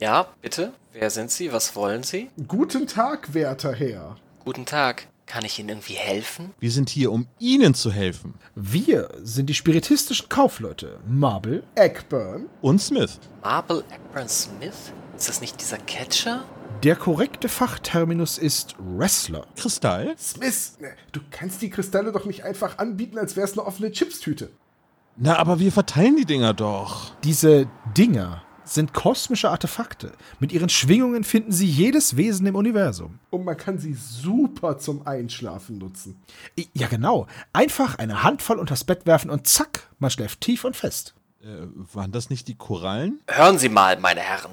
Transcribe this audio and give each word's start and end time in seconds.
Ja, 0.00 0.28
bitte? 0.40 0.72
Wer 0.94 1.10
sind 1.10 1.30
Sie? 1.30 1.52
Was 1.52 1.76
wollen 1.76 2.02
Sie? 2.02 2.30
Guten 2.48 2.86
Tag, 2.86 3.34
werter 3.34 3.74
Herr. 3.74 4.16
Guten 4.46 4.64
Tag. 4.64 5.08
Kann 5.26 5.44
ich 5.44 5.58
Ihnen 5.58 5.68
irgendwie 5.68 5.92
helfen? 5.92 6.54
Wir 6.58 6.70
sind 6.70 6.88
hier, 6.88 7.12
um 7.12 7.26
Ihnen 7.38 7.74
zu 7.74 7.92
helfen. 7.92 8.32
Wir 8.54 9.10
sind 9.22 9.50
die 9.50 9.54
spiritistischen 9.54 10.30
Kaufleute 10.30 11.00
Marble, 11.06 11.64
Eggburn. 11.74 12.46
Und 12.62 12.80
Smith. 12.80 13.20
Marble 13.42 13.84
Akron 13.92 14.26
Smith? 14.26 14.90
Ist 15.18 15.28
das 15.28 15.42
nicht 15.42 15.60
dieser 15.60 15.76
Catcher? 15.76 16.44
Der 16.82 16.96
korrekte 16.96 17.50
Fachterminus 17.50 18.38
ist 18.38 18.76
Wrestler. 18.78 19.46
Kristall. 19.54 20.14
Smith, 20.18 20.78
ne, 20.80 20.94
du 21.12 21.20
kannst 21.30 21.60
die 21.60 21.68
Kristalle 21.68 22.10
doch 22.10 22.24
nicht 22.24 22.42
einfach 22.42 22.78
anbieten, 22.78 23.18
als 23.18 23.36
wär's 23.36 23.52
eine 23.52 23.66
offene 23.66 23.92
Chipstüte. 23.92 24.48
Na, 25.18 25.36
aber 25.36 25.60
wir 25.60 25.72
verteilen 25.72 26.16
die 26.16 26.24
Dinger 26.24 26.54
doch. 26.54 27.12
Diese 27.22 27.68
Dinger 27.94 28.42
sind 28.72 28.94
kosmische 28.94 29.50
Artefakte. 29.50 30.12
Mit 30.38 30.52
ihren 30.52 30.68
Schwingungen 30.68 31.24
finden 31.24 31.52
sie 31.52 31.66
jedes 31.66 32.16
Wesen 32.16 32.46
im 32.46 32.54
Universum. 32.54 33.18
Und 33.30 33.44
man 33.44 33.56
kann 33.56 33.78
sie 33.78 33.94
super 33.94 34.78
zum 34.78 35.06
Einschlafen 35.06 35.78
nutzen. 35.78 36.20
Ja, 36.72 36.88
genau. 36.88 37.26
Einfach 37.52 37.98
eine 37.98 38.22
Handvoll 38.22 38.58
unters 38.58 38.84
Bett 38.84 39.06
werfen 39.06 39.30
und 39.30 39.46
zack, 39.46 39.88
man 39.98 40.10
schläft 40.10 40.40
tief 40.40 40.64
und 40.64 40.76
fest. 40.76 41.14
Äh, 41.42 41.66
waren 41.94 42.12
das 42.12 42.30
nicht 42.30 42.48
die 42.48 42.54
Korallen? 42.54 43.20
Hören 43.28 43.58
Sie 43.58 43.68
mal, 43.68 43.98
meine 43.98 44.20
Herren. 44.20 44.52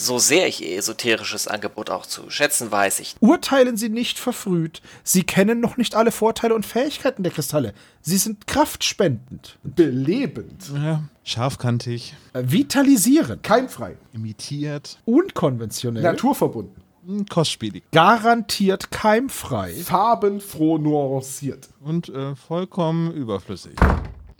So 0.00 0.20
sehr 0.20 0.46
ich 0.46 0.62
Ihr 0.64 0.78
esoterisches 0.78 1.48
Angebot 1.48 1.90
auch 1.90 2.06
zu 2.06 2.30
schätzen 2.30 2.70
weiß, 2.70 3.00
ich. 3.00 3.16
Urteilen 3.18 3.76
Sie 3.76 3.88
nicht 3.88 4.16
verfrüht. 4.16 4.80
Sie 5.02 5.24
kennen 5.24 5.58
noch 5.58 5.76
nicht 5.76 5.96
alle 5.96 6.12
Vorteile 6.12 6.54
und 6.54 6.64
Fähigkeiten 6.64 7.24
der 7.24 7.32
Kristalle. 7.32 7.74
Sie 8.00 8.16
sind 8.16 8.46
kraftspendend, 8.46 9.58
belebend, 9.64 10.70
Ja. 10.72 11.02
Scharfkantig. 11.24 12.14
äh, 12.32 12.44
vitalisierend, 12.46 13.42
keimfrei, 13.42 13.96
Imitiert. 14.12 14.98
unkonventionell, 15.04 16.02
naturverbunden, 16.04 16.80
hm, 17.04 17.26
Kostspielig. 17.26 17.82
garantiert 17.90 18.92
keimfrei, 18.92 19.74
farbenfroh 19.74 20.78
nuanciert. 20.78 21.68
Und 21.80 22.08
äh, 22.08 22.36
vollkommen 22.36 23.12
überflüssig. 23.12 23.74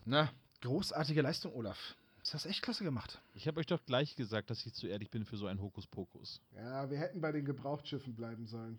Na, 0.04 0.28
großartige 0.62 1.20
Leistung, 1.20 1.52
Olaf. 1.56 1.96
Das 2.28 2.34
hast 2.34 2.44
echt 2.44 2.60
klasse 2.60 2.84
gemacht. 2.84 3.22
Ich 3.32 3.48
habe 3.48 3.58
euch 3.58 3.64
doch 3.64 3.82
gleich 3.86 4.14
gesagt, 4.14 4.50
dass 4.50 4.66
ich 4.66 4.74
zu 4.74 4.86
ehrlich 4.86 5.10
bin 5.10 5.24
für 5.24 5.38
so 5.38 5.46
einen 5.46 5.62
Hokuspokus. 5.62 6.42
Ja, 6.54 6.90
wir 6.90 6.98
hätten 6.98 7.22
bei 7.22 7.32
den 7.32 7.46
Gebrauchtschiffen 7.46 8.14
bleiben 8.14 8.46
sollen. 8.46 8.78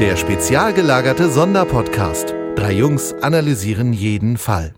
Der 0.00 0.16
spezial 0.16 0.74
gelagerte 0.74 1.30
Sonderpodcast. 1.30 2.34
Drei 2.68 2.76
Jungs 2.76 3.14
analysieren 3.22 3.94
jeden 3.94 4.36
Fall. 4.36 4.74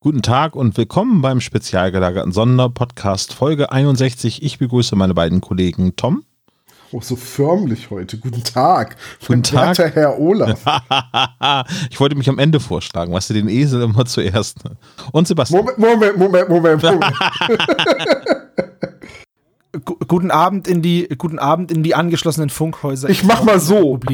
Guten 0.00 0.22
Tag 0.22 0.56
und 0.56 0.78
willkommen 0.78 1.20
beim 1.20 1.42
spezial 1.42 1.92
gelagerten 1.92 2.32
Sonderpodcast 2.32 3.34
Folge 3.34 3.70
61. 3.70 4.42
Ich 4.42 4.58
begrüße 4.58 4.96
meine 4.96 5.12
beiden 5.12 5.42
Kollegen 5.42 5.94
Tom. 5.96 6.24
Oh, 6.90 7.02
so 7.02 7.16
förmlich 7.16 7.90
heute. 7.90 8.16
Guten 8.16 8.42
Tag. 8.44 8.96
Guten 9.26 9.42
Tag. 9.42 9.78
Herr 9.78 10.18
Olaf. 10.18 10.64
ich 11.90 12.00
wollte 12.00 12.16
mich 12.16 12.30
am 12.30 12.38
Ende 12.38 12.60
vorschlagen, 12.60 13.12
weißt 13.12 13.28
du, 13.28 13.34
den 13.34 13.50
Esel 13.50 13.82
immer 13.82 14.06
zuerst. 14.06 14.60
Und 15.12 15.28
Sebastian. 15.28 15.66
Moment, 15.66 16.16
Moment, 16.16 16.18
Moment, 16.48 16.48
Moment. 16.48 16.82
Moment. 16.82 17.04
Gu- 19.84 19.98
Guten 20.08 20.30
Abend 20.30 20.66
in 20.66 20.80
die 20.80 21.08
guten 21.18 21.38
Abend 21.38 21.70
in 21.70 21.82
die 21.82 21.94
angeschlossenen 21.94 22.48
Funkhäuser. 22.48 23.10
Ich 23.10 23.22
mach 23.22 23.44
mal 23.44 23.60
so. 23.60 24.00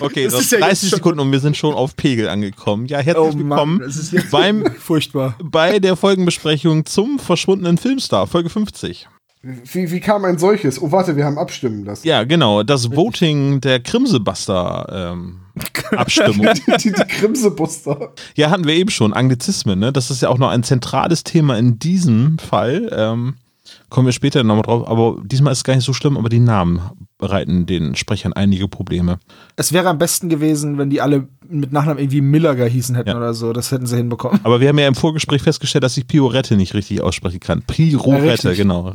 Okay, 0.00 0.24
Das 0.24 0.32
das 0.34 0.42
ist 0.42 0.52
ja 0.52 0.58
jetzt 0.58 0.66
30 0.68 0.88
schon- 0.90 0.96
Sekunden 0.98 1.20
und 1.20 1.32
wir 1.32 1.40
sind 1.40 1.56
schon 1.56 1.74
auf 1.74 1.96
Pegel 1.96 2.28
angekommen. 2.28 2.86
Ja, 2.86 2.98
herzlich 2.98 3.16
Oh 3.34 3.36
Mann, 3.36 3.48
willkommen 3.50 3.78
das 3.80 3.96
ist 3.96 4.12
jetzt 4.12 4.30
beim, 4.30 4.64
furchtbar. 4.78 5.36
bei 5.42 5.78
der 5.78 5.96
Folgenbesprechung 5.96 6.86
zum 6.86 7.18
verschwundenen 7.18 7.78
Filmstar, 7.78 8.26
Folge 8.26 8.48
50. 8.50 9.08
Wie, 9.42 9.90
wie 9.90 10.00
kam 10.00 10.26
ein 10.26 10.36
solches? 10.36 10.80
Oh, 10.82 10.92
warte, 10.92 11.16
wir 11.16 11.24
haben 11.24 11.38
abstimmen 11.38 11.84
lassen. 11.86 12.06
Ja, 12.06 12.24
genau, 12.24 12.62
das 12.62 12.94
Voting 12.94 13.62
der 13.62 13.80
Krimsebuster 13.80 15.12
ähm, 15.14 15.36
Abstimmung. 15.96 16.46
Die, 16.84 16.92
die 16.92 17.04
Krimsebuster. 17.08 18.12
Ja, 18.36 18.50
hatten 18.50 18.66
wir 18.66 18.74
eben 18.74 18.90
schon, 18.90 19.12
Anglizismen, 19.14 19.78
ne? 19.78 19.92
Das 19.92 20.10
ist 20.10 20.20
ja 20.22 20.28
auch 20.28 20.36
noch 20.38 20.50
ein 20.50 20.62
zentrales 20.62 21.24
Thema 21.24 21.56
in 21.58 21.78
diesem 21.78 22.38
Fall. 22.38 22.90
Ähm, 22.92 23.34
kommen 23.88 24.06
wir 24.06 24.12
später 24.12 24.42
nochmal 24.44 24.62
drauf, 24.62 24.88
aber 24.88 25.18
diesmal 25.24 25.52
ist 25.52 25.58
es 25.58 25.64
gar 25.64 25.74
nicht 25.74 25.84
so 25.84 25.92
schlimm, 25.92 26.16
aber 26.16 26.28
die 26.28 26.40
Namen 26.40 26.80
bereiten 27.18 27.66
den 27.66 27.96
Sprechern 27.96 28.32
einige 28.32 28.66
Probleme. 28.68 29.18
Es 29.56 29.72
wäre 29.72 29.88
am 29.88 29.98
besten 29.98 30.28
gewesen, 30.28 30.78
wenn 30.78 30.88
die 30.90 31.00
alle 31.02 31.28
mit 31.48 31.72
Nachnamen 31.72 31.98
irgendwie 32.02 32.20
Millerger 32.22 32.66
hießen 32.66 32.94
hätten 32.94 33.10
Ja. 33.10 33.16
oder 33.16 33.34
so. 33.34 33.52
Das 33.52 33.70
hätten 33.72 33.86
sie 33.86 33.96
hinbekommen. 33.96 34.40
Aber 34.42 34.60
wir 34.60 34.68
haben 34.68 34.78
ja 34.78 34.88
im 34.88 34.94
Vorgespräch 34.94 35.42
festgestellt, 35.42 35.84
dass 35.84 35.96
ich 35.96 36.06
Piorette 36.06 36.56
nicht 36.56 36.72
richtig 36.74 37.02
aussprechen 37.02 37.40
kann. 37.40 37.62
Pirouette, 37.62 38.48
richtig. 38.50 38.56
genau. 38.58 38.94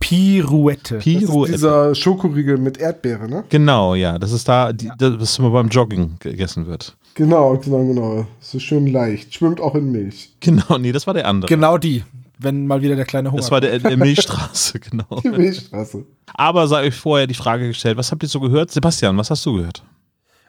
Pirouette. 0.00 0.96
Das 0.96 1.06
ist 1.06 1.18
Pirouette. 1.18 1.52
dieser 1.52 1.94
Schokoriegel 1.94 2.58
mit 2.58 2.78
Erdbeere, 2.78 3.28
ne? 3.28 3.44
Genau, 3.48 3.94
ja. 3.94 4.18
Das 4.18 4.32
ist 4.32 4.48
da, 4.48 4.72
die, 4.72 4.90
das 4.98 5.38
immer 5.38 5.50
beim 5.50 5.68
Joggen 5.68 6.16
gegessen 6.20 6.66
wird. 6.66 6.96
Genau, 7.14 7.56
genau, 7.58 7.84
genau. 7.86 8.26
So 8.40 8.58
schön 8.58 8.86
leicht. 8.86 9.34
Schwimmt 9.34 9.60
auch 9.60 9.74
in 9.74 9.92
Milch. 9.92 10.30
Genau, 10.40 10.78
nee, 10.78 10.92
das 10.92 11.06
war 11.06 11.14
der 11.14 11.28
andere. 11.28 11.48
Genau 11.48 11.76
die. 11.78 12.02
Wenn 12.42 12.66
mal 12.66 12.82
wieder 12.82 12.96
der 12.96 13.04
kleine 13.04 13.30
Hunger. 13.30 13.40
Das 13.40 13.50
war 13.50 13.60
der, 13.60 13.78
der 13.78 13.96
Milchstraße, 13.96 14.80
genau. 14.80 15.20
Die 15.22 15.30
Milchstraße. 15.30 16.04
Aber 16.34 16.66
sei 16.68 16.86
euch 16.86 16.94
vorher 16.94 17.26
die 17.26 17.34
Frage 17.34 17.68
gestellt, 17.68 17.96
was 17.96 18.10
habt 18.10 18.22
ihr 18.22 18.28
so 18.28 18.40
gehört? 18.40 18.70
Sebastian, 18.70 19.16
was 19.16 19.30
hast 19.30 19.44
du 19.46 19.54
gehört? 19.54 19.82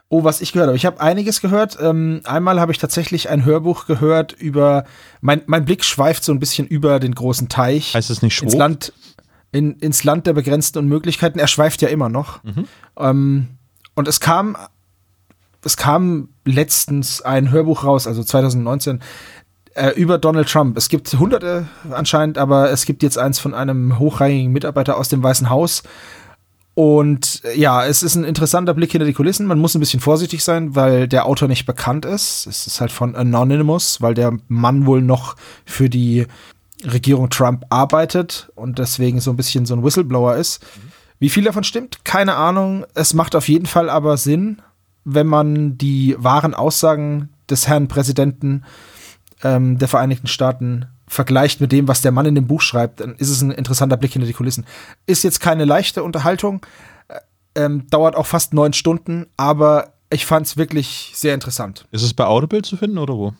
Oh, 0.08 0.22
was 0.22 0.40
ich 0.40 0.52
gehört 0.52 0.68
habe. 0.68 0.76
Ich 0.76 0.86
habe 0.86 1.00
einiges 1.00 1.40
gehört. 1.40 1.78
Ähm, 1.80 2.20
einmal 2.24 2.60
habe 2.60 2.72
ich 2.72 2.78
tatsächlich 2.78 3.30
ein 3.30 3.44
Hörbuch 3.44 3.86
gehört 3.86 4.32
über. 4.32 4.84
Mein, 5.20 5.42
mein 5.46 5.64
Blick 5.64 5.84
schweift 5.84 6.24
so 6.24 6.32
ein 6.32 6.38
bisschen 6.38 6.66
über 6.66 7.00
den 7.00 7.14
großen 7.14 7.48
Teich. 7.48 7.94
Heißt 7.94 8.10
es 8.10 8.22
nicht 8.22 8.40
ins 8.42 8.52
Schwab? 8.52 8.58
Land, 8.58 8.92
in, 9.50 9.72
ins 9.78 10.04
Land 10.04 10.26
der 10.26 10.34
begrenzten 10.34 10.78
Unmöglichkeiten. 10.78 11.40
Er 11.40 11.46
schweift 11.48 11.80
ja 11.80 11.88
immer 11.88 12.08
noch. 12.08 12.40
Ähm, 12.98 13.48
und 13.94 14.08
es 14.08 14.20
kam, 14.20 14.56
es 15.64 15.76
kam 15.76 16.28
letztens 16.44 17.22
ein 17.22 17.50
Hörbuch 17.50 17.84
raus, 17.84 18.06
also 18.06 18.22
2019, 18.22 19.00
äh, 19.74 19.90
über 19.90 20.18
Donald 20.18 20.48
Trump. 20.48 20.76
Es 20.76 20.88
gibt 20.88 21.12
hunderte 21.14 21.66
anscheinend, 21.90 22.38
aber 22.38 22.70
es 22.70 22.86
gibt 22.86 23.02
jetzt 23.02 23.18
eins 23.18 23.38
von 23.38 23.54
einem 23.54 23.98
hochrangigen 23.98 24.52
Mitarbeiter 24.52 24.96
aus 24.96 25.08
dem 25.08 25.22
Weißen 25.22 25.50
Haus. 25.50 25.82
Und 26.74 27.42
äh, 27.44 27.58
ja, 27.58 27.84
es 27.84 28.02
ist 28.02 28.14
ein 28.16 28.24
interessanter 28.24 28.74
Blick 28.74 28.92
hinter 28.92 29.06
die 29.06 29.12
Kulissen. 29.12 29.46
Man 29.46 29.58
muss 29.58 29.74
ein 29.74 29.80
bisschen 29.80 30.00
vorsichtig 30.00 30.42
sein, 30.42 30.74
weil 30.74 31.06
der 31.08 31.26
Autor 31.26 31.48
nicht 31.48 31.66
bekannt 31.66 32.04
ist. 32.04 32.46
Es 32.46 32.66
ist 32.66 32.80
halt 32.80 32.92
von 32.92 33.14
Anonymous, 33.14 34.00
weil 34.00 34.14
der 34.14 34.36
Mann 34.48 34.86
wohl 34.86 35.02
noch 35.02 35.36
für 35.64 35.88
die 35.88 36.26
Regierung 36.84 37.30
Trump 37.30 37.64
arbeitet 37.70 38.50
und 38.54 38.78
deswegen 38.78 39.20
so 39.20 39.30
ein 39.30 39.36
bisschen 39.36 39.66
so 39.66 39.74
ein 39.74 39.84
Whistleblower 39.84 40.36
ist. 40.36 40.64
Wie 41.18 41.30
viel 41.30 41.44
davon 41.44 41.64
stimmt? 41.64 42.04
Keine 42.04 42.34
Ahnung. 42.34 42.84
Es 42.94 43.14
macht 43.14 43.36
auf 43.36 43.48
jeden 43.48 43.66
Fall 43.66 43.88
aber 43.88 44.16
Sinn, 44.16 44.60
wenn 45.04 45.26
man 45.26 45.78
die 45.78 46.16
wahren 46.18 46.54
Aussagen 46.54 47.30
des 47.48 47.68
Herrn 47.68 47.88
Präsidenten 47.88 48.64
ähm, 49.44 49.78
der 49.78 49.88
Vereinigten 49.88 50.26
Staaten 50.26 50.86
vergleicht 51.06 51.60
mit 51.60 51.70
dem, 51.70 51.86
was 51.86 52.00
der 52.00 52.12
Mann 52.12 52.26
in 52.26 52.34
dem 52.34 52.46
Buch 52.46 52.62
schreibt, 52.62 53.00
dann 53.00 53.14
ist 53.16 53.30
es 53.30 53.42
ein 53.42 53.50
interessanter 53.50 53.96
Blick 53.96 54.12
hinter 54.12 54.26
die 54.26 54.32
Kulissen. 54.32 54.66
Ist 55.06 55.22
jetzt 55.22 55.40
keine 55.40 55.64
leichte 55.64 56.02
Unterhaltung, 56.02 56.64
äh, 57.08 57.20
ähm, 57.54 57.86
dauert 57.90 58.16
auch 58.16 58.26
fast 58.26 58.54
neun 58.54 58.72
Stunden, 58.72 59.26
aber 59.36 59.92
ich 60.10 60.26
fand 60.26 60.46
es 60.46 60.56
wirklich 60.56 61.12
sehr 61.14 61.34
interessant. 61.34 61.86
Ist 61.90 62.02
es 62.02 62.14
bei 62.14 62.24
Audible 62.24 62.62
zu 62.62 62.76
finden 62.76 62.98
oder 62.98 63.14
wo? 63.14 63.34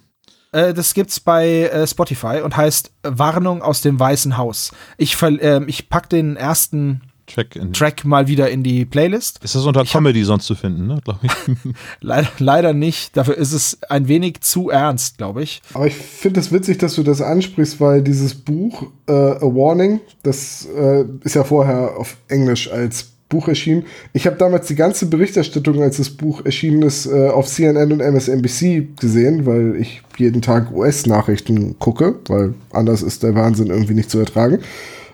Äh, 0.52 0.75
das 0.75 0.94
gibt's 0.94 1.20
bei 1.20 1.62
äh, 1.62 1.87
Spotify 1.87 2.40
und 2.44 2.56
heißt 2.56 2.93
Warnung 3.02 3.62
aus 3.62 3.81
dem 3.81 3.99
Weißen 3.99 4.37
Haus. 4.37 4.73
Ich, 4.99 5.20
ähm, 5.23 5.69
ich 5.69 5.88
pack 5.88 6.08
den 6.11 6.37
ersten 6.37 7.00
Track 7.26 7.56
in. 7.56 7.73
Track 7.73 8.05
mal 8.05 8.29
wieder 8.29 8.50
in 8.50 8.62
die 8.62 8.85
Playlist. 8.85 9.43
Ist 9.43 9.55
das 9.55 9.65
unter 9.65 9.82
Ich 9.82 9.88
hab- 9.94 10.00
Comedy 10.03 10.25
sonst 10.25 10.47
zu 10.47 10.55
finden, 10.55 10.87
ne? 10.87 11.00
Glaube 11.05 11.21
ich. 11.23 11.32
Leider, 12.00 12.29
leider 12.38 12.73
nicht. 12.73 13.17
Dafür 13.17 13.37
ist 13.37 13.53
es 13.53 13.79
ein 13.88 14.09
wenig 14.09 14.41
zu 14.43 14.71
ernst, 14.71 15.19
glaube 15.19 15.43
ich. 15.43 15.62
Aber 15.73 15.87
ich 15.87 15.94
finde 15.94 16.41
es 16.41 16.53
witzig, 16.53 16.79
dass 16.79 16.94
du 16.94 17.03
das 17.03 17.21
ansprichst, 17.23 17.81
weil 17.81 18.03
dieses 18.03 18.35
Buch, 18.35 18.85
äh, 19.09 19.12
A 19.12 19.41
Warning, 19.41 20.00
das 20.23 20.67
äh, 20.76 21.05
ist 21.23 21.35
ja 21.35 21.44
vorher 21.44 21.97
auf 21.97 22.17
Englisch 22.29 22.71
als 22.71 23.09
Buch 23.31 23.49
erschienen. 23.49 23.85
Ich 24.12 24.27
habe 24.27 24.37
damals 24.37 24.67
die 24.69 24.75
ganze 24.75 25.06
Berichterstattung, 25.06 25.82
als 25.82 25.97
das 25.97 26.11
Buch 26.11 26.44
erschienen 26.44 26.82
ist, 26.82 27.06
äh, 27.06 27.29
auf 27.31 27.47
CNN 27.49 27.91
und 27.91 28.00
MSNBC 28.00 28.88
gesehen, 29.00 29.47
weil 29.47 29.77
ich 29.81 30.03
jeden 30.19 30.43
Tag 30.43 30.70
US-Nachrichten 30.73 31.79
gucke, 31.79 32.17
weil 32.29 32.55
anders 32.70 33.03
ist 33.03 33.23
der 33.23 33.35
Wahnsinn 33.35 33.69
irgendwie 33.69 33.94
nicht 33.94 34.11
zu 34.11 34.19
ertragen. 34.19 34.59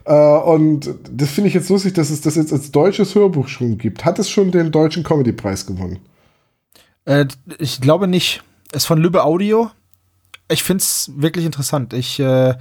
Äh, 0.05 0.13
und 0.15 0.95
das 1.11 1.31
finde 1.31 1.49
ich 1.49 1.55
jetzt 1.55 1.69
lustig, 1.71 1.95
dass 1.95 2.11
es 2.11 2.21
das 2.21 2.37
jetzt 2.37 2.53
als 2.53 2.71
deutsches 2.71 3.15
Hörbuch 3.15 3.49
schon 3.49 3.79
gibt. 3.79 4.05
Hat 4.05 4.19
es 4.19 4.31
schon 4.31 4.51
den 4.51 4.73
deutschen 4.73 5.03
Comedy-Preis 5.03 5.67
gewonnen? 5.67 5.99
Äh, 7.05 7.27
ich 7.59 7.81
glaube 7.81 8.07
nicht. 8.09 8.43
Ist 8.73 8.87
von 8.87 9.01
Lübbe 9.01 9.25
Audio. 9.25 9.71
Ich 10.49 10.63
finde 10.63 10.83
es 10.83 11.11
wirklich 11.17 11.45
interessant. 11.45 11.93
Ich 11.93 12.19
äh, 12.21 12.55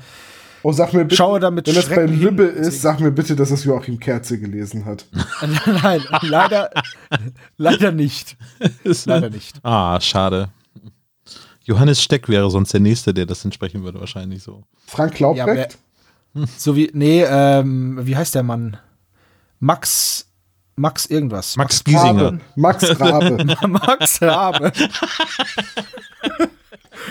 Oh, 0.61 0.73
sag 0.73 0.93
mir 0.93 1.05
bitte, 1.05 1.15
Schaue 1.15 1.39
damit 1.39 1.67
wenn 1.67 1.75
das 1.75 1.87
bei 1.87 2.05
Lübbe 2.05 2.51
hin. 2.51 2.63
ist, 2.63 2.81
sag 2.81 2.99
mir 2.99 3.11
bitte, 3.11 3.35
dass 3.35 3.49
es 3.49 3.63
Joachim 3.63 3.97
Kerze 3.97 4.37
gelesen 4.39 4.83
hat. 4.85 5.05
Nein, 5.65 6.01
leider, 6.21 6.69
leider 7.57 7.91
nicht. 7.93 8.35
Leider 9.05 9.29
nicht. 9.29 9.55
Ah, 9.63 9.99
schade. 10.01 10.49
Johannes 11.63 12.01
Steck 12.01 12.27
wäre 12.27 12.49
sonst 12.51 12.73
der 12.73 12.81
Nächste, 12.81 13.13
der 13.13 13.25
das 13.25 13.45
entsprechen 13.45 13.83
würde, 13.83 13.99
wahrscheinlich 14.01 14.43
so. 14.43 14.63
Frank 14.85 15.19
Laubrecht? 15.19 15.77
So 16.57 16.75
wie, 16.75 16.91
nee, 16.93 17.23
ähm, 17.23 17.99
wie 18.03 18.15
heißt 18.15 18.35
der 18.35 18.43
Mann? 18.43 18.77
Max, 19.59 20.27
Max 20.75 21.05
irgendwas. 21.05 21.57
Max 21.57 21.83
Giesinger. 21.83 22.23
Rabe. 22.23 22.39
Max 22.55 22.99
Rabe. 22.99 23.57
Max 23.67 24.21
Rabe. 24.21 24.71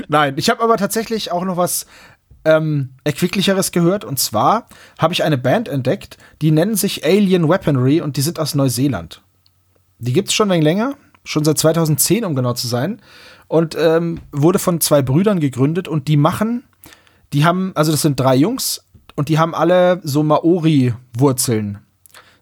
Nein, 0.08 0.34
ich 0.36 0.48
habe 0.48 0.62
aber 0.62 0.76
tatsächlich 0.76 1.32
auch 1.32 1.44
noch 1.44 1.56
was 1.56 1.86
ähm, 2.44 2.90
Erquicklicheres 3.04 3.72
gehört. 3.72 4.04
Und 4.04 4.18
zwar 4.18 4.66
habe 4.98 5.12
ich 5.12 5.22
eine 5.22 5.38
Band 5.38 5.68
entdeckt, 5.68 6.16
die 6.40 6.50
nennen 6.50 6.76
sich 6.76 7.04
Alien 7.04 7.48
Weaponry 7.48 8.00
und 8.00 8.16
die 8.16 8.22
sind 8.22 8.38
aus 8.38 8.54
Neuseeland. 8.54 9.22
Die 9.98 10.12
gibt's 10.12 10.34
schon 10.34 10.50
ein 10.50 10.62
länger, 10.62 10.94
schon 11.24 11.44
seit 11.44 11.58
2010, 11.58 12.24
um 12.24 12.34
genau 12.34 12.54
zu 12.54 12.68
sein. 12.68 13.02
Und 13.48 13.76
ähm, 13.78 14.20
wurde 14.30 14.58
von 14.58 14.80
zwei 14.80 15.02
Brüdern 15.02 15.40
gegründet 15.40 15.88
und 15.88 16.08
die 16.08 16.16
machen, 16.16 16.64
die 17.32 17.44
haben, 17.44 17.72
also 17.74 17.92
das 17.92 18.02
sind 18.02 18.20
drei 18.20 18.36
Jungs 18.36 18.84
und 19.18 19.28
die 19.28 19.36
haben 19.40 19.52
alle 19.52 20.00
so 20.04 20.22
Maori-Wurzeln. 20.22 21.78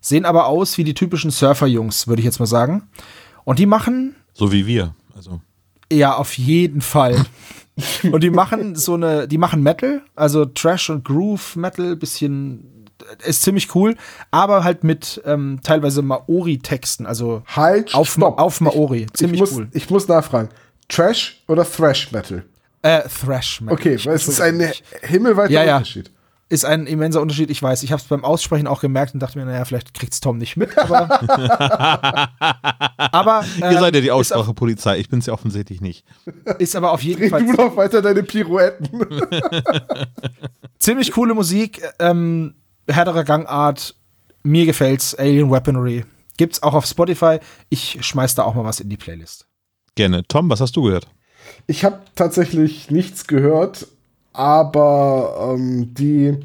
Sehen 0.02 0.26
aber 0.26 0.44
aus 0.46 0.76
wie 0.76 0.84
die 0.84 0.92
typischen 0.92 1.30
Surfer-Jungs, 1.30 2.06
würde 2.06 2.20
ich 2.20 2.26
jetzt 2.26 2.38
mal 2.38 2.44
sagen. 2.44 2.82
Und 3.44 3.58
die 3.58 3.64
machen 3.64 4.14
So 4.34 4.52
wie 4.52 4.66
wir. 4.66 4.94
Also. 5.16 5.40
ja, 5.90 6.14
auf 6.14 6.36
jeden 6.36 6.82
Fall. 6.82 7.24
und 8.12 8.22
die 8.22 8.28
machen 8.28 8.76
so 8.76 8.92
eine, 8.92 9.26
die 9.26 9.38
machen 9.38 9.62
Metal, 9.62 10.02
also 10.14 10.44
Trash 10.44 10.90
und 10.90 11.02
Groove 11.02 11.56
Metal, 11.56 11.96
bisschen 11.96 12.84
ist 13.24 13.40
ziemlich 13.40 13.74
cool, 13.74 13.96
aber 14.30 14.62
halt 14.62 14.84
mit 14.84 15.22
ähm, 15.24 15.60
teilweise 15.62 16.02
Maori-Texten, 16.02 17.06
also 17.06 17.42
Halt, 17.46 17.94
auf, 17.94 18.10
stopp. 18.12 18.38
auf 18.38 18.60
Maori. 18.60 19.06
Ziemlich 19.14 19.36
ich 19.36 19.40
muss, 19.40 19.52
cool. 19.56 19.68
Ich 19.72 19.88
muss 19.88 20.08
nachfragen. 20.08 20.50
Trash 20.88 21.42
oder 21.48 21.64
Thrash 21.64 22.12
Metal? 22.12 22.44
Äh, 22.82 23.02
Thrash 23.08 23.62
Metal. 23.62 23.78
Okay, 23.78 23.98
weil 24.04 24.14
es 24.14 24.28
ist 24.28 24.42
ein 24.42 24.72
himmelweiter 25.02 25.50
Ja, 25.50 25.64
ja. 25.64 25.76
Unterschied. 25.78 26.10
Ist 26.48 26.64
ein 26.64 26.86
immenser 26.86 27.20
Unterschied, 27.20 27.50
ich 27.50 27.60
weiß. 27.60 27.82
Ich 27.82 27.90
habe 27.90 28.00
es 28.00 28.06
beim 28.06 28.24
Aussprechen 28.24 28.68
auch 28.68 28.80
gemerkt 28.80 29.14
und 29.14 29.20
dachte 29.20 29.36
mir, 29.36 29.44
naja, 29.44 29.64
vielleicht 29.64 29.94
kriegt's 29.94 30.20
Tom 30.20 30.38
nicht 30.38 30.56
mit, 30.56 30.78
aber. 30.78 31.20
aber 32.96 33.44
Ihr 33.58 33.64
ähm, 33.64 33.78
seid 33.80 33.94
ja 33.96 34.00
die 34.00 34.06
ist, 34.06 34.12
auf, 34.12 34.20
Aussprachepolizei. 34.20 34.98
Ich 34.98 35.08
bin 35.08 35.18
es 35.18 35.26
ja 35.26 35.32
offensichtlich 35.32 35.80
nicht. 35.80 36.04
ist 36.58 36.76
aber 36.76 36.92
auf 36.92 37.02
jeden 37.02 37.20
Dreh 37.20 37.30
Fall 37.30 37.44
du 37.44 37.52
noch 37.52 37.76
weiter 37.76 38.00
deine 38.00 38.22
Pirouetten. 38.22 38.88
ziemlich 40.78 41.10
coole 41.10 41.34
Musik, 41.34 41.82
ähm, 41.98 42.54
härtere 42.86 43.24
Gangart. 43.24 43.96
Mir 44.44 44.66
gefällt's. 44.66 45.16
Alien 45.16 45.50
Weaponry. 45.50 46.04
Gibt's 46.36 46.62
auch 46.62 46.74
auf 46.74 46.86
Spotify. 46.86 47.40
Ich 47.70 47.98
schmeiß 48.06 48.36
da 48.36 48.44
auch 48.44 48.54
mal 48.54 48.64
was 48.64 48.78
in 48.78 48.88
die 48.88 48.96
Playlist. 48.96 49.48
Gerne. 49.96 50.22
Tom, 50.28 50.48
was 50.48 50.60
hast 50.60 50.76
du 50.76 50.82
gehört? 50.82 51.08
Ich 51.66 51.84
habe 51.84 52.02
tatsächlich 52.14 52.90
nichts 52.90 53.26
gehört, 53.26 53.88
aber 54.36 55.54
ähm, 55.54 55.94
die, 55.94 56.36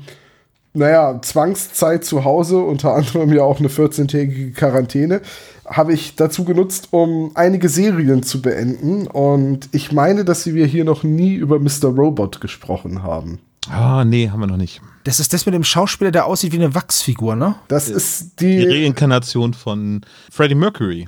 naja, 0.73 1.19
Zwangszeit 1.21 2.05
zu 2.05 2.23
Hause, 2.23 2.59
unter 2.59 2.93
anderem 2.95 3.33
ja 3.33 3.43
auch 3.43 3.59
eine 3.59 3.67
14-tägige 3.67 4.53
Quarantäne, 4.53 5.21
habe 5.65 5.93
ich 5.93 6.15
dazu 6.15 6.43
genutzt, 6.43 6.89
um 6.91 7.31
einige 7.35 7.69
Serien 7.69 8.23
zu 8.23 8.41
beenden. 8.41 9.07
Und 9.07 9.69
ich 9.71 9.91
meine, 9.91 10.25
dass 10.25 10.45
wir 10.45 10.65
hier 10.65 10.83
noch 10.83 11.03
nie 11.03 11.35
über 11.35 11.59
Mr. 11.59 11.85
Robot 11.95 12.41
gesprochen 12.41 13.03
haben. 13.03 13.39
Ah, 13.69 14.03
nee, 14.03 14.29
haben 14.29 14.39
wir 14.39 14.47
noch 14.47 14.57
nicht. 14.57 14.81
Das 15.03 15.19
ist 15.19 15.33
das 15.33 15.45
mit 15.45 15.53
dem 15.55 15.63
Schauspieler, 15.63 16.11
der 16.11 16.25
aussieht 16.25 16.51
wie 16.51 16.57
eine 16.57 16.73
Wachsfigur, 16.75 17.35
ne? 17.35 17.55
Das 17.67 17.89
ist 17.89 18.39
Die 18.39 18.57
die, 18.65 18.83
Reinkarnation 18.85 19.53
von 19.53 20.01
Freddie 20.31 20.55
Mercury. 20.55 21.07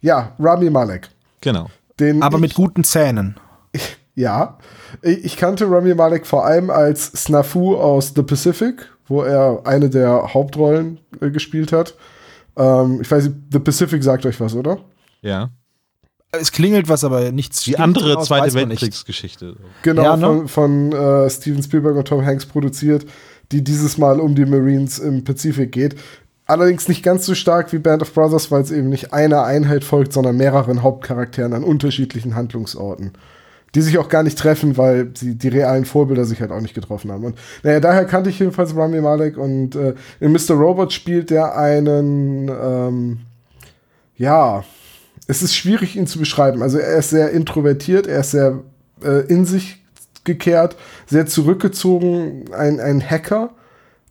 ja, 0.00 0.32
Rami 0.38 0.70
Malek. 0.70 1.08
Genau. 1.40 1.68
Den 2.00 2.22
Aber 2.22 2.38
mit 2.38 2.54
guten 2.54 2.82
Zähnen. 2.84 3.36
Ja, 4.14 4.58
ich 5.00 5.36
kannte 5.38 5.70
Rami 5.70 5.94
Malek 5.94 6.26
vor 6.26 6.44
allem 6.44 6.68
als 6.68 7.06
Snafu 7.06 7.76
aus 7.76 8.12
The 8.14 8.22
Pacific, 8.22 8.90
wo 9.06 9.22
er 9.22 9.62
eine 9.64 9.88
der 9.88 10.34
Hauptrollen 10.34 11.00
äh, 11.20 11.30
gespielt 11.30 11.72
hat. 11.72 11.94
Ähm, 12.56 13.00
ich 13.00 13.10
weiß 13.10 13.24
nicht, 13.24 13.36
The 13.50 13.58
Pacific 13.58 14.02
sagt 14.04 14.26
euch 14.26 14.38
was, 14.38 14.54
oder? 14.54 14.78
Ja. 15.22 15.50
Es 16.30 16.52
klingelt 16.52 16.88
was, 16.88 17.04
aber 17.04 17.30
nichts. 17.30 17.62
Die 17.64 17.78
andere 17.78 18.10
daraus, 18.10 18.28
Zweite. 18.28 18.54
Weltkriegsgeschichte. 18.54 19.56
Genau, 19.82 20.02
Ja, 20.02 20.16
ne? 20.16 20.26
von, 20.26 20.48
von 20.48 20.92
äh, 20.92 21.30
Steven 21.30 21.62
Spielberg 21.62 21.96
und 21.96 22.08
Tom 22.08 22.24
Hanks 22.24 22.46
produziert, 22.46 23.06
die 23.50 23.62
dieses 23.62 23.98
Mal 23.98 24.20
um 24.20 24.34
die 24.34 24.46
Marines 24.46 24.98
im 24.98 25.24
Pazifik 25.24 25.72
geht. 25.72 25.96
Allerdings 26.46 26.88
nicht 26.88 27.02
ganz 27.02 27.26
so 27.26 27.34
stark 27.34 27.72
wie 27.72 27.78
Band 27.78 28.02
of 28.02 28.12
Brothers, 28.12 28.50
weil 28.50 28.62
es 28.62 28.70
eben 28.70 28.88
nicht 28.88 29.12
einer 29.12 29.44
Einheit 29.44 29.84
folgt, 29.84 30.12
sondern 30.12 30.36
mehreren 30.36 30.82
Hauptcharakteren 30.82 31.52
an 31.52 31.64
unterschiedlichen 31.64 32.34
Handlungsorten. 32.34 33.12
Die 33.74 33.80
sich 33.80 33.98
auch 33.98 34.08
gar 34.08 34.22
nicht 34.22 34.38
treffen, 34.38 34.76
weil 34.76 35.12
sie 35.14 35.34
die 35.34 35.48
realen 35.48 35.84
Vorbilder 35.84 36.24
sich 36.24 36.40
halt 36.40 36.50
auch 36.50 36.60
nicht 36.60 36.74
getroffen 36.74 37.10
haben. 37.10 37.24
Und 37.24 37.38
naja, 37.62 37.80
daher 37.80 38.04
kannte 38.04 38.28
ich 38.28 38.38
jedenfalls 38.38 38.76
Rami 38.76 39.00
Malek 39.00 39.38
und 39.38 39.74
äh, 39.74 39.94
in 40.20 40.32
Mr. 40.32 40.54
Robot 40.54 40.92
spielt 40.92 41.30
er 41.30 41.56
einen, 41.56 42.48
ähm, 42.48 43.20
ja, 44.16 44.64
es 45.26 45.42
ist 45.42 45.54
schwierig, 45.54 45.96
ihn 45.96 46.06
zu 46.06 46.18
beschreiben. 46.18 46.62
Also 46.62 46.78
er 46.78 46.98
ist 46.98 47.10
sehr 47.10 47.30
introvertiert, 47.30 48.06
er 48.06 48.20
ist 48.20 48.32
sehr 48.32 48.60
äh, 49.02 49.26
in 49.26 49.44
sich 49.46 49.82
gekehrt, 50.24 50.76
sehr 51.06 51.26
zurückgezogen, 51.26 52.44
ein, 52.52 52.78
ein 52.80 53.00
Hacker, 53.00 53.50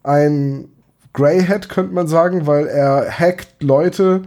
ein 0.04 0.70
Greyhead 1.14 1.70
könnte 1.70 1.94
man 1.94 2.08
sagen, 2.08 2.48
weil 2.48 2.68
er 2.68 3.20
hackt 3.20 3.62
Leute, 3.62 4.24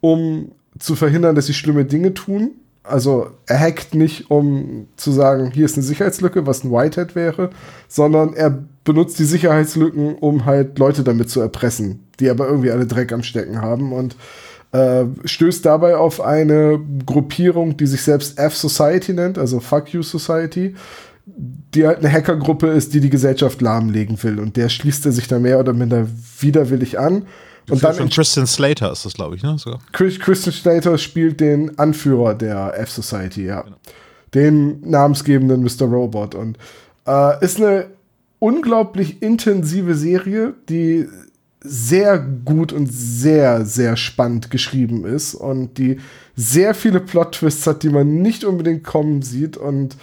um 0.00 0.52
zu 0.78 0.94
verhindern, 0.96 1.34
dass 1.34 1.46
sie 1.46 1.54
schlimme 1.54 1.84
Dinge 1.84 2.14
tun. 2.14 2.52
Also 2.84 3.30
er 3.46 3.60
hackt 3.60 3.94
nicht, 3.94 4.30
um 4.30 4.88
zu 4.96 5.12
sagen, 5.12 5.52
hier 5.52 5.64
ist 5.64 5.76
eine 5.76 5.84
Sicherheitslücke, 5.84 6.46
was 6.46 6.64
ein 6.64 6.72
Whitehead 6.72 7.14
wäre, 7.14 7.50
sondern 7.88 8.34
er 8.34 8.64
benutzt 8.84 9.18
die 9.20 9.24
Sicherheitslücken, 9.24 10.16
um 10.16 10.44
halt 10.44 10.78
Leute 10.78 11.04
damit 11.04 11.30
zu 11.30 11.40
erpressen, 11.40 12.08
die 12.18 12.28
aber 12.28 12.48
irgendwie 12.48 12.72
alle 12.72 12.86
Dreck 12.86 13.12
am 13.12 13.22
Stecken 13.22 13.62
haben 13.62 13.92
und 13.92 14.16
äh, 14.72 15.04
stößt 15.24 15.64
dabei 15.64 15.96
auf 15.96 16.20
eine 16.20 16.80
Gruppierung, 17.06 17.76
die 17.76 17.86
sich 17.86 18.02
selbst 18.02 18.38
F-Society 18.38 19.12
nennt, 19.12 19.38
also 19.38 19.60
Fuck 19.60 19.92
You 19.92 20.02
Society, 20.02 20.74
die 21.26 21.86
halt 21.86 21.98
eine 21.98 22.10
Hackergruppe 22.10 22.68
ist, 22.68 22.94
die 22.94 23.00
die 23.00 23.10
Gesellschaft 23.10 23.60
lahmlegen 23.60 24.20
will. 24.22 24.40
Und 24.40 24.56
der 24.56 24.68
schließt 24.68 25.06
er 25.06 25.12
sich 25.12 25.28
da 25.28 25.38
mehr 25.38 25.60
oder 25.60 25.72
minder 25.72 26.08
widerwillig 26.40 26.98
an. 26.98 27.26
Und 27.70 27.82
dann 27.82 27.94
von 27.94 28.10
Tristan 28.10 28.46
Slater 28.46 28.92
ist 28.92 29.04
das, 29.04 29.14
glaube 29.14 29.36
ich, 29.36 29.42
ne? 29.42 29.56
Sogar. 29.58 29.80
Chris, 29.92 30.18
Christian 30.18 30.52
Slater 30.52 30.98
spielt 30.98 31.40
den 31.40 31.78
Anführer 31.78 32.34
der 32.34 32.78
F-Society, 32.78 33.46
ja. 33.46 33.64
Den 34.34 34.80
namensgebenden 34.88 35.62
Mr. 35.62 35.86
Robot. 35.86 36.34
Und 36.34 36.58
äh, 37.06 37.44
ist 37.44 37.58
eine 37.58 37.86
unglaublich 38.38 39.22
intensive 39.22 39.94
Serie, 39.94 40.54
die 40.68 41.06
sehr 41.60 42.18
gut 42.18 42.72
und 42.72 42.86
sehr, 42.92 43.64
sehr 43.64 43.96
spannend 43.96 44.50
geschrieben 44.50 45.04
ist 45.04 45.34
und 45.34 45.78
die 45.78 46.00
sehr 46.34 46.74
viele 46.74 46.98
Plot-Twists 46.98 47.66
hat, 47.66 47.84
die 47.84 47.90
man 47.90 48.20
nicht 48.20 48.44
unbedingt 48.44 48.82
kommen 48.82 49.22
sieht. 49.22 49.56
Und 49.56 49.96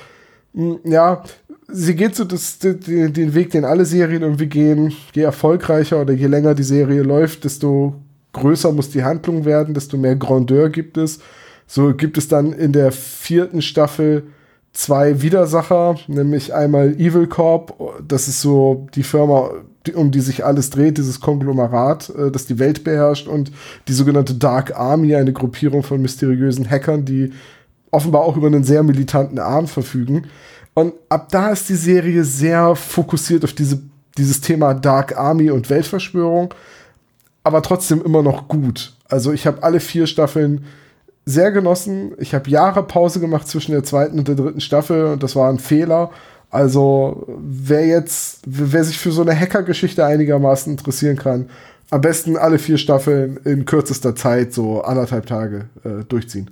mh, 0.53 0.77
ja, 0.85 1.23
sie 1.71 1.95
geht 1.95 2.15
so 2.15 2.23
das, 2.23 2.59
den, 2.59 3.13
den 3.13 3.33
Weg, 3.33 3.51
den 3.51 3.65
alle 3.65 3.85
Serien 3.85 4.21
irgendwie 4.21 4.47
gehen. 4.47 4.93
Je 5.13 5.23
erfolgreicher 5.23 6.01
oder 6.01 6.13
je 6.13 6.27
länger 6.27 6.55
die 6.55 6.63
Serie 6.63 7.01
läuft, 7.01 7.43
desto 7.43 7.95
größer 8.33 8.71
muss 8.71 8.89
die 8.91 9.03
Handlung 9.03 9.45
werden, 9.45 9.73
desto 9.73 9.97
mehr 9.97 10.15
Grandeur 10.15 10.69
gibt 10.69 10.97
es. 10.97 11.19
So 11.67 11.93
gibt 11.93 12.17
es 12.17 12.27
dann 12.27 12.53
in 12.53 12.73
der 12.73 12.91
vierten 12.91 13.61
Staffel 13.61 14.23
zwei 14.73 15.21
Widersacher, 15.21 15.95
nämlich 16.07 16.53
einmal 16.53 16.93
Evil 16.99 17.27
Corp, 17.27 17.73
das 18.07 18.27
ist 18.27 18.41
so 18.41 18.87
die 18.95 19.03
Firma, 19.03 19.51
um 19.95 20.11
die 20.11 20.21
sich 20.21 20.45
alles 20.45 20.69
dreht, 20.69 20.97
dieses 20.97 21.19
Konglomerat, 21.19 22.09
äh, 22.09 22.31
das 22.31 22.45
die 22.45 22.59
Welt 22.59 22.83
beherrscht, 22.83 23.27
und 23.27 23.51
die 23.87 23.93
sogenannte 23.93 24.35
Dark 24.35 24.77
Army, 24.77 25.15
eine 25.15 25.33
Gruppierung 25.33 25.83
von 25.83 26.01
mysteriösen 26.01 26.69
Hackern, 26.69 27.05
die 27.05 27.31
offenbar 27.91 28.21
auch 28.21 28.37
über 28.37 28.47
einen 28.47 28.63
sehr 28.63 28.83
militanten 28.83 29.39
Arm 29.39 29.67
verfügen. 29.67 30.27
Und 30.73 30.93
ab 31.09 31.27
da 31.31 31.49
ist 31.49 31.69
die 31.69 31.75
Serie 31.75 32.23
sehr 32.23 32.75
fokussiert 32.75 33.43
auf 33.43 33.53
diese, 33.53 33.79
dieses 34.17 34.41
Thema 34.41 34.73
Dark 34.73 35.17
Army 35.17 35.51
und 35.51 35.69
Weltverschwörung, 35.69 36.53
aber 37.43 37.61
trotzdem 37.61 38.01
immer 38.03 38.21
noch 38.21 38.47
gut. 38.47 38.93
Also 39.07 39.33
ich 39.33 39.47
habe 39.47 39.63
alle 39.63 39.79
vier 39.79 40.07
Staffeln 40.07 40.65
sehr 41.25 41.51
genossen. 41.51 42.13
Ich 42.17 42.33
habe 42.33 42.49
Jahre 42.49 42.83
Pause 42.83 43.19
gemacht 43.19 43.47
zwischen 43.47 43.71
der 43.71 43.83
zweiten 43.83 44.19
und 44.19 44.27
der 44.27 44.35
dritten 44.35 44.61
Staffel 44.61 45.13
und 45.13 45.23
das 45.23 45.35
war 45.35 45.49
ein 45.49 45.59
Fehler. 45.59 46.11
Also 46.51 47.27
wer 47.37 47.85
jetzt, 47.85 48.41
wer 48.45 48.83
sich 48.83 48.97
für 48.97 49.11
so 49.11 49.21
eine 49.21 49.39
Hacker-Geschichte 49.39 50.05
einigermaßen 50.05 50.71
interessieren 50.71 51.17
kann, 51.17 51.49
am 51.91 52.01
besten 52.01 52.37
alle 52.37 52.59
vier 52.59 52.77
Staffeln 52.77 53.37
in 53.45 53.65
kürzester 53.65 54.15
Zeit, 54.15 54.53
so 54.53 54.81
anderthalb 54.81 55.25
Tage, 55.25 55.65
äh, 55.83 56.03
durchziehen. 56.07 56.49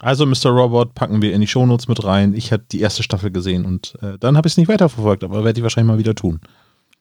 Also 0.00 0.26
Mr. 0.26 0.50
Robot 0.50 0.94
packen 0.94 1.22
wir 1.22 1.32
in 1.32 1.40
die 1.40 1.46
Shownotes 1.46 1.88
mit 1.88 2.04
rein. 2.04 2.34
Ich 2.34 2.52
hatte 2.52 2.64
die 2.70 2.80
erste 2.80 3.02
Staffel 3.02 3.30
gesehen 3.30 3.64
und 3.64 3.94
äh, 4.02 4.18
dann 4.18 4.36
habe 4.36 4.46
ich 4.46 4.52
es 4.52 4.56
nicht 4.58 4.68
weiterverfolgt, 4.68 5.24
aber 5.24 5.44
werde 5.44 5.58
ich 5.58 5.62
wahrscheinlich 5.62 5.90
mal 5.90 5.98
wieder 5.98 6.14
tun. 6.14 6.40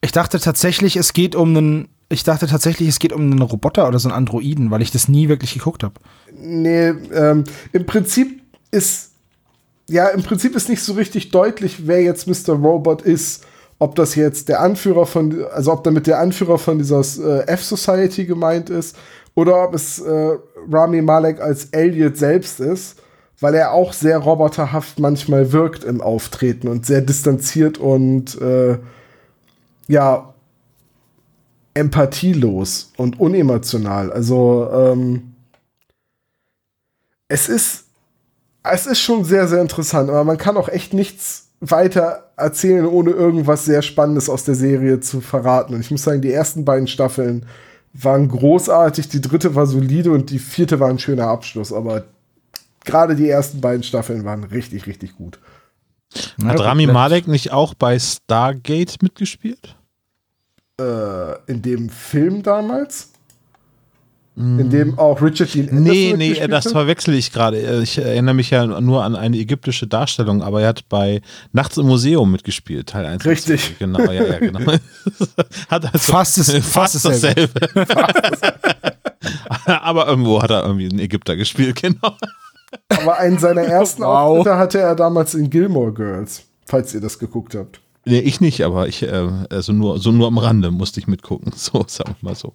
Ich 0.02 0.12
dachte 0.12 0.40
tatsächlich, 0.40 0.96
es 0.96 1.14
geht 1.14 1.36
um 1.36 1.56
einen. 1.56 1.90
Ich 2.08 2.24
dachte 2.24 2.46
tatsächlich, 2.46 2.88
es 2.88 3.00
geht 3.00 3.12
um 3.12 3.22
einen 3.22 3.42
Roboter 3.42 3.88
oder 3.88 3.98
so 3.98 4.08
einen 4.08 4.16
Androiden, 4.16 4.70
weil 4.70 4.84
ich 4.84 4.92
das 4.92 5.08
nie 5.08 5.28
wirklich 5.28 5.54
geguckt 5.56 5.84
habe. 5.84 5.96
Nee, 6.32 6.90
ähm, 7.12 7.44
im 7.74 7.86
Prinzip 7.86 8.42
ist. 8.72 9.12
Ja, 9.90 10.08
im 10.10 10.24
Prinzip 10.24 10.56
ist 10.56 10.70
nicht 10.70 10.82
so 10.82 10.94
richtig 10.94 11.32
deutlich, 11.32 11.88
wer 11.88 12.02
jetzt 12.02 12.28
Mr. 12.28 12.54
Robot 12.54 13.02
ist. 13.02 13.46
Ob 13.78 13.96
das 13.96 14.16
jetzt 14.16 14.48
der 14.48 14.62
Anführer 14.62 15.06
von, 15.06 15.44
also 15.52 15.74
ob 15.74 15.84
damit 15.84 16.08
der 16.08 16.20
Anführer 16.20 16.58
von 16.58 16.78
dieser 16.78 17.02
äh, 17.02 17.48
F-Society 17.48 18.26
gemeint 18.26 18.70
ist 18.70 18.96
oder 19.36 19.64
ob 19.64 19.74
es 19.76 20.00
äh, 20.00 20.38
Rami 20.72 21.02
Malek 21.02 21.42
als 21.42 21.66
Elliot 21.66 22.18
selbst 22.18 22.60
ist, 22.60 23.02
weil 23.40 23.54
er 23.54 23.74
auch 23.74 23.94
sehr 23.94 24.18
roboterhaft 24.18 25.00
manchmal 25.00 25.52
wirkt 25.52 25.84
im 25.84 26.02
Auftreten 26.02 26.70
und 26.70 26.86
sehr 26.86 27.02
distanziert 27.02 27.78
und 27.78 28.42
äh, 28.42 28.80
ja 29.88 30.34
empathielos 31.74 32.94
und 32.96 33.20
unemotional. 33.20 34.12
Also 34.12 34.70
ähm, 34.72 35.34
es 37.28 37.50
ist 37.50 37.84
es 38.64 38.88
ist 38.88 39.00
schon 39.00 39.26
sehr 39.26 39.48
sehr 39.50 39.62
interessant, 39.62 40.10
aber 40.10 40.24
man 40.24 40.38
kann 40.38 40.56
auch 40.56 40.70
echt 40.70 40.94
nichts 40.94 41.50
weiter 41.60 42.32
erzählen, 42.38 42.86
ohne 42.86 43.12
irgendwas 43.12 43.66
sehr 43.66 43.82
Spannendes 43.82 44.30
aus 44.30 44.46
der 44.46 44.56
Serie 44.56 45.02
zu 45.02 45.20
verraten. 45.22 45.74
Und 45.74 45.82
ich 45.82 45.92
muss 45.92 46.04
sagen, 46.04 46.22
die 46.22 46.32
ersten 46.32 46.66
beiden 46.66 46.88
Staffeln 46.88 47.46
waren 48.04 48.28
großartig, 48.28 49.10
die 49.10 49.22
dritte 49.22 49.56
war 49.56 49.66
solide 49.66 50.12
und 50.12 50.30
die 50.30 50.40
vierte 50.40 50.80
war 50.80 50.90
ein 50.90 51.00
schöner 51.00 51.28
Abschluss. 51.28 51.72
Aber 51.72 52.06
gerade 52.84 53.16
die 53.16 53.30
ersten 53.30 53.62
beiden 53.62 53.84
Staffeln 53.84 54.26
waren 54.26 54.44
richtig, 54.44 54.88
richtig 54.88 55.16
gut. 55.16 55.40
Hat 56.44 56.60
Rami 56.60 56.88
Malek 56.88 57.28
nicht 57.28 57.52
auch 57.52 57.74
bei 57.74 58.00
Stargate 58.00 59.02
mitgespielt? 59.02 59.76
Äh, 60.80 61.52
in 61.52 61.62
dem 61.62 61.90
Film 61.90 62.44
damals? 62.44 63.12
In 64.38 64.70
dem 64.70 65.00
auch 65.00 65.22
Richard 65.22 65.54
Dean 65.54 65.70
Anderson 65.70 65.84
Nee, 65.84 66.14
nee, 66.18 66.48
das 66.48 66.70
verwechsel 66.70 67.14
ich 67.14 67.32
gerade. 67.32 67.82
Ich 67.84 67.98
erinnere 67.98 68.36
mich 68.36 68.50
ja 68.50 68.66
nur 68.82 69.04
an 69.04 69.16
eine 69.16 69.38
ägyptische 69.38 69.88
Darstellung, 69.88 70.44
aber 70.44 70.62
er 70.62 70.68
hat 70.70 70.90
bei 70.90 71.22
Nachts 71.54 71.78
im 71.78 71.88
Museum 71.88 72.30
mitgespielt, 72.32 72.90
Teil 72.90 73.06
1. 73.06 73.26
Richtig. 73.26 73.80
Genau, 73.80 74.12
ja, 74.12 74.26
ja, 74.26 74.40
genau. 74.40 74.60
hat 75.70 75.94
also 75.94 76.12
fast, 76.12 76.38
das, 76.38 76.52
fast, 76.52 77.02
fast 77.02 77.06
dasselbe. 77.06 77.50
aber 79.66 80.08
irgendwo 80.08 80.42
hat 80.42 80.52
er 80.52 80.64
irgendwie 80.64 80.90
einen 80.90 81.00
Ägypter 81.00 81.38
gespielt, 81.38 81.82
genau. 81.82 82.18
Aber 82.90 83.18
einen 83.18 83.40
seiner 83.40 83.64
ersten 83.64 84.02
wow. 84.02 84.40
Auftritte 84.40 84.58
hatte 84.58 84.80
er 84.80 84.96
damals 84.96 85.34
in 85.34 85.50
Gilmore 85.50 85.94
Girls, 85.94 86.44
falls 86.66 86.94
ihr 86.94 87.00
das 87.00 87.20
geguckt 87.20 87.56
habt. 87.56 87.80
Nee, 88.06 88.20
ich 88.20 88.40
nicht, 88.42 88.62
aber 88.64 88.88
ich, 88.88 89.02
äh, 89.04 89.30
also 89.50 89.74
nur, 89.74 89.98
so 90.00 90.12
nur 90.12 90.28
am 90.28 90.38
Rande 90.38 90.72
musste 90.72 91.00
ich 91.00 91.08
mitgucken. 91.08 91.52
So, 91.56 91.86
sagen 91.88 92.16
wir 92.20 92.30
mal 92.30 92.36
so. 92.36 92.54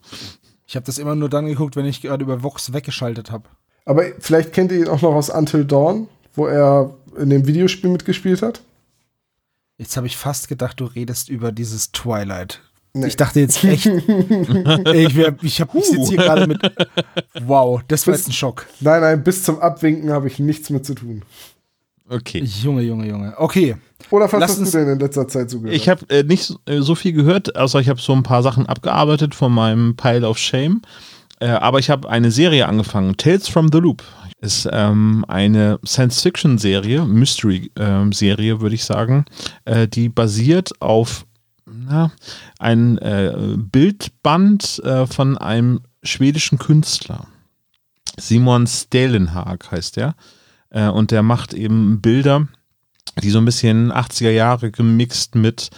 Ich 0.70 0.76
habe 0.76 0.86
das 0.86 0.98
immer 0.98 1.16
nur 1.16 1.28
dann 1.28 1.46
geguckt, 1.46 1.74
wenn 1.74 1.84
ich 1.84 2.00
gerade 2.00 2.22
über 2.22 2.44
Vox 2.44 2.72
weggeschaltet 2.72 3.32
habe. 3.32 3.42
Aber 3.86 4.04
vielleicht 4.20 4.52
kennt 4.52 4.70
ihr 4.70 4.78
ihn 4.78 4.86
auch 4.86 5.02
noch 5.02 5.16
aus 5.16 5.28
Until 5.28 5.64
Dawn, 5.64 6.06
wo 6.34 6.46
er 6.46 6.94
in 7.18 7.28
dem 7.28 7.44
Videospiel 7.48 7.90
mitgespielt 7.90 8.40
hat. 8.40 8.62
Jetzt 9.78 9.96
habe 9.96 10.06
ich 10.06 10.16
fast 10.16 10.46
gedacht, 10.46 10.78
du 10.78 10.84
redest 10.84 11.28
über 11.28 11.50
dieses 11.50 11.90
Twilight. 11.90 12.60
Nee. 12.92 13.08
Ich 13.08 13.16
dachte 13.16 13.40
jetzt 13.40 13.64
echt. 13.64 13.86
ich 13.86 15.18
ich, 15.42 15.60
hab, 15.60 15.74
ich 15.74 15.86
sitze 15.86 16.08
hier 16.08 16.18
gerade 16.18 16.46
mit. 16.46 16.62
Wow, 17.42 17.82
das 17.88 18.06
war 18.06 18.12
bis, 18.12 18.20
jetzt 18.20 18.28
ein 18.28 18.32
Schock. 18.32 18.66
Nein, 18.78 19.00
nein, 19.00 19.24
bis 19.24 19.42
zum 19.42 19.58
Abwinken 19.58 20.10
habe 20.10 20.28
ich 20.28 20.38
nichts 20.38 20.70
mit 20.70 20.86
zu 20.86 20.94
tun. 20.94 21.24
Okay. 22.10 22.42
Junge, 22.42 22.82
Junge, 22.82 23.08
Junge. 23.08 23.34
Okay. 23.36 23.76
Oder 24.10 24.24
was 24.32 24.40
Lass 24.40 24.60
hast 24.60 24.74
du 24.74 24.78
denn 24.78 24.88
in 24.94 24.98
letzter 24.98 25.28
Zeit 25.28 25.48
so 25.48 25.60
gehört? 25.60 25.76
Ich 25.76 25.88
habe 25.88 26.04
äh, 26.08 26.24
nicht 26.24 26.52
äh, 26.66 26.80
so 26.80 26.96
viel 26.96 27.12
gehört, 27.12 27.54
außer 27.54 27.78
ich 27.78 27.88
habe 27.88 28.00
so 28.00 28.12
ein 28.12 28.24
paar 28.24 28.42
Sachen 28.42 28.66
abgearbeitet 28.66 29.34
von 29.34 29.52
meinem 29.52 29.94
Pile 29.94 30.28
of 30.28 30.36
Shame. 30.36 30.82
Äh, 31.38 31.50
aber 31.50 31.78
ich 31.78 31.88
habe 31.88 32.10
eine 32.10 32.32
Serie 32.32 32.66
angefangen, 32.66 33.16
Tales 33.16 33.46
from 33.46 33.70
the 33.72 33.78
Loop. 33.78 34.02
Ist 34.40 34.68
ähm, 34.72 35.24
eine 35.28 35.78
Science-Fiction-Serie, 35.86 37.04
Mystery-Serie, 37.04 38.52
ähm, 38.52 38.60
würde 38.60 38.74
ich 38.74 38.84
sagen, 38.84 39.26
äh, 39.66 39.86
die 39.86 40.08
basiert 40.08 40.72
auf 40.80 41.26
na, 41.66 42.10
ein 42.58 42.98
äh, 42.98 43.56
Bildband 43.56 44.82
äh, 44.82 45.06
von 45.06 45.38
einem 45.38 45.80
schwedischen 46.02 46.58
Künstler. 46.58 47.26
Simon 48.18 48.66
Stelenhag 48.66 49.70
heißt 49.70 49.98
er. 49.98 50.14
Äh, 50.70 50.88
und 50.88 51.10
der 51.10 51.22
macht 51.22 51.54
eben 51.54 52.00
Bilder, 52.00 52.48
die 53.22 53.30
so 53.30 53.38
ein 53.38 53.44
bisschen 53.44 53.92
80er 53.92 54.30
Jahre 54.30 54.70
gemixt 54.70 55.34
mit 55.34 55.70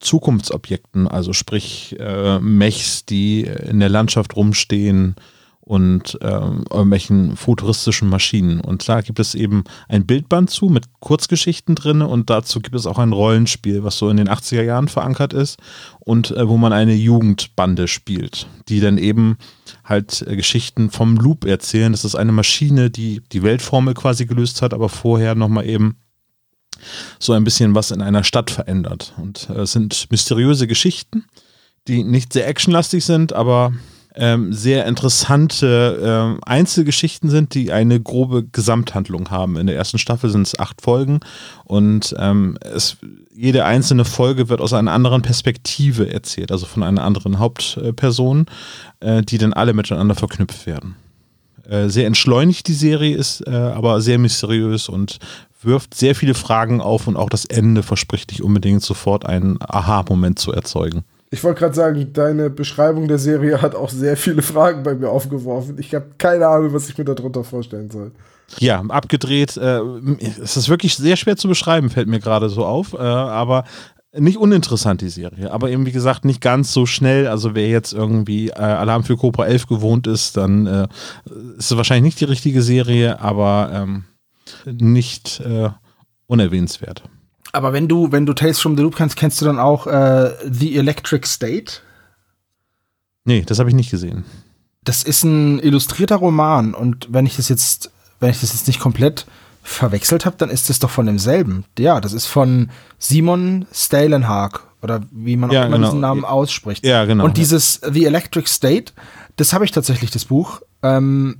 Zukunftsobjekten, 0.00 1.08
also 1.08 1.32
sprich 1.32 1.96
äh, 1.98 2.38
Mechs, 2.40 3.06
die 3.06 3.42
in 3.42 3.80
der 3.80 3.88
Landschaft 3.88 4.36
rumstehen 4.36 5.14
und 5.64 6.18
äh, 6.20 6.26
irgendwelchen 6.26 7.36
futuristischen 7.36 8.08
Maschinen. 8.08 8.60
Und 8.60 8.88
da 8.88 9.00
gibt 9.00 9.20
es 9.20 9.34
eben 9.34 9.62
ein 9.88 10.06
Bildband 10.06 10.50
zu 10.50 10.66
mit 10.66 10.84
Kurzgeschichten 11.00 11.76
drin 11.76 12.02
und 12.02 12.30
dazu 12.30 12.60
gibt 12.60 12.74
es 12.74 12.86
auch 12.86 12.98
ein 12.98 13.12
Rollenspiel, 13.12 13.84
was 13.84 13.96
so 13.96 14.10
in 14.10 14.16
den 14.16 14.28
80er 14.28 14.62
Jahren 14.62 14.88
verankert 14.88 15.32
ist 15.32 15.60
und 16.00 16.32
äh, 16.32 16.48
wo 16.48 16.56
man 16.56 16.72
eine 16.72 16.94
Jugendbande 16.94 17.86
spielt, 17.86 18.48
die 18.68 18.80
dann 18.80 18.98
eben 18.98 19.36
halt 19.84 20.24
äh, 20.26 20.34
Geschichten 20.34 20.90
vom 20.90 21.16
Loop 21.16 21.44
erzählen. 21.44 21.92
Das 21.92 22.04
ist 22.04 22.16
eine 22.16 22.32
Maschine, 22.32 22.90
die 22.90 23.22
die 23.32 23.44
Weltformel 23.44 23.94
quasi 23.94 24.26
gelöst 24.26 24.62
hat, 24.62 24.74
aber 24.74 24.88
vorher 24.88 25.36
nochmal 25.36 25.68
eben 25.68 25.96
so 27.20 27.34
ein 27.34 27.44
bisschen 27.44 27.76
was 27.76 27.92
in 27.92 28.02
einer 28.02 28.24
Stadt 28.24 28.50
verändert. 28.50 29.14
Und 29.16 29.48
äh, 29.48 29.60
es 29.60 29.72
sind 29.72 30.10
mysteriöse 30.10 30.66
Geschichten, 30.66 31.24
die 31.86 32.02
nicht 32.02 32.32
sehr 32.32 32.48
actionlastig 32.48 33.04
sind, 33.04 33.32
aber 33.32 33.72
ähm, 34.14 34.52
sehr 34.52 34.86
interessante 34.86 36.00
ähm, 36.02 36.38
Einzelgeschichten 36.44 37.30
sind, 37.30 37.54
die 37.54 37.72
eine 37.72 38.00
grobe 38.00 38.44
Gesamthandlung 38.44 39.30
haben. 39.30 39.56
In 39.56 39.66
der 39.66 39.76
ersten 39.76 39.98
Staffel 39.98 40.30
sind 40.30 40.46
es 40.46 40.58
acht 40.58 40.82
Folgen 40.82 41.20
und 41.64 42.14
ähm, 42.18 42.58
es, 42.60 42.98
jede 43.34 43.64
einzelne 43.64 44.04
Folge 44.04 44.48
wird 44.48 44.60
aus 44.60 44.72
einer 44.72 44.92
anderen 44.92 45.22
Perspektive 45.22 46.12
erzählt, 46.12 46.52
also 46.52 46.66
von 46.66 46.82
einer 46.82 47.04
anderen 47.04 47.38
Hauptperson, 47.38 48.46
äh, 49.00 49.22
die 49.22 49.38
dann 49.38 49.54
alle 49.54 49.72
miteinander 49.72 50.14
verknüpft 50.14 50.66
werden. 50.66 50.96
Äh, 51.68 51.88
sehr 51.88 52.06
entschleunigt 52.06 52.68
die 52.68 52.74
Serie 52.74 53.16
ist, 53.16 53.46
äh, 53.46 53.50
aber 53.50 54.00
sehr 54.00 54.18
mysteriös 54.18 54.88
und 54.88 55.18
wirft 55.62 55.94
sehr 55.94 56.14
viele 56.14 56.34
Fragen 56.34 56.80
auf 56.80 57.06
und 57.06 57.16
auch 57.16 57.30
das 57.30 57.44
Ende 57.44 57.82
verspricht 57.82 58.30
nicht 58.30 58.42
unbedingt 58.42 58.82
sofort 58.82 59.24
einen 59.24 59.58
Aha-Moment 59.60 60.38
zu 60.38 60.52
erzeugen. 60.52 61.04
Ich 61.32 61.42
wollte 61.42 61.60
gerade 61.60 61.74
sagen, 61.74 62.12
deine 62.12 62.50
Beschreibung 62.50 63.08
der 63.08 63.16
Serie 63.16 63.62
hat 63.62 63.74
auch 63.74 63.88
sehr 63.88 64.18
viele 64.18 64.42
Fragen 64.42 64.82
bei 64.82 64.94
mir 64.94 65.08
aufgeworfen. 65.08 65.78
Ich 65.78 65.94
habe 65.94 66.08
keine 66.18 66.46
Ahnung, 66.46 66.74
was 66.74 66.90
ich 66.90 66.98
mir 66.98 67.06
darunter 67.06 67.42
vorstellen 67.42 67.90
soll. 67.90 68.12
Ja, 68.58 68.82
abgedreht. 68.82 69.56
Äh, 69.56 69.80
es 70.42 70.58
ist 70.58 70.68
wirklich 70.68 70.94
sehr 70.94 71.16
schwer 71.16 71.38
zu 71.38 71.48
beschreiben, 71.48 71.88
fällt 71.88 72.06
mir 72.06 72.20
gerade 72.20 72.50
so 72.50 72.66
auf. 72.66 72.92
Äh, 72.92 72.98
aber 72.98 73.64
nicht 74.14 74.36
uninteressant, 74.36 75.00
die 75.00 75.08
Serie. 75.08 75.50
Aber 75.50 75.70
eben, 75.70 75.86
wie 75.86 75.92
gesagt, 75.92 76.26
nicht 76.26 76.42
ganz 76.42 76.74
so 76.74 76.84
schnell. 76.84 77.26
Also, 77.26 77.54
wer 77.54 77.66
jetzt 77.66 77.94
irgendwie 77.94 78.50
äh, 78.50 78.60
Alarm 78.60 79.02
für 79.02 79.16
Cobra 79.16 79.46
11 79.46 79.68
gewohnt 79.68 80.06
ist, 80.06 80.36
dann 80.36 80.66
äh, 80.66 80.88
ist 81.56 81.70
es 81.70 81.76
wahrscheinlich 81.78 82.04
nicht 82.04 82.20
die 82.20 82.30
richtige 82.30 82.60
Serie, 82.60 83.22
aber 83.22 83.70
ähm, 83.72 84.04
nicht 84.66 85.40
äh, 85.40 85.70
unerwähnenswert. 86.26 87.04
Aber 87.52 87.72
wenn 87.72 87.86
du, 87.86 88.10
wenn 88.12 88.26
du 88.26 88.32
Tales 88.32 88.58
from 88.58 88.76
the 88.76 88.82
Loop 88.82 88.96
kannst, 88.96 89.16
kennst 89.16 89.40
du 89.40 89.44
dann 89.44 89.58
auch 89.58 89.86
äh, 89.86 90.30
The 90.50 90.76
Electric 90.76 91.26
State? 91.26 91.80
Nee, 93.24 93.42
das 93.46 93.58
habe 93.58 93.68
ich 93.68 93.76
nicht 93.76 93.90
gesehen. 93.90 94.24
Das 94.84 95.02
ist 95.02 95.22
ein 95.22 95.60
illustrierter 95.60 96.16
Roman 96.16 96.74
und 96.74 97.08
wenn 97.10 97.26
ich 97.26 97.36
das 97.36 97.48
jetzt, 97.48 97.92
wenn 98.18 98.30
ich 98.30 98.40
das 98.40 98.52
jetzt 98.52 98.66
nicht 98.66 98.80
komplett 98.80 99.26
verwechselt 99.62 100.26
habe, 100.26 100.36
dann 100.38 100.50
ist 100.50 100.70
das 100.70 100.80
doch 100.80 100.90
von 100.90 101.06
demselben. 101.06 101.64
Ja, 101.78 102.00
das 102.00 102.14
ist 102.14 102.26
von 102.26 102.70
Simon 102.98 103.66
Stalenhag 103.72 104.62
oder 104.82 105.02
wie 105.12 105.36
man 105.36 105.50
ja, 105.52 105.62
auch 105.62 105.66
immer 105.66 105.76
genau. 105.76 105.88
diesen 105.88 106.00
Namen 106.00 106.24
ausspricht. 106.24 106.84
Ja, 106.84 107.04
genau. 107.04 107.24
Und 107.24 107.36
dieses 107.36 107.80
The 107.88 108.04
Electric 108.04 108.48
State, 108.48 108.92
das 109.36 109.52
habe 109.52 109.64
ich 109.64 109.70
tatsächlich, 109.70 110.10
das 110.10 110.24
Buch. 110.24 110.62
Ähm, 110.82 111.36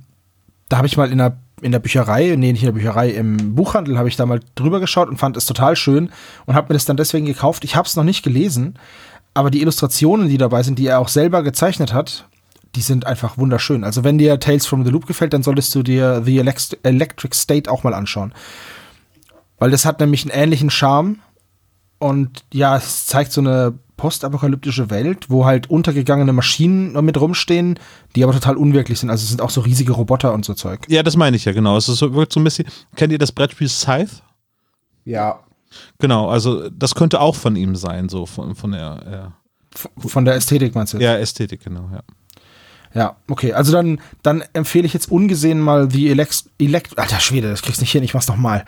da 0.69 0.77
habe 0.77 0.87
ich 0.87 0.95
mal 0.95 1.11
in 1.11 1.17
der 1.17 1.37
in 1.63 1.71
der 1.71 1.79
Bücherei, 1.79 2.35
nee, 2.37 2.51
nicht 2.51 2.61
in 2.61 2.67
der 2.67 2.73
Bücherei, 2.73 3.09
im 3.09 3.55
Buchhandel 3.55 3.97
habe 3.97 4.09
ich 4.09 4.15
da 4.15 4.25
mal 4.25 4.41
drüber 4.55 4.79
geschaut 4.79 5.09
und 5.09 5.17
fand 5.17 5.37
es 5.37 5.45
total 5.45 5.75
schön 5.75 6.11
und 6.45 6.55
habe 6.55 6.71
mir 6.71 6.75
das 6.75 6.85
dann 6.85 6.97
deswegen 6.97 7.25
gekauft. 7.25 7.63
Ich 7.63 7.75
habe 7.75 7.87
es 7.87 7.95
noch 7.95 8.03
nicht 8.03 8.23
gelesen, 8.23 8.77
aber 9.33 9.49
die 9.49 9.61
Illustrationen, 9.61 10.29
die 10.29 10.37
dabei 10.37 10.63
sind, 10.63 10.77
die 10.77 10.87
er 10.87 10.99
auch 10.99 11.07
selber 11.07 11.41
gezeichnet 11.43 11.93
hat, 11.93 12.27
die 12.75 12.81
sind 12.81 13.05
einfach 13.05 13.37
wunderschön. 13.37 13.83
Also 13.83 14.03
wenn 14.03 14.17
dir 14.17 14.39
Tales 14.39 14.65
from 14.65 14.83
the 14.83 14.91
Loop 14.91 15.05
gefällt, 15.05 15.33
dann 15.33 15.43
solltest 15.43 15.73
du 15.75 15.83
dir 15.83 16.21
The 16.25 16.39
Electric 16.39 17.35
State 17.35 17.69
auch 17.69 17.83
mal 17.83 17.93
anschauen. 17.93 18.33
Weil 19.59 19.71
das 19.71 19.85
hat 19.85 19.99
nämlich 19.99 20.23
einen 20.23 20.43
ähnlichen 20.43 20.69
Charme 20.69 21.19
und 21.99 22.43
ja, 22.51 22.75
es 22.75 23.05
zeigt 23.05 23.31
so 23.31 23.41
eine 23.41 23.73
postapokalyptische 24.03 24.89
Welt, 24.89 25.29
wo 25.29 25.45
halt 25.45 25.69
untergegangene 25.69 26.33
Maschinen 26.33 26.91
mit 27.05 27.17
rumstehen, 27.17 27.79
die 28.17 28.23
aber 28.25 28.33
total 28.33 28.57
unwirklich 28.57 28.99
sind. 28.99 29.09
Also 29.09 29.23
es 29.23 29.29
sind 29.29 29.41
auch 29.41 29.49
so 29.49 29.61
riesige 29.61 29.93
Roboter 29.93 30.33
und 30.33 30.43
so 30.43 30.53
Zeug. 30.53 30.81
Ja, 30.89 31.03
das 31.03 31.15
meine 31.15 31.37
ich 31.37 31.45
ja, 31.45 31.53
genau. 31.53 31.77
Es 31.77 31.87
ist 31.87 31.99
so, 31.99 32.13
wirkt 32.13 32.33
so 32.33 32.41
ein 32.41 32.43
bisschen. 32.43 32.65
Kennt 32.97 33.13
ihr 33.13 33.17
das 33.17 33.31
Brettspiel 33.31 33.69
Scythe? 33.69 34.11
Ja. 35.05 35.39
Genau, 35.99 36.27
also 36.27 36.69
das 36.69 36.95
könnte 36.95 37.21
auch 37.21 37.35
von 37.35 37.55
ihm 37.55 37.77
sein, 37.77 38.09
so 38.09 38.25
von, 38.25 38.55
von 38.55 38.73
der 38.73 39.31
F- 39.73 39.89
Von 39.97 40.25
der 40.25 40.35
Ästhetik 40.35 40.75
meinst 40.75 40.93
du? 40.93 40.97
ja, 40.97 41.13
ja, 41.13 41.19
Ästhetik, 41.19 41.63
genau, 41.63 41.89
ja. 41.93 42.01
Ja, 42.93 43.15
okay. 43.29 43.53
Also 43.53 43.71
dann, 43.71 44.01
dann 44.21 44.43
empfehle 44.51 44.85
ich 44.85 44.93
jetzt 44.93 45.09
ungesehen 45.09 45.61
mal 45.61 45.89
The 45.89 46.09
Elect, 46.11 46.43
Elect 46.59 46.99
Alter 46.99 47.21
Schwede, 47.21 47.49
das 47.49 47.61
kriegst 47.61 47.79
nicht 47.79 47.91
hin, 47.93 48.03
ich 48.03 48.13
mach's 48.13 48.27
noch 48.27 48.35
mal. 48.35 48.65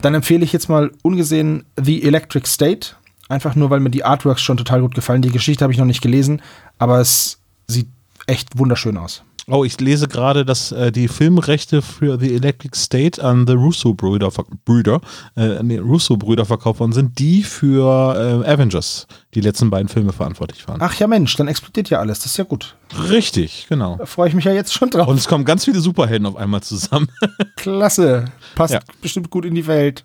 Dann 0.00 0.14
empfehle 0.14 0.42
ich 0.42 0.52
jetzt 0.54 0.68
mal 0.70 0.90
ungesehen 1.02 1.66
The 1.80 2.02
Electric 2.02 2.48
State. 2.48 2.96
Einfach 3.30 3.54
nur, 3.54 3.70
weil 3.70 3.80
mir 3.80 3.90
die 3.90 4.04
Artworks 4.04 4.42
schon 4.42 4.56
total 4.56 4.80
gut 4.80 4.94
gefallen. 4.94 5.22
Die 5.22 5.30
Geschichte 5.30 5.62
habe 5.64 5.72
ich 5.72 5.78
noch 5.78 5.86
nicht 5.86 6.02
gelesen, 6.02 6.42
aber 6.78 7.00
es 7.00 7.38
sieht 7.68 7.88
echt 8.26 8.58
wunderschön 8.58 8.96
aus. 8.96 9.22
Oh, 9.46 9.64
ich 9.64 9.80
lese 9.80 10.06
gerade, 10.06 10.44
dass 10.44 10.70
äh, 10.70 10.92
die 10.92 11.08
Filmrechte 11.08 11.82
für 11.82 12.20
The 12.20 12.34
Electric 12.34 12.76
State 12.76 13.22
an 13.24 13.46
The 13.48 13.54
Russo-Brüder 13.54 14.30
Brüder, 14.64 15.00
äh, 15.36 15.56
an 15.56 15.68
die 15.68 15.78
Russo-Brüder 15.78 16.44
verkauft 16.44 16.78
worden 16.78 16.92
sind, 16.92 17.18
die 17.18 17.42
für 17.42 18.42
äh, 18.44 18.48
Avengers, 18.48 19.06
die 19.34 19.40
letzten 19.40 19.70
beiden 19.70 19.88
Filme 19.88 20.12
verantwortlich 20.12 20.68
waren. 20.68 20.80
Ach 20.82 20.94
ja, 20.94 21.06
Mensch, 21.08 21.34
dann 21.36 21.48
explodiert 21.48 21.90
ja 21.90 21.98
alles. 21.98 22.18
Das 22.20 22.26
ist 22.26 22.36
ja 22.36 22.44
gut. 22.44 22.76
Richtig, 23.08 23.66
genau. 23.68 23.96
Da 23.96 24.06
freue 24.06 24.28
ich 24.28 24.34
mich 24.34 24.44
ja 24.44 24.52
jetzt 24.52 24.72
schon 24.74 24.90
drauf. 24.90 25.08
Und 25.08 25.16
es 25.18 25.26
kommen 25.26 25.44
ganz 25.44 25.64
viele 25.64 25.80
Superhelden 25.80 26.26
auf 26.26 26.36
einmal 26.36 26.62
zusammen. 26.62 27.08
Klasse. 27.56 28.26
Passt 28.54 28.74
Ja. 28.74 28.80
bestimmt 29.02 29.30
gut 29.30 29.44
in 29.44 29.54
die 29.54 29.66
Welt. 29.66 30.04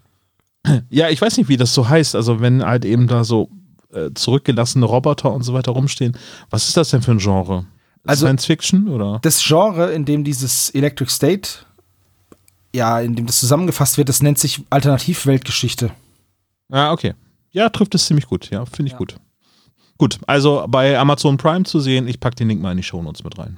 Ja, 0.90 1.10
ich 1.10 1.22
weiß 1.22 1.38
nicht, 1.38 1.50
wie 1.50 1.58
das 1.58 1.74
so 1.74 1.88
heißt. 1.90 2.16
Also, 2.16 2.40
wenn 2.40 2.64
halt 2.66 2.86
eben 2.86 3.08
da 3.08 3.24
so 3.24 3.50
äh, 3.94 4.12
zurückgelassene 4.14 4.86
Roboter 4.86 5.32
und 5.34 5.44
so 5.44 5.54
weiter 5.54 5.72
rumstehen. 5.72 6.18
Was 6.50 6.68
ist 6.68 6.76
das 6.78 6.90
denn 6.90 7.02
für 7.02 7.12
ein 7.12 7.20
Genre? 7.20 7.66
Also- 8.06 8.26
Science 8.26 8.46
Fiction 8.46 8.88
oder? 8.90 9.20
Das 9.22 9.42
Genre, 9.44 9.92
in 9.94 10.06
dem 10.06 10.24
dieses 10.24 10.70
Electric 10.72 11.10
State, 11.12 11.50
ja, 12.76 13.00
in 13.00 13.16
dem 13.16 13.26
das 13.26 13.40
zusammengefasst 13.40 13.98
wird, 13.98 14.10
das 14.10 14.22
nennt 14.22 14.38
sich 14.38 14.62
Alternativweltgeschichte. 14.70 15.92
Ah, 16.72 16.92
okay. 16.92 17.14
Ja, 17.52 17.70
trifft 17.70 17.96
es 17.96 18.06
ziemlich 18.06 18.28
gut. 18.28 18.50
Ja, 18.52 18.66
finde 18.66 18.88
ich 18.88 18.92
Ja. 18.94 18.98
gut. 18.98 19.16
Gut, 19.98 20.20
also 20.28 20.66
bei 20.68 21.00
Amazon 21.00 21.38
Prime 21.38 21.64
zu 21.64 21.80
sehen, 21.80 22.08
ich 22.08 22.20
packe 22.20 22.36
den 22.36 22.50
Link 22.50 22.62
mal 22.62 22.72
in 22.72 22.78
die 22.78 22.84
Shownotes 22.84 23.24
mit 23.24 23.38
rein. 23.38 23.58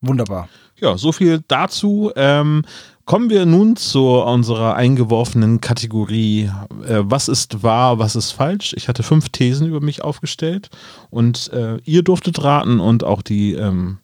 Wunderbar. 0.00 0.48
Ja, 0.80 0.96
so 0.96 1.12
viel 1.12 1.42
dazu. 1.48 2.10
Ähm, 2.16 2.64
kommen 3.04 3.30
wir 3.30 3.46
nun 3.46 3.76
zu 3.76 4.08
unserer 4.08 4.74
eingeworfenen 4.76 5.60
Kategorie, 5.60 6.50
äh, 6.86 7.00
was 7.02 7.28
ist 7.28 7.62
wahr, 7.62 7.98
was 7.98 8.16
ist 8.16 8.32
falsch. 8.32 8.74
Ich 8.76 8.88
hatte 8.88 9.02
fünf 9.02 9.28
Thesen 9.28 9.66
über 9.66 9.80
mich 9.80 10.02
aufgestellt 10.02 10.70
und 11.10 11.52
äh, 11.52 11.78
ihr 11.84 12.02
durftet 12.02 12.42
raten 12.42 12.80
und 12.80 13.04
auch 13.04 13.22
die 13.22 13.52
ähm, 13.54 13.98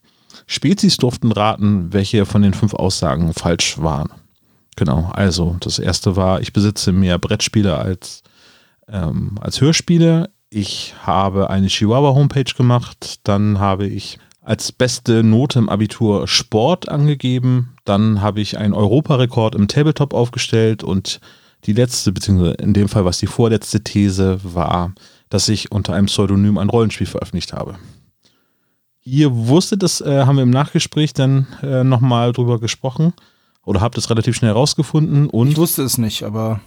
Spezies 0.46 0.96
durften 0.96 1.32
raten, 1.32 1.92
welche 1.92 2.26
von 2.26 2.42
den 2.42 2.54
fünf 2.54 2.74
Aussagen 2.74 3.32
falsch 3.34 3.78
waren. 3.78 4.10
Genau, 4.76 5.10
also 5.12 5.56
das 5.60 5.78
erste 5.78 6.16
war, 6.16 6.40
ich 6.40 6.52
besitze 6.52 6.92
mehr 6.92 7.18
Brettspiele 7.18 7.76
als, 7.76 8.22
ähm, 8.88 9.36
als 9.40 9.60
Hörspiele. 9.60 10.30
Ich 10.48 10.94
habe 11.02 11.50
eine 11.50 11.68
Chihuahua-Homepage 11.68 12.52
gemacht. 12.56 13.20
Dann 13.24 13.60
habe 13.60 13.86
ich 13.86 14.18
als 14.50 14.72
beste 14.72 15.22
Note 15.22 15.60
im 15.60 15.68
Abitur 15.68 16.26
Sport 16.26 16.88
angegeben. 16.88 17.76
Dann 17.84 18.20
habe 18.20 18.40
ich 18.40 18.58
einen 18.58 18.74
Europarekord 18.74 19.54
im 19.54 19.68
Tabletop 19.68 20.12
aufgestellt 20.12 20.82
und 20.82 21.20
die 21.66 21.72
letzte, 21.72 22.10
beziehungsweise 22.10 22.54
in 22.54 22.74
dem 22.74 22.88
Fall 22.88 23.04
was 23.04 23.18
die 23.18 23.28
vorletzte 23.28 23.84
These 23.84 24.40
war, 24.42 24.92
dass 25.28 25.48
ich 25.48 25.70
unter 25.70 25.94
einem 25.94 26.06
Pseudonym 26.06 26.58
ein 26.58 26.68
Rollenspiel 26.68 27.06
veröffentlicht 27.06 27.52
habe. 27.52 27.76
Ihr 29.04 29.30
wusstet, 29.32 29.84
das 29.84 30.00
äh, 30.00 30.24
haben 30.26 30.34
wir 30.34 30.42
im 30.42 30.50
Nachgespräch 30.50 31.12
dann 31.12 31.46
äh, 31.62 31.84
nochmal 31.84 32.32
drüber 32.32 32.58
gesprochen 32.58 33.12
oder 33.64 33.80
habt 33.80 33.98
es 33.98 34.10
relativ 34.10 34.34
schnell 34.34 34.50
rausgefunden 34.50 35.30
und 35.30 35.50
Ich 35.50 35.56
wusste 35.58 35.84
es 35.84 35.96
nicht, 35.96 36.24
aber 36.24 36.60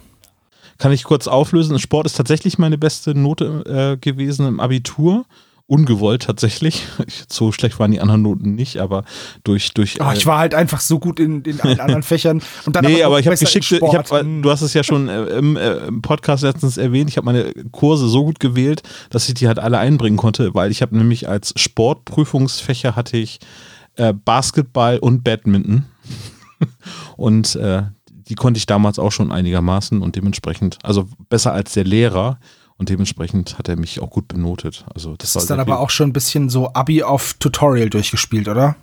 kann 0.78 0.90
ich 0.90 1.04
kurz 1.04 1.26
auflösen. 1.26 1.78
Sport 1.78 2.06
ist 2.06 2.16
tatsächlich 2.16 2.56
meine 2.56 2.78
beste 2.78 3.14
Note 3.14 3.62
äh, 3.66 3.98
gewesen 3.98 4.46
im 4.46 4.58
Abitur. 4.58 5.26
Ungewollt 5.66 6.22
tatsächlich. 6.22 6.86
Ich, 7.06 7.24
so 7.28 7.50
schlecht 7.50 7.78
waren 7.78 7.90
die 7.90 8.00
anderen 8.00 8.20
Noten 8.20 8.54
nicht, 8.54 8.78
aber 8.78 9.04
durch. 9.44 9.72
durch 9.72 9.98
oh, 9.98 10.04
äh, 10.04 10.14
ich 10.14 10.26
war 10.26 10.38
halt 10.38 10.54
einfach 10.54 10.80
so 10.80 10.98
gut 10.98 11.18
in, 11.18 11.42
in 11.42 11.58
allen 11.60 11.80
anderen 11.80 12.02
Fächern. 12.04 12.42
Und 12.66 12.76
dann 12.76 12.84
Nee, 12.84 12.98
noch 12.98 13.06
aber 13.06 13.18
ich 13.18 13.26
habe 13.26 13.32
besser 13.32 13.54
in 13.54 13.60
geschickt, 13.60 13.82
ich 13.82 13.94
hab, 13.94 14.08
du 14.08 14.50
hast 14.50 14.60
es 14.60 14.74
ja 14.74 14.84
schon 14.84 15.08
äh, 15.08 15.24
im, 15.24 15.56
äh, 15.56 15.86
im 15.86 16.02
Podcast 16.02 16.42
letztens 16.42 16.76
erwähnt, 16.76 17.08
ich 17.08 17.16
habe 17.16 17.24
meine 17.24 17.52
Kurse 17.72 18.08
so 18.08 18.24
gut 18.24 18.40
gewählt, 18.40 18.82
dass 19.08 19.26
ich 19.28 19.34
die 19.34 19.48
halt 19.48 19.58
alle 19.58 19.78
einbringen 19.78 20.18
konnte, 20.18 20.54
weil 20.54 20.70
ich 20.70 20.82
habe 20.82 20.96
nämlich 20.98 21.28
als 21.28 21.54
Sportprüfungsfächer 21.56 22.94
hatte 22.94 23.16
ich 23.16 23.38
äh, 23.96 24.12
Basketball 24.12 24.98
und 24.98 25.24
Badminton. 25.24 25.86
und 27.16 27.56
äh, 27.56 27.84
die 28.28 28.34
konnte 28.34 28.58
ich 28.58 28.66
damals 28.66 28.98
auch 28.98 29.12
schon 29.12 29.32
einigermaßen 29.32 30.02
und 30.02 30.16
dementsprechend, 30.16 30.78
also 30.82 31.08
besser 31.28 31.52
als 31.52 31.72
der 31.72 31.84
Lehrer 31.84 32.38
und 32.78 32.88
dementsprechend 32.88 33.58
hat 33.58 33.68
er 33.68 33.76
mich 33.76 34.00
auch 34.00 34.10
gut 34.10 34.28
benotet. 34.28 34.84
Also 34.94 35.14
Das 35.16 35.34
war 35.34 35.42
ist 35.42 35.50
dann 35.50 35.60
aber 35.60 35.80
auch 35.80 35.90
schon 35.90 36.10
ein 36.10 36.12
bisschen 36.12 36.48
so 36.50 36.72
Abi 36.72 37.02
auf 37.02 37.34
Tutorial 37.38 37.90
durchgespielt, 37.90 38.48
oder? 38.48 38.76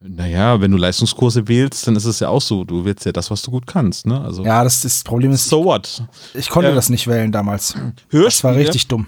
Naja, 0.00 0.60
wenn 0.60 0.70
du 0.70 0.76
Leistungskurse 0.76 1.48
wählst, 1.48 1.86
dann 1.88 1.96
ist 1.96 2.04
es 2.04 2.20
ja 2.20 2.28
auch 2.28 2.40
so, 2.40 2.62
du 2.62 2.84
wählst 2.84 3.04
ja 3.04 3.10
das, 3.10 3.32
was 3.32 3.42
du 3.42 3.50
gut 3.50 3.66
kannst, 3.66 4.06
ne? 4.06 4.20
Also 4.20 4.44
Ja, 4.44 4.62
das, 4.62 4.80
das 4.80 5.02
Problem 5.02 5.32
ist, 5.32 5.48
so 5.48 5.64
what? 5.64 6.04
ich 6.34 6.48
konnte 6.50 6.70
äh, 6.70 6.74
das 6.74 6.88
nicht 6.88 7.08
wählen 7.08 7.32
damals. 7.32 7.74
Das 8.10 8.44
war 8.44 8.52
Hörspiele? 8.52 8.56
richtig 8.58 8.86
dumm. 8.86 9.06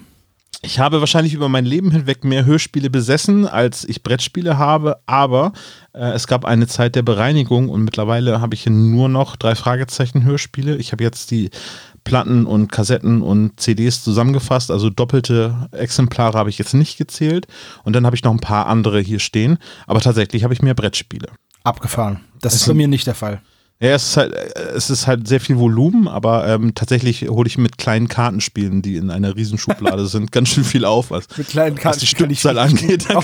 Ich 0.62 0.78
habe 0.78 1.00
wahrscheinlich 1.00 1.32
über 1.32 1.48
mein 1.48 1.64
Leben 1.64 1.90
hinweg 1.90 2.22
mehr 2.22 2.44
Hörspiele 2.44 2.90
besessen, 2.90 3.46
als 3.46 3.84
ich 3.84 4.02
Brettspiele 4.02 4.58
habe, 4.58 4.98
aber 5.06 5.52
äh, 5.94 6.10
es 6.10 6.26
gab 6.26 6.44
eine 6.44 6.66
Zeit 6.66 6.96
der 6.96 7.02
Bereinigung 7.02 7.70
und 7.70 7.82
mittlerweile 7.82 8.40
habe 8.42 8.54
ich 8.54 8.64
hier 8.64 8.72
nur 8.72 9.08
noch 9.08 9.36
drei 9.36 9.54
Fragezeichen 9.54 10.24
Hörspiele. 10.24 10.76
Ich 10.76 10.92
habe 10.92 11.02
jetzt 11.02 11.30
die 11.30 11.50
Platten 12.04 12.46
und 12.46 12.70
Kassetten 12.72 13.22
und 13.22 13.58
CDs 13.60 14.02
zusammengefasst, 14.02 14.70
also 14.70 14.90
doppelte 14.90 15.68
Exemplare 15.72 16.36
habe 16.38 16.50
ich 16.50 16.58
jetzt 16.58 16.74
nicht 16.74 16.96
gezählt 16.98 17.46
und 17.84 17.94
dann 17.94 18.06
habe 18.06 18.16
ich 18.16 18.24
noch 18.24 18.32
ein 18.32 18.40
paar 18.40 18.66
andere 18.66 19.00
hier 19.00 19.18
stehen, 19.18 19.58
aber 19.86 20.00
tatsächlich 20.00 20.44
habe 20.44 20.54
ich 20.54 20.62
mehr 20.62 20.74
Brettspiele. 20.74 21.28
Abgefahren. 21.64 22.20
Das 22.40 22.54
ist 22.54 22.62
Also- 22.62 22.72
bei 22.72 22.76
mir 22.76 22.88
nicht 22.88 23.06
der 23.06 23.14
Fall. 23.14 23.40
Ja, 23.82 23.94
es 23.94 24.10
ist 24.10 24.16
halt, 24.18 24.34
es 24.34 24.90
ist 24.90 25.06
halt 25.06 25.26
sehr 25.26 25.40
viel 25.40 25.56
Volumen, 25.56 26.06
aber 26.06 26.46
ähm, 26.46 26.74
tatsächlich 26.74 27.22
hole 27.30 27.46
ich 27.46 27.56
mit 27.56 27.78
kleinen 27.78 28.08
Kartenspielen, 28.08 28.82
die 28.82 28.96
in 28.96 29.10
einer 29.10 29.34
Riesenschublade 29.36 30.06
sind, 30.06 30.32
ganz 30.32 30.50
schön 30.50 30.64
viel 30.64 30.84
auf. 30.84 31.10
Was, 31.10 31.24
Mit 31.38 31.48
kleinen 31.48 31.78
was 31.82 31.96
die 31.96 32.06
Stückzahl 32.06 32.58
angeht. 32.58 33.06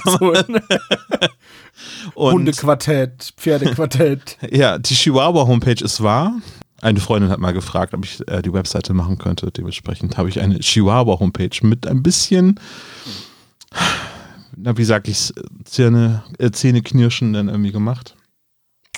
Hundequartett, 2.17 3.35
Pferdequartett. 3.37 4.39
ja, 4.51 4.79
die 4.79 4.95
Chihuahua-Homepage 4.95 5.85
ist 5.85 6.03
wahr. 6.03 6.33
Eine 6.83 7.01
Freundin 7.01 7.31
hat 7.31 7.41
mal 7.41 7.53
gefragt, 7.53 7.95
ob 7.95 8.05
ich 8.05 8.27
äh, 8.29 8.43
die 8.43 8.53
Webseite 8.53 8.93
machen 8.93 9.19
könnte. 9.19 9.51
Dementsprechend 9.51 10.19
habe 10.19 10.29
ich 10.29 10.41
eine 10.41 10.59
Chihuahua-Homepage 10.59 11.59
mit 11.63 11.87
ein 11.87 12.03
bisschen, 12.03 12.61
na, 14.57 14.77
wie 14.77 14.85
sag 14.85 15.09
ich 15.09 15.33
Zähne, 15.65 16.23
äh, 16.39 16.51
Zähneknirschen 16.51 17.33
dann 17.33 17.49
irgendwie 17.49 17.73
gemacht. 17.73 18.15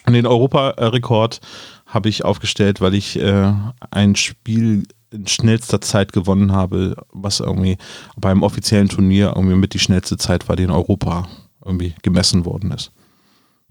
Und 0.07 0.14
den 0.14 0.27
Europarekord 0.27 1.41
habe 1.87 2.09
ich 2.09 2.25
aufgestellt, 2.25 2.81
weil 2.81 2.95
ich 2.95 3.19
äh, 3.19 3.53
ein 3.91 4.17
Spiel 4.17 4.85
in 5.11 5.27
schnellster 5.27 5.81
Zeit 5.81 6.12
gewonnen 6.12 6.53
habe, 6.53 6.97
was 7.12 7.41
irgendwie 7.41 7.79
beim 8.17 8.43
offiziellen 8.43 8.88
Turnier 8.88 9.33
irgendwie 9.37 9.57
mit 9.57 9.73
die 9.73 9.79
schnellste 9.79 10.17
Zeit 10.17 10.49
war, 10.49 10.57
die 10.57 10.64
in 10.64 10.71
Europa 10.71 11.29
irgendwie 11.64 11.95
gemessen 12.03 12.45
worden 12.45 12.73
ist. 12.73 12.93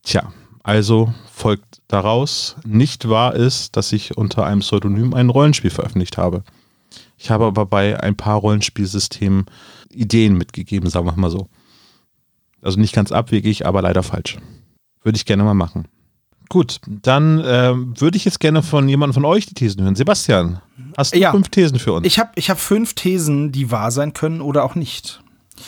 Tja, 0.04 0.32
also 0.68 1.14
folgt 1.34 1.82
daraus, 1.88 2.58
nicht 2.66 3.08
wahr 3.10 3.34
ist, 3.34 3.78
dass 3.78 3.94
ich 3.94 4.18
unter 4.18 4.46
einem 4.46 4.60
Pseudonym 4.60 5.14
ein 5.14 5.30
Rollenspiel 5.30 5.72
veröffentlicht 5.72 6.18
habe. 6.18 6.44
Ich 7.18 7.30
habe 7.32 7.46
aber 7.46 7.66
bei 7.66 8.00
ein 8.00 8.16
paar 8.18 8.36
Rollenspielsystemen 8.38 9.46
Ideen 9.90 10.38
mitgegeben, 10.38 10.90
sagen 10.90 11.06
wir 11.08 11.14
mal 11.14 11.32
so. 11.32 11.48
Also 12.62 12.80
nicht 12.80 12.94
ganz 12.94 13.12
abwegig, 13.12 13.66
aber 13.66 13.82
leider 13.82 14.04
falsch. 14.04 14.38
Würde 15.04 15.16
ich 15.16 15.26
gerne 15.26 15.44
mal 15.44 15.54
machen. 15.54 15.88
Gut, 16.50 16.80
dann 16.86 17.42
ähm, 17.46 17.94
würde 18.00 18.18
ich 18.18 18.26
jetzt 18.26 18.40
gerne 18.40 18.62
von 18.62 18.88
jemandem 18.90 19.14
von 19.14 19.26
euch 19.26 19.46
die 19.46 19.54
Thesen 19.54 19.84
hören. 19.84 19.96
Sebastian, 19.96 20.62
hast 20.98 21.14
du 21.16 21.20
Ja. 21.20 21.32
fünf 21.32 21.50
Thesen 21.50 21.80
für 21.80 21.94
uns? 21.94 22.06
Ich 22.06 22.20
habe 22.20 22.32
ich 22.36 22.50
hab 22.50 22.60
fünf 22.60 22.94
Thesen, 22.94 23.52
die 23.52 23.72
wahr 23.72 23.92
sein 23.92 24.14
können 24.14 24.42
oder 24.42 24.64
auch 24.64 24.76
nicht. 24.76 25.22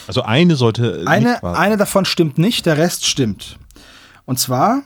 also 0.07 0.21
eine 0.23 0.55
sollte 0.57 1.03
Eine, 1.05 1.41
eine 1.43 1.77
davon 1.77 2.05
stimmt 2.05 2.37
nicht, 2.37 2.65
der 2.65 2.77
Rest 2.77 3.05
stimmt. 3.05 3.57
Und 4.25 4.39
zwar, 4.39 4.83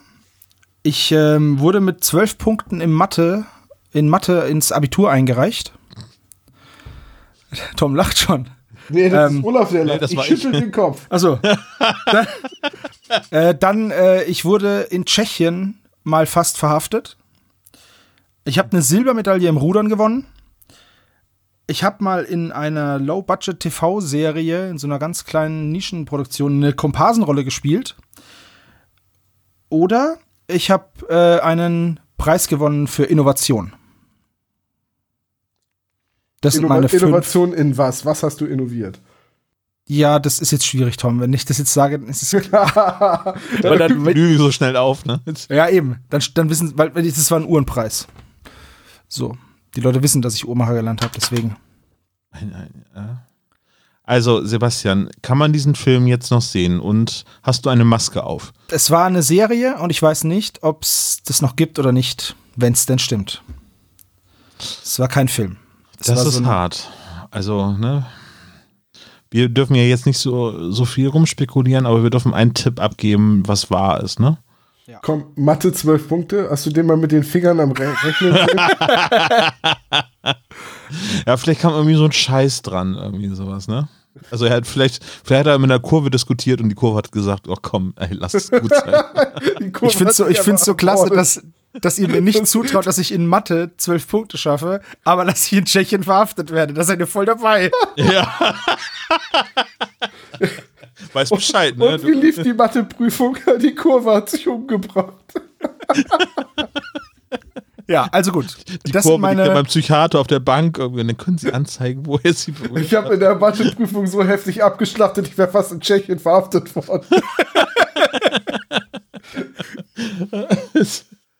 ich 0.84 1.12
ähm, 1.12 1.60
wurde 1.60 1.80
mit 1.80 2.04
zwölf 2.04 2.38
Punkten 2.38 2.82
in 2.82 2.92
Mathe, 2.92 3.46
in 3.92 4.10
Mathe 4.10 4.40
ins 4.50 4.72
Abitur 4.72 5.10
eingereicht. 5.12 5.74
Tom 7.78 7.96
lacht 7.96 8.18
schon. 8.18 8.50
Nee, 8.90 9.10
das 9.10 9.32
Ähm, 9.32 9.40
ist 9.40 9.46
Olaf, 9.46 9.70
der 9.72 9.84
nee, 9.86 9.90
lacht. 9.92 10.02
das 10.02 10.12
Ich 10.12 10.22
schüttel 10.24 10.54
ich. 10.56 10.60
den 10.62 10.72
Kopf. 10.72 11.06
Also, 11.10 11.40
dann, 12.06 12.28
äh, 13.32 13.56
dann 13.56 13.92
äh, 13.92 14.24
ich 14.24 14.44
wurde 14.46 14.82
in 14.82 15.06
Tschechien 15.06 15.80
mal 16.04 16.26
fast 16.26 16.58
verhaftet. 16.58 17.18
Ich 18.46 18.60
habe 18.60 18.72
eine 18.74 18.82
Silbermedaille 18.82 19.48
im 19.48 19.56
Rudern 19.58 19.88
gewonnen. 19.88 20.26
ich 21.66 21.86
habe 21.86 22.04
mal 22.04 22.24
in 22.26 22.52
einer 22.52 23.00
Low-Budget-TV-Serie, 23.00 24.70
in 24.70 24.78
so 24.78 24.86
einer 24.86 25.00
ganz 25.00 25.24
kleinen 25.24 25.72
Nischenproduktion, 25.72 26.58
eine 26.58 26.74
Komparsenrolle 26.74 27.46
gespielt. 27.46 27.96
Oder 29.70 30.18
ich 30.54 30.72
habe 30.72 30.86
äh, 31.10 31.40
einen 31.42 32.00
Preis 32.18 32.48
gewonnen 32.48 32.88
für 32.88 33.04
Innovation. 33.04 33.74
Das 36.42 36.56
sind 36.56 36.68
meine 36.68 36.88
Innovation 36.88 37.54
in 37.54 37.78
was? 37.78 38.06
Was 38.06 38.24
hast 38.24 38.42
du 38.42 38.46
innoviert? 38.46 39.00
Ja, 39.88 40.20
das 40.20 40.40
ist 40.40 40.52
jetzt 40.52 40.66
schwierig, 40.66 40.98
Tom. 40.98 41.20
Wenn 41.20 41.34
ich 41.34 41.46
das 41.46 41.58
jetzt 41.58 41.74
sage, 41.74 42.00
dann 42.00 42.10
ist 42.10 42.22
es 42.22 42.42
klar. 42.48 43.36
weil 43.62 43.78
dann 43.78 44.04
lüge 44.06 44.38
so 44.38 44.52
schnell 44.52 44.78
auf, 44.78 45.06
ne? 45.06 45.22
Ja, 45.50 45.70
eben. 45.70 45.98
Dann, 46.10 46.22
dann 46.36 46.50
wissen, 46.50 46.78
weil 46.78 46.90
das 46.90 47.32
war 47.32 47.40
ein 47.40 47.46
Uhrenpreis. 47.46 48.08
So. 49.08 49.38
Die 49.76 49.82
Leute 49.82 50.04
wissen, 50.04 50.22
dass 50.22 50.36
ich 50.36 50.48
Uhrmacher 50.48 50.76
gelernt 50.76 51.02
habe, 51.02 51.14
deswegen. 51.16 51.56
Also, 54.06 54.44
Sebastian, 54.44 55.10
kann 55.22 55.38
man 55.38 55.54
diesen 55.54 55.76
Film 55.76 56.08
jetzt 56.08 56.30
noch 56.30 56.42
sehen 56.42 56.82
und 56.82 57.24
hast 57.42 57.66
du 57.66 57.70
eine 57.70 57.86
Maske 57.86 58.26
auf? 58.26 58.52
Es 58.70 58.92
war 58.92 59.06
eine 59.06 59.22
Serie 59.22 59.78
und 59.80 59.92
ich 59.92 60.02
weiß 60.02 60.26
nicht, 60.26 60.62
ob 60.62 60.84
es 60.84 61.20
das 61.26 61.42
noch 61.42 61.56
gibt 61.56 61.80
oder 61.80 61.94
nicht, 61.94 62.36
wenn 62.58 62.74
es 62.74 62.86
denn 62.86 63.00
stimmt. 63.00 63.42
Es 64.60 65.00
war 65.00 65.08
kein 65.08 65.30
Film. 65.30 65.56
Es 66.00 66.08
das 66.08 66.26
ist 66.26 66.34
so 66.36 66.46
hart. 66.46 66.90
Also, 67.32 67.72
ne? 67.72 68.06
Wir 69.32 69.48
dürfen 69.48 69.76
ja 69.76 69.84
jetzt 69.84 70.06
nicht 70.06 70.20
so, 70.20 70.70
so 70.72 70.84
viel 70.84 71.08
rumspekulieren, 71.08 71.86
aber 71.86 72.04
wir 72.04 72.10
dürfen 72.10 72.34
einen 72.34 72.54
Tipp 72.54 72.82
abgeben, 72.82 73.44
was 73.48 73.72
wahr 73.72 74.04
ist, 74.04 74.20
ne? 74.20 74.38
Ja. 74.86 75.00
Komm, 75.02 75.28
Mathe 75.36 75.72
12 75.72 76.10
Punkte. 76.10 76.50
Hast 76.52 76.66
du 76.66 76.72
den 76.72 76.88
mal 76.88 76.98
mit 76.98 77.14
den 77.14 77.24
Fingern 77.24 77.62
am 77.62 77.72
Re 77.72 77.96
Rechnen? 78.04 78.36
ja, 81.28 81.38
vielleicht 81.38 81.62
kam 81.62 81.74
irgendwie 81.74 81.96
so 81.96 82.06
ein 82.06 82.12
Scheiß 82.12 82.62
dran, 82.62 82.96
irgendwie 82.96 83.34
sowas, 83.36 83.68
ne? 83.68 83.88
Also 84.32 84.46
er 84.46 84.56
hat 84.56 84.68
vielleicht, 84.68 85.04
vielleicht 85.04 85.42
hat 85.42 85.48
er 85.48 85.60
mit 85.60 85.72
einer 85.72 85.80
Kurve 85.80 86.10
diskutiert 86.10 86.62
und 86.62 86.70
die 86.70 86.76
Kurve 86.76 86.98
hat 86.98 87.12
gesagt, 87.12 87.48
oh 87.48 87.56
komm, 87.60 87.94
ey, 87.98 88.10
lass 88.12 88.34
es 88.36 88.52
gut 88.52 88.70
sein. 88.70 88.94
ich 89.82 89.96
finde 89.96 90.12
es 90.12 90.18
so, 90.18 90.56
so 90.58 90.76
klasse, 90.76 91.10
dass, 91.10 91.42
dass 91.74 91.98
ihr 91.98 92.08
mir 92.08 92.22
nicht 92.22 92.46
zutraut, 92.48 92.86
dass 92.86 93.00
ich 93.00 93.12
in 93.12 93.26
Mathe 93.26 93.72
zwölf 93.78 94.08
Punkte 94.08 94.38
schaffe, 94.38 94.82
aber 95.04 95.26
dass 95.26 95.48
ich 95.48 95.54
in 95.54 95.66
Tschechien 95.66 96.04
verhaftet 96.04 96.52
werde. 96.52 96.74
Da 96.74 96.84
seid 96.84 97.00
ihr 97.00 97.08
voll 97.08 97.26
dabei. 97.26 97.72
Ja. 97.96 98.56
Weiß 101.14 101.30
Bescheid, 101.30 101.78
ne? 101.78 101.96
Und 101.96 102.06
wie 102.06 102.12
lief 102.12 102.42
die 102.42 102.54
Matheprüfung? 102.54 103.38
Die 103.62 103.74
Kurve 103.74 104.14
hat 104.14 104.30
sich 104.30 104.48
umgebracht. 104.48 105.14
Ja, 107.88 108.08
also 108.12 108.32
gut. 108.32 108.56
Die 108.88 108.92
das 108.92 109.04
Kurve 109.04 109.20
meine... 109.20 109.44
liegt 109.44 109.54
beim 109.54 109.66
Psychiater 109.66 110.20
auf 110.20 110.28
der 110.28 110.40
Bank 110.40 110.78
irgendwie 110.78 111.02
und 111.02 111.08
dann 111.08 111.18
können 111.18 111.38
sie 111.38 111.52
anzeigen, 111.54 112.06
woher 112.06 112.34
sie 112.34 112.54
Ich 112.76 112.94
habe 112.94 113.14
in 113.14 113.20
der 113.20 113.36
Matheprüfung 113.36 114.08
so 114.08 114.24
heftig 114.24 114.64
abgeschlachtet, 114.64 115.28
ich 115.28 115.38
wäre 115.38 115.50
fast 115.50 115.72
in 115.72 115.82
Tschechien 115.82 116.20
verhaftet 116.20 116.76
worden. 116.76 117.06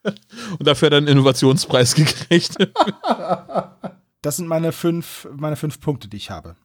und 0.04 0.68
dafür 0.68 0.88
hat 0.88 0.94
er 0.94 0.98
einen 0.98 1.08
Innovationspreis 1.08 1.96
gekriegt. 1.96 2.58
Das 4.22 4.38
sind 4.38 4.48
meine 4.48 4.72
fünf, 4.72 5.28
meine 5.36 5.56
fünf 5.56 5.80
Punkte, 5.80 6.08
die 6.08 6.18
ich 6.18 6.30
habe. 6.30 6.56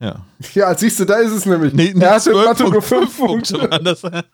Ja. 0.00 0.24
Ja, 0.54 0.74
siehst 0.76 1.00
du, 1.00 1.04
da 1.04 1.16
ist 1.16 1.32
es 1.32 1.44
nämlich. 1.44 1.72
Nee, 1.72 1.92
nee, 1.94 2.04
er 2.04 2.14
hatte 2.14 2.32
Mathe 2.32 2.64
nur 2.64 2.82
fünf 2.82 3.16
Punkte. 3.18 3.58
Punkte. 3.58 4.24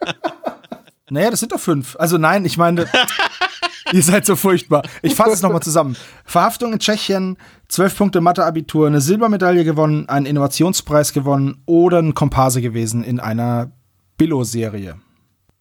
naja, 1.08 1.30
das 1.30 1.40
sind 1.40 1.52
doch 1.52 1.60
fünf. 1.60 1.96
Also 1.98 2.18
nein, 2.18 2.44
ich 2.44 2.58
meine, 2.58 2.86
ihr 3.92 4.02
seid 4.02 4.26
so 4.26 4.36
furchtbar. 4.36 4.82
Ich 5.02 5.14
fasse 5.14 5.32
es 5.32 5.42
nochmal 5.42 5.62
zusammen. 5.62 5.96
Verhaftung 6.24 6.72
in 6.72 6.78
Tschechien, 6.78 7.36
zwölf 7.68 7.96
Punkte 7.96 8.20
Mathe-Abitur, 8.20 8.86
eine 8.86 9.00
Silbermedaille 9.00 9.64
gewonnen, 9.64 10.08
einen 10.08 10.26
Innovationspreis 10.26 11.12
gewonnen 11.12 11.62
oder 11.66 11.98
ein 11.98 12.14
Komparse 12.14 12.60
gewesen 12.60 13.04
in 13.04 13.20
einer 13.20 13.72
Billo-Serie. 14.16 14.96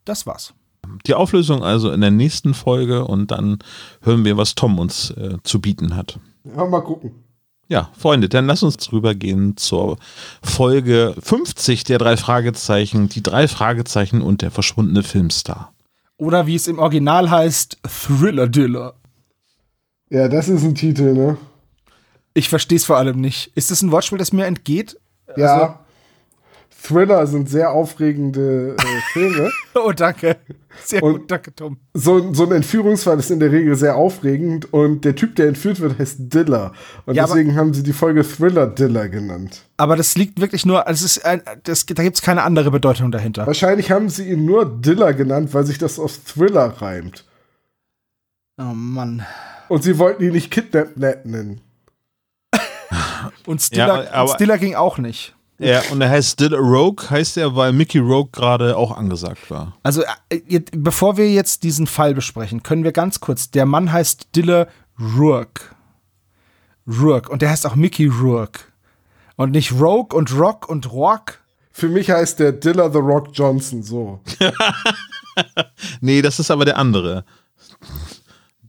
Das 0.05 0.25
war's. 0.25 0.53
Die 1.07 1.13
Auflösung 1.13 1.63
also 1.63 1.91
in 1.91 2.01
der 2.01 2.11
nächsten 2.11 2.53
Folge 2.53 3.05
und 3.05 3.31
dann 3.31 3.59
hören 4.01 4.25
wir, 4.25 4.37
was 4.37 4.55
Tom 4.55 4.79
uns 4.79 5.11
äh, 5.11 5.37
zu 5.43 5.61
bieten 5.61 5.95
hat. 5.95 6.19
Ja, 6.43 6.65
mal 6.65 6.81
gucken. 6.81 7.11
Ja, 7.69 7.89
Freunde, 7.97 8.27
dann 8.27 8.45
lass 8.45 8.61
uns 8.61 8.91
rübergehen 8.91 9.55
zur 9.55 9.97
Folge 10.43 11.15
50 11.19 11.85
der 11.85 11.97
drei 11.97 12.17
Fragezeichen, 12.17 13.07
die 13.07 13.23
drei 13.23 13.47
Fragezeichen 13.47 14.21
und 14.21 14.41
der 14.41 14.51
verschwundene 14.51 15.01
Filmstar. 15.01 15.72
Oder 16.23 16.47
wie 16.47 16.55
es 16.55 16.69
im 16.69 16.79
Original 16.79 17.29
heißt, 17.29 17.79
Thriller 17.85 18.47
Diller. 18.47 18.93
Ja, 20.09 20.29
das 20.29 20.47
ist 20.47 20.63
ein 20.63 20.73
Titel, 20.73 21.13
ne? 21.13 21.37
Ich 22.33 22.47
verstehe 22.47 22.77
es 22.77 22.85
vor 22.85 22.95
allem 22.95 23.19
nicht. 23.19 23.51
Ist 23.55 23.71
das 23.71 23.81
ein 23.81 23.91
Wortspiel, 23.91 24.17
das 24.19 24.31
mir 24.31 24.45
entgeht? 24.45 24.97
Ja. 25.35 25.53
Also, 25.53 25.75
Thriller 26.83 27.25
sind 27.27 27.49
sehr 27.49 27.71
aufregende 27.71 28.75
äh, 28.77 29.01
Filme. 29.13 29.49
oh, 29.75 29.93
danke. 29.95 30.35
Sehr 30.83 31.01
und 31.01 31.13
gut, 31.13 31.31
danke, 31.31 31.55
Tom. 31.55 31.77
So, 31.93 32.33
so 32.33 32.45
ein 32.45 32.51
Entführungsfall 32.51 33.17
ist 33.19 33.31
in 33.31 33.39
der 33.39 33.51
Regel 33.51 33.75
sehr 33.75 33.95
aufregend 33.95 34.73
und 34.73 35.05
der 35.05 35.15
Typ, 35.15 35.37
der 35.37 35.47
entführt 35.47 35.79
wird, 35.79 35.97
heißt 35.97 36.17
Diller. 36.19 36.73
Und 37.05 37.15
ja, 37.15 37.25
deswegen 37.25 37.55
haben 37.55 37.73
sie 37.73 37.83
die 37.83 37.93
Folge 37.93 38.23
Thriller 38.23 38.67
Diller 38.67 39.07
genannt. 39.07 39.61
Aber 39.77 39.95
das 39.95 40.15
liegt 40.15 40.41
wirklich 40.41 40.65
nur, 40.65 40.85
also 40.85 41.05
es 41.05 41.17
ist 41.17 41.25
ein, 41.25 41.41
das, 41.63 41.85
da 41.85 42.03
gibt 42.03 42.17
es 42.17 42.21
keine 42.21 42.43
andere 42.43 42.69
Bedeutung 42.69 43.11
dahinter. 43.11 43.47
Wahrscheinlich 43.47 43.89
haben 43.89 44.09
sie 44.09 44.29
ihn 44.29 44.43
nur 44.43 44.65
Diller 44.65 45.13
genannt, 45.13 45.53
weil 45.53 45.65
sich 45.65 45.77
das 45.77 45.99
auf 45.99 46.17
Thriller 46.17 46.81
reimt. 46.81 47.23
Oh 48.57 48.73
Mann. 48.73 49.25
Und 49.69 49.83
sie 49.83 49.97
wollten 49.97 50.23
ihn 50.23 50.33
nicht 50.33 50.51
Kidnap 50.51 50.97
nennen. 50.97 51.61
und 53.45 53.61
Stiller, 53.61 54.03
ja, 54.03 54.27
Stiller 54.27 54.57
ging 54.57 54.75
auch 54.75 54.97
nicht. 54.97 55.33
Ja, 55.59 55.81
und 55.91 56.01
er 56.01 56.09
heißt 56.09 56.33
Still 56.33 56.55
Rogue, 56.55 57.09
heißt 57.09 57.37
er, 57.37 57.55
weil 57.55 57.73
Mickey 57.73 57.99
Rogue 57.99 58.29
gerade 58.31 58.75
auch 58.75 58.95
angesagt 58.95 59.49
war. 59.49 59.73
Also, 59.83 60.03
äh, 60.29 60.61
bevor 60.71 61.17
wir 61.17 61.31
jetzt 61.31 61.63
diesen 61.63 61.87
Fall 61.87 62.13
besprechen, 62.13 62.63
können 62.63 62.83
wir 62.83 62.91
ganz 62.91 63.19
kurz, 63.19 63.51
der 63.51 63.65
Mann 63.65 63.91
heißt 63.91 64.35
Dille 64.35 64.67
Rourke. 64.99 65.63
Rourke. 66.87 67.31
Und 67.31 67.41
der 67.41 67.49
heißt 67.49 67.65
auch 67.65 67.75
Mickey 67.75 68.07
Rourke. 68.07 68.61
Und 69.35 69.51
nicht 69.51 69.71
Rogue 69.71 70.17
und 70.17 70.37
Rock 70.37 70.67
und 70.69 70.91
Rock. 70.91 71.39
Für 71.71 71.89
mich 71.89 72.11
heißt 72.11 72.39
der 72.39 72.51
Dilla 72.51 72.91
The 72.91 72.99
Rock 72.99 73.29
Johnson 73.33 73.81
so. 73.81 74.19
nee, 76.01 76.21
das 76.21 76.39
ist 76.39 76.51
aber 76.51 76.65
der 76.65 76.77
andere. 76.77 77.25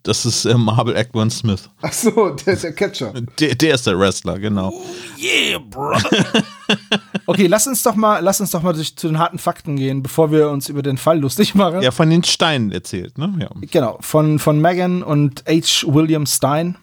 Das 0.04 0.26
ist 0.26 0.44
äh, 0.44 0.54
Marvel 0.54 0.94
Ackman 0.94 1.30
Smith. 1.30 1.70
Ach 1.80 1.92
so, 1.92 2.28
der 2.28 2.52
ist 2.52 2.62
der 2.62 2.74
Catcher. 2.74 3.14
Der, 3.40 3.54
der 3.54 3.74
ist 3.74 3.86
der 3.86 3.98
Wrestler, 3.98 4.38
genau. 4.38 4.68
Oh 4.68 4.84
yeah, 5.18 5.58
bro. 5.58 5.96
okay, 7.26 7.46
lass 7.46 7.66
uns 7.66 7.82
doch 7.82 7.94
mal, 7.94 8.20
lass 8.20 8.38
uns 8.38 8.50
doch 8.50 8.62
mal 8.62 8.74
durch, 8.74 8.94
zu 8.96 9.08
den 9.08 9.18
harten 9.18 9.38
Fakten 9.38 9.76
gehen, 9.76 10.02
bevor 10.02 10.30
wir 10.30 10.50
uns 10.50 10.68
über 10.68 10.82
den 10.82 10.98
Fall 10.98 11.20
lustig 11.20 11.54
machen. 11.54 11.80
Ja, 11.80 11.90
von 11.90 12.10
den 12.10 12.22
Steinen 12.22 12.70
erzählt, 12.70 13.16
ne? 13.16 13.34
Ja. 13.40 13.48
Genau, 13.70 13.96
von, 14.02 14.38
von 14.38 14.60
Megan 14.60 15.02
und 15.02 15.42
H. 15.48 15.86
William 15.86 16.26
Stein. 16.26 16.76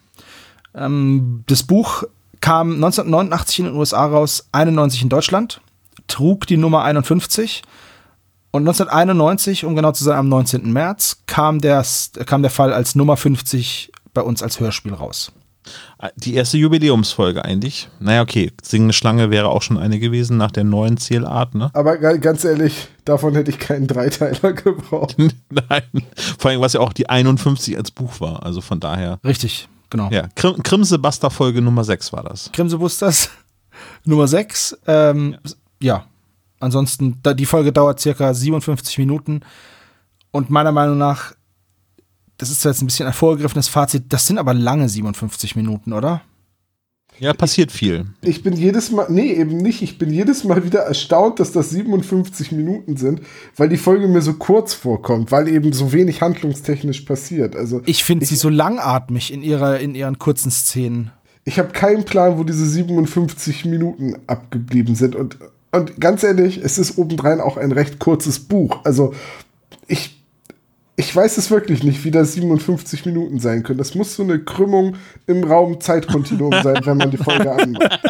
Ähm, 0.74 1.44
das 1.46 1.62
Buch 1.62 2.02
kam 2.40 2.74
1989 2.74 3.60
in 3.60 3.64
den 3.66 3.76
USA 3.76 4.04
raus, 4.04 4.48
91 4.50 5.02
in 5.02 5.08
Deutschland, 5.08 5.60
trug 6.08 6.48
die 6.48 6.56
Nummer 6.56 6.82
51 6.82 7.62
und 8.52 8.62
1991, 8.62 9.64
um 9.64 9.74
genau 9.74 9.92
zu 9.92 10.04
sein, 10.04 10.18
am 10.18 10.28
19. 10.28 10.72
März, 10.72 11.22
kam 11.26 11.60
der, 11.60 11.84
kam 12.26 12.42
der 12.42 12.50
Fall 12.50 12.72
als 12.72 12.94
Nummer 12.94 13.16
50 13.16 13.90
bei 14.14 14.20
uns 14.20 14.42
als 14.42 14.60
Hörspiel 14.60 14.92
raus. 14.92 15.32
Die 16.16 16.34
erste 16.34 16.58
Jubiläumsfolge 16.58 17.44
eigentlich. 17.44 17.88
Naja, 18.00 18.22
okay, 18.22 18.50
Singende 18.62 18.92
Schlange 18.92 19.30
wäre 19.30 19.48
auch 19.48 19.62
schon 19.62 19.78
eine 19.78 19.98
gewesen 19.98 20.36
nach 20.36 20.50
der 20.50 20.64
neuen 20.64 20.96
Zielart, 20.96 21.54
ne? 21.54 21.70
Aber 21.72 21.96
ganz 21.96 22.44
ehrlich, 22.44 22.88
davon 23.04 23.34
hätte 23.34 23.50
ich 23.50 23.58
keinen 23.58 23.86
Dreiteiler 23.86 24.52
gebraucht. 24.52 25.16
Nein, 25.48 26.04
vor 26.38 26.50
allem, 26.50 26.60
was 26.60 26.72
ja 26.72 26.80
auch 26.80 26.92
die 26.92 27.08
51 27.08 27.76
als 27.76 27.90
Buch 27.90 28.20
war, 28.20 28.44
also 28.44 28.60
von 28.60 28.80
daher. 28.80 29.18
Richtig, 29.24 29.68
genau. 29.88 30.10
Ja, 30.10 30.26
Krim 30.34 30.62
Krimse 30.62 30.98
Buster 30.98 31.30
Folge 31.30 31.62
Nummer 31.62 31.84
6 31.84 32.12
war 32.12 32.24
das. 32.24 32.50
Krimse 32.52 32.78
Busters 32.78 33.30
Nummer 34.04 34.26
6, 34.26 34.78
ähm, 34.88 35.36
ja. 35.80 35.96
ja. 35.98 36.04
Ansonsten, 36.62 37.20
die 37.36 37.46
Folge 37.46 37.72
dauert 37.72 37.98
circa 37.98 38.32
57 38.32 38.96
Minuten. 38.98 39.40
Und 40.30 40.48
meiner 40.48 40.70
Meinung 40.70 40.96
nach, 40.96 41.34
das 42.38 42.50
ist 42.50 42.64
jetzt 42.64 42.82
ein 42.82 42.86
bisschen 42.86 43.08
ein 43.08 43.12
vorgegriffenes 43.12 43.66
Fazit, 43.66 44.04
das 44.12 44.28
sind 44.28 44.38
aber 44.38 44.54
lange 44.54 44.88
57 44.88 45.56
Minuten, 45.56 45.92
oder? 45.92 46.22
Ja, 47.18 47.32
passiert 47.32 47.72
viel. 47.72 48.06
Ich 48.22 48.44
bin 48.44 48.54
jedes 48.54 48.92
Mal, 48.92 49.06
nee, 49.10 49.32
eben 49.32 49.56
nicht. 49.56 49.82
Ich 49.82 49.98
bin 49.98 50.12
jedes 50.12 50.44
Mal 50.44 50.64
wieder 50.64 50.80
erstaunt, 50.80 51.40
dass 51.40 51.50
das 51.50 51.70
57 51.70 52.52
Minuten 52.52 52.96
sind, 52.96 53.22
weil 53.56 53.68
die 53.68 53.76
Folge 53.76 54.06
mir 54.06 54.22
so 54.22 54.34
kurz 54.34 54.72
vorkommt, 54.72 55.32
weil 55.32 55.48
eben 55.48 55.72
so 55.72 55.92
wenig 55.92 56.22
handlungstechnisch 56.22 57.00
passiert. 57.02 57.56
Also 57.56 57.82
ich 57.86 58.04
finde 58.04 58.24
sie 58.24 58.36
so 58.36 58.48
langatmig 58.48 59.32
in 59.32 59.42
ihrer 59.42 59.80
in 59.80 59.94
ihren 59.94 60.18
kurzen 60.18 60.50
Szenen. 60.50 61.10
Ich 61.44 61.58
habe 61.58 61.72
keinen 61.72 62.04
Plan, 62.04 62.38
wo 62.38 62.44
diese 62.44 62.66
57 62.66 63.64
Minuten 63.64 64.14
abgeblieben 64.28 64.94
sind 64.94 65.16
und 65.16 65.36
und 65.72 66.00
ganz 66.00 66.22
ehrlich, 66.22 66.60
es 66.62 66.78
ist 66.78 66.98
obendrein 66.98 67.40
auch 67.40 67.56
ein 67.56 67.72
recht 67.72 67.98
kurzes 67.98 68.38
Buch. 68.40 68.80
Also 68.84 69.14
ich, 69.86 70.22
ich 70.96 71.14
weiß 71.14 71.38
es 71.38 71.50
wirklich 71.50 71.82
nicht, 71.82 72.04
wie 72.04 72.10
das 72.10 72.34
57 72.34 73.06
Minuten 73.06 73.40
sein 73.40 73.62
können. 73.62 73.78
Das 73.78 73.94
muss 73.94 74.14
so 74.14 74.22
eine 74.22 74.38
Krümmung 74.38 74.96
im 75.26 75.44
Raum-Zeitkontinuum 75.44 76.62
sein, 76.62 76.80
wenn 76.84 76.98
man 76.98 77.10
die 77.10 77.16
Folge 77.16 77.50
anmacht. 77.58 78.00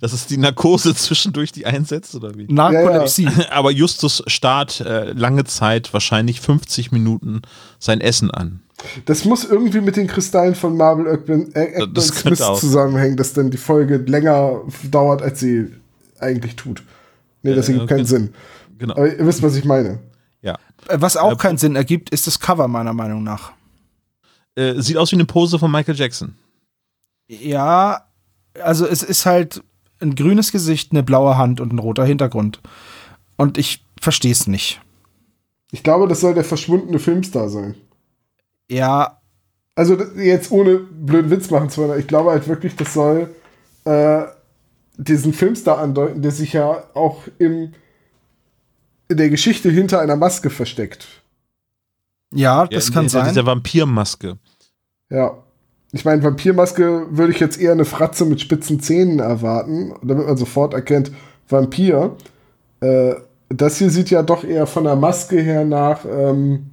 Das 0.00 0.12
ist 0.12 0.30
die 0.30 0.36
Narkose 0.36 0.94
zwischendurch, 0.94 1.50
die 1.50 1.66
einsetzt, 1.66 2.14
oder 2.14 2.36
wie? 2.36 2.46
Narkolepsie. 2.48 3.28
Aber 3.50 3.72
Justus 3.72 4.22
starrt 4.28 4.80
äh, 4.80 5.12
lange 5.12 5.44
Zeit, 5.44 5.92
wahrscheinlich 5.92 6.40
50 6.40 6.92
Minuten, 6.92 7.42
sein 7.80 8.00
Essen 8.00 8.30
an. 8.30 8.60
Das 9.06 9.24
muss 9.24 9.44
irgendwie 9.44 9.80
mit 9.80 9.96
den 9.96 10.06
Kristallen 10.06 10.54
von 10.54 10.76
Marvel 10.76 11.50
äh, 11.54 11.86
Das 11.92 12.06
Smith 12.08 12.38
zusammenhängen, 12.38 13.16
dass 13.16 13.32
dann 13.32 13.50
die 13.50 13.56
Folge 13.56 13.96
länger 13.96 14.60
dauert, 14.88 15.22
als 15.22 15.40
sie 15.40 15.72
eigentlich 16.20 16.56
tut. 16.56 16.82
Nee, 17.42 17.54
das 17.54 17.68
Ja, 17.68 17.74
ergibt 17.74 17.88
keinen 17.88 18.00
okay. 18.00 18.08
Sinn. 18.08 18.34
Genau. 18.78 18.94
Aber 18.94 19.16
ihr 19.16 19.26
wisst, 19.26 19.42
was 19.42 19.56
ich 19.56 19.64
meine. 19.64 19.98
Ja. 20.42 20.58
Äh, 20.88 21.00
Was 21.00 21.16
auch 21.16 21.36
keinen 21.38 21.58
Sinn 21.58 21.76
ergibt, 21.76 22.10
ist 22.10 22.26
das 22.26 22.38
Cover 22.38 22.68
meiner 22.68 22.92
Meinung 22.92 23.22
nach. 23.24 23.52
Äh, 24.54 24.80
sieht 24.80 24.96
aus 24.96 25.10
wie 25.12 25.16
eine 25.16 25.24
Pose 25.24 25.58
von 25.58 25.70
Michael 25.70 25.96
Jackson. 25.96 26.34
Ja, 27.28 28.06
also 28.62 28.86
es 28.86 29.02
ist 29.02 29.26
halt 29.26 29.62
ein 30.00 30.14
grünes 30.14 30.52
Gesicht, 30.52 30.92
eine 30.92 31.02
blaue 31.02 31.36
Hand 31.36 31.60
und 31.60 31.72
ein 31.72 31.78
roter 31.78 32.04
Hintergrund. 32.04 32.60
Und 33.36 33.58
ich 33.58 33.84
verstehe 34.00 34.32
es 34.32 34.46
nicht. 34.46 34.80
Ich 35.70 35.82
glaube, 35.82 36.08
das 36.08 36.20
soll 36.20 36.34
der 36.34 36.44
verschwundene 36.44 36.98
Filmstar 36.98 37.48
sein. 37.48 37.74
Ja, 38.70 39.20
Also 39.74 39.96
jetzt 40.16 40.50
ohne 40.50 40.78
blöden 40.78 41.30
Witz 41.30 41.50
machen 41.50 41.68
zu 41.70 41.82
wollen, 41.82 41.98
ich 42.00 42.06
glaube 42.06 42.30
halt 42.30 42.48
wirklich, 42.48 42.74
das 42.76 42.94
soll 42.94 43.34
äh, 43.84 44.22
diesen 44.98 45.32
Filmstar 45.32 45.78
andeuten, 45.78 46.20
der 46.22 46.30
sich 46.32 46.52
ja 46.52 46.84
auch 46.94 47.22
im, 47.38 47.72
in 49.08 49.16
der 49.16 49.30
Geschichte 49.30 49.70
hinter 49.70 50.00
einer 50.00 50.16
Maske 50.16 50.50
versteckt. 50.50 51.06
ja, 52.34 52.62
Ja, 52.64 52.66
das 52.66 52.88
in- 52.88 52.94
kann 52.94 53.04
in 53.04 53.08
sein. 53.08 53.28
Dieser 53.28 53.46
Vampirmaske. 53.46 54.36
Ja. 55.10 55.38
Ich 55.92 56.04
meine, 56.04 56.22
Vampirmaske 56.22 57.06
würde 57.10 57.32
ich 57.32 57.40
jetzt 57.40 57.58
eher 57.58 57.72
eine 57.72 57.86
Fratze 57.86 58.26
mit 58.26 58.42
spitzen 58.42 58.78
Zähnen 58.80 59.20
erwarten, 59.20 59.94
damit 60.02 60.26
man 60.26 60.36
sofort 60.36 60.74
erkennt, 60.74 61.10
Vampir. 61.48 62.14
Äh, 62.80 63.14
das 63.48 63.78
hier 63.78 63.88
sieht 63.88 64.10
ja 64.10 64.22
doch 64.22 64.44
eher 64.44 64.66
von 64.66 64.84
der 64.84 64.96
Maske 64.96 65.40
her 65.40 65.64
nach 65.64 66.04
ähm, 66.04 66.70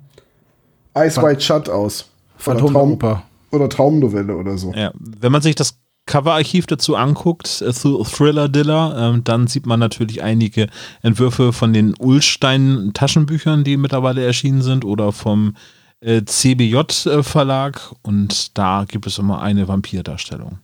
Ice 0.97 1.21
White 1.21 1.39
Shut 1.39 1.69
aus. 1.69 2.09
Oder, 2.35 2.43
Phantom 2.43 2.65
der 2.65 2.73
Traum, 2.73 2.91
Oper. 2.91 3.23
oder 3.51 3.69
Traumnovelle 3.69 4.35
oder 4.35 4.57
so. 4.57 4.73
Ja. 4.73 4.91
Wenn 4.95 5.31
man 5.31 5.41
sich 5.41 5.55
das 5.55 5.77
Coverarchiv 6.15 6.65
dazu 6.65 6.95
anguckt, 6.95 7.61
äh, 7.61 7.71
Th- 7.73 8.07
Thriller 8.09 8.47
Diller, 8.47 8.95
ähm, 8.97 9.23
dann 9.25 9.47
sieht 9.47 9.65
man 9.65 9.81
natürlich 9.81 10.23
einige 10.23 10.67
Entwürfe 11.01 11.51
von 11.51 11.73
den 11.73 11.93
Ullstein 11.99 12.91
Taschenbüchern, 12.93 13.65
die 13.65 13.75
mittlerweile 13.75 14.25
erschienen 14.25 14.61
sind, 14.61 14.85
oder 14.85 15.11
vom 15.11 15.55
äh, 15.99 16.23
CBJ 16.23 16.77
äh, 17.07 17.21
Verlag 17.21 17.93
und 18.01 18.57
da 18.57 18.85
gibt 18.87 19.07
es 19.07 19.17
immer 19.17 19.41
eine 19.41 19.67
Vampirdarstellung. 19.67 20.59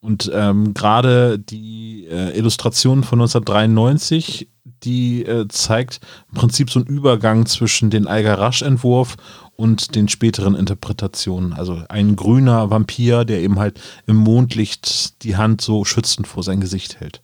Und 0.00 0.30
ähm, 0.34 0.72
gerade 0.72 1.38
die 1.38 2.06
äh, 2.10 2.36
Illustration 2.36 3.04
von 3.04 3.20
1993, 3.20 4.48
die 4.82 5.24
äh, 5.24 5.46
zeigt 5.48 6.00
im 6.30 6.38
Prinzip 6.38 6.70
so 6.70 6.80
einen 6.80 6.88
Übergang 6.88 7.46
zwischen 7.46 7.90
den 7.90 8.06
Algarasch-Entwurf 8.06 9.16
und 9.56 9.94
den 9.94 10.08
späteren 10.08 10.54
Interpretationen. 10.54 11.52
Also 11.52 11.82
ein 11.88 12.16
grüner 12.16 12.70
Vampir, 12.70 13.24
der 13.24 13.40
eben 13.40 13.58
halt 13.58 13.80
im 14.06 14.16
Mondlicht 14.16 15.22
die 15.22 15.36
Hand 15.36 15.60
so 15.60 15.84
schützend 15.84 16.26
vor 16.26 16.42
sein 16.42 16.60
Gesicht 16.60 17.00
hält. 17.00 17.20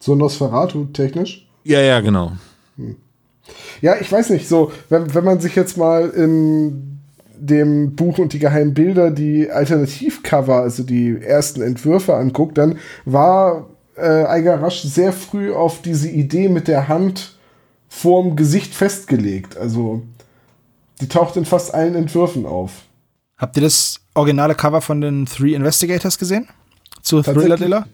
So 0.00 0.14
Nosferatu 0.14 0.86
technisch. 0.86 1.46
Ja, 1.64 1.80
ja, 1.80 2.00
genau. 2.00 2.32
Ja, 3.80 3.96
ich 4.00 4.10
weiß 4.10 4.30
nicht, 4.30 4.48
so, 4.48 4.72
wenn, 4.88 5.14
wenn 5.14 5.24
man 5.24 5.40
sich 5.40 5.54
jetzt 5.54 5.76
mal 5.76 6.10
in 6.10 6.98
dem 7.38 7.94
Buch 7.94 8.18
und 8.18 8.32
die 8.32 8.38
geheimen 8.38 8.74
Bilder 8.74 9.10
die 9.10 9.50
Alternativcover, 9.50 10.56
also 10.56 10.82
die 10.82 11.20
ersten 11.20 11.62
Entwürfe 11.62 12.14
anguckt, 12.14 12.58
dann 12.58 12.78
war 13.04 13.68
äh, 13.96 14.24
Eiger 14.24 14.62
Rasch 14.62 14.82
sehr 14.82 15.12
früh 15.12 15.52
auf 15.52 15.82
diese 15.82 16.08
Idee 16.08 16.48
mit 16.48 16.68
der 16.68 16.88
Hand 16.88 17.36
vorm 17.88 18.36
Gesicht 18.36 18.74
festgelegt. 18.74 19.56
Also 19.56 20.02
die 21.00 21.08
taucht 21.08 21.36
in 21.36 21.44
fast 21.44 21.74
allen 21.74 21.94
Entwürfen 21.94 22.46
auf. 22.46 22.72
Habt 23.36 23.56
ihr 23.56 23.62
das 23.62 24.00
originale 24.14 24.54
Cover 24.54 24.80
von 24.80 25.00
den 25.00 25.26
Three 25.26 25.54
Investigators 25.54 26.18
gesehen? 26.18 26.48
Zu 27.02 27.22
Thriller 27.22 27.34
Tatsächlich- 27.34 27.58
Diller? 27.60 27.86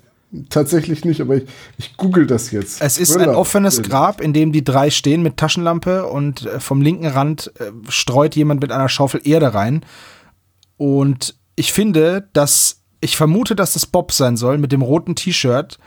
Tatsächlich 0.48 1.04
nicht, 1.04 1.20
aber 1.20 1.36
ich, 1.36 1.44
ich 1.76 1.94
google 1.98 2.26
das 2.26 2.52
jetzt. 2.52 2.80
Es 2.80 2.96
ist 2.96 3.10
ein 3.14 3.24
Thriller. 3.24 3.36
offenes 3.36 3.82
Grab, 3.82 4.22
in 4.22 4.32
dem 4.32 4.50
die 4.50 4.64
drei 4.64 4.88
stehen 4.88 5.22
mit 5.22 5.36
Taschenlampe 5.36 6.06
und 6.06 6.46
äh, 6.46 6.58
vom 6.58 6.80
linken 6.80 7.06
Rand 7.06 7.52
äh, 7.60 7.70
streut 7.90 8.34
jemand 8.34 8.62
mit 8.62 8.72
einer 8.72 8.88
Schaufel 8.88 9.20
Erde 9.24 9.52
rein. 9.52 9.84
Und 10.78 11.34
ich 11.54 11.74
finde, 11.74 12.30
dass 12.32 12.80
ich 13.02 13.18
vermute, 13.18 13.54
dass 13.54 13.74
das 13.74 13.84
Bob 13.84 14.10
sein 14.10 14.38
soll 14.38 14.56
mit 14.56 14.72
dem 14.72 14.80
roten 14.80 15.16
T-Shirt. 15.16 15.78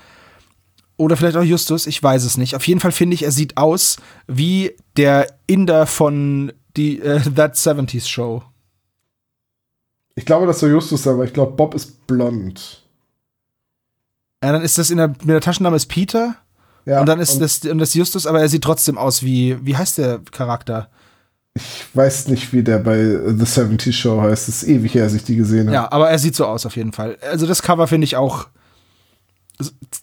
Oder 0.98 1.18
vielleicht 1.18 1.38
auch 1.38 1.44
Justus, 1.44 1.88
ich 1.88 2.02
weiß 2.04 2.24
es 2.24 2.38
nicht. 2.38 2.56
Auf 2.56 2.68
jeden 2.68 2.80
Fall 2.80 2.92
finde 2.92 3.16
ich, 3.16 3.24
er 3.24 3.32
sieht 3.32 3.58
aus 3.58 3.98
wie 4.28 4.76
der 4.96 5.26
Inder 5.48 5.88
von 5.88 6.54
die 6.78 7.00
äh, 7.00 7.20
That 7.36 7.56
70s 7.56 8.08
Show. 8.08 8.44
Ich 10.16 10.26
glaube, 10.26 10.48
das 10.48 10.60
soll 10.60 10.72
Justus 10.72 11.04
sein, 11.04 11.16
aber 11.16 11.26
ich 11.26 11.34
glaube, 11.34 11.54
Bob 11.54 11.74
ist 11.76 12.08
blond. 12.08 12.84
Ja, 14.44 14.52
dann 14.52 14.62
ist 14.62 14.78
das 14.78 14.90
in 14.90 14.98
der, 14.98 15.10
mit 15.10 15.28
der 15.30 15.42
Taschenname 15.42 15.76
ist 15.76 15.88
Peter. 15.88 16.36
Ja, 16.86 17.00
und 17.00 17.08
dann 17.08 17.20
ist 17.20 17.42
das, 17.42 17.60
und 17.66 17.80
das 17.80 17.96
Justus, 17.96 18.28
aber 18.28 18.42
er 18.42 18.48
sieht 18.48 18.64
trotzdem 18.64 18.98
aus 18.98 19.24
wie, 19.24 19.58
wie 19.66 19.76
heißt 19.76 19.98
der 19.98 20.22
Charakter? 20.32 20.90
Ich 21.56 21.88
weiß 21.94 22.28
nicht, 22.28 22.54
wie 22.54 22.64
der 22.64 22.80
bei 22.80 23.18
The 23.28 23.46
70 23.46 23.98
Show 23.98 24.22
heißt. 24.22 24.50
Es 24.50 24.62
ist 24.62 24.70
ewig 24.70 24.94
her, 24.94 25.04
als 25.04 25.14
ich 25.14 25.24
die 25.24 25.36
gesehen 25.36 25.68
habe. 25.68 25.74
Ja, 25.74 25.92
aber 25.92 26.10
er 26.10 26.20
sieht 26.20 26.36
so 26.36 26.46
aus 26.46 26.66
auf 26.66 26.76
jeden 26.76 26.92
Fall. 26.92 27.18
Also 27.30 27.48
das 27.48 27.62
Cover 27.62 27.88
finde 27.88 28.06
ich 28.06 28.18
auch 28.18 28.48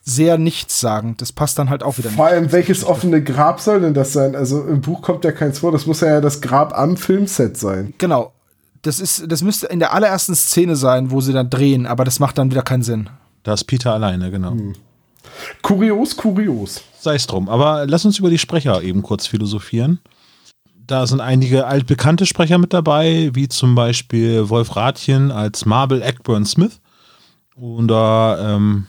sehr 0.05 0.39
nichtssagend. 0.39 1.21
Das 1.21 1.33
passt 1.33 1.59
dann 1.59 1.71
halt 1.71 1.83
auch 1.83 1.99
wieder 1.99 2.11
Vor 2.11 2.27
allem, 2.27 2.53
welches 2.53 2.85
offene 2.85 3.23
Grab 3.23 3.61
soll 3.61 3.81
denn 3.81 3.95
das 3.95 4.13
sein? 4.13 4.35
Also 4.35 4.63
im 4.65 4.81
Buch 4.81 5.03
kommt 5.03 5.25
ja 5.25 5.33
keins 5.33 5.61
vor. 5.61 5.73
Das 5.73 5.87
muss 5.87 6.01
ja 6.01 6.21
das 6.21 6.41
Grab 6.41 6.77
am 6.77 6.97
Filmset 6.97 7.57
sein. 7.57 7.95
Genau. 7.99 8.33
Das 8.83 8.99
ist, 8.99 9.31
das 9.31 9.43
müsste 9.43 9.67
in 9.69 9.79
der 9.79 9.93
allerersten 9.93 10.35
Szene 10.35 10.75
sein, 10.75 11.11
wo 11.11 11.21
sie 11.21 11.33
dann 11.33 11.51
drehen, 11.51 11.87
aber 11.87 12.05
das 12.05 12.19
macht 12.19 12.39
dann 12.39 12.51
wieder 12.51 12.63
keinen 12.63 12.83
Sinn. 12.83 13.09
Da 13.45 13.55
ist 13.55 13.65
Peter 13.65 13.93
alleine, 13.93 14.31
genau. 14.31 14.57
Kurios, 15.63 16.17
kurios. 16.17 16.83
Sei 16.99 17.15
es 17.15 17.27
drum. 17.27 17.49
Aber 17.49 17.87
lass 17.87 18.05
uns 18.05 18.19
über 18.19 18.31
die 18.31 18.39
Sprecher 18.39 18.83
eben 18.83 19.03
kurz 19.03 19.27
philosophieren. 19.27 20.01
Da 20.87 21.07
sind 21.07 21.21
einige 21.21 21.67
altbekannte 21.67 22.27
Sprecher 22.27 22.59
mit 22.59 22.73
dabei, 22.73 23.31
wie 23.35 23.49
zum 23.49 23.77
Beispiel 23.77 24.49
Wolf 24.49 24.75
Rathjen 24.75 25.31
als 25.31 25.65
Marble 25.65 26.03
Eckburn 26.03 26.45
Smith. 26.45 26.81
Oder 27.55 28.57
ähm, 28.57 28.87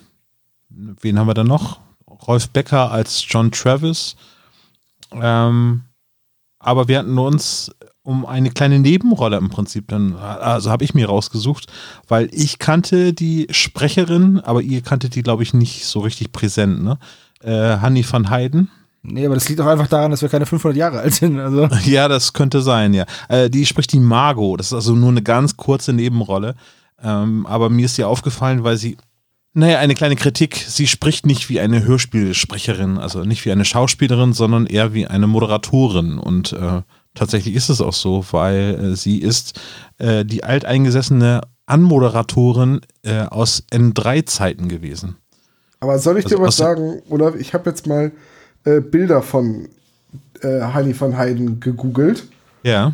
wen 0.73 1.19
haben 1.19 1.27
wir 1.27 1.33
da 1.33 1.43
noch? 1.43 1.79
Rolf 2.27 2.49
Becker 2.49 2.91
als 2.91 3.23
John 3.27 3.51
Travis. 3.51 4.15
Ähm, 5.11 5.83
aber 6.59 6.87
wir 6.87 6.99
hatten 6.99 7.17
uns 7.17 7.71
um 8.03 8.25
eine 8.25 8.51
kleine 8.51 8.79
Nebenrolle 8.79 9.37
im 9.37 9.49
Prinzip 9.49 9.87
dann, 9.87 10.15
also 10.15 10.69
habe 10.69 10.83
ich 10.83 10.93
mir 10.93 11.07
rausgesucht, 11.07 11.71
weil 12.07 12.29
ich 12.33 12.59
kannte 12.59 13.13
die 13.13 13.47
Sprecherin, 13.49 14.39
aber 14.41 14.61
ihr 14.61 14.81
kanntet 14.81 15.15
die, 15.15 15.23
glaube 15.23 15.43
ich, 15.43 15.53
nicht 15.53 15.85
so 15.85 16.01
richtig 16.01 16.31
präsent, 16.33 16.83
ne? 16.83 16.97
Äh, 17.41 17.77
Hanni 17.79 18.05
van 18.09 18.29
Heiden. 18.29 18.69
Nee, 19.03 19.25
aber 19.25 19.35
das 19.35 19.49
liegt 19.49 19.59
auch 19.59 19.67
einfach 19.67 19.87
daran, 19.87 20.11
dass 20.11 20.21
wir 20.21 20.29
keine 20.29 20.45
500 20.45 20.77
Jahre 20.77 20.99
alt 20.99 21.13
sind. 21.13 21.39
Also. 21.39 21.67
Ja, 21.85 22.07
das 22.07 22.31
könnte 22.31 22.61
sein, 22.61 22.93
ja. 22.93 23.05
Äh, 23.27 23.49
die 23.49 23.65
spricht 23.65 23.91
die 23.91 23.99
Margot. 23.99 24.59
Das 24.59 24.67
ist 24.67 24.73
also 24.73 24.95
nur 24.95 25.09
eine 25.09 25.21
ganz 25.21 25.57
kurze 25.57 25.91
Nebenrolle. 25.91 26.55
Ähm, 27.01 27.45
aber 27.45 27.69
mir 27.69 27.85
ist 27.85 27.95
sie 27.95 28.05
aufgefallen, 28.05 28.63
weil 28.63 28.77
sie, 28.77 28.95
naja, 29.53 29.79
eine 29.79 29.93
kleine 29.93 30.15
Kritik. 30.15 30.55
Sie 30.67 30.87
spricht 30.87 31.25
nicht 31.25 31.49
wie 31.49 31.59
eine 31.59 31.83
Hörspielsprecherin, 31.83 32.97
also 32.97 33.23
nicht 33.23 33.45
wie 33.45 33.51
eine 33.51 33.65
Schauspielerin, 33.65 34.33
sondern 34.33 34.65
eher 34.65 34.93
wie 34.93 35.05
eine 35.07 35.27
Moderatorin. 35.27 36.17
Und 36.17 36.53
äh, 36.53 36.81
tatsächlich 37.13 37.55
ist 37.55 37.69
es 37.69 37.79
auch 37.81 37.93
so, 37.93 38.25
weil 38.31 38.91
äh, 38.93 38.95
sie 38.95 39.19
ist 39.19 39.59
äh, 39.99 40.25
die 40.25 40.43
alteingesessene 40.43 41.41
Anmoderatorin 41.65 42.81
äh, 43.03 43.21
aus 43.21 43.63
N3-Zeiten 43.71 44.67
gewesen. 44.69 45.17
Aber 45.79 45.99
soll 45.99 46.17
ich 46.17 46.25
Also 46.25 46.37
dir 46.37 46.41
was 46.41 46.47
aus- 46.49 46.57
sagen? 46.57 47.01
Oder 47.09 47.35
ich 47.35 47.53
habe 47.53 47.69
jetzt 47.69 47.87
mal 47.87 48.11
äh, 48.65 48.79
Bilder 48.81 49.21
von 49.21 49.67
äh, 50.41 50.61
Heini 50.61 50.99
van 50.99 51.17
Heiden 51.17 51.59
gegoogelt. 51.59 52.23
Ja. 52.63 52.93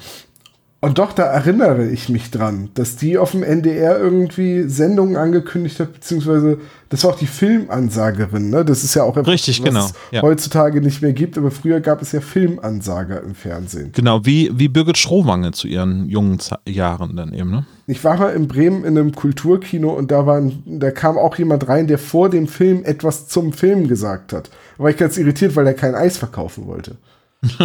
Und 0.81 0.97
doch, 0.97 1.11
da 1.11 1.23
erinnere 1.23 1.87
ich 1.87 2.07
mich 2.07 2.31
dran, 2.31 2.69
dass 2.75 2.95
die 2.95 3.17
auf 3.17 3.31
dem 3.31 3.43
NDR 3.43 3.99
irgendwie 3.99 4.63
Sendungen 4.63 5.17
angekündigt 5.17 5.77
hat, 5.81 5.91
beziehungsweise 5.91 6.59
das 6.87 7.03
war 7.03 7.11
auch 7.11 7.17
die 7.17 7.27
Filmansagerin, 7.27 8.49
ne? 8.49 8.63
Das 8.63 8.85
ist 8.85 8.95
ja 8.95 9.03
auch 9.03 9.17
etwas, 9.17 9.27
Richtig, 9.27 9.59
was 9.59 9.65
genau, 9.65 9.85
es 9.85 9.93
ja. 10.11 10.21
heutzutage 10.21 10.79
nicht 10.79 11.01
mehr 11.01 11.11
gibt, 11.11 11.37
aber 11.37 11.51
früher 11.51 11.81
gab 11.81 12.01
es 12.01 12.13
ja 12.13 12.21
Filmansager 12.21 13.21
im 13.21 13.35
Fernsehen. 13.35 13.91
Genau, 13.91 14.25
wie, 14.25 14.51
wie 14.53 14.69
Birgit 14.69 14.97
Schrowange 14.97 15.51
zu 15.51 15.67
ihren 15.67 16.07
jungen 16.07 16.39
Ze 16.39 16.57
Jahren 16.65 17.17
dann 17.17 17.33
eben, 17.33 17.51
ne? 17.51 17.65
Ich 17.85 18.01
war 18.05 18.17
mal 18.17 18.29
in 18.29 18.47
Bremen 18.47 18.85
in 18.85 18.97
einem 18.97 19.13
Kulturkino 19.13 19.89
und 19.89 20.11
da, 20.11 20.25
waren, 20.25 20.63
da 20.65 20.91
kam 20.91 21.17
auch 21.17 21.37
jemand 21.37 21.67
rein, 21.67 21.87
der 21.87 21.97
vor 21.97 22.29
dem 22.29 22.47
Film 22.47 22.85
etwas 22.85 23.27
zum 23.27 23.51
Film 23.51 23.87
gesagt 23.89 24.31
hat. 24.31 24.49
Da 24.77 24.83
war 24.83 24.91
ich 24.91 24.97
ganz 24.97 25.17
irritiert, 25.17 25.57
weil 25.57 25.67
er 25.67 25.73
kein 25.73 25.95
Eis 25.95 26.17
verkaufen 26.17 26.67
wollte. 26.67 26.95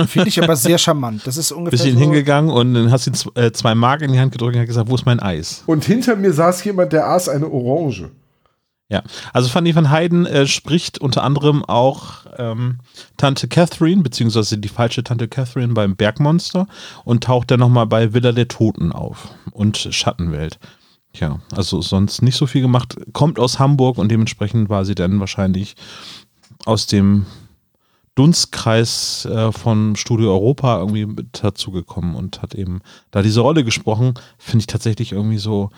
Finde 0.06 0.28
ich 0.28 0.40
aber 0.42 0.54
sehr 0.54 0.78
charmant. 0.78 1.26
Das 1.26 1.36
ist 1.36 1.50
ungefähr 1.50 1.78
Bisschen 1.78 1.94
so, 1.94 2.00
hingegangen 2.00 2.50
und 2.50 2.74
dann 2.74 2.92
hast 2.92 3.06
du 3.06 3.30
äh, 3.34 3.50
zwei 3.52 3.74
Mark 3.74 4.02
in 4.02 4.12
die 4.12 4.20
Hand 4.20 4.32
gedrückt 4.32 4.54
und 4.54 4.60
hat 4.60 4.68
gesagt, 4.68 4.88
wo 4.88 4.94
ist 4.94 5.06
mein 5.06 5.18
Eis? 5.18 5.64
Und 5.66 5.84
hinter 5.84 6.14
mir 6.14 6.32
saß 6.32 6.62
jemand, 6.64 6.92
der 6.92 7.08
aß 7.08 7.28
eine 7.28 7.50
Orange. 7.50 8.10
Ja, 8.88 9.02
also 9.32 9.48
Fanny 9.48 9.74
van 9.74 9.90
Heiden 9.90 10.26
äh, 10.26 10.46
spricht 10.46 10.98
unter 10.98 11.24
anderem 11.24 11.64
auch 11.64 12.26
ähm, 12.36 12.78
Tante 13.16 13.48
Catherine, 13.48 14.02
beziehungsweise 14.02 14.58
die 14.58 14.68
falsche 14.68 15.02
Tante 15.02 15.26
Catherine 15.26 15.72
beim 15.72 15.96
Bergmonster 15.96 16.68
und 17.04 17.24
taucht 17.24 17.50
dann 17.50 17.60
nochmal 17.60 17.86
bei 17.86 18.12
Villa 18.12 18.32
der 18.32 18.46
Toten 18.46 18.92
auf 18.92 19.34
und 19.52 19.88
Schattenwelt. 19.90 20.58
Ja, 21.14 21.40
also 21.52 21.80
sonst 21.80 22.22
nicht 22.22 22.36
so 22.36 22.46
viel 22.46 22.60
gemacht. 22.60 22.96
Kommt 23.12 23.38
aus 23.38 23.58
Hamburg 23.58 23.98
und 23.98 24.10
dementsprechend 24.10 24.68
war 24.68 24.84
sie 24.84 24.94
dann 24.94 25.18
wahrscheinlich 25.18 25.74
aus 26.64 26.86
dem 26.86 27.26
Dunstkreis 28.14 29.24
äh, 29.24 29.50
von 29.50 29.96
Studio 29.96 30.30
Europa 30.30 30.78
irgendwie 30.78 31.06
mit 31.06 31.42
dazugekommen 31.42 32.14
und 32.14 32.42
hat 32.42 32.54
eben 32.54 32.80
da 33.10 33.22
diese 33.22 33.40
Rolle 33.40 33.64
gesprochen. 33.64 34.14
Finde 34.38 34.62
ich 34.62 34.66
tatsächlich 34.66 35.12
irgendwie 35.12 35.38
so, 35.38 35.70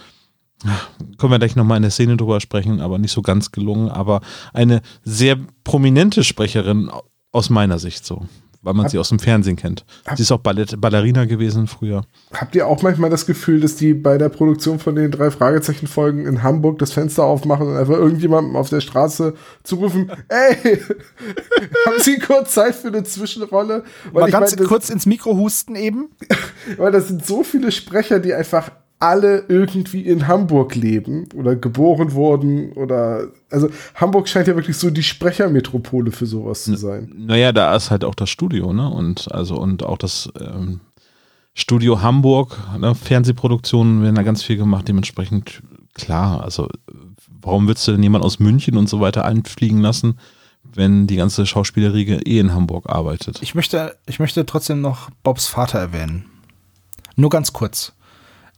können 1.19 1.33
wir 1.33 1.39
gleich 1.39 1.57
nochmal 1.57 1.77
in 1.77 1.83
der 1.83 1.91
Szene 1.91 2.17
drüber 2.17 2.41
sprechen, 2.41 2.81
aber 2.81 2.99
nicht 2.99 3.13
so 3.13 3.23
ganz 3.23 3.53
gelungen. 3.53 3.89
Aber 3.89 4.21
eine 4.53 4.83
sehr 5.03 5.39
prominente 5.65 6.25
Sprecherin 6.25 6.91
aus 7.33 7.51
meiner 7.51 7.79
Sicht 7.79 8.05
so, 8.05 8.27
weil 8.67 8.75
man 8.75 8.89
sie 8.89 8.99
aus 8.99 9.11
dem 9.11 9.21
Fernsehen 9.21 9.55
kennt. 9.55 9.85
Sie 10.17 10.23
ist 10.23 10.33
auch 10.33 10.41
Ballett 10.41 10.81
Ballerina 10.81 11.25
gewesen 11.25 11.69
früher. 11.69 12.03
Habt 12.33 12.57
ihr 12.57 12.67
auch 12.67 12.83
manchmal 12.83 13.11
das 13.11 13.25
Gefühl, 13.25 13.61
dass 13.61 13.77
die 13.77 13.95
bei 13.95 14.19
der 14.19 14.29
Produktion 14.29 14.81
von 14.81 14.97
den 14.97 15.13
drei 15.13 15.31
Fragezeichen-Folgen 15.31 16.27
in 16.27 16.43
Hamburg 16.43 16.81
das 16.81 16.93
Fenster 16.93 17.23
aufmachen 17.23 17.69
und 17.69 17.77
einfach 17.77 17.95
irgendjemandem 17.95 18.57
auf 18.57 18.69
der 18.69 18.81
Straße 18.81 19.35
zurufen, 19.63 20.11
ey, 20.29 20.57
haben 21.87 22.01
Sie 22.01 22.19
kurz 22.19 22.55
Zeit 22.55 22.75
für 22.75 22.89
eine 22.89 23.05
Zwischenrolle? 23.05 23.85
Weil 24.13 24.23
Mal 24.23 24.27
ich 24.29 24.33
ganz 24.33 24.51
mein, 24.51 24.59
das, 24.59 24.69
kurz 24.69 24.91
ins 24.91 25.07
Mikro 25.07 25.37
husten 25.37 25.77
eben. 25.77 26.09
weil 26.77 26.91
das 26.91 27.07
sind 27.07 27.25
so 27.25 27.45
viele 27.45 27.71
Sprecher, 27.71 28.19
die 28.19 28.35
einfach 28.35 28.73
alle 28.99 29.45
irgendwie 29.49 30.01
in 30.01 30.27
Hamburg 30.27 30.75
leben 30.75 31.29
oder 31.35 31.55
geboren 31.55 32.13
wurden 32.13 32.73
oder 32.73 33.29
also 33.51 33.69
Hamburg 33.95 34.29
scheint 34.29 34.49
ja 34.49 34.57
wirklich 34.57 34.79
so 34.79 34.91
die 34.91 35.03
Sprechermetropole 35.03 36.13
für 36.13 36.27
sowas 36.27 36.65
zu 36.65 36.77
sein. 36.77 37.13
Naja, 37.15 37.53
da 37.53 37.77
ist 37.77 37.91
halt 37.91 38.05
auch 38.05 38.15
das 38.15 38.31
Studio, 38.31 38.73
ne? 38.73 38.89
Und 38.89 39.31
also 39.33 39.57
und 39.57 39.85
auch 39.85 39.99
das 39.99 40.31
ähm, 40.41 40.81
Studio 41.53 42.01
Hamburg, 42.01 42.59
ne? 42.79 42.95
Fernsehproduktionen 42.95 44.03
werden 44.03 44.15
da 44.15 44.23
ganz 44.23 44.43
viel 44.43 44.57
gemacht, 44.57 44.89
dementsprechend 44.89 45.63
klar, 45.93 46.43
also 46.43 46.69
warum 47.41 47.69
willst 47.69 47.87
du 47.87 47.93
denn 47.93 48.03
jemand 48.03 48.25
aus 48.25 48.39
München 48.39 48.77
und 48.77 48.89
so 48.89 49.01
weiter 49.01 49.25
einfliegen 49.25 49.81
lassen, 49.81 50.19
wenn 50.63 51.07
die 51.07 51.17
ganze 51.17 51.45
Schauspielerriege 51.45 52.17
eh 52.27 52.39
in 52.39 52.55
Hamburg 52.55 52.89
arbeitet? 52.89 53.41
Ich 53.43 53.55
möchte, 53.55 53.97
ich 54.07 54.19
möchte 54.19 54.47
trotzdem 54.47 54.81
noch 54.81 55.11
Bobs 55.23 55.47
Vater 55.47 55.79
erwähnen. 55.79 56.25
Nur 57.15 57.31
ganz 57.31 57.53
kurz. 57.53 57.93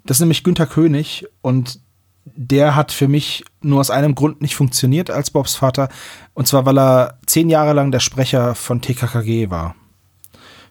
Das 0.04 0.16
ist 0.16 0.20
nämlich 0.20 0.44
Günther 0.44 0.66
König 0.66 1.26
und 1.42 1.80
der 2.24 2.76
hat 2.76 2.92
für 2.92 3.08
mich 3.08 3.44
nur 3.62 3.80
aus 3.80 3.90
einem 3.90 4.14
Grund 4.14 4.42
nicht 4.42 4.54
funktioniert 4.54 5.11
als 5.11 5.30
Bobs 5.30 5.54
Vater. 5.54 5.88
Und 6.34 6.46
zwar, 6.46 6.66
weil 6.66 6.78
er 6.78 7.18
zehn 7.26 7.48
Jahre 7.50 7.72
lang 7.72 7.90
der 7.90 8.00
Sprecher 8.00 8.54
von 8.54 8.80
TKKG 8.80 9.50
war. 9.50 9.74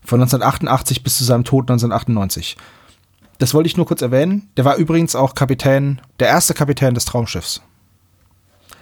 Von 0.03 0.21
1988 0.21 1.03
bis 1.03 1.17
zu 1.17 1.23
seinem 1.23 1.43
Tod 1.43 1.63
1998. 1.69 2.57
Das 3.39 3.53
wollte 3.53 3.67
ich 3.67 3.77
nur 3.77 3.85
kurz 3.85 4.01
erwähnen. 4.01 4.49
Der 4.57 4.65
war 4.65 4.77
übrigens 4.77 5.15
auch 5.15 5.35
Kapitän, 5.35 6.01
der 6.19 6.27
erste 6.29 6.53
Kapitän 6.53 6.93
des 6.93 7.05
Traumschiffs. 7.05 7.61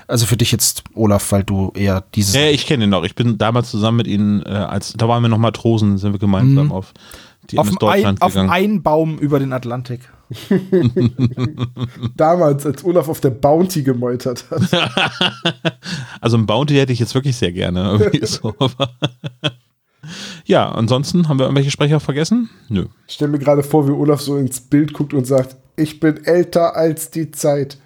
Also 0.07 0.27
für 0.27 0.37
dich 0.37 0.51
jetzt, 0.51 0.83
Olaf, 0.93 1.31
weil 1.31 1.43
du 1.43 1.71
eher 1.75 2.03
dieses. 2.13 2.35
Ja, 2.35 2.47
ich 2.47 2.67
kenne 2.67 2.83
ihn 2.83 2.91
noch. 2.91 3.03
Ich 3.05 3.15
bin 3.15 3.37
damals 3.39 3.71
zusammen 3.71 3.97
mit 3.97 4.07
ihnen, 4.07 4.43
äh, 4.43 4.49
als 4.49 4.93
da 4.93 5.07
waren 5.07 5.23
wir 5.23 5.29
noch 5.29 5.39
Matrosen, 5.39 5.97
sind 5.97 6.11
wir 6.13 6.19
gemeinsam 6.19 6.67
Mhm. 6.67 6.71
auf 6.71 6.93
die 7.49 7.57
auf 7.57 7.65
MS 7.67 7.73
dem 7.79 7.87
ein, 7.87 7.93
Deutschland 7.95 8.21
auf 8.21 8.33
gegangen. 8.33 8.49
einen 8.51 8.83
Baum 8.83 9.17
über 9.17 9.39
den 9.39 9.51
Atlantik. 9.51 10.01
Damals, 12.15 12.65
als 12.65 12.83
Olaf 12.83 13.07
auf 13.07 13.19
der 13.19 13.29
Bounty 13.29 13.83
gemeutert 13.83 14.45
hat. 14.49 14.61
Also 16.21 16.37
ein 16.37 16.47
Bounty 16.47 16.73
hätte 16.73 16.91
ich 16.91 16.99
jetzt 16.99 17.13
wirklich 17.13 17.35
sehr 17.35 17.51
gerne. 17.51 18.11
so, 18.23 18.55
ja, 20.45 20.71
ansonsten 20.71 21.29
haben 21.29 21.37
wir 21.37 21.43
irgendwelche 21.43 21.69
Sprecher 21.69 21.99
vergessen? 21.99 22.49
Nö. 22.69 22.87
Ich 23.07 23.13
stelle 23.13 23.31
mir 23.31 23.39
gerade 23.39 23.61
vor, 23.61 23.87
wie 23.87 23.91
Olaf 23.91 24.21
so 24.21 24.37
ins 24.37 24.59
Bild 24.59 24.93
guckt 24.93 25.13
und 25.13 25.25
sagt, 25.25 25.55
ich 25.75 25.99
bin 25.99 26.25
älter 26.25 26.75
als 26.75 27.11
die 27.11 27.29
Zeit. 27.29 27.77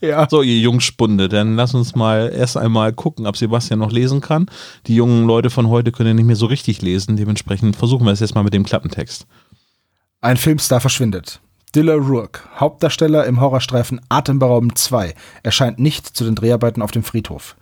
Ja. 0.00 0.28
So, 0.30 0.42
ihr 0.42 0.58
Jungspunde, 0.58 1.28
dann 1.28 1.56
lass 1.56 1.74
uns 1.74 1.94
mal 1.94 2.32
erst 2.34 2.56
einmal 2.56 2.92
gucken, 2.92 3.26
ob 3.26 3.36
Sebastian 3.36 3.80
noch 3.80 3.90
lesen 3.90 4.20
kann. 4.20 4.46
Die 4.86 4.94
jungen 4.94 5.26
Leute 5.26 5.50
von 5.50 5.68
heute 5.68 5.90
können 5.90 6.08
ja 6.08 6.14
nicht 6.14 6.26
mehr 6.26 6.36
so 6.36 6.46
richtig 6.46 6.82
lesen, 6.82 7.16
dementsprechend 7.16 7.76
versuchen 7.76 8.06
wir 8.06 8.12
es 8.12 8.20
jetzt 8.20 8.34
mal 8.34 8.44
mit 8.44 8.54
dem 8.54 8.64
Klappentext. 8.64 9.26
Ein 10.20 10.36
Filmstar 10.36 10.80
verschwindet. 10.80 11.40
Dilla 11.74 11.94
Rourke, 11.94 12.40
Hauptdarsteller 12.58 13.26
im 13.26 13.40
Horrorstreifen 13.40 14.00
Atemberaubend 14.08 14.78
2, 14.78 15.14
erscheint 15.42 15.78
nicht 15.78 16.06
zu 16.06 16.24
den 16.24 16.34
Dreharbeiten 16.34 16.82
auf 16.82 16.92
dem 16.92 17.02
Friedhof. 17.02 17.56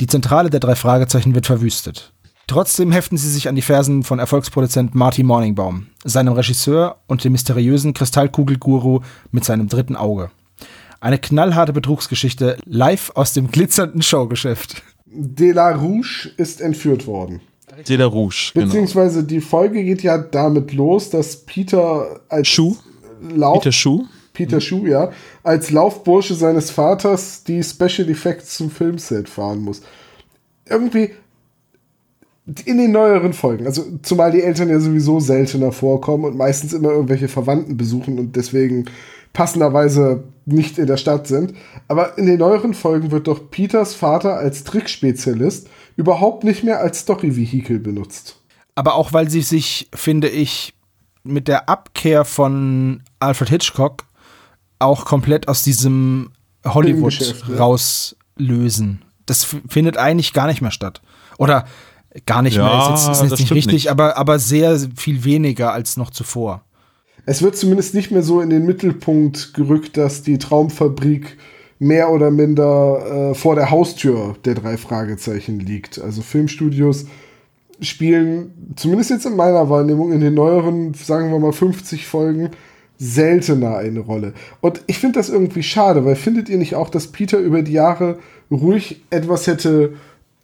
Die 0.00 0.06
Zentrale 0.06 0.48
der 0.48 0.60
drei 0.60 0.76
Fragezeichen 0.76 1.34
wird 1.34 1.46
verwüstet. 1.46 2.12
Trotzdem 2.46 2.92
heften 2.92 3.18
sie 3.18 3.30
sich 3.30 3.48
an 3.48 3.56
die 3.56 3.62
Fersen 3.62 4.04
von 4.04 4.18
Erfolgsproduzent 4.18 4.94
Marty 4.94 5.22
Morningbaum, 5.22 5.88
seinem 6.04 6.32
Regisseur 6.32 6.96
und 7.06 7.24
dem 7.24 7.32
mysteriösen 7.32 7.94
Kristallkugelguru 7.94 9.00
mit 9.32 9.44
seinem 9.44 9.68
dritten 9.68 9.96
Auge. 9.96 10.30
Eine 11.00 11.18
knallharte 11.18 11.72
Betrugsgeschichte 11.72 12.58
live 12.64 13.12
aus 13.14 13.32
dem 13.32 13.50
glitzernden 13.50 14.02
Showgeschäft. 14.02 14.82
De 15.06 15.52
La 15.52 15.70
Rouge 15.70 16.30
ist 16.36 16.60
entführt 16.60 17.06
worden. 17.06 17.40
Cedar 17.84 18.08
Rouge, 18.08 18.50
genau. 18.54 18.66
Beziehungsweise 18.66 19.24
die 19.24 19.40
Folge 19.40 19.84
geht 19.84 20.02
ja 20.02 20.18
damit 20.18 20.72
los, 20.72 21.10
dass 21.10 21.36
Peter 21.36 22.20
als 22.28 22.48
Schuh, 22.48 22.76
Lauf 23.20 23.58
Peter 23.58 23.72
Schuh. 23.72 24.06
Peter 24.32 24.60
Schuh, 24.60 24.86
ja, 24.86 25.12
als 25.42 25.70
Laufbursche 25.70 26.34
seines 26.34 26.70
Vaters 26.70 27.44
die 27.44 27.62
Special 27.62 28.08
Effects 28.08 28.56
zum 28.56 28.70
Filmset 28.70 29.28
fahren 29.28 29.60
muss. 29.60 29.82
Irgendwie 30.68 31.10
in 32.64 32.78
den 32.78 32.92
neueren 32.92 33.32
Folgen, 33.32 33.66
also 33.66 33.84
zumal 34.02 34.30
die 34.30 34.42
Eltern 34.42 34.70
ja 34.70 34.80
sowieso 34.80 35.20
seltener 35.20 35.72
vorkommen 35.72 36.24
und 36.24 36.36
meistens 36.36 36.72
immer 36.72 36.90
irgendwelche 36.90 37.28
Verwandten 37.28 37.76
besuchen 37.76 38.18
und 38.18 38.36
deswegen 38.36 38.86
passenderweise 39.32 40.24
nicht 40.52 40.78
in 40.78 40.86
der 40.86 40.96
Stadt 40.96 41.26
sind. 41.26 41.54
Aber 41.88 42.18
in 42.18 42.26
den 42.26 42.38
neueren 42.38 42.74
Folgen 42.74 43.10
wird 43.10 43.26
doch 43.28 43.50
Peters 43.50 43.94
Vater 43.94 44.34
als 44.36 44.64
Trickspezialist 44.64 45.68
überhaupt 45.96 46.44
nicht 46.44 46.64
mehr 46.64 46.80
als 46.80 47.00
Story-Vehikel 47.00 47.78
benutzt. 47.80 48.40
aber 48.74 48.94
auch 48.94 49.12
weil 49.12 49.28
sie 49.28 49.42
sich, 49.42 49.88
finde 49.94 50.28
ich, 50.28 50.74
mit 51.24 51.48
der 51.48 51.68
Abkehr 51.68 52.24
von 52.24 53.02
Alfred 53.18 53.48
Hitchcock 53.50 54.04
auch 54.78 55.04
komplett 55.04 55.48
aus 55.48 55.62
diesem 55.64 56.30
Hollywood 56.64 57.34
rauslösen. 57.58 59.02
Das 59.26 59.46
findet 59.68 59.96
eigentlich 59.96 60.32
gar 60.32 60.46
nicht 60.46 60.62
mehr 60.62 60.70
statt. 60.70 61.02
Oder 61.38 61.66
gar 62.26 62.42
nicht 62.42 62.56
Ja, 62.56 62.64
mehr, 62.64 62.94
ist 62.94 63.06
jetzt, 63.06 63.16
ist 63.22 63.30
jetzt 63.30 63.40
nicht 63.40 63.52
richtig, 63.52 63.72
nicht. 63.74 63.90
Aber, 63.90 64.16
aber 64.16 64.38
sehr 64.38 64.78
viel 64.96 65.24
weniger 65.24 65.72
als 65.72 65.96
noch 65.96 66.10
zuvor. 66.10 66.62
Es 67.28 67.42
wird 67.42 67.58
zumindest 67.58 67.92
nicht 67.92 68.10
mehr 68.10 68.22
so 68.22 68.40
in 68.40 68.48
den 68.48 68.64
Mittelpunkt 68.64 69.52
gerückt, 69.52 69.98
dass 69.98 70.22
die 70.22 70.38
Traumfabrik 70.38 71.36
mehr 71.78 72.10
oder 72.10 72.30
minder 72.30 73.32
äh, 73.32 73.34
vor 73.34 73.54
der 73.54 73.70
Haustür 73.70 74.34
der 74.46 74.54
drei 74.54 74.78
Fragezeichen 74.78 75.60
liegt. 75.60 76.00
Also 76.00 76.22
Filmstudios 76.22 77.04
spielen, 77.82 78.72
zumindest 78.76 79.10
jetzt 79.10 79.26
in 79.26 79.36
meiner 79.36 79.68
Wahrnehmung, 79.68 80.10
in 80.12 80.22
den 80.22 80.32
neueren, 80.32 80.94
sagen 80.94 81.30
wir 81.30 81.38
mal 81.38 81.52
50 81.52 82.06
Folgen, 82.06 82.48
seltener 82.96 83.76
eine 83.76 84.00
Rolle. 84.00 84.32
Und 84.62 84.80
ich 84.86 84.98
finde 84.98 85.18
das 85.18 85.28
irgendwie 85.28 85.62
schade, 85.62 86.06
weil 86.06 86.16
findet 86.16 86.48
ihr 86.48 86.56
nicht 86.56 86.76
auch, 86.76 86.88
dass 86.88 87.08
Peter 87.08 87.36
über 87.36 87.60
die 87.60 87.72
Jahre 87.72 88.18
ruhig 88.50 89.02
etwas 89.10 89.46
hätte 89.46 89.92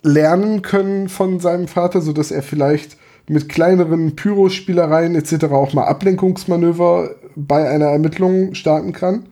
lernen 0.03 0.61
können 0.61 1.09
von 1.09 1.40
seinem 1.40 1.66
Vater, 1.66 2.03
sodass 2.03 2.31
er 2.31 2.42
vielleicht 2.42 2.99
mit 3.27 3.49
kleineren 3.49 4.17
Pyrospielereien 4.17 5.15
etc. 5.15 5.47
auch 5.47 5.73
mal 5.73 5.85
Ablenkungsmanöver 5.85 7.11
bei 7.37 7.69
einer 7.69 7.87
Ermittlung 7.87 8.55
starten 8.55 8.92
kann, 8.92 9.27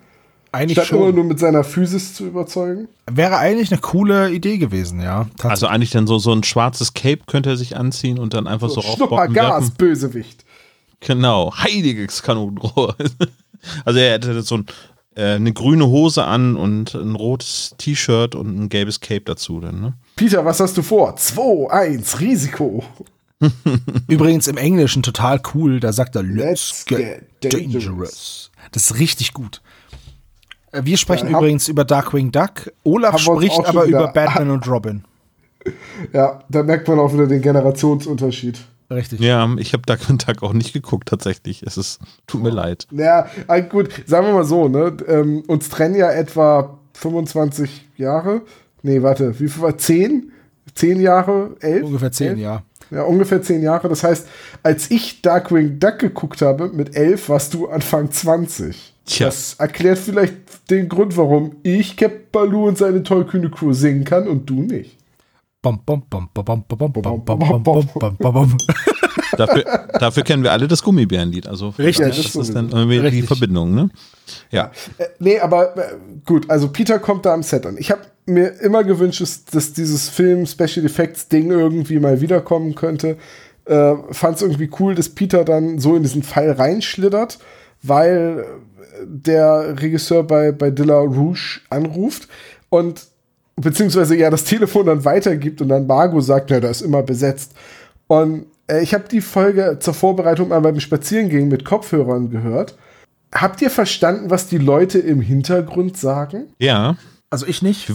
Eigentlich 0.53 0.79
statt 0.79 0.91
immer 0.93 1.07
schon. 1.07 1.15
nur 1.15 1.25
mit 1.25 1.39
seiner 1.39 1.65
Physis 1.65 2.15
zu 2.15 2.27
überzeugen? 2.27 2.89
Wäre 3.11 3.39
eigentlich 3.39 3.73
eine 3.73 3.81
coole 3.81 4.31
Idee 4.31 4.59
gewesen, 4.59 5.01
ja. 5.01 5.27
Also 5.43 5.67
eigentlich 5.67 5.91
dann 5.91 6.07
so, 6.07 6.19
so 6.19 6.33
ein 6.33 6.43
schwarzes 6.43 6.93
Cape 6.93 7.23
könnte 7.27 7.51
er 7.51 7.57
sich 7.57 7.77
anziehen 7.77 8.19
und 8.19 8.35
dann 8.35 8.47
einfach 8.47 8.69
so, 8.69 8.83
Schnupper 8.83 9.17
raufbocken 9.17 9.35
Gas, 9.35 9.51
werfen. 9.63 9.75
Bösewicht. 9.79 10.45
Genau, 11.01 11.55
heiliges 11.57 12.23
Kanonenrohr. 12.23 12.97
also 13.85 13.99
er 13.99 14.13
hätte 14.13 14.43
so 14.43 14.59
ein, 14.59 14.67
äh, 15.15 15.35
eine 15.37 15.55
grüne 15.55 15.87
Hose 15.87 16.25
an 16.25 16.57
und 16.57 16.95
ein 16.95 17.15
rotes 17.15 17.75
T-Shirt 17.79 18.35
und 18.35 18.59
ein 18.59 18.69
gelbes 18.69 19.01
Cape 19.01 19.23
dazu 19.25 19.59
dann, 19.59 19.81
ne? 19.81 19.95
Peter, 20.17 20.45
was 20.45 20.61
hast 20.61 20.77
du 20.77 20.83
vor? 20.83 21.17
2, 21.17 21.71
1, 21.71 22.21
Risiko. 22.21 22.85
Übrigens 24.09 24.47
im 24.49 24.57
Englischen 24.57 25.03
total 25.03 25.41
cool, 25.55 25.81
da 25.81 25.93
sagt 25.93 26.17
er, 26.17 26.23
let's 26.23 26.85
Let's 26.85 26.85
get 26.87 27.41
get 27.41 27.53
dangerous. 27.55 27.73
dangerous. 27.85 28.51
Das 28.73 28.91
ist 28.91 28.99
richtig 28.99 29.33
gut. 29.35 29.61
Äh, 30.73 30.83
Wir 30.85 30.97
sprechen 30.97 31.29
Ja, 31.29 31.35
hab- 31.35 31.41
übrigens 31.43 31.69
über 31.69 31.85
Darkwing 31.85 32.33
Duck. 32.33 32.73
Olaf 32.85 33.19
spricht 33.19 33.59
aber 33.67 33.87
wieder- 33.87 33.99
über 34.05 34.09
Batman 34.13 34.51
und 34.51 34.67
Robin. 34.69 35.05
Ja, 36.13 36.43
da 36.49 36.65
merkt 36.65 36.89
man 36.89 36.99
auch 36.99 37.13
wieder 37.13 37.29
den 37.29 37.41
Generationsunterschied. 37.41 38.59
Richtig. 38.91 39.21
Ja, 39.21 39.49
ich 39.59 39.73
habe 39.75 39.85
Duck 39.87 40.11
und 40.11 40.27
Duck 40.29 40.43
auch 40.43 40.53
nicht 40.53 40.73
geguckt, 40.73 41.09
tatsächlich. 41.09 41.63
Es 41.63 41.77
ist, 41.77 42.01
tut 42.27 42.43
mir 42.43 42.51
leid. 42.51 42.89
Ja, 42.91 43.27
äh, 43.47 43.63
gut, 43.63 43.89
sagen 44.07 44.27
wir 44.27 44.35
mal 44.35 44.45
so, 44.45 44.67
ne? 44.69 44.97
Ähm, 45.07 45.45
uns 45.47 45.69
trennen 45.69 45.95
ja 45.95 46.11
etwa 46.11 46.79
25 46.95 47.89
Jahre. 47.97 48.43
Nee, 48.83 49.03
warte, 49.03 49.39
wie 49.39 49.49
viel 49.49 49.63
war? 49.63 49.79
10? 49.79 50.33
10 50.75 51.01
Jahre? 51.01 51.57
11? 51.61 51.85
Ungefähr 51.85 52.11
zehn, 52.13 52.29
Elf? 52.31 52.39
ja. 52.41 52.63
Ja, 52.93 53.03
ungefähr 53.05 53.43
zehn 53.43 53.63
Jahre. 53.63 53.89
Das 53.89 54.05
heißt, 54.05 54.29
als 54.63 54.91
ich 54.91 55.23
Darkwing 55.23 55.79
Duck 55.79 55.99
geguckt 55.99 56.43
habe, 56.43 56.69
mit 56.69 56.95
elf 56.95 57.29
warst 57.29 57.55
du 57.55 57.69
Anfang 57.69 58.11
20. 58.11 58.95
Tja. 59.05 59.27
Das 59.27 59.55
erklärt 59.55 59.99
vielleicht 59.99 60.35
den 60.71 60.89
Grund, 60.89 61.17
warum 61.17 61.57
ich 61.63 61.97
Cap 61.97 62.31
Baloo 62.33 62.69
und 62.69 62.79
seine 62.79 63.03
tollkühne 63.03 63.51
Crew 63.51 63.73
singen 63.73 64.05
kann 64.05 64.29
und 64.29 64.49
du 64.49 64.63
nicht. 64.63 64.97
Dafür, 69.37 69.65
dafür 69.99 70.23
kennen 70.25 70.43
wir 70.43 70.53
alle 70.53 70.69
das 70.69 70.83
Gummibärenlied. 70.83 71.47
Also 71.47 71.71
Richtig. 71.71 72.17
Das 72.17 72.33
das 72.33 72.49
ist 72.49 72.55
dann 72.55 72.71
irgendwie 72.71 72.99
Richtig. 72.99 73.23
die 73.23 73.27
Verbindung, 73.27 73.75
ne? 73.75 73.91
Ja. 74.51 74.71
Äh, 74.99 75.07
nee, 75.21 75.41
aber 75.41 75.77
äh, 75.77 75.97
gut, 76.27 76.51
also 76.51 76.69
Peter 76.69 76.99
kommt 76.99 77.25
da 77.25 77.33
am 77.33 77.43
Set 77.43 77.65
an. 77.65 77.77
Ich 77.79 77.91
habe 77.91 78.03
mir 78.27 78.61
immer 78.61 78.85
gewünscht, 78.85 79.21
dass, 79.21 79.45
dass 79.45 79.73
dieses 79.73 80.09
Film 80.09 80.47
Special 80.47 80.87
Effects 80.87 81.29
Ding 81.29 81.51
irgendwie 81.51 81.99
mal 81.99 82.21
wiederkommen 82.21 82.75
könnte. 82.75 83.17
Äh, 83.65 83.95
Fand 84.11 84.37
es 84.37 84.43
irgendwie 84.43 84.71
cool, 84.79 84.95
dass 84.95 85.09
Peter 85.09 85.45
dann 85.45 85.79
so 85.79 85.97
in 85.97 86.03
diesen 86.03 86.23
Fall 86.23 86.53
reinschlittert, 86.53 87.39
weil 87.83 88.45
der 89.05 89.81
Regisseur 89.81 90.23
bei, 90.23 90.53
bei 90.53 90.71
Dilla 90.71 90.99
Rouge 90.99 91.61
anruft 91.71 92.29
und 92.69 93.07
beziehungsweise 93.57 94.17
ja 94.17 94.31
das 94.31 94.45
Telefon 94.45 94.87
dann 94.87 95.05
weitergibt 95.05 95.61
und 95.61 95.69
dann 95.69 95.87
Margot 95.87 96.25
sagt, 96.25 96.51
ja, 96.51 96.61
da 96.61 96.69
ist 96.69 96.83
immer 96.83 97.03
besetzt. 97.03 97.53
Und 98.07 98.47
äh, 98.67 98.83
ich 98.83 98.95
habe 98.95 99.05
die 99.11 99.21
Folge 99.21 99.79
zur 99.81 99.95
Vorbereitung 99.95 100.49
mal 100.49 100.61
beim 100.61 100.81
Spazierengehen 100.81 101.49
mit 101.49 101.65
Kopfhörern 101.65 102.31
gehört. 102.31 102.77
Habt 103.35 103.63
ihr 103.63 103.71
verstanden, 103.71 104.31
was 104.31 104.47
die 104.47 104.59
Leute 104.59 104.99
im 104.99 105.21
Hintergrund 105.21 105.97
sagen? 105.97 106.49
Ja. 106.59 106.97
Also 107.31 107.47
ich 107.47 107.63
nicht. 107.63 107.93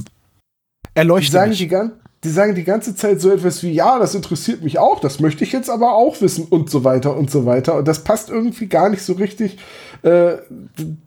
Die 0.97 1.01
Erleuchte 1.01 1.31
sagen, 1.31 1.49
mich. 1.49 1.59
die, 1.59 1.67
gan 1.67 1.91
die 2.23 2.29
sagen 2.29 2.55
die 2.55 2.63
ganze 2.63 2.95
Zeit 2.95 3.21
so 3.21 3.29
etwas 3.29 3.61
wie, 3.61 3.71
ja, 3.71 3.99
das 3.99 4.15
interessiert 4.15 4.63
mich 4.63 4.79
auch, 4.79 4.99
das 4.99 5.19
möchte 5.19 5.43
ich 5.43 5.51
jetzt 5.51 5.69
aber 5.69 5.93
auch 5.93 6.19
wissen 6.21 6.45
und 6.49 6.71
so 6.71 6.83
weiter 6.83 7.15
und 7.15 7.29
so 7.29 7.45
weiter. 7.45 7.75
Und 7.75 7.87
das 7.87 8.03
passt 8.03 8.31
irgendwie 8.31 8.65
gar 8.65 8.89
nicht 8.89 9.03
so 9.03 9.13
richtig 9.13 9.59
äh, 10.01 10.37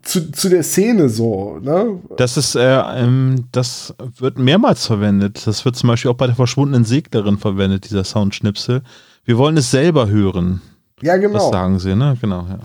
zu, 0.01 0.31
zu 0.31 0.49
der 0.49 0.63
Szene 0.63 1.09
so. 1.09 1.59
Ne? 1.61 1.99
Das 2.15 2.37
ist, 2.37 2.55
äh, 2.55 2.61
ähm, 2.61 3.47
das 3.51 3.93
wird 4.17 4.39
mehrmals 4.39 4.85
verwendet. 4.87 5.45
Das 5.45 5.65
wird 5.65 5.75
zum 5.75 5.89
Beispiel 5.89 6.09
auch 6.09 6.15
bei 6.15 6.27
der 6.27 6.35
verschwundenen 6.35 6.85
Seglerin 6.85 7.37
verwendet, 7.37 7.89
dieser 7.89 8.05
Soundschnipsel. 8.05 8.81
Wir 9.25 9.37
wollen 9.37 9.57
es 9.57 9.69
selber 9.69 10.07
hören. 10.07 10.61
Ja, 11.01 11.17
Das 11.17 11.21
genau. 11.25 11.51
sagen 11.51 11.79
sie, 11.79 11.93
ne? 11.93 12.17
Genau, 12.21 12.45
ja. 12.49 12.59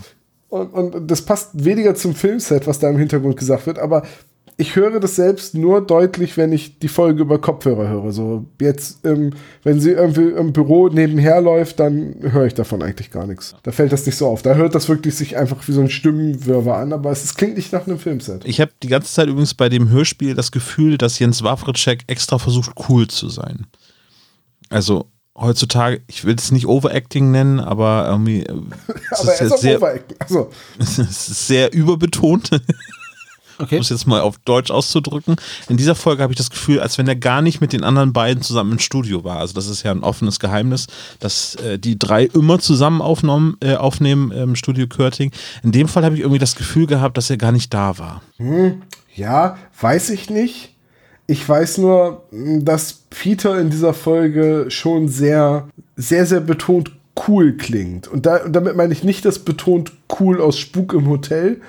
Und, 0.49 0.73
und 0.73 1.11
das 1.11 1.23
passt 1.23 1.65
weniger 1.65 1.97
zum 1.97 2.15
Filmset, 2.15 2.69
was 2.69 2.79
da 2.79 2.89
im 2.89 2.99
Hintergrund 2.99 3.37
gesagt 3.37 3.67
wird, 3.67 3.81
aber 3.81 4.05
ich 4.59 4.75
höre 4.75 5.01
das 5.01 5.17
selbst 5.17 5.55
nur 5.55 5.83
deutlich, 5.83 6.39
wenn 6.39 6.51
ich 6.51 6.79
die 6.79 6.89
Folge 6.89 7.23
über 7.23 7.39
Kopfhörer 7.39 7.89
höre. 7.89 8.13
So 8.13 8.47
jetzt, 8.59 9.05
ähm, 9.05 9.35
wenn 9.63 9.81
sie 9.81 9.91
irgendwie 9.91 10.31
im 10.31 10.55
Büro 10.55 10.89
nebenher 10.89 11.43
läuft, 11.43 11.79
dann 11.79 12.17
höre 12.21 12.47
ich 12.47 12.55
davon 12.55 12.83
eigentlich 12.83 13.11
gar 13.11 13.27
nichts. 13.27 13.55
Da 13.65 13.73
fällt 13.73 13.93
das 13.93 14.07
nicht 14.07 14.17
so 14.17 14.27
auf. 14.27 14.41
Da 14.41 14.55
hört 14.55 14.75
das 14.75 14.89
wirklich 14.89 15.15
sich 15.15 15.37
einfach 15.37 15.69
wie 15.69 15.73
so 15.73 15.83
ein 15.83 15.91
Stimmenwirrwarr 15.91 16.79
an, 16.79 16.95
aber 16.95 17.11
es, 17.11 17.23
es 17.23 17.35
klingt 17.35 17.57
nicht 17.57 17.73
nach 17.73 17.87
einem 17.87 17.99
Filmset. 17.99 18.47
Ich 18.47 18.61
habe 18.61 18.73
die 18.83 18.89
ganze 18.89 19.13
Zeit 19.13 19.29
übrigens 19.29 19.53
bei 19.53 19.69
dem 19.69 19.91
Hörspiel 19.91 20.35
das 20.35 20.51
Gefühl, 20.51 20.97
dass 20.97 21.19
Jens 21.19 21.43
Wawritschek 21.43 22.05
extra 22.07 22.39
versucht, 22.39 22.73
cool 22.89 23.09
zu 23.09 23.29
sein. 23.29 23.67
Also 24.71 25.11
heutzutage, 25.37 26.01
ich 26.07 26.25
will 26.25 26.35
es 26.39 26.51
nicht 26.51 26.67
Overacting 26.67 27.31
nennen, 27.31 27.61
aber 27.61 28.07
irgendwie 28.09 28.41
äh, 28.41 28.53
es 29.11 29.21
aber 29.21 29.33
ist 29.35 29.41
er 29.41 29.47
jetzt 29.49 29.55
ist 29.55 29.61
sehr. 29.61 30.01
Also, 30.19 30.51
es 30.79 30.99
ist 30.99 31.47
sehr 31.47 31.75
überbetont. 31.75 32.51
Okay. 33.59 33.77
um 33.77 33.81
es 33.81 33.89
jetzt 33.89 34.07
mal 34.07 34.21
auf 34.21 34.39
Deutsch 34.39 34.71
auszudrücken. 34.71 35.37
In 35.69 35.77
dieser 35.77 35.95
Folge 35.95 36.23
habe 36.23 36.33
ich 36.33 36.37
das 36.37 36.51
Gefühl, 36.51 36.81
als 36.81 36.99
wenn 36.99 37.09
er 37.09 37.17
gar 37.17 37.43
nicht 37.43 37.61
mit 37.61 37.73
den 37.73 37.85
anderen 37.85 38.13
beiden 38.13 38.43
zusammen 38.43 38.73
im 38.73 38.79
Studio 38.79 39.25
war. 39.25 39.39
Also 39.39 39.55
das 39.55 39.67
ist 39.67 39.83
ja 39.83 39.91
ein 39.91 40.03
offenes 40.03 40.41
Geheimnis, 40.41 40.87
dass 41.21 41.55
äh, 41.57 41.79
die 41.79 41.99
drei 41.99 42.25
immer 42.25 42.59
zusammen 42.59 43.01
aufnommen, 43.01 43.57
äh, 43.61 43.77
aufnehmen 43.77 44.31
im 44.31 44.57
Studio 44.57 44.87
Körting. 44.87 45.33
In 45.63 45.73
dem 45.73 45.89
Fall 45.89 46.05
habe 46.05 46.15
ich 46.15 46.21
irgendwie 46.21 46.39
das 46.39 46.57
Gefühl 46.57 46.87
gehabt, 46.87 47.17
dass 47.17 47.31
er 47.31 47.37
gar 47.37 47.53
nicht 47.53 47.73
da 47.73 47.99
war. 47.99 48.23
ja, 49.15 49.57
weiß 49.81 50.11
ich 50.11 50.31
nicht. 50.31 50.75
Ich 51.27 51.49
weiß 51.49 51.79
nur, 51.79 52.25
mh, 52.31 52.63
dass 52.63 53.03
Peter 53.11 53.59
in 53.59 53.71
dieser 53.71 53.95
Folge 53.95 54.67
schon 54.69 55.09
sehr, 55.09 55.69
sehr, 55.97 56.27
sehr 56.27 56.41
betont 56.41 56.93
cool 57.27 57.57
klingt. 57.57 58.09
Und, 58.09 58.27
da, 58.27 58.45
und 58.45 58.53
damit 58.53 58.77
meine 58.77 58.93
ich 58.93 59.03
nicht 59.03 59.25
das 59.25 59.39
betont 59.39 59.93
cool 60.21 60.41
aus 60.41 60.59
Spuk 60.59 60.93
im 60.93 61.09
Hotel, 61.09 61.61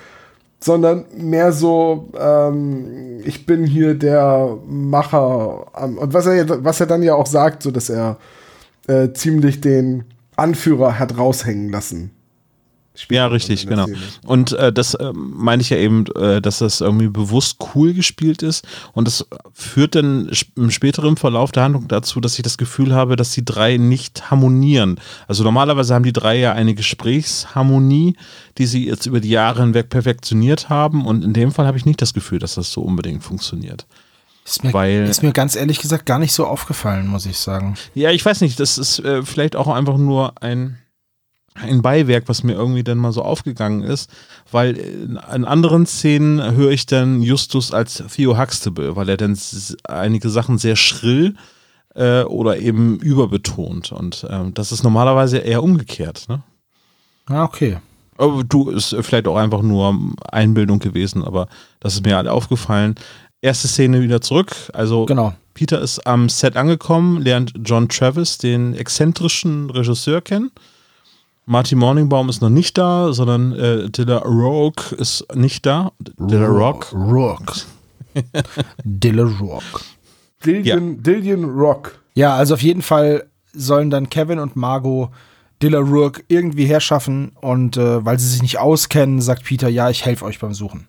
sondern 0.60 1.04
mehr 1.16 1.52
so, 1.52 2.10
ähm, 2.18 3.20
ich 3.24 3.46
bin 3.46 3.64
hier 3.64 3.94
der 3.94 4.58
Macher. 4.66 5.76
Und 6.00 6.12
was 6.12 6.26
er, 6.26 6.64
was 6.64 6.80
er 6.80 6.86
dann 6.86 7.02
ja 7.02 7.14
auch 7.14 7.26
sagt, 7.26 7.62
so 7.62 7.70
dass 7.70 7.90
er 7.90 8.18
äh, 8.86 9.12
ziemlich 9.12 9.60
den 9.60 10.04
Anführer 10.36 10.98
hat 10.98 11.16
raushängen 11.16 11.70
lassen. 11.70 12.10
Ja, 12.98 13.04
Später 13.04 13.32
richtig, 13.32 13.66
genau. 13.66 13.84
Szene. 13.84 13.98
Und 14.26 14.52
äh, 14.52 14.72
das 14.72 14.94
äh, 14.94 15.12
meine 15.14 15.62
ich 15.62 15.70
ja 15.70 15.76
eben, 15.76 16.06
äh, 16.16 16.40
dass 16.42 16.58
das 16.58 16.80
irgendwie 16.80 17.08
bewusst 17.08 17.58
cool 17.74 17.94
gespielt 17.94 18.42
ist. 18.42 18.66
Und 18.92 19.06
das 19.06 19.26
führt 19.52 19.94
dann 19.94 20.30
im 20.56 20.70
späteren 20.70 21.16
Verlauf 21.16 21.52
der 21.52 21.62
Handlung 21.62 21.88
dazu, 21.88 22.20
dass 22.20 22.36
ich 22.36 22.42
das 22.42 22.58
Gefühl 22.58 22.94
habe, 22.94 23.16
dass 23.16 23.32
die 23.32 23.44
drei 23.44 23.76
nicht 23.76 24.30
harmonieren. 24.30 25.00
Also 25.28 25.44
normalerweise 25.44 25.94
haben 25.94 26.02
die 26.04 26.12
drei 26.12 26.38
ja 26.38 26.52
eine 26.52 26.74
Gesprächsharmonie, 26.74 28.16
die 28.58 28.66
sie 28.66 28.86
jetzt 28.86 29.06
über 29.06 29.20
die 29.20 29.30
Jahre 29.30 29.62
hinweg 29.62 29.90
perfektioniert 29.90 30.68
haben. 30.68 31.06
Und 31.06 31.24
in 31.24 31.32
dem 31.32 31.52
Fall 31.52 31.66
habe 31.66 31.78
ich 31.78 31.86
nicht 31.86 32.02
das 32.02 32.14
Gefühl, 32.14 32.38
dass 32.38 32.54
das 32.54 32.72
so 32.72 32.82
unbedingt 32.82 33.22
funktioniert. 33.22 33.86
Ist 34.44 34.64
mir, 34.64 34.72
Weil- 34.72 35.04
ist 35.04 35.22
mir 35.22 35.32
ganz 35.32 35.56
ehrlich 35.56 35.78
gesagt 35.78 36.06
gar 36.06 36.18
nicht 36.18 36.32
so 36.32 36.46
aufgefallen, 36.46 37.06
muss 37.06 37.26
ich 37.26 37.38
sagen. 37.38 37.74
Ja, 37.94 38.10
ich 38.10 38.24
weiß 38.24 38.40
nicht, 38.40 38.58
das 38.58 38.78
ist 38.78 38.98
äh, 39.00 39.22
vielleicht 39.22 39.56
auch 39.56 39.68
einfach 39.68 39.98
nur 39.98 40.42
ein, 40.42 40.78
ein 41.62 41.82
Beiwerk, 41.82 42.24
was 42.28 42.42
mir 42.42 42.54
irgendwie 42.54 42.84
dann 42.84 42.98
mal 42.98 43.12
so 43.12 43.22
aufgegangen 43.22 43.82
ist, 43.82 44.10
weil 44.50 44.76
in, 44.76 45.16
anderen 45.18 45.86
Szenen 45.86 46.54
höre 46.54 46.70
ich 46.70 46.86
dann 46.86 47.22
Justus 47.22 47.72
als 47.72 48.02
Theo 48.14 48.38
Huxtable, 48.38 48.96
weil 48.96 49.08
er 49.08 49.16
dann 49.16 49.38
einige 49.84 50.30
Sachen 50.30 50.58
sehr 50.58 50.76
schrill 50.76 51.34
äh, 51.94 52.22
oder 52.22 52.58
eben 52.58 52.98
überbetont 52.98 53.92
und 53.92 54.26
ähm, 54.30 54.54
das 54.54 54.72
ist 54.72 54.82
normalerweise 54.82 55.38
eher 55.38 55.62
umgekehrt. 55.62 56.26
Ne? 56.28 56.42
Ah, 57.26 57.44
okay. 57.44 57.78
Aber 58.16 58.42
du, 58.42 58.70
ist 58.70 58.96
vielleicht 59.00 59.28
auch 59.28 59.36
einfach 59.36 59.62
nur 59.62 59.96
Einbildung 60.30 60.80
gewesen, 60.80 61.24
aber 61.24 61.48
das 61.80 61.94
ist 61.94 62.04
mir 62.04 62.16
halt 62.16 62.26
aufgefallen. 62.26 62.96
Erste 63.40 63.68
Szene 63.68 64.00
wieder 64.02 64.20
zurück, 64.20 64.50
also 64.72 65.06
Genau. 65.06 65.34
Peter 65.54 65.80
ist 65.80 66.06
am 66.06 66.28
Set 66.28 66.56
angekommen, 66.56 67.20
lernt 67.20 67.52
John 67.64 67.88
Travis, 67.88 68.38
den 68.38 68.74
exzentrischen 68.74 69.70
Regisseur, 69.70 70.20
kennen. 70.20 70.52
Marty 71.48 71.74
Morningbaum 71.74 72.28
ist 72.28 72.42
noch 72.42 72.50
nicht 72.50 72.76
da, 72.76 73.12
sondern 73.12 73.52
äh, 73.54 73.88
Dilla 73.90 74.18
Rock 74.18 74.92
ist 74.92 75.24
nicht 75.34 75.64
da. 75.64 75.92
Dilla 76.18 76.46
Rock. 76.46 76.92
Rock. 76.92 77.54
Dilla 78.84 79.24
Rock. 79.24 79.82
Dillian, 80.44 81.02
Dillian 81.02 81.44
Rock. 81.44 81.98
Ja, 82.14 82.34
also 82.36 82.54
auf 82.54 82.62
jeden 82.62 82.82
Fall 82.82 83.26
sollen 83.52 83.90
dann 83.90 84.10
Kevin 84.10 84.38
und 84.38 84.56
Margot 84.56 85.10
Dilla 85.62 85.78
Rourke 85.80 86.22
irgendwie 86.28 86.66
herschaffen 86.66 87.32
und 87.40 87.76
äh, 87.76 88.04
weil 88.04 88.18
sie 88.18 88.28
sich 88.28 88.42
nicht 88.42 88.58
auskennen, 88.58 89.20
sagt 89.20 89.42
Peter, 89.44 89.68
ja, 89.68 89.90
ich 89.90 90.04
helfe 90.04 90.24
euch 90.24 90.38
beim 90.38 90.54
Suchen. 90.54 90.86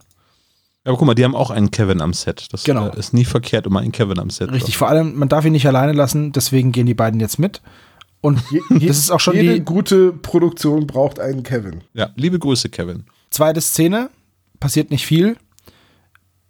Aber 0.84 0.96
guck 0.98 1.08
mal, 1.08 1.16
die 1.16 1.24
haben 1.24 1.36
auch 1.36 1.50
einen 1.50 1.72
Kevin 1.72 2.02
am 2.02 2.14
Set. 2.14 2.48
Das 2.52 2.64
Genau. 2.66 2.90
äh, 2.90 3.00
ist 3.00 3.14
nie 3.14 3.26
verkehrt, 3.26 3.66
immer 3.66 3.80
einen 3.80 3.92
Kevin 3.92 4.20
am 4.20 4.30
Set. 4.30 4.52
Richtig, 4.52 4.78
vor 4.78 4.88
allem, 4.90 5.16
man 5.18 5.28
darf 5.30 5.46
ihn 5.46 5.54
nicht 5.54 5.66
alleine 5.68 5.94
lassen, 5.94 6.32
deswegen 6.34 6.72
gehen 6.72 6.86
die 6.86 6.94
beiden 6.94 7.20
jetzt 7.20 7.40
mit. 7.40 7.62
Und 8.22 8.42
das 8.70 8.98
ist 8.98 9.12
auch 9.12 9.20
schon 9.20 9.36
Jede 9.36 9.54
die 9.56 9.60
gute 9.62 10.12
Produktion 10.12 10.88
braucht 10.88 11.20
einen 11.20 11.44
Kevin. 11.44 11.84
Ja, 11.94 12.10
liebe 12.16 12.40
Grüße, 12.40 12.70
Kevin. 12.70 13.06
zweite 13.30 13.62
Szene, 13.62 14.10
passiert 14.60 14.92
nicht 14.92 15.06
viel. 15.06 15.38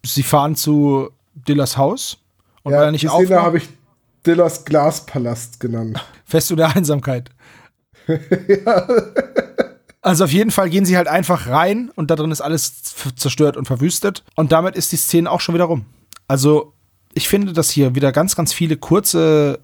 Sie 0.05 0.24
fahren 0.24 0.55
zu 0.55 1.09
Dillas 1.36 1.78
Haus 1.78 2.17
und 2.63 2.74
weil 2.74 2.84
er 2.84 2.91
nicht 2.91 3.03
die 3.03 3.07
Szene 3.07 3.24
aufmacht, 3.24 3.41
habe 3.41 3.57
ich 3.57 3.70
Dillas 4.26 4.65
Glaspalast 4.65 5.59
genannt. 5.59 6.03
Festung 6.26 6.57
der 6.57 6.76
Einsamkeit. 6.76 7.30
Also 10.01 10.24
auf 10.24 10.32
jeden 10.32 10.51
Fall 10.51 10.70
gehen 10.70 10.86
sie 10.86 10.95
halt 10.95 11.07
einfach 11.07 11.47
rein 11.47 11.91
und 11.93 12.09
da 12.09 12.15
drin 12.15 12.32
ist 12.32 12.41
alles 12.41 12.82
zerstört 13.17 13.57
und 13.57 13.65
verwüstet. 13.65 14.24
Und 14.36 14.51
damit 14.51 14.76
ist 14.76 14.91
die 14.91 14.97
Szene 14.97 15.30
auch 15.30 15.41
schon 15.41 15.55
wieder 15.55 15.65
rum. 15.65 15.86
Also 16.28 16.74
ich 17.13 17.28
finde, 17.28 17.51
dass 17.51 17.70
hier 17.70 17.95
wieder 17.95 18.11
ganz, 18.11 18.36
ganz 18.36 18.53
viele 18.53 18.78
kurze 18.78 19.59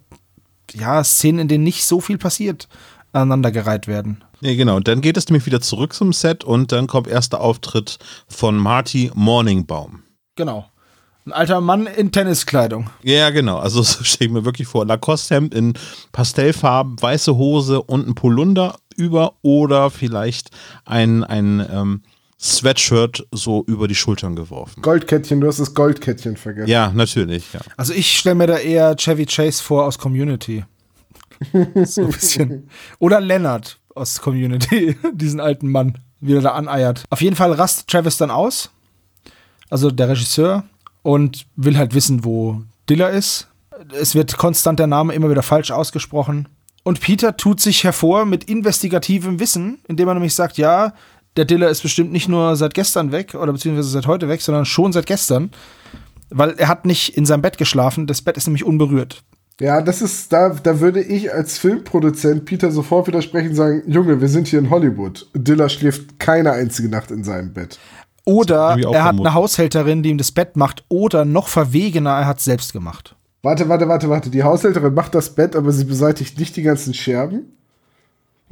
ja, 0.74 1.04
Szenen, 1.04 1.40
in 1.40 1.48
denen 1.48 1.64
nicht 1.64 1.86
so 1.86 2.02
viel 2.02 2.18
passiert, 2.18 2.68
aneinandergereiht 3.12 3.88
werden. 3.88 4.24
Nee, 4.42 4.56
genau. 4.56 4.76
Und 4.76 4.88
dann 4.88 5.02
geht 5.02 5.18
es 5.18 5.28
nämlich 5.28 5.46
wieder 5.46 5.62
zurück 5.62 5.94
zum 5.94 6.14
Set 6.14 6.44
und 6.44 6.72
dann 6.72 6.88
kommt 6.88 7.08
erster 7.08 7.42
Auftritt 7.42 7.98
von 8.28 8.58
Marty 8.58 9.12
Morningbaum. 9.14 10.04
Genau. 10.36 10.70
Ein 11.26 11.34
alter 11.34 11.62
Mann 11.62 11.88
in 11.88 12.12
Tenniskleidung. 12.12 12.92
Ja, 13.02 13.32
genau. 13.32 13.58
Also 13.58 13.82
so 13.82 14.04
stelle 14.04 14.28
ich 14.28 14.34
mir 14.34 14.46
wirklich 14.46 14.68
vor. 14.68 14.86
Lacoste-Hemd 14.86 15.56
in 15.56 15.74
Pastellfarben, 16.12 17.02
weiße 17.02 17.36
Hose 17.36 17.82
und 17.82 18.08
ein 18.08 18.14
Polunder 18.14 18.76
über 18.96 19.34
oder 19.42 19.90
vielleicht 19.90 20.52
ein, 20.86 21.24
ein 21.24 21.66
ähm, 21.72 22.04
Sweatshirt 22.46 23.28
so 23.32 23.64
über 23.68 23.88
die 23.88 23.96
Schultern 23.96 24.36
geworfen. 24.36 24.82
Goldkettchen, 24.82 25.42
du 25.42 25.48
hast 25.48 25.60
das 25.60 25.74
Goldkettchen 25.74 26.38
vergessen. 26.38 26.70
Ja, 26.70 26.92
natürlich, 26.94 27.52
ja. 27.54 27.60
Also 27.76 27.94
ich 27.94 28.18
stelle 28.18 28.36
mir 28.36 28.48
da 28.48 28.58
eher 28.58 28.96
Chevy 28.96 29.26
Chase 29.26 29.64
vor 29.64 29.86
aus 29.86 29.98
Community. 29.98 30.64
so 31.86 32.02
ein 32.02 32.12
bisschen. 32.12 32.70
Oder 33.00 33.20
Leonard 33.20 33.80
aus 33.96 34.22
Community, 34.22 34.96
diesen 35.14 35.40
alten 35.40 35.70
Mann, 35.72 35.98
wie 36.20 36.36
er 36.36 36.42
da 36.42 36.52
aneiert. 36.52 37.04
Auf 37.10 37.22
jeden 37.22 37.36
Fall 37.36 37.52
rastet 37.54 37.88
Travis 37.88 38.18
dann 38.18 38.32
aus, 38.32 38.70
also 39.70 39.90
der 39.90 40.10
Regisseur, 40.10 40.64
und 41.02 41.46
will 41.56 41.78
halt 41.78 41.94
wissen, 41.94 42.24
wo 42.24 42.62
Diller 42.90 43.10
ist. 43.10 43.48
Es 43.92 44.16
wird 44.16 44.38
konstant 44.38 44.80
der 44.80 44.88
Name 44.88 45.14
immer 45.14 45.30
wieder 45.30 45.44
falsch 45.44 45.72
ausgesprochen. 45.72 46.48
Und 46.84 47.02
Peter 47.02 47.36
tut 47.36 47.60
sich 47.60 47.84
hervor 47.84 48.26
mit 48.26 48.44
investigativem 48.44 49.40
Wissen, 49.40 49.80
indem 49.88 50.08
er 50.08 50.14
nämlich 50.14 50.36
sagt, 50.36 50.58
ja, 50.58 50.94
der 51.38 51.46
Diller 51.46 51.70
ist 51.70 51.82
bestimmt 51.82 52.12
nicht 52.12 52.28
nur 52.28 52.56
seit 52.56 52.74
gestern 52.74 53.12
weg 53.12 53.36
oder 53.36 53.52
beziehungsweise 53.52 53.90
seit 53.90 54.08
heute 54.08 54.30
weg, 54.30 54.42
sondern 54.42 54.66
schon 54.66 54.94
seit 54.94 55.06
gestern. 55.06 55.52
Weil 56.30 56.56
er 56.58 56.68
hat 56.68 56.86
nicht 56.86 57.16
in 57.18 57.26
seinem 57.26 57.42
Bett 57.42 57.58
geschlafen, 57.58 58.08
das 58.08 58.22
Bett 58.22 58.38
ist 58.38 58.48
nämlich 58.48 58.64
unberührt. 58.64 59.24
Ja, 59.60 59.82
das 59.82 60.02
ist, 60.02 60.34
da, 60.34 60.50
da 60.50 60.82
würde 60.82 61.02
ich 61.02 61.32
als 61.34 61.58
Filmproduzent 61.58 62.44
Peter 62.44 62.72
sofort 62.72 63.08
widersprechen 63.08 63.50
und 63.50 63.56
sagen, 63.56 63.84
Junge, 63.88 64.20
wir 64.20 64.28
sind 64.28 64.48
hier 64.48 64.60
in 64.60 64.70
Hollywood. 64.70 65.28
Diller 65.34 65.70
schläft 65.70 66.20
keine 66.20 66.52
einzige 66.52 66.90
Nacht 66.90 67.12
in 67.12 67.24
seinem 67.24 67.54
Bett. 67.54 67.80
Oder 68.26 68.78
er 68.78 69.04
hat 69.04 69.20
eine 69.20 69.34
Haushälterin, 69.34 70.04
die 70.04 70.10
ihm 70.10 70.18
das 70.18 70.32
Bett 70.32 70.58
macht. 70.58 70.84
Oder 70.90 71.24
noch 71.24 71.48
verwegener, 71.48 72.12
er 72.12 72.26
hat 72.26 72.40
es 72.40 72.46
selbst 72.46 72.74
gemacht. 72.74 73.16
Warte, 73.44 73.70
warte, 73.70 73.88
warte, 73.88 74.10
warte. 74.10 74.30
Die 74.30 74.44
Haushälterin 74.44 74.94
macht 74.94 75.14
das 75.14 75.36
Bett, 75.36 75.56
aber 75.56 75.72
sie 75.72 75.86
beseitigt 75.86 76.40
nicht 76.40 76.56
die 76.56 76.64
ganzen 76.64 76.94
Scherben? 76.94 77.54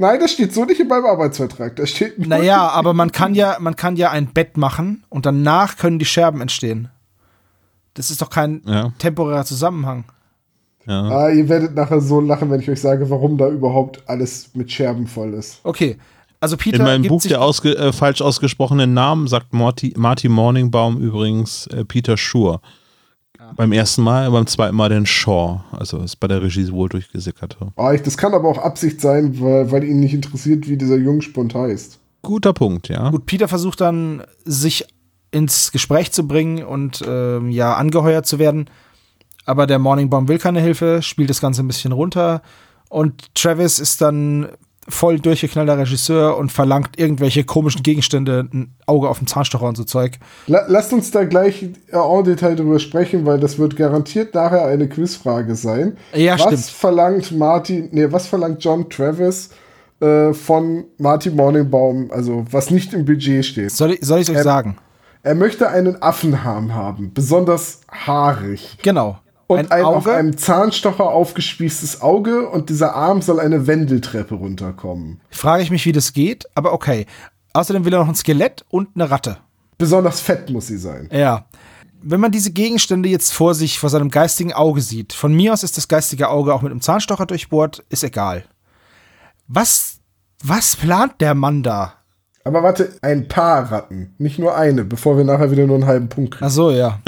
Nein, 0.04 0.20
das 0.20 0.32
steht 0.34 0.54
so 0.54 0.66
nicht 0.66 0.80
in 0.82 0.88
meinem 0.90 1.06
Arbeitsvertrag. 1.06 1.76
Da 1.78 1.86
steht 1.86 2.20
nur- 2.20 2.28
Naja, 2.28 2.68
aber 2.68 2.94
man 2.94 3.12
kann 3.14 3.36
ja, 3.36 3.56
man 3.62 3.76
kann 3.78 3.96
ja 3.96 4.12
ein 4.12 4.28
Bett 4.34 4.58
machen 4.58 5.06
und 5.10 5.26
danach 5.26 5.78
können 5.78 5.98
die 5.98 6.06
Scherben 6.06 6.42
entstehen. 6.42 6.90
Das 7.94 8.12
ist 8.12 8.22
doch 8.22 8.30
kein 8.30 8.62
Ja. 8.66 8.92
temporärer 8.98 9.46
Zusammenhang. 9.46 10.04
ja. 10.86 11.02
Ah, 11.04 11.30
ihr 11.30 11.48
werdet 11.48 11.74
nachher 11.76 12.02
so 12.02 12.20
lachen, 12.20 12.52
wenn 12.52 12.60
ich 12.60 12.70
euch 12.70 12.82
sage, 12.82 13.10
warum 13.10 13.38
da 13.38 13.48
überhaupt 13.48 14.04
alles 14.10 14.50
mit 14.54 14.70
Scherben 14.70 15.08
voll 15.08 15.34
ist. 15.36 15.60
Okay. 15.64 15.98
Also 16.42 16.58
Peter 16.58 16.80
In 16.80 16.84
meinem 16.84 17.04
Buch 17.08 17.22
der 17.22 17.42
ausge 17.42 17.78
äh, 17.78 17.94
falsch 17.94 18.22
ausgesprochenen 18.22 18.94
Namen 18.94 19.28
sagt 19.28 19.54
Marty, 19.54 19.94
Marty 19.96 20.28
Morningbaum 20.28 20.98
übrigens 21.00 21.68
äh, 21.68 21.86
Peter 21.86 22.18
Schur. 22.18 22.60
Beim 23.56 23.72
ersten 23.72 24.02
Mal, 24.02 24.30
beim 24.32 24.48
zweiten 24.48 24.76
Mal 24.76 24.90
den 24.90 25.06
Shaw. 25.06 25.62
Also 25.72 26.00
ist 26.00 26.18
bei 26.18 26.28
der 26.28 26.42
Regie 26.42 26.72
wohl 26.72 26.90
durchgesickert. 26.90 27.58
Ah, 27.76 27.94
ich, 27.94 28.02
das 28.02 28.18
kann 28.18 28.34
aber 28.34 28.50
auch 28.50 28.58
Absicht 28.58 29.02
sein, 29.02 29.40
weil, 29.40 29.72
weil 29.72 29.84
ihn 29.84 30.00
nicht 30.00 30.14
interessiert, 30.14 30.68
wie 30.68 30.78
dieser 30.78 30.98
Jungspund 30.98 31.54
heißt. 31.54 32.00
Guter 32.22 32.54
Punkt, 32.54 32.90
ja. 32.90 33.10
Gut, 33.10 33.26
Peter 33.26 33.48
versucht 33.48 33.82
dann, 33.82 34.24
sich 34.46 34.86
ins 35.32 35.72
Gespräch 35.72 36.12
zu 36.12 36.28
bringen 36.28 36.64
und 36.64 37.04
ähm, 37.08 37.50
ja, 37.50 37.76
angeheuert 37.76 38.26
zu 38.26 38.40
werden. 38.40 38.70
Aber 39.46 39.68
der 39.68 39.80
Morningbaum 39.80 40.28
will 40.28 40.38
keine 40.38 40.62
Hilfe, 40.62 41.02
spielt 41.02 41.30
das 41.30 41.42
Ganze 41.42 41.64
ein 41.64 41.68
bisschen 41.68 41.92
runter. 41.92 42.42
Und 42.90 43.34
Travis 43.36 43.80
ist 43.80 44.02
dann 44.02 44.48
voll 44.88 45.20
durchgeknallter 45.20 45.78
Regisseur 45.78 46.38
und 46.38 46.52
verlangt 46.52 47.00
irgendwelche 47.00 47.44
komischen 47.44 47.84
Gegenstände, 47.84 48.48
ein 48.54 48.76
Auge 48.86 49.10
auf 49.10 49.18
dem 49.18 49.28
Zahnstocher 49.28 49.66
und 49.66 49.78
so 49.78 49.84
Zeug. 49.84 50.20
La 50.48 50.66
lasst 50.68 50.94
uns 50.94 51.12
da 51.12 51.24
gleich 51.24 51.64
äh, 51.64 51.96
en 51.96 52.24
Detail 52.24 52.56
drüber 52.56 52.80
sprechen, 52.80 53.26
weil 53.26 53.40
das 53.40 53.58
wird 53.58 53.76
garantiert 53.76 54.34
nachher 54.34 54.66
eine 54.66 54.88
Quizfrage 54.88 55.56
sein. 55.56 55.98
Ja, 56.14 56.34
was 56.34 56.42
stimmt. 56.42 56.66
verlangt 56.66 57.32
Martin, 57.32 57.90
nee, 57.92 58.08
was 58.10 58.28
verlangt 58.28 58.64
John 58.64 58.90
Travis 58.90 59.50
äh, 60.00 60.34
von 60.34 60.86
Martin 60.98 61.36
Morningbaum, 61.36 62.12
also 62.12 62.46
was 62.52 62.70
nicht 62.70 62.94
im 62.94 63.06
Budget 63.06 63.46
steht? 63.46 63.72
Soll 63.72 63.92
ich 63.92 64.02
es 64.02 64.12
euch 64.12 64.30
Ähm, 64.30 64.44
sagen? 64.44 64.78
Er 65.26 65.36
möchte 65.36 65.70
einen 65.70 66.02
Affenharm 66.02 66.74
haben, 66.74 67.14
besonders 67.14 67.80
haarig. 67.90 68.78
Genau. 68.82 69.20
Und 69.54 69.72
ein, 69.72 69.80
ein, 69.80 69.86
auf 69.86 69.96
Auge. 70.08 70.14
einem 70.14 70.38
Zahnstocher 70.38 71.06
aufgespießtes 71.06 72.02
Auge 72.02 72.50
und 72.50 72.70
dieser 72.70 72.96
Arm 72.96 73.22
soll 73.22 73.40
eine 73.40 73.68
Wendeltreppe 73.68 74.36
runterkommen. 74.36 75.22
Frage 75.30 75.64
ich 75.64 75.72
mich, 75.72 75.86
wie 75.86 75.92
das 75.92 76.14
geht, 76.14 76.46
aber 76.56 76.74
okay. 76.74 77.06
Außerdem 77.54 77.86
will 77.86 77.94
er 77.94 78.00
noch 78.00 78.08
ein 78.08 78.16
Skelett 78.16 78.66
und 78.70 78.90
eine 78.96 79.10
Ratte. 79.10 79.38
Besonders 79.78 80.22
fett 80.22 80.50
muss 80.50 80.68
sie 80.68 80.78
sein. 80.78 81.10
Ja. 81.12 81.46
Wenn 82.02 82.20
man 82.20 82.32
diese 82.32 82.52
Gegenstände 82.52 83.10
jetzt 83.10 83.32
vor 83.32 83.54
sich, 83.56 83.80
vor 83.80 83.90
seinem 83.90 84.10
geistigen 84.10 84.54
Auge 84.54 84.82
sieht, 84.82 85.14
von 85.14 85.34
mir 85.34 85.54
aus 85.54 85.64
ist 85.64 85.78
das 85.78 85.88
geistige 85.88 86.30
Auge 86.30 86.54
auch 86.54 86.62
mit 86.62 86.72
einem 86.72 86.82
Zahnstocher 86.82 87.26
durchbohrt, 87.26 87.84
ist 87.90 88.04
egal. 88.04 88.44
Was, 89.48 90.00
was 90.44 90.76
plant 90.76 91.22
der 91.22 91.36
Mann 91.36 91.64
da? 91.64 91.94
Aber 92.46 92.62
warte, 92.62 92.98
ein 93.02 93.30
paar 93.30 93.72
Ratten, 93.72 94.16
nicht 94.18 94.38
nur 94.38 94.56
eine, 94.56 94.84
bevor 94.84 95.16
wir 95.16 95.24
nachher 95.24 95.52
wieder 95.52 95.66
nur 95.66 95.78
einen 95.78 95.86
halben 95.86 96.10
Punkt 96.10 96.32
kriegen. 96.32 96.46
Ach 96.46 96.52
so, 96.52 96.72
ja. 96.72 97.00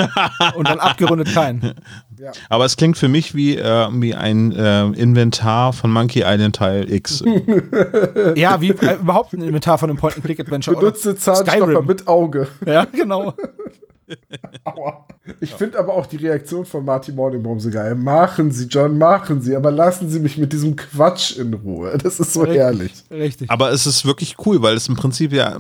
Und 0.56 0.70
dann 0.70 0.80
abgerundet 0.80 1.28
Aber 2.50 2.66
es 2.66 2.78
klingt 2.78 2.98
für 2.98 3.08
mich 3.08 3.36
wie, 3.36 3.56
äh, 3.58 3.88
wie 3.94 4.16
ein 4.16 4.52
äh, 4.52 4.86
Inventar 4.88 5.74
von 5.74 5.92
Monkey 5.92 6.24
Island 6.26 6.56
Teil 6.56 6.92
X. 6.92 7.24
Ja, 8.36 8.62
wie 8.62 8.70
äh, 8.70 8.96
überhaupt 8.96 9.34
ein 9.34 9.42
Inventar 9.42 9.78
von 9.78 9.90
einem 9.90 9.98
Point-and-Click-Adventure. 9.98 10.76
oder 10.78 10.88
Benutzte 10.88 11.16
Zahnstocher 11.16 11.82
mit 11.82 12.08
Auge. 12.08 12.48
Ja, 12.66 12.86
genau. 12.86 13.34
Aua. 14.64 15.06
Ich 15.40 15.54
finde 15.54 15.80
aber 15.80 15.94
auch 15.94 16.06
die 16.06 16.18
Reaktion 16.18 16.66
von 16.66 16.86
Martin 16.86 17.16
Morningbaum 17.16 17.60
so 17.60 17.70
geil. 17.72 17.96
Machen 17.96 18.52
Sie, 18.52 18.66
John, 18.66 18.98
machen 18.98 19.42
Sie, 19.42 19.56
aber 19.56 19.72
lassen 19.72 20.10
Sie 20.10 20.20
mich 20.20 20.38
mit 20.38 20.54
diesem 20.54 20.76
Quatsch 20.76 21.38
in 21.38 21.54
Ruhe. 21.54 21.98
Das 21.98 22.20
ist 22.20 22.34
so 22.34 22.46
herrlich. 22.46 22.92
Richtig. 23.10 23.50
Aber 23.50 23.72
es 23.72 23.88
ist 23.88 24.06
wirklich 24.06 24.36
cool, 24.46 24.62
weil 24.62 24.76
es 24.76 24.88
im 24.88 24.96
Prinzip 24.96 25.34
ja 25.34 25.58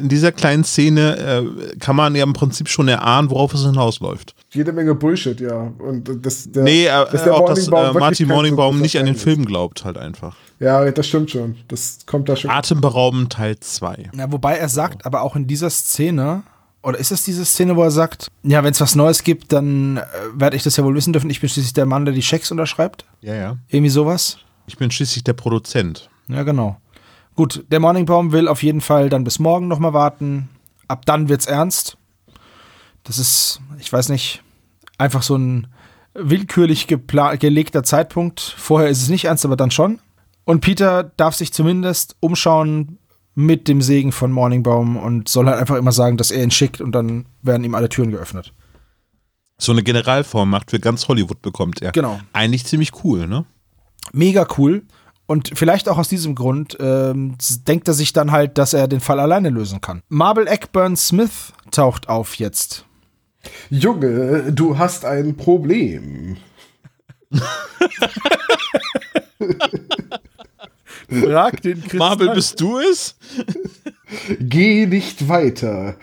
in 0.00 0.08
dieser 0.08 0.32
kleinen 0.32 0.64
Szene 0.64 1.16
äh, 1.16 1.76
kann 1.78 1.94
man 1.94 2.14
ja 2.16 2.24
im 2.24 2.32
Prinzip 2.32 2.68
schon 2.68 2.88
erahnen, 2.88 3.30
worauf 3.30 3.54
es 3.54 3.64
hinausläuft. 3.64 4.34
Jede 4.54 4.72
Menge 4.72 4.94
Bullshit, 4.94 5.40
ja. 5.40 5.72
Und 5.78 6.24
das, 6.24 6.50
der, 6.50 6.62
nee, 6.62 6.86
äh, 6.86 6.88
dass 6.88 7.24
der 7.24 7.34
auch 7.34 7.46
dass 7.46 7.66
äh, 7.66 7.70
Martin 7.70 8.28
Morningbaum 8.28 8.76
so 8.76 8.82
nicht 8.82 8.98
an 8.98 9.06
den 9.06 9.16
Film 9.16 9.44
glaubt, 9.44 9.84
halt 9.84 9.98
einfach. 9.98 10.36
Ja, 10.60 10.88
das 10.90 11.08
stimmt 11.08 11.30
schon. 11.30 11.56
Das 11.68 11.98
kommt 12.06 12.28
da 12.28 12.36
schon. 12.36 12.50
Atemberaubend 12.50 13.32
Teil 13.32 13.58
2. 13.58 14.10
Ja, 14.16 14.30
wobei 14.30 14.56
er 14.56 14.68
sagt, 14.68 15.04
aber 15.06 15.22
auch 15.22 15.34
in 15.34 15.46
dieser 15.46 15.70
Szene, 15.70 16.44
oder 16.82 16.98
ist 16.98 17.10
es 17.10 17.24
diese 17.24 17.44
Szene, 17.44 17.74
wo 17.74 17.82
er 17.82 17.90
sagt, 17.90 18.28
ja, 18.44 18.62
wenn 18.62 18.72
es 18.72 18.80
was 18.80 18.94
Neues 18.94 19.24
gibt, 19.24 19.52
dann 19.52 19.96
äh, 19.96 20.02
werde 20.34 20.56
ich 20.56 20.62
das 20.62 20.76
ja 20.76 20.84
wohl 20.84 20.94
wissen 20.94 21.12
dürfen. 21.12 21.30
Ich 21.30 21.40
bin 21.40 21.48
schließlich 21.48 21.72
der 21.72 21.86
Mann, 21.86 22.04
der 22.04 22.14
die 22.14 22.22
Schecks 22.22 22.52
unterschreibt. 22.52 23.04
Ja, 23.22 23.34
ja. 23.34 23.56
Irgendwie 23.68 23.90
sowas. 23.90 24.38
Ich 24.66 24.78
bin 24.78 24.90
schließlich 24.90 25.24
der 25.24 25.32
Produzent. 25.32 26.08
Ja, 26.28 26.44
genau. 26.44 26.76
Gut, 27.34 27.64
der 27.70 27.80
Morningbaum 27.80 28.30
will 28.30 28.46
auf 28.46 28.62
jeden 28.62 28.80
Fall 28.80 29.08
dann 29.08 29.24
bis 29.24 29.40
morgen 29.40 29.66
nochmal 29.66 29.92
warten. 29.92 30.48
Ab 30.86 31.04
dann 31.04 31.28
wird's 31.28 31.46
ernst. 31.46 31.96
Das 33.02 33.18
ist, 33.18 33.60
ich 33.80 33.92
weiß 33.92 34.08
nicht, 34.08 34.43
einfach 34.98 35.22
so 35.22 35.36
ein 35.36 35.68
willkürlich 36.14 36.86
gelegter 36.86 37.82
Zeitpunkt. 37.82 38.40
Vorher 38.40 38.88
ist 38.88 39.02
es 39.02 39.08
nicht 39.08 39.24
ernst, 39.26 39.44
aber 39.44 39.56
dann 39.56 39.70
schon. 39.70 40.00
Und 40.44 40.60
Peter 40.60 41.04
darf 41.16 41.34
sich 41.34 41.52
zumindest 41.52 42.16
umschauen 42.20 42.98
mit 43.34 43.66
dem 43.66 43.82
Segen 43.82 44.12
von 44.12 44.30
Morningbaum 44.30 44.96
und 44.96 45.28
soll 45.28 45.46
halt 45.46 45.58
einfach 45.58 45.76
immer 45.76 45.92
sagen, 45.92 46.16
dass 46.16 46.30
er 46.30 46.44
ihn 46.44 46.50
schickt 46.50 46.80
und 46.80 46.92
dann 46.92 47.26
werden 47.42 47.64
ihm 47.64 47.74
alle 47.74 47.88
Türen 47.88 48.10
geöffnet. 48.10 48.52
So 49.58 49.72
eine 49.72 49.82
Generalvollmacht 49.82 50.70
für 50.70 50.78
ganz 50.78 51.08
Hollywood 51.08 51.42
bekommt 51.42 51.82
er. 51.82 51.92
Genau. 51.92 52.20
Eigentlich 52.32 52.66
ziemlich 52.66 52.92
cool, 53.04 53.26
ne? 53.26 53.44
Mega 54.12 54.46
cool. 54.58 54.84
Und 55.26 55.52
vielleicht 55.54 55.88
auch 55.88 55.96
aus 55.96 56.08
diesem 56.08 56.34
Grund 56.34 56.76
ähm, 56.80 57.36
denkt 57.66 57.88
er 57.88 57.94
sich 57.94 58.12
dann 58.12 58.30
halt, 58.30 58.58
dass 58.58 58.74
er 58.74 58.88
den 58.88 59.00
Fall 59.00 59.18
alleine 59.18 59.48
lösen 59.48 59.80
kann. 59.80 60.02
Marble 60.08 60.46
Eckburn 60.46 60.96
Smith 60.96 61.54
taucht 61.70 62.08
auf 62.08 62.34
jetzt. 62.34 62.84
Junge, 63.70 64.52
du 64.52 64.78
hast 64.78 65.04
ein 65.04 65.36
Problem. 65.36 66.36
Frag 71.08 71.60
den 71.62 71.82
Chris 71.82 71.98
Marvel, 71.98 72.30
bist 72.34 72.60
du 72.60 72.78
es? 72.78 73.16
Geh 74.40 74.86
nicht 74.86 75.28
weiter. 75.28 75.96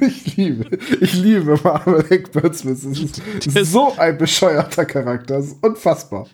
Ich 0.00 0.36
liebe, 0.36 0.78
ich 1.00 1.14
liebe 1.14 1.58
Marvel 1.62 2.04
Eckbert 2.10 2.56
Smith. 2.56 2.84
Es 2.84 3.46
ist 3.46 3.72
so 3.72 3.94
ein 3.96 4.16
bescheuerter 4.18 4.84
Charakter. 4.84 5.36
Das 5.38 5.46
ist 5.46 5.62
unfassbar. 5.62 6.26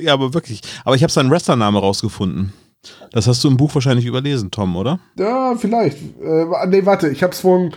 ja, 0.00 0.12
aber 0.12 0.34
wirklich. 0.34 0.60
Aber 0.84 0.96
ich 0.96 1.02
habe 1.02 1.12
seinen 1.12 1.30
Wrestlername 1.30 1.78
rausgefunden. 1.78 2.52
Das 3.12 3.26
hast 3.26 3.44
du 3.44 3.48
im 3.48 3.56
Buch 3.56 3.74
wahrscheinlich 3.74 4.06
überlesen, 4.06 4.50
Tom, 4.50 4.74
oder? 4.76 5.00
Ja, 5.18 5.54
vielleicht. 5.56 5.98
Äh, 6.22 6.46
nee, 6.68 6.86
warte, 6.86 7.10
ich 7.10 7.22
hab's 7.22 7.40
vorhin. 7.40 7.74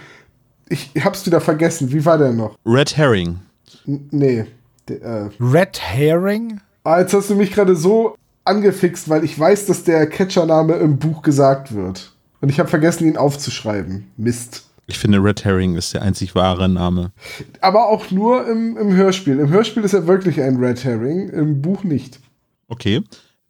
Ich 0.69 0.91
hab's 1.03 1.25
wieder 1.25 1.41
vergessen. 1.41 1.91
Wie 1.91 2.05
war 2.05 2.17
der 2.17 2.31
noch? 2.31 2.57
Red 2.65 2.97
Herring. 2.97 3.39
N 3.85 4.07
nee. 4.11 4.45
Äh, 4.89 5.29
Red 5.39 5.79
Herring? 5.81 6.59
ah, 6.83 6.99
jetzt 6.99 7.13
hast 7.13 7.29
du 7.29 7.35
mich 7.35 7.51
gerade 7.51 7.75
so 7.75 8.15
angefixt, 8.45 9.09
weil 9.09 9.23
ich 9.23 9.37
weiß, 9.37 9.65
dass 9.67 9.83
der 9.83 10.07
Catchername 10.07 10.73
im 10.75 10.97
Buch 10.97 11.21
gesagt 11.21 11.73
wird. 11.73 12.11
Und 12.41 12.49
ich 12.49 12.59
habe 12.59 12.69
vergessen, 12.69 13.07
ihn 13.07 13.17
aufzuschreiben. 13.17 14.11
Mist. 14.17 14.65
Ich 14.85 14.99
finde, 14.99 15.23
Red 15.23 15.45
Herring 15.45 15.75
ist 15.75 15.93
der 15.93 16.01
einzig 16.01 16.35
wahre 16.35 16.67
Name. 16.67 17.11
Aber 17.61 17.87
auch 17.87 18.11
nur 18.11 18.45
im, 18.49 18.75
im 18.75 18.93
Hörspiel. 18.93 19.39
Im 19.39 19.49
Hörspiel 19.49 19.83
ist 19.83 19.93
er 19.93 20.07
wirklich 20.07 20.41
ein 20.41 20.57
Red 20.57 20.83
Herring, 20.83 21.29
im 21.29 21.61
Buch 21.61 21.85
nicht. 21.85 22.19
Okay. 22.67 23.01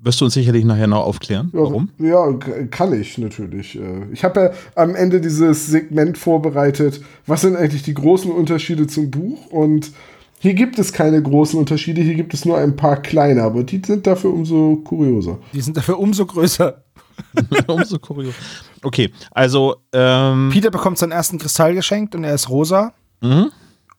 Wirst 0.03 0.19
du 0.19 0.25
uns 0.25 0.33
sicherlich 0.33 0.65
nachher 0.65 0.87
noch 0.87 1.05
aufklären? 1.05 1.49
Ja, 1.53 1.59
Warum? 1.61 1.89
Ja, 1.97 2.33
kann 2.69 2.99
ich 2.99 3.17
natürlich. 3.17 3.79
Äh, 3.79 4.07
Ich 4.11 4.23
habe 4.25 4.39
ja 4.41 4.51
am 4.75 4.95
Ende 4.95 5.21
dieses 5.21 5.67
Segment 5.67 6.17
vorbereitet, 6.17 7.01
was 7.25 7.41
sind 7.41 7.55
eigentlich 7.55 7.83
die 7.83 7.93
großen 7.93 8.29
Unterschiede 8.29 8.85
zum 8.87 9.09
Buch 9.09 9.47
und 9.49 9.91
hier 10.39 10.55
gibt 10.55 10.77
es 10.77 10.91
keine 10.91 11.21
großen 11.23 11.57
Unterschiede, 11.57 12.01
hier 12.01 12.15
gibt 12.15 12.33
es 12.33 12.43
nur 12.43 12.57
ein 12.57 12.75
paar 12.75 12.97
kleine, 13.01 13.43
aber 13.43 13.63
die 13.63 13.81
sind 13.85 14.05
dafür 14.05 14.33
umso 14.33 14.75
kurioser. 14.83 15.39
Die 15.53 15.61
sind 15.61 15.77
dafür 15.77 15.97
umso 15.97 16.25
größer. 16.25 16.83
Umso 17.67 17.99
kurios. 17.99 18.33
Okay, 18.81 19.11
also 19.31 19.75
ähm, 19.93 20.49
Peter 20.51 20.71
bekommt 20.71 20.97
seinen 20.97 21.11
ersten 21.11 21.37
Kristall 21.37 21.75
geschenkt 21.75 22.15
und 22.15 22.23
er 22.23 22.33
ist 22.33 22.49
rosa. 22.49 22.91
Mhm. 23.21 23.51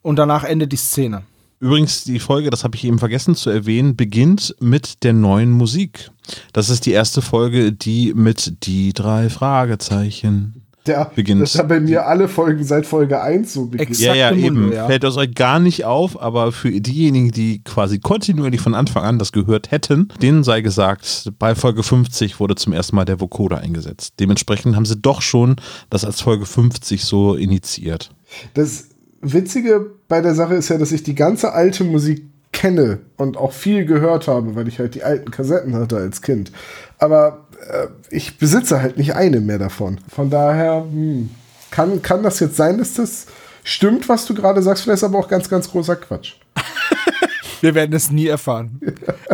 Und 0.02 0.16
danach 0.16 0.42
endet 0.42 0.72
die 0.72 0.76
Szene. 0.76 1.22
Übrigens, 1.64 2.04
die 2.04 2.18
Folge, 2.18 2.50
das 2.50 2.62
habe 2.62 2.76
ich 2.76 2.84
eben 2.84 2.98
vergessen 2.98 3.34
zu 3.34 3.48
erwähnen, 3.48 3.96
beginnt 3.96 4.54
mit 4.60 5.02
der 5.02 5.14
neuen 5.14 5.50
Musik. 5.50 6.10
Das 6.52 6.68
ist 6.68 6.84
die 6.84 6.90
erste 6.90 7.22
Folge, 7.22 7.72
die 7.72 8.12
mit 8.12 8.66
die 8.66 8.92
drei 8.92 9.30
Fragezeichen. 9.30 10.60
Der, 10.86 11.10
Beginnt. 11.14 11.40
Das 11.40 11.58
hat 11.58 11.68
bei 11.68 11.80
mir 11.80 12.06
alle 12.06 12.28
Folgen 12.28 12.62
seit 12.64 12.84
Folge 12.84 13.22
1 13.22 13.54
so 13.54 13.64
beginnt. 13.64 13.98
Ja, 13.98 14.12
ja, 14.12 14.30
eben. 14.32 14.70
Ja. 14.70 14.86
Fällt 14.86 15.04
das 15.04 15.16
euch 15.16 15.34
gar 15.34 15.58
nicht 15.58 15.86
auf, 15.86 16.20
aber 16.20 16.52
für 16.52 16.70
diejenigen, 16.70 17.30
die 17.30 17.64
quasi 17.64 17.98
kontinuierlich 17.98 18.60
von 18.60 18.74
Anfang 18.74 19.02
an 19.02 19.18
das 19.18 19.32
gehört 19.32 19.70
hätten, 19.70 20.08
denen 20.20 20.44
sei 20.44 20.60
gesagt, 20.60 21.32
bei 21.38 21.54
Folge 21.54 21.82
50 21.82 22.40
wurde 22.40 22.56
zum 22.56 22.74
ersten 22.74 22.94
Mal 22.94 23.06
der 23.06 23.20
Vocoder 23.20 23.60
eingesetzt. 23.60 24.16
Dementsprechend 24.20 24.76
haben 24.76 24.84
sie 24.84 24.98
doch 24.98 25.22
schon 25.22 25.56
das 25.88 26.04
als 26.04 26.20
Folge 26.20 26.44
50 26.44 27.02
so 27.02 27.34
initiiert. 27.34 28.10
Das 28.52 28.88
Witzige 29.32 29.90
bei 30.08 30.20
der 30.20 30.34
Sache 30.34 30.54
ist 30.54 30.68
ja, 30.68 30.78
dass 30.78 30.92
ich 30.92 31.02
die 31.02 31.14
ganze 31.14 31.52
alte 31.52 31.84
Musik 31.84 32.24
kenne 32.52 33.00
und 33.16 33.36
auch 33.36 33.52
viel 33.52 33.84
gehört 33.84 34.28
habe, 34.28 34.54
weil 34.54 34.68
ich 34.68 34.78
halt 34.78 34.94
die 34.94 35.02
alten 35.02 35.30
Kassetten 35.30 35.74
hatte 35.74 35.96
als 35.96 36.22
Kind. 36.22 36.52
Aber 36.98 37.46
äh, 37.68 37.88
ich 38.10 38.38
besitze 38.38 38.80
halt 38.80 38.96
nicht 38.96 39.14
eine 39.14 39.40
mehr 39.40 39.58
davon. 39.58 39.98
Von 40.08 40.30
daher 40.30 40.84
hm, 40.88 41.30
kann, 41.70 42.00
kann 42.02 42.22
das 42.22 42.40
jetzt 42.40 42.56
sein, 42.56 42.78
dass 42.78 42.94
das 42.94 43.26
stimmt, 43.64 44.08
was 44.08 44.26
du 44.26 44.34
gerade 44.34 44.62
sagst. 44.62 44.84
Vielleicht 44.84 44.98
ist 44.98 45.04
aber 45.04 45.18
auch 45.18 45.28
ganz, 45.28 45.48
ganz 45.48 45.68
großer 45.70 45.96
Quatsch. 45.96 46.34
Wir 47.60 47.74
werden 47.74 47.94
es 47.94 48.10
nie 48.10 48.26
erfahren. 48.26 48.80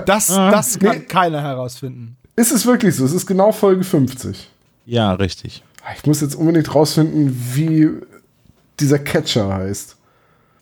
Das, 0.06 0.28
das 0.28 0.78
kann 0.78 1.06
keiner 1.06 1.42
herausfinden. 1.42 2.16
Ist 2.36 2.52
es 2.52 2.64
wirklich 2.64 2.94
so? 2.94 3.04
Es 3.04 3.12
ist 3.12 3.26
genau 3.26 3.52
Folge 3.52 3.84
50. 3.84 4.48
Ja, 4.86 5.12
richtig. 5.12 5.62
Ich 5.96 6.06
muss 6.06 6.20
jetzt 6.20 6.36
unbedingt 6.36 6.74
rausfinden, 6.74 7.36
wie 7.54 7.90
dieser 8.80 8.98
Catcher 8.98 9.52
heißt. 9.52 9.96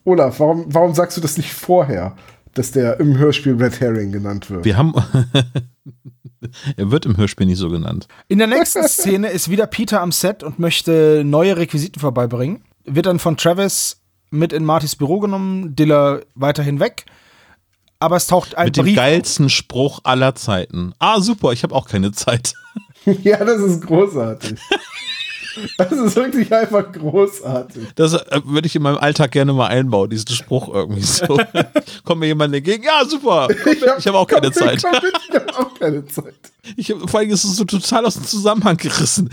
Olaf, 0.04 0.40
warum, 0.40 0.64
warum 0.68 0.94
sagst 0.94 1.16
du 1.16 1.20
das 1.20 1.36
nicht 1.36 1.52
vorher, 1.52 2.16
dass 2.54 2.70
der 2.72 2.98
im 3.00 3.16
Hörspiel 3.18 3.54
Red 3.62 3.80
Herring 3.80 4.10
genannt 4.12 4.50
wird? 4.50 4.64
Wir 4.64 4.76
haben. 4.76 4.94
er 6.76 6.90
wird 6.90 7.06
im 7.06 7.16
Hörspiel 7.16 7.46
nicht 7.46 7.58
so 7.58 7.68
genannt. 7.68 8.08
In 8.28 8.38
der 8.38 8.46
nächsten 8.46 8.82
Szene 8.88 9.28
ist 9.28 9.50
wieder 9.50 9.66
Peter 9.66 10.00
am 10.00 10.12
Set 10.12 10.42
und 10.42 10.58
möchte 10.58 11.22
neue 11.24 11.56
Requisiten 11.56 12.00
vorbeibringen. 12.00 12.62
Wird 12.84 13.06
dann 13.06 13.18
von 13.18 13.36
Travis 13.36 14.00
mit 14.30 14.52
in 14.52 14.64
Martys 14.64 14.96
Büro 14.96 15.20
genommen, 15.20 15.74
Diller 15.76 16.20
weiterhin 16.34 16.80
weg. 16.80 17.04
Aber 18.00 18.16
es 18.16 18.26
taucht 18.28 18.56
ein 18.56 18.66
Mit 18.66 18.76
dem 18.76 18.84
Brief. 18.84 18.96
geilsten 18.96 19.48
Spruch 19.50 20.00
aller 20.04 20.34
Zeiten. 20.36 20.92
Ah, 21.00 21.20
super, 21.20 21.52
ich 21.52 21.64
habe 21.64 21.74
auch 21.74 21.88
keine 21.88 22.12
Zeit. 22.12 22.54
Ja, 23.22 23.42
das 23.42 23.60
ist 23.62 23.86
großartig. 23.86 24.58
Das 25.76 25.92
ist 25.92 26.16
wirklich 26.16 26.52
einfach 26.52 26.92
großartig. 26.92 27.88
Das 27.94 28.14
äh, 28.14 28.40
würde 28.44 28.66
ich 28.66 28.76
in 28.76 28.82
meinem 28.82 28.98
Alltag 28.98 29.32
gerne 29.32 29.52
mal 29.52 29.68
einbauen, 29.68 30.10
diesen 30.10 30.28
Spruch 30.28 30.72
irgendwie 30.72 31.02
so. 31.02 31.38
Kommt 32.04 32.20
mir 32.20 32.26
jemand 32.26 32.54
entgegen? 32.54 32.82
Ja, 32.82 33.04
super. 33.06 33.48
Komm 33.62 33.74
ich 33.98 34.06
habe 34.06 34.18
auch 34.18 34.26
keine 34.26 34.50
komm, 34.50 34.52
Zeit. 34.52 34.82
Komm 34.82 34.92
mit, 34.92 35.12
ich 35.28 35.34
habe 35.34 35.58
auch 35.58 35.78
keine 35.78 36.06
Zeit. 36.06 36.34
Ich 36.76 36.90
hab, 36.90 37.10
vor 37.10 37.20
allem 37.20 37.30
ist 37.30 37.44
es 37.44 37.56
so 37.56 37.64
total 37.64 38.06
aus 38.06 38.14
dem 38.14 38.24
Zusammenhang 38.24 38.76
gerissen. 38.76 39.30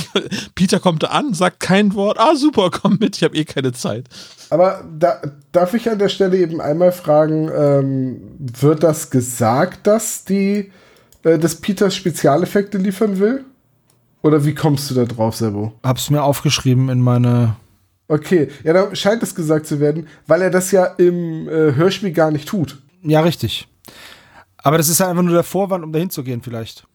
Peter 0.54 0.80
kommt 0.80 1.02
da 1.02 1.08
an, 1.08 1.34
sagt 1.34 1.60
kein 1.60 1.94
Wort. 1.94 2.18
Ah, 2.18 2.34
super, 2.36 2.70
komm 2.70 2.98
mit, 3.00 3.16
ich 3.16 3.24
habe 3.24 3.36
eh 3.36 3.44
keine 3.44 3.72
Zeit. 3.72 4.06
Aber 4.50 4.84
da, 4.98 5.20
darf 5.52 5.74
ich 5.74 5.88
an 5.90 5.98
der 5.98 6.08
Stelle 6.08 6.36
eben 6.36 6.60
einmal 6.60 6.92
fragen, 6.92 7.50
ähm, 7.54 8.20
wird 8.38 8.82
das 8.82 9.10
gesagt, 9.10 9.86
dass 9.86 10.24
die, 10.24 10.70
äh, 11.24 11.38
dass 11.38 11.56
Peter 11.56 11.90
Spezialeffekte 11.90 12.78
liefern 12.78 13.18
will? 13.18 13.44
Oder 14.24 14.46
wie 14.46 14.54
kommst 14.54 14.90
du 14.90 14.94
da 14.94 15.04
drauf, 15.04 15.36
Sebo? 15.36 15.72
Hab's 15.82 16.08
mir 16.08 16.22
aufgeschrieben 16.22 16.88
in 16.88 17.02
meine. 17.02 17.56
Okay, 18.08 18.48
ja, 18.64 18.72
da 18.72 18.94
scheint 18.94 19.22
es 19.22 19.34
gesagt 19.34 19.66
zu 19.66 19.80
werden, 19.80 20.08
weil 20.26 20.40
er 20.40 20.50
das 20.50 20.70
ja 20.70 20.86
im 20.86 21.46
äh, 21.46 21.74
Hörspiel 21.74 22.10
gar 22.10 22.30
nicht 22.30 22.48
tut. 22.48 22.80
Ja, 23.02 23.20
richtig. 23.20 23.68
Aber 24.56 24.78
das 24.78 24.88
ist 24.88 25.00
ja 25.00 25.10
einfach 25.10 25.22
nur 25.22 25.34
der 25.34 25.42
Vorwand, 25.42 25.84
um 25.84 25.92
dahin 25.92 26.08
zu 26.08 26.24
gehen, 26.24 26.40
vielleicht. 26.40 26.86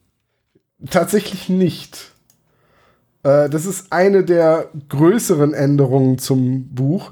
Tatsächlich 0.90 1.50
nicht. 1.50 2.14
Äh, 3.22 3.48
das 3.48 3.68
ist 3.68 3.94
eine 3.94 4.24
der 4.24 4.70
größeren 4.90 5.54
Änderungen 5.54 6.18
zum 6.18 6.70
Buch. 6.74 7.12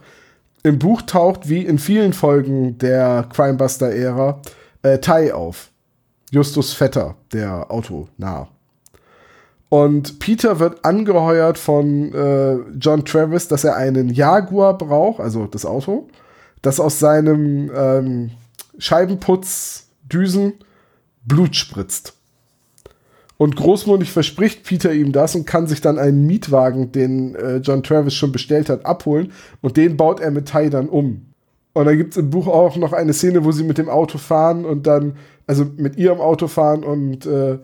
Im 0.63 0.79
Buch 0.79 1.03
taucht, 1.03 1.47
wie 1.47 1.63
in 1.63 1.77
vielen 1.77 2.13
Folgen 2.13 2.79
der 2.79 3.29
Crimebuster-Ära, 3.31 4.41
äh, 4.81 4.97
Tai 4.97 5.35
auf. 5.35 5.69
Justus 6.31 6.73
Vetter, 6.73 7.15
der 7.31 7.69
Autonah. 7.69 8.47
Und 9.69 10.19
Peter 10.19 10.59
wird 10.59 10.85
angeheuert 10.85 11.57
von 11.57 12.13
äh, 12.13 12.55
John 12.79 13.03
Travis, 13.03 13.47
dass 13.47 13.63
er 13.63 13.75
einen 13.75 14.09
Jaguar 14.09 14.77
braucht, 14.77 15.19
also 15.19 15.45
das 15.45 15.65
Auto, 15.65 16.07
das 16.61 16.79
aus 16.79 16.99
seinem 16.99 17.69
ähm, 17.75 18.31
Scheibenputzdüsen 18.77 20.53
Blut 21.25 21.55
spritzt. 21.55 22.13
Und 23.37 23.55
großmundig 23.55 24.11
verspricht 24.11 24.63
Peter 24.63 24.91
ihm 24.91 25.11
das 25.11 25.35
und 25.35 25.45
kann 25.45 25.67
sich 25.67 25.81
dann 25.81 25.99
einen 25.99 26.25
Mietwagen, 26.25 26.91
den 26.91 27.35
äh, 27.35 27.57
John 27.57 27.83
Travis 27.83 28.15
schon 28.15 28.31
bestellt 28.31 28.69
hat, 28.69 28.85
abholen. 28.85 29.31
Und 29.61 29.77
den 29.77 29.95
baut 29.95 30.19
er 30.19 30.31
mit 30.31 30.47
Tai 30.47 30.69
dann 30.69 30.89
um. 30.89 31.27
Und 31.73 31.85
dann 31.85 31.97
gibt 31.97 32.13
es 32.13 32.17
im 32.17 32.31
Buch 32.31 32.47
auch 32.47 32.77
noch 32.77 32.93
eine 32.93 33.13
Szene, 33.13 33.45
wo 33.45 33.51
sie 33.51 33.63
mit 33.63 33.77
dem 33.77 33.89
Auto 33.89 34.17
fahren 34.17 34.65
und 34.65 34.87
dann, 34.87 35.17
also 35.45 35.67
mit 35.77 35.97
ihrem 35.97 36.19
Auto 36.19 36.47
fahren 36.47 36.83
und 36.83 37.27
äh, 37.27 37.59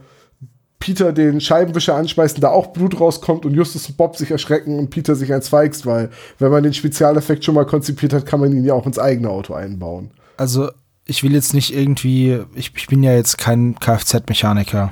Peter 0.84 1.14
den 1.14 1.40
Scheibenwischer 1.40 1.96
anschmeißt 1.96 2.36
und 2.36 2.42
da 2.42 2.50
auch 2.50 2.74
Blut 2.74 3.00
rauskommt 3.00 3.46
und 3.46 3.54
Justus 3.54 3.88
und 3.88 3.96
Bob 3.96 4.18
sich 4.18 4.32
erschrecken 4.32 4.80
und 4.80 4.90
Peter 4.90 5.16
sich 5.16 5.32
eins 5.32 5.48
feigst, 5.48 5.86
weil 5.86 6.10
wenn 6.40 6.52
man 6.52 6.62
den 6.62 6.74
Spezialeffekt 6.74 7.46
schon 7.46 7.56
mal 7.56 7.66
konzipiert 7.66 8.12
hat, 8.12 8.26
kann 8.26 8.42
man 8.42 8.52
ihn 8.52 8.66
ja 8.66 8.74
auch 8.74 8.86
ins 8.86 9.00
eigene 9.00 9.30
Auto 9.30 9.54
einbauen. 9.54 10.12
Also, 10.36 10.70
ich 11.06 11.24
will 11.24 11.32
jetzt 11.32 11.54
nicht 11.54 11.74
irgendwie, 11.74 12.38
ich, 12.54 12.74
ich 12.76 12.88
bin 12.88 13.02
ja 13.02 13.14
jetzt 13.14 13.38
kein 13.38 13.76
Kfz-Mechaniker, 13.80 14.92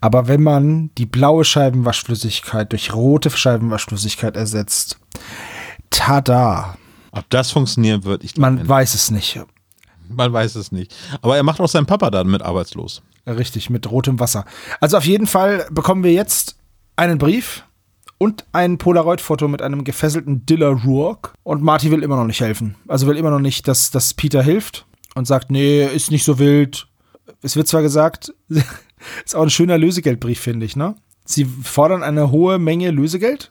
aber 0.00 0.26
wenn 0.26 0.42
man 0.42 0.90
die 0.96 1.04
blaue 1.04 1.44
Scheibenwaschflüssigkeit 1.44 2.72
durch 2.72 2.94
rote 2.94 3.28
Scheibenwaschflüssigkeit 3.28 4.36
ersetzt, 4.36 4.96
tada, 5.90 6.78
Ob 7.12 7.28
das 7.28 7.50
funktionieren 7.50 8.04
wird, 8.04 8.24
ich 8.24 8.38
man 8.38 8.54
glaube, 8.54 8.70
weiß 8.70 8.94
es 8.94 9.10
nicht. 9.10 9.38
man 10.08 10.32
weiß 10.32 10.54
es 10.54 10.72
nicht. 10.72 10.94
Aber 11.20 11.36
er 11.36 11.42
macht 11.42 11.60
auch 11.60 11.68
seinen 11.68 11.84
Papa 11.84 12.10
dann 12.10 12.26
mit 12.28 12.40
arbeitslos. 12.40 13.02
Richtig, 13.26 13.70
mit 13.70 13.90
rotem 13.90 14.20
Wasser. 14.20 14.44
Also 14.80 14.96
auf 14.96 15.04
jeden 15.04 15.26
Fall 15.26 15.66
bekommen 15.70 16.04
wir 16.04 16.12
jetzt 16.12 16.56
einen 16.94 17.18
Brief 17.18 17.64
und 18.18 18.46
ein 18.52 18.78
Polaroid-Foto 18.78 19.48
mit 19.48 19.62
einem 19.62 19.84
gefesselten 19.84 20.46
Diller 20.46 20.70
Rourke. 20.84 21.32
Und 21.42 21.62
Marty 21.62 21.90
will 21.90 22.02
immer 22.02 22.16
noch 22.16 22.26
nicht 22.26 22.40
helfen. 22.40 22.76
Also 22.86 23.06
will 23.06 23.16
immer 23.16 23.30
noch 23.30 23.40
nicht, 23.40 23.68
dass, 23.68 23.90
dass 23.90 24.14
Peter 24.14 24.42
hilft 24.42 24.86
und 25.14 25.26
sagt, 25.26 25.50
nee, 25.50 25.84
ist 25.84 26.10
nicht 26.10 26.24
so 26.24 26.38
wild. 26.38 26.88
Es 27.42 27.56
wird 27.56 27.68
zwar 27.68 27.82
gesagt, 27.82 28.32
ist 29.24 29.34
auch 29.34 29.42
ein 29.42 29.50
schöner 29.50 29.78
Lösegeldbrief, 29.78 30.40
finde 30.40 30.66
ich, 30.66 30.76
ne? 30.76 30.94
Sie 31.24 31.44
fordern 31.44 32.04
eine 32.04 32.30
hohe 32.30 32.60
Menge 32.60 32.92
Lösegeld, 32.92 33.50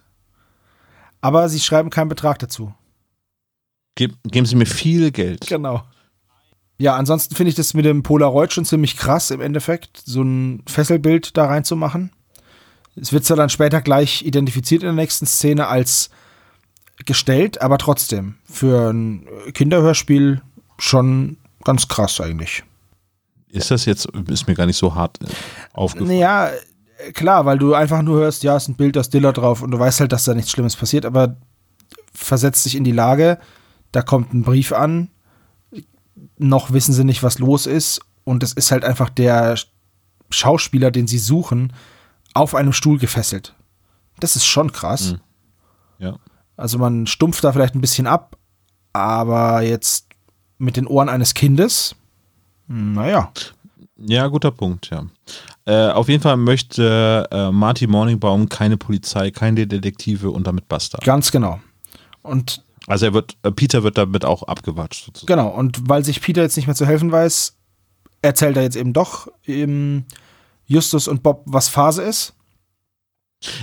aber 1.19 1.49
sie 1.49 1.59
schreiben 1.59 1.89
keinen 1.89 2.07
Betrag 2.07 2.39
dazu. 2.39 2.73
Ge 3.95 4.11
geben 4.23 4.45
Sie 4.45 4.55
mir 4.55 4.65
viel 4.65 5.11
Geld. 5.11 5.47
Genau. 5.47 5.83
Ja, 6.77 6.95
ansonsten 6.95 7.35
finde 7.35 7.49
ich 7.49 7.55
das 7.55 7.73
mit 7.73 7.85
dem 7.85 8.03
Polaroid 8.03 8.51
schon 8.51 8.65
ziemlich 8.65 8.97
krass 8.97 9.31
im 9.31 9.41
Endeffekt, 9.41 10.01
so 10.05 10.21
ein 10.21 10.63
Fesselbild 10.67 11.37
da 11.37 11.45
reinzumachen. 11.45 12.11
Es 12.95 13.13
wird 13.13 13.25
zwar 13.25 13.37
dann 13.37 13.49
später 13.49 13.81
gleich 13.81 14.23
identifiziert 14.23 14.83
in 14.83 14.87
der 14.87 14.95
nächsten 14.95 15.25
Szene 15.25 15.67
als 15.67 16.09
gestellt, 17.05 17.61
aber 17.61 17.77
trotzdem 17.77 18.35
für 18.49 18.89
ein 18.89 19.27
Kinderhörspiel 19.53 20.41
schon 20.77 21.37
ganz 21.63 21.87
krass 21.87 22.21
eigentlich. 22.21 22.63
Ist 23.49 23.71
das 23.71 23.85
jetzt, 23.85 24.07
ist 24.27 24.47
mir 24.47 24.55
gar 24.55 24.65
nicht 24.65 24.77
so 24.77 24.95
hart 24.95 25.21
äh, 25.21 25.27
aufgefallen. 25.73 26.09
Naja, 26.09 26.51
klar, 27.13 27.45
weil 27.45 27.57
du 27.57 27.73
einfach 27.73 28.01
nur 28.01 28.19
hörst, 28.19 28.43
ja, 28.43 28.55
ist 28.55 28.67
ein 28.67 28.75
Bild, 28.75 28.95
da 28.95 29.01
ist 29.01 29.13
Diller 29.13 29.33
drauf 29.33 29.61
und 29.61 29.71
du 29.71 29.79
weißt 29.79 30.01
halt, 30.01 30.11
dass 30.11 30.25
da 30.25 30.33
nichts 30.33 30.51
Schlimmes 30.51 30.75
passiert, 30.75 31.05
aber 31.05 31.37
versetzt 32.13 32.65
dich 32.65 32.75
in 32.75 32.83
die 32.83 32.91
Lage, 32.91 33.39
da 33.91 34.01
kommt 34.01 34.33
ein 34.33 34.43
Brief 34.43 34.71
an, 34.71 35.09
noch 36.37 36.71
wissen 36.71 36.93
sie 36.93 37.03
nicht, 37.03 37.23
was 37.23 37.39
los 37.39 37.65
ist 37.65 38.01
und 38.23 38.43
es 38.43 38.53
ist 38.53 38.71
halt 38.71 38.83
einfach 38.83 39.09
der 39.09 39.57
Schauspieler, 40.29 40.91
den 40.91 41.07
sie 41.07 41.19
suchen, 41.19 41.73
auf 42.33 42.55
einem 42.55 42.73
Stuhl 42.73 42.97
gefesselt. 42.97 43.55
Das 44.19 44.35
ist 44.35 44.45
schon 44.45 44.71
krass. 44.71 45.13
Mhm. 45.13 45.19
Ja. 45.99 46.17
Also 46.57 46.77
man 46.77 47.07
stumpft 47.07 47.43
da 47.43 47.51
vielleicht 47.51 47.75
ein 47.75 47.81
bisschen 47.81 48.07
ab, 48.07 48.37
aber 48.93 49.61
jetzt 49.61 50.07
mit 50.57 50.77
den 50.77 50.87
Ohren 50.87 51.09
eines 51.09 51.33
Kindes, 51.33 51.95
naja. 52.67 53.31
Ja, 53.97 54.27
guter 54.27 54.51
Punkt, 54.51 54.89
ja. 54.89 55.05
Äh, 55.65 55.91
auf 55.91 56.09
jeden 56.09 56.21
Fall 56.21 56.37
möchte 56.37 57.27
äh, 57.31 57.51
Marty 57.51 57.87
Morningbaum 57.87 58.49
keine 58.49 58.77
Polizei, 58.77 59.31
keine 59.31 59.65
Detektive 59.67 60.29
und 60.31 60.45
damit 60.47 60.67
basta. 60.67 60.99
Ganz 61.03 61.31
genau. 61.31 61.59
Und 62.21 62.63
also 62.87 63.05
er 63.07 63.13
wird, 63.13 63.37
äh, 63.43 63.51
Peter 63.51 63.83
wird 63.83 63.97
damit 63.97 64.25
auch 64.25 64.43
abgewatscht 64.43 65.05
sozusagen. 65.05 65.27
Genau, 65.27 65.49
und 65.49 65.89
weil 65.89 66.03
sich 66.03 66.21
Peter 66.21 66.41
jetzt 66.41 66.55
nicht 66.55 66.67
mehr 66.67 66.75
zu 66.75 66.85
helfen 66.85 67.11
weiß, 67.11 67.57
erzählt 68.21 68.57
er 68.57 68.63
jetzt 68.63 68.75
eben 68.75 68.93
doch 68.93 69.27
Justus 70.67 71.07
und 71.07 71.23
Bob, 71.23 71.43
was 71.45 71.69
Phase 71.69 72.03
ist. 72.03 72.33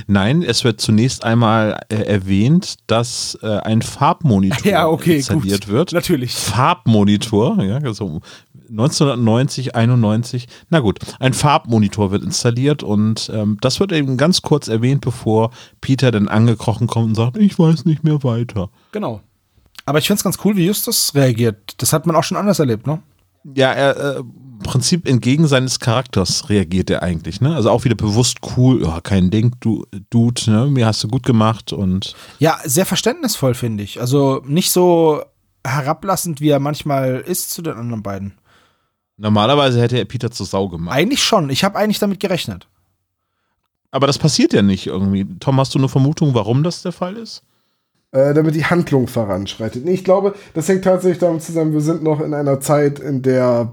Nein, 0.07 0.43
es 0.43 0.65
wird 0.65 0.81
zunächst 0.81 1.25
einmal 1.25 1.81
äh, 1.89 1.97
erwähnt, 1.97 2.77
dass 2.87 3.39
äh, 3.43 3.59
ein 3.59 3.83
Farbmonitor 3.83 4.71
ja, 4.71 4.89
okay, 4.89 5.17
installiert 5.17 5.67
gut. 5.67 5.69
wird. 5.69 5.93
Natürlich. 5.93 6.33
Farbmonitor, 6.33 7.63
ja, 7.63 7.77
also 7.79 8.21
1990, 8.71 9.75
91. 9.75 10.49
Na 10.71 10.81
gut, 10.81 10.99
ein 11.21 11.35
Farbmonitor 11.35 12.11
wird 12.11 12.23
installiert 12.23 12.83
und 12.83 13.31
ähm, 13.35 13.59
das 13.61 13.81
wird 13.81 13.93
eben 13.93 14.17
ganz 14.17 14.43
kurz 14.43 14.69
erwähnt, 14.69 15.03
bevor 15.03 15.51
Peter 15.81 16.11
dann 16.11 16.29
angekrochen 16.29 16.87
kommt 16.87 17.09
und 17.09 17.15
sagt, 17.15 17.37
ich 17.37 17.59
weiß 17.59 17.85
nicht 17.85 18.03
mehr 18.05 18.23
weiter. 18.25 18.71
Genau. 18.93 19.21
Aber 19.85 19.99
ich 19.99 20.07
finde 20.07 20.19
es 20.19 20.25
ganz 20.25 20.39
cool, 20.45 20.57
wie 20.57 20.67
Justus 20.67 21.15
reagiert. 21.15 21.75
Das 21.79 21.93
hat 21.93 22.07
man 22.07 22.17
auch 22.17 22.25
schon 22.25 22.37
anders 22.37 22.59
erlebt, 22.59 22.87
ne? 22.87 23.03
Ja, 23.45 23.73
er, 23.73 23.97
äh, 23.97 24.19
im 24.19 24.59
Prinzip 24.59 25.09
entgegen 25.09 25.49
seines 25.49 25.81
Charakters 25.81 26.49
reagiert 26.49 26.89
er 26.89 27.03
eigentlich, 27.03 27.41
ne? 27.41 27.55
Also 27.55 27.71
auch 27.71 27.85
wieder 27.85 27.97
bewusst 27.97 28.39
cool, 28.57 28.83
ja, 28.83 29.01
kein 29.01 29.31
Ding, 29.31 29.57
du, 29.61 29.85
Dude, 30.11 30.51
ne? 30.51 30.67
Mir 30.67 30.87
hast 30.87 31.03
du 31.03 31.09
gut 31.09 31.25
gemacht 31.25 31.73
und. 31.73 32.15
Ja, 32.39 32.59
sehr 32.65 32.87
verständnisvoll, 32.87 33.55
finde 33.55 33.83
ich. 33.83 34.01
Also 34.01 34.43
nicht 34.47 34.71
so 34.71 35.23
herablassend, 35.65 36.41
wie 36.41 36.51
er 36.51 36.61
manchmal 36.61 37.21
ist 37.27 37.51
zu 37.51 37.63
den 37.63 37.75
anderen 37.75 38.03
beiden. 38.03 38.35
Normalerweise 39.17 39.81
hätte 39.81 39.99
er 39.99 40.05
Peter 40.05 40.31
zur 40.31 40.47
Sau 40.47 40.69
gemacht. 40.69 40.97
Eigentlich 40.97 41.23
schon. 41.23 41.51
Ich 41.51 41.65
habe 41.65 41.79
eigentlich 41.79 41.99
damit 41.99 42.21
gerechnet. 42.21 42.67
Aber 43.91 44.07
das 44.07 44.19
passiert 44.19 44.53
ja 44.53 44.63
nicht 44.63 44.87
irgendwie. 44.87 45.27
Tom, 45.39 45.61
hast 45.61 45.75
du 45.75 45.79
eine 45.79 45.89
Vermutung, 45.89 46.35
warum 46.35 46.63
das 46.63 46.83
der 46.83 46.93
Fall 46.93 47.17
ist? 47.17 47.43
Äh, 48.13 48.35
damit 48.35 48.55
die 48.55 48.67
Handlung 48.67 49.07
voranschreitet. 49.07 49.87
Nee, 49.87 49.95
ich 49.95 50.05
glaube, 50.05 50.35
das 50.53 50.69
hängt 50.69 50.85
tatsächlich 50.85 51.19
damit 51.19 51.43
zusammen, 51.43 51.73
wir 51.73 51.81
sind 51.81 52.03
noch 52.03 52.21
in 52.21 52.35
einer 52.35 52.61
Zeit, 52.61 52.99
in 52.99 53.23
der 53.23 53.73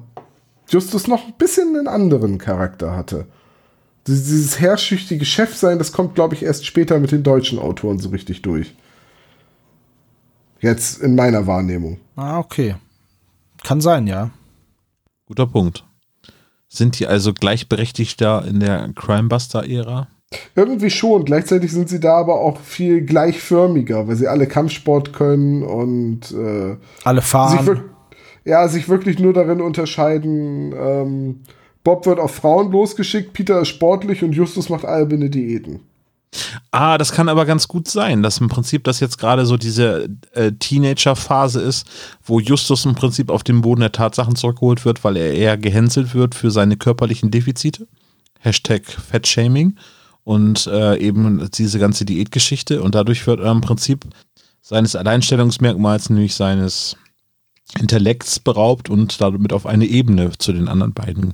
Justus 0.70 1.08
noch 1.08 1.28
ein 1.28 1.34
bisschen 1.38 1.76
einen 1.76 1.90
anderen 1.90 2.38
Charakter 2.38 2.96
hatte. 2.96 3.26
Dieses 4.08 4.62
herrschüchtige 4.62 5.26
Chefsein, 5.26 5.78
das 5.78 5.92
kommt, 5.92 6.16
glaube 6.16 6.36
ich, 6.36 6.44
erst 6.44 6.66
später 6.66 7.00
mit 7.00 7.12
den 7.12 7.22
deutschen 7.22 7.60
Autoren 7.60 8.00
so 8.00 8.10
richtig 8.10 8.42
durch. 8.42 8.74
Jetzt 10.62 11.02
in 11.02 11.16
meiner 11.16 11.46
Wahrnehmung. 11.46 12.00
Ah, 12.16 12.40
okay. 12.40 12.76
Kann 13.64 13.82
sein, 13.82 14.08
ja. 14.08 14.32
Guter 15.26 15.48
Punkt. 15.48 15.84
Sind 16.70 16.98
die 16.98 17.08
also 17.08 17.34
gleichberechtigter 17.34 18.46
in 18.46 18.62
der 18.62 18.90
Crimebuster-Ära? 18.96 20.08
Irgendwie 20.56 20.92
schon. 20.92 21.26
Gleichzeitig 21.26 21.72
sind 21.72 21.90
sie 21.90 22.00
da 22.00 22.18
aber 22.18 22.40
auch 22.40 22.60
viel 22.60 23.02
gleichförmiger, 23.02 24.08
weil 24.08 24.16
sie 24.16 24.28
alle 24.28 24.48
Kampfsport 24.48 25.14
können 25.14 25.64
und 25.64 26.32
äh, 26.32 26.78
alle 27.04 27.22
fahren. 27.22 27.66
Sich 27.66 27.78
ja, 28.46 28.68
sich 28.68 28.90
wirklich 28.90 29.20
nur 29.20 29.34
darin 29.34 29.62
unterscheiden. 29.62 30.74
Ähm, 30.78 31.42
Bob 31.84 32.06
wird 32.06 32.20
auf 32.20 32.36
Frauen 32.36 32.72
losgeschickt, 32.72 33.34
Peter 33.34 33.62
ist 33.62 33.70
sportlich 33.70 34.24
und 34.24 34.34
Justus 34.34 34.70
macht 34.70 34.86
alberne 34.86 35.30
Diäten. 35.30 35.82
Ah, 36.72 37.00
das 37.00 37.12
kann 37.12 37.30
aber 37.30 37.46
ganz 37.46 37.68
gut 37.68 37.88
sein, 37.88 38.22
dass 38.22 38.40
im 38.40 38.50
Prinzip 38.50 38.84
das 38.84 39.00
jetzt 39.00 39.18
gerade 39.18 39.46
so 39.46 39.58
diese 39.58 40.10
äh, 40.34 40.52
Teenager-Phase 40.52 41.60
ist, 41.62 41.88
wo 42.24 42.40
Justus 42.40 42.86
im 42.86 42.94
Prinzip 42.94 43.32
auf 43.32 43.44
den 43.44 43.62
Boden 43.62 43.82
der 43.82 43.92
Tatsachen 43.92 44.36
zurückgeholt 44.36 44.86
wird, 44.86 45.04
weil 45.04 45.18
er 45.18 45.34
eher 45.34 45.58
gehänselt 45.58 46.14
wird 46.14 46.36
für 46.36 46.52
seine 46.52 46.78
körperlichen 46.78 47.32
Defizite. 47.32 47.88
Hashtag 48.40 48.86
Fettshaming 48.86 49.76
und 50.24 50.68
äh, 50.68 50.98
eben 50.98 51.50
diese 51.54 51.80
ganze 51.80 52.06
Diätgeschichte 52.06 52.82
und 52.82 52.96
dadurch 52.96 53.26
wird 53.28 53.40
er 53.40 53.52
im 53.52 53.62
Prinzip 53.62 54.06
seines 54.62 54.96
Alleinstellungsmerkmals, 54.96 56.10
nämlich 56.10 56.36
seines 56.36 56.96
Intellekts 57.78 58.40
beraubt 58.40 58.90
und 58.90 59.22
damit 59.22 59.54
auf 59.54 59.66
eine 59.66 59.86
Ebene 59.86 60.32
zu 60.38 60.54
den 60.54 60.68
anderen 60.68 60.94
beiden 60.94 61.34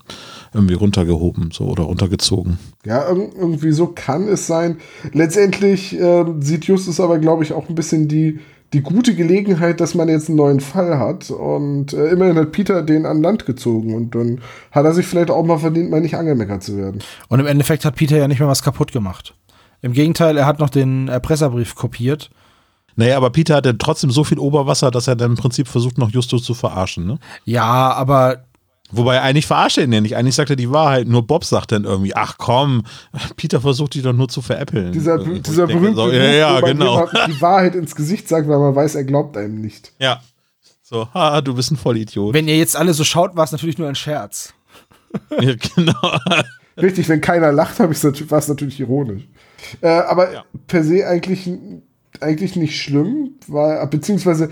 irgendwie 0.54 0.74
runtergehoben 0.74 1.52
so 1.52 1.66
oder 1.66 1.84
runtergezogen. 1.84 2.58
Ja, 2.86 3.08
irgendwie 3.08 3.72
so 3.72 3.88
kann 3.88 4.28
es 4.28 4.46
sein. 4.46 4.80
Letztendlich 5.14 5.98
äh, 5.98 6.26
sieht 6.40 6.66
Justus 6.66 7.00
aber, 7.00 7.20
glaube 7.20 7.44
ich, 7.44 7.54
auch 7.54 7.70
ein 7.70 7.76
bisschen 7.76 8.10
die, 8.10 8.40
die 8.76 8.82
gute 8.82 9.15
Gelegenheit, 9.15 9.80
dass 9.80 9.95
man 9.95 10.09
jetzt 10.09 10.30
einen 10.30 10.38
neuen 10.38 10.59
Fall 10.59 10.99
hat. 10.99 11.32
Und 11.32 11.93
äh, 11.93 12.09
immerhin 12.09 12.38
hat 12.38 12.51
Peter 12.51 12.84
den 12.84 13.05
an 13.05 13.23
Land 13.23 13.45
gezogen 13.45 13.95
und 13.95 14.13
dann 14.13 14.41
hat 14.71 14.86
er 14.86 14.93
sich 14.93 15.07
vielleicht 15.07 15.32
auch 15.32 15.43
mal 15.43 15.57
verdient, 15.57 15.89
mal 15.89 16.01
nicht 16.01 16.15
angemeckert 16.15 16.61
zu 16.61 16.78
werden. 16.78 17.01
Und 17.30 17.39
im 17.39 17.47
Endeffekt 17.47 17.86
hat 17.86 17.95
Peter 17.95 18.17
ja 18.17 18.28
nicht 18.28 18.39
mehr 18.39 18.47
was 18.47 18.61
kaputt 18.61 18.91
gemacht. 18.91 19.34
Im 19.82 19.93
Gegenteil, 19.93 20.38
er 20.38 20.45
hat 20.45 20.59
noch 20.59 20.69
den 20.69 21.07
Erpresserbrief 21.07 21.76
kopiert 21.76 22.30
naja, 22.95 23.17
aber 23.17 23.30
Peter 23.30 23.55
hatte 23.55 23.78
trotzdem 23.78 24.11
so 24.11 24.23
viel 24.23 24.39
Oberwasser, 24.39 24.89
dass 24.89 25.07
er 25.07 25.15
dann 25.15 25.32
im 25.32 25.38
Prinzip 25.38 25.67
versucht, 25.67 25.97
noch 25.97 26.09
Justus 26.11 26.43
zu 26.43 26.53
verarschen, 26.53 27.05
ne? 27.05 27.19
Ja, 27.43 27.91
aber. 27.93 28.45
Wobei 28.92 29.22
eigentlich 29.22 29.48
verarscht 29.48 29.78
er 29.78 29.86
ihn 29.86 29.94
ja 29.94 30.02
nicht. 30.02 30.16
Eigentlich 30.16 30.36
sagt 30.36 30.52
er 30.52 30.56
die 30.56 30.72
Wahrheit. 30.72 31.08
Nur 31.08 31.26
Bob 31.26 31.44
sagt 31.44 31.72
dann 31.72 31.86
irgendwie, 31.86 32.16
ach 32.16 32.38
komm, 32.38 32.84
Peter 33.36 33.60
versucht 33.60 33.96
die 33.96 34.02
doch 34.02 34.14
nur 34.14 34.30
zu 34.30 34.42
veräppeln. 34.42 34.92
Dieser, 34.92 35.18
dieser 35.18 35.68
berühmte 35.68 35.96
so, 35.96 36.12
ja, 36.12 36.24
ja, 36.24 36.60
genau. 36.62 37.08
die 37.28 37.42
Wahrheit 37.42 37.76
ins 37.76 37.96
Gesicht 37.96 38.28
sagt, 38.28 38.48
weil 38.48 38.60
man 38.60 38.76
weiß, 38.76 38.96
er 38.96 39.04
glaubt 39.04 39.38
einem 39.38 39.60
nicht. 39.60 39.92
Ja. 40.00 40.22
So, 40.84 41.08
ha, 41.14 41.42
du 41.42 41.56
bist 41.56 41.72
ein 41.72 41.78
Vollidiot. 41.78 42.34
Wenn 42.34 42.48
ihr 42.48 42.58
jetzt 42.58 42.78
alle 42.78 42.94
so 42.94 43.04
schaut, 43.04 43.36
war 43.36 43.44
es 43.44 43.52
natürlich 43.52 43.80
nur 43.80 43.88
ein 43.88 43.96
Scherz. 43.96 44.54
ja, 45.42 45.56
genau. 45.76 46.18
Richtig, 46.78 47.10
wenn 47.10 47.22
keiner 47.22 47.52
lacht, 47.52 47.80
war 47.80 47.90
es 47.90 48.48
natürlich 48.48 48.80
ironisch. 48.80 49.24
Äh, 49.82 49.88
aber 49.88 50.32
ja. 50.32 50.44
per 50.68 50.84
se 50.84 51.08
eigentlich 51.08 51.50
eigentlich 52.22 52.56
nicht 52.56 52.80
schlimm, 52.80 53.36
weil, 53.48 53.86
beziehungsweise 53.88 54.50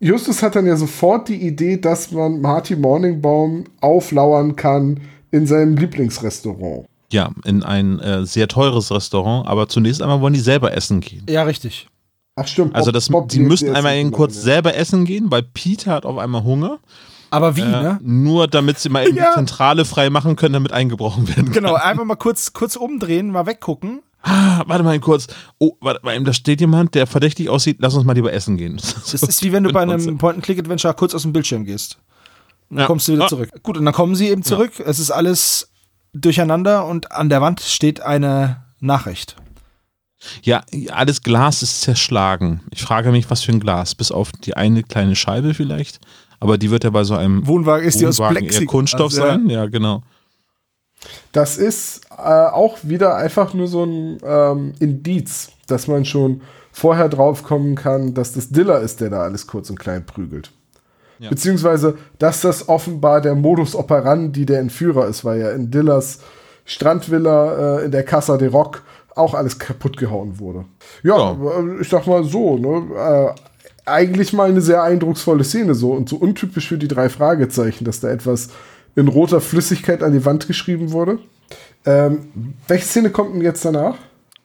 Justus 0.00 0.42
hat 0.42 0.56
dann 0.56 0.66
ja 0.66 0.76
sofort 0.76 1.28
die 1.28 1.46
Idee, 1.46 1.78
dass 1.78 2.10
man 2.10 2.40
Marty 2.40 2.76
Morningbaum 2.76 3.64
auflauern 3.80 4.56
kann 4.56 5.00
in 5.30 5.46
seinem 5.46 5.76
Lieblingsrestaurant. 5.76 6.86
Ja, 7.12 7.30
in 7.44 7.62
ein 7.62 7.98
äh, 8.00 8.26
sehr 8.26 8.48
teures 8.48 8.90
Restaurant, 8.90 9.46
aber 9.46 9.68
zunächst 9.68 10.02
einmal 10.02 10.20
wollen 10.20 10.34
die 10.34 10.40
selber 10.40 10.74
essen 10.74 11.00
gehen. 11.00 11.24
Ja, 11.28 11.44
richtig. 11.44 11.88
Ach 12.34 12.46
stimmt. 12.46 12.74
Also 12.74 12.90
das, 12.90 13.08
Bob, 13.08 13.28
die 13.28 13.38
müssen 13.38 13.74
einmal 13.74 13.96
eben 13.96 14.10
kurz 14.10 14.36
ja. 14.36 14.42
selber 14.42 14.74
essen 14.74 15.04
gehen, 15.06 15.30
weil 15.30 15.42
Peter 15.42 15.92
hat 15.92 16.04
auf 16.04 16.18
einmal 16.18 16.44
Hunger. 16.44 16.78
Aber 17.30 17.56
wie, 17.56 17.62
äh, 17.62 17.64
ne? 17.64 17.98
Nur 18.02 18.48
damit 18.48 18.78
sie 18.78 18.88
mal 18.88 19.06
eben 19.06 19.16
ja. 19.16 19.30
die 19.30 19.34
Zentrale 19.34 19.84
frei 19.84 20.10
machen 20.10 20.36
können, 20.36 20.52
damit 20.52 20.72
eingebrochen 20.72 21.28
werden 21.28 21.52
genau, 21.52 21.74
kann. 21.74 21.76
Genau, 21.76 21.90
einfach 21.90 22.04
mal 22.04 22.16
kurz, 22.16 22.52
kurz 22.52 22.76
umdrehen, 22.76 23.30
mal 23.30 23.46
weggucken 23.46 24.02
ah, 24.22 24.62
warte 24.66 24.84
mal 24.84 24.98
kurz. 25.00 25.26
Oh, 25.58 25.72
warte 25.80 26.04
mal, 26.04 26.22
da 26.22 26.32
steht 26.32 26.60
jemand, 26.60 26.94
der 26.94 27.06
verdächtig 27.06 27.48
aussieht, 27.48 27.78
lass 27.80 27.94
uns 27.94 28.04
mal 28.04 28.14
lieber 28.14 28.32
essen 28.32 28.56
gehen. 28.56 28.76
Das 28.76 29.14
ist 29.14 29.42
wie 29.42 29.52
wenn 29.52 29.64
du 29.64 29.72
bei 29.72 29.82
einem 29.82 30.18
Point-and-Click-Adventure 30.18 30.94
kurz 30.94 31.14
aus 31.14 31.22
dem 31.22 31.32
Bildschirm 31.32 31.64
gehst. 31.64 31.98
Dann 32.70 32.80
ja. 32.80 32.86
kommst 32.86 33.08
du 33.08 33.12
wieder 33.12 33.24
ah. 33.24 33.28
zurück. 33.28 33.50
Gut, 33.62 33.76
und 33.76 33.84
dann 33.84 33.94
kommen 33.94 34.14
sie 34.14 34.28
eben 34.28 34.42
zurück. 34.42 34.72
Ja. 34.78 34.86
Es 34.86 34.98
ist 34.98 35.10
alles 35.10 35.70
durcheinander 36.12 36.86
und 36.86 37.12
an 37.12 37.28
der 37.28 37.40
Wand 37.40 37.60
steht 37.60 38.00
eine 38.00 38.64
Nachricht. 38.80 39.36
Ja, 40.42 40.64
alles 40.90 41.22
Glas 41.22 41.62
ist 41.62 41.82
zerschlagen. 41.82 42.62
Ich 42.70 42.82
frage 42.82 43.12
mich, 43.12 43.30
was 43.30 43.42
für 43.42 43.52
ein 43.52 43.60
Glas. 43.60 43.94
Bis 43.94 44.10
auf 44.10 44.32
die 44.32 44.56
eine 44.56 44.82
kleine 44.82 45.14
Scheibe 45.14 45.54
vielleicht. 45.54 46.00
Aber 46.40 46.58
die 46.58 46.70
wird 46.70 46.84
ja 46.84 46.90
bei 46.90 47.04
so 47.04 47.14
einem 47.14 47.46
Wohnwagen 47.46 47.86
ist 47.86 48.00
Wohnwagen 48.00 48.42
die 48.42 48.48
aus 48.48 48.60
eher 48.60 48.66
Kunststoff 48.66 49.12
also, 49.12 49.22
sein. 49.22 49.48
Ja, 49.48 49.66
genau. 49.66 50.02
Das 51.32 51.56
ist 51.56 52.06
äh, 52.10 52.22
auch 52.22 52.78
wieder 52.82 53.16
einfach 53.16 53.54
nur 53.54 53.68
so 53.68 53.84
ein 53.84 54.18
ähm, 54.24 54.72
Indiz, 54.80 55.50
dass 55.66 55.86
man 55.86 56.04
schon 56.04 56.42
vorher 56.72 57.08
drauf 57.08 57.42
kommen 57.42 57.74
kann, 57.74 58.14
dass 58.14 58.32
das 58.32 58.50
Diller 58.50 58.80
ist, 58.80 59.00
der 59.00 59.10
da 59.10 59.22
alles 59.22 59.46
kurz 59.46 59.70
und 59.70 59.78
klein 59.78 60.04
prügelt. 60.04 60.52
Ja. 61.18 61.30
Beziehungsweise, 61.30 61.96
dass 62.18 62.42
das 62.42 62.68
offenbar 62.68 63.20
der 63.20 63.34
Modus 63.34 63.74
operandi 63.74 64.44
der 64.44 64.60
Entführer 64.60 65.06
ist, 65.06 65.24
weil 65.24 65.40
ja 65.40 65.50
in 65.50 65.70
Dillers 65.70 66.20
Strandvilla 66.66 67.78
äh, 67.78 67.84
in 67.86 67.90
der 67.92 68.02
Casa 68.02 68.36
de 68.36 68.48
Rock 68.48 68.82
auch 69.14 69.34
alles 69.34 69.58
kaputt 69.58 69.96
gehauen 69.96 70.38
wurde. 70.38 70.64
Ja. 71.02 71.32
Äh, 71.32 71.80
ich 71.80 71.88
sag 71.88 72.06
mal 72.06 72.24
so, 72.24 72.58
ne? 72.58 73.34
Äh, 73.34 73.40
eigentlich 73.88 74.32
mal 74.32 74.48
eine 74.48 74.60
sehr 74.60 74.82
eindrucksvolle 74.82 75.44
Szene 75.44 75.74
so 75.76 75.92
und 75.92 76.08
so 76.08 76.16
untypisch 76.16 76.68
für 76.68 76.76
die 76.76 76.88
drei 76.88 77.08
Fragezeichen, 77.08 77.84
dass 77.84 78.00
da 78.00 78.10
etwas 78.10 78.48
in 78.96 79.08
roter 79.08 79.40
Flüssigkeit 79.40 80.02
an 80.02 80.12
die 80.12 80.24
Wand 80.24 80.46
geschrieben 80.48 80.90
wurde. 80.90 81.18
Ähm, 81.84 82.54
welche 82.66 82.86
Szene 82.86 83.10
kommt 83.10 83.34
denn 83.34 83.42
jetzt 83.42 83.64
danach? 83.64 83.96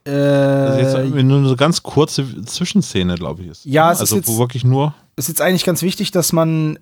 Äh, 0.06 0.12
also 0.12 0.98
jetzt 1.00 1.26
nur 1.26 1.38
eine 1.40 1.56
ganz 1.56 1.82
kurze 1.82 2.44
Zwischenszene, 2.46 3.16
glaube 3.16 3.44
ich. 3.44 3.50
Ist. 3.50 3.66
Ja, 3.66 3.92
es 3.92 4.00
also 4.00 4.16
ist 4.16 4.28
jetzt, 4.28 4.36
wo 4.36 4.40
wirklich 4.40 4.64
nur. 4.64 4.94
Ist 5.16 5.30
jetzt 5.30 5.42
eigentlich 5.42 5.64
ganz 5.66 5.82
wichtig, 5.82 6.12
dass 6.12 6.34
man 6.34 6.78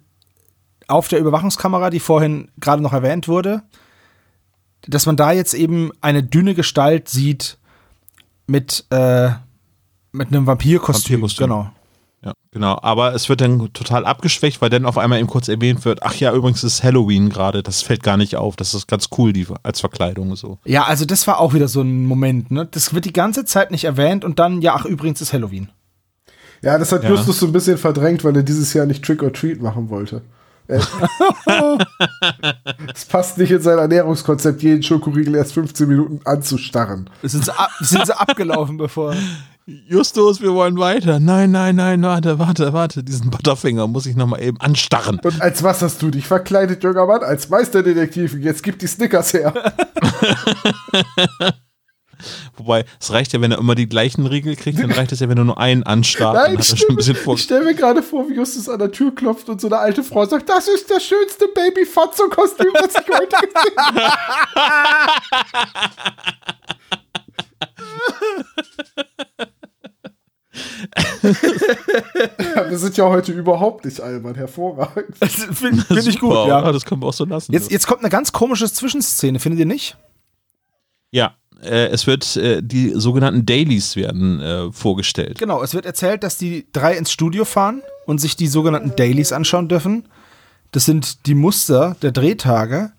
auf 0.87 1.07
der 1.07 1.19
Überwachungskamera, 1.19 1.89
die 1.89 1.99
vorhin 1.99 2.49
gerade 2.59 2.81
noch 2.81 2.93
erwähnt 2.93 3.27
wurde, 3.27 3.61
dass 4.87 5.05
man 5.05 5.15
da 5.15 5.31
jetzt 5.31 5.53
eben 5.53 5.91
eine 6.01 6.23
dünne 6.23 6.55
Gestalt 6.55 7.09
sieht 7.09 7.57
mit 8.47 8.85
äh, 8.89 9.29
Mit 10.11 10.29
einem 10.29 10.47
Vampirkostüm, 10.47 11.21
Vampirkostüm. 11.21 11.47
genau. 11.47 11.71
Ja, 12.23 12.33
genau. 12.51 12.77
Aber 12.81 13.13
es 13.15 13.29
wird 13.29 13.39
dann 13.39 13.71
total 13.73 14.05
abgeschwächt, 14.05 14.61
weil 14.61 14.69
dann 14.69 14.85
auf 14.85 14.97
einmal 14.97 15.19
eben 15.19 15.27
kurz 15.29 15.47
erwähnt 15.47 15.85
wird, 15.85 16.03
ach 16.03 16.15
ja, 16.15 16.33
übrigens 16.33 16.63
ist 16.65 16.83
Halloween 16.83 17.29
gerade, 17.29 17.63
das 17.63 17.81
fällt 17.81 18.03
gar 18.03 18.17
nicht 18.17 18.35
auf. 18.35 18.57
Das 18.57 18.73
ist 18.73 18.87
ganz 18.87 19.07
cool, 19.17 19.31
die 19.31 19.47
als 19.63 19.79
Verkleidung 19.79 20.35
so. 20.35 20.57
Ja, 20.65 20.83
also 20.83 21.05
das 21.05 21.27
war 21.27 21.39
auch 21.39 21.53
wieder 21.53 21.69
so 21.69 21.81
ein 21.81 22.05
Moment, 22.05 22.51
ne? 22.51 22.67
Das 22.69 22.93
wird 22.93 23.05
die 23.05 23.13
ganze 23.13 23.45
Zeit 23.45 23.71
nicht 23.71 23.85
erwähnt 23.85 24.25
und 24.25 24.37
dann, 24.39 24.61
ja, 24.61 24.75
ach, 24.75 24.85
übrigens 24.85 25.21
ist 25.21 25.31
Halloween. 25.31 25.69
Ja, 26.61 26.77
das 26.77 26.91
hat 26.91 27.03
Ja. 27.03 27.09
Justus 27.11 27.39
so 27.39 27.45
ein 27.45 27.53
bisschen 27.53 27.77
verdrängt, 27.77 28.25
weil 28.25 28.35
er 28.35 28.43
dieses 28.43 28.73
Jahr 28.73 28.85
nicht 28.85 29.05
Trick 29.05 29.23
or 29.23 29.31
Treat 29.31 29.61
machen 29.61 29.89
wollte. 29.89 30.21
Äh, 30.67 30.81
Es 32.93 33.05
passt 33.05 33.37
nicht 33.37 33.51
in 33.51 33.61
sein 33.61 33.77
Ernährungskonzept, 33.77 34.61
jeden 34.61 34.83
Schokoriegel 34.83 35.35
erst 35.35 35.53
15 35.53 35.87
Minuten 35.87 36.19
anzustarren. 36.25 37.09
Sind 37.23 37.45
sie, 37.45 37.57
ab, 37.57 37.69
sind 37.79 38.05
sie 38.05 38.17
abgelaufen, 38.19 38.77
bevor. 38.77 39.15
Justus, 39.87 40.41
wir 40.41 40.53
wollen 40.53 40.79
weiter. 40.79 41.19
Nein, 41.19 41.51
nein, 41.51 41.75
nein, 41.75 42.01
warte, 42.01 42.39
warte, 42.39 42.73
warte. 42.73 43.03
Diesen 43.03 43.29
Butterfinger 43.29 43.85
muss 43.87 44.07
ich 44.07 44.15
nochmal 44.15 44.41
eben 44.41 44.59
anstarren. 44.59 45.19
Und 45.19 45.41
als 45.41 45.61
was 45.61 45.81
hast 45.83 46.01
du 46.01 46.09
dich 46.09 46.25
verkleidet, 46.25 46.83
junger 46.83 47.05
Mann? 47.05 47.21
Als 47.23 47.49
Meisterdetektiv. 47.49 48.35
Jetzt 48.39 48.63
gib 48.63 48.79
die 48.79 48.87
Snickers 48.87 49.33
her. 49.33 49.53
Wobei, 52.57 52.83
es 52.99 53.13
reicht 53.13 53.31
ja, 53.31 53.41
wenn 53.41 53.51
er 53.51 53.59
immer 53.59 53.75
die 53.75 53.87
gleichen 53.87 54.25
Riegel 54.25 54.55
kriegt, 54.55 54.79
dann 54.79 54.91
reicht 54.91 55.11
es 55.11 55.19
ja, 55.21 55.29
wenn 55.29 55.37
er 55.37 55.45
nur 55.45 55.59
einen 55.59 55.83
anstarrt. 55.83 56.35
Nein, 56.35 56.57
bisschen 56.57 57.15
vor. 57.15 57.35
Ich 57.35 57.43
stelle 57.43 57.63
mir 57.63 57.75
gerade 57.75 58.03
vor, 58.03 58.27
wie 58.27 58.33
Justus 58.33 58.67
an 58.67 58.79
der 58.79 58.91
Tür 58.91 59.13
klopft 59.15 59.47
und 59.49 59.61
so 59.61 59.67
eine 59.67 59.77
alte 59.77 60.03
Frau 60.03 60.25
sagt, 60.25 60.49
das 60.49 60.67
ist 60.67 60.89
das 60.91 61.03
schönste 61.03 61.47
Baby-Fotzo-Kostüm, 61.53 62.73
was 62.73 62.95
ich 62.95 63.07
heute 63.07 63.37
gesehen 63.47 63.77
habe. 63.77 64.01
ja, 72.55 72.69
wir 72.69 72.77
sind 72.77 72.97
ja 72.97 73.05
heute 73.05 73.31
überhaupt 73.31 73.85
nicht 73.85 73.99
albern, 74.01 74.35
hervorragend. 74.35 75.15
Finde 75.17 75.83
find 75.83 76.07
ich 76.07 76.19
gut, 76.19 76.47
ja. 76.47 76.71
Das 76.71 76.85
können 76.85 77.01
wir 77.01 77.07
auch 77.07 77.13
so 77.13 77.25
lassen. 77.25 77.51
Jetzt, 77.51 77.71
jetzt 77.71 77.87
kommt 77.87 78.01
eine 78.01 78.09
ganz 78.09 78.31
komische 78.31 78.71
Zwischenszene, 78.71 79.39
findet 79.39 79.59
ihr 79.59 79.65
nicht? 79.65 79.97
Ja, 81.11 81.35
äh, 81.61 81.87
es 81.87 82.07
wird, 82.07 82.37
äh, 82.37 82.61
die 82.63 82.91
sogenannten 82.95 83.45
Dailies 83.45 83.95
werden 83.95 84.39
äh, 84.39 84.71
vorgestellt. 84.71 85.39
Genau, 85.39 85.61
es 85.61 85.73
wird 85.73 85.85
erzählt, 85.85 86.23
dass 86.23 86.37
die 86.37 86.67
drei 86.71 86.95
ins 86.95 87.11
Studio 87.11 87.45
fahren 87.45 87.81
und 88.05 88.19
sich 88.19 88.35
die 88.35 88.47
sogenannten 88.47 88.95
Dailies 88.95 89.31
anschauen 89.31 89.67
dürfen. 89.67 90.07
Das 90.71 90.85
sind 90.85 91.25
die 91.25 91.35
Muster 91.35 91.95
der 92.01 92.11
Drehtage. 92.11 92.91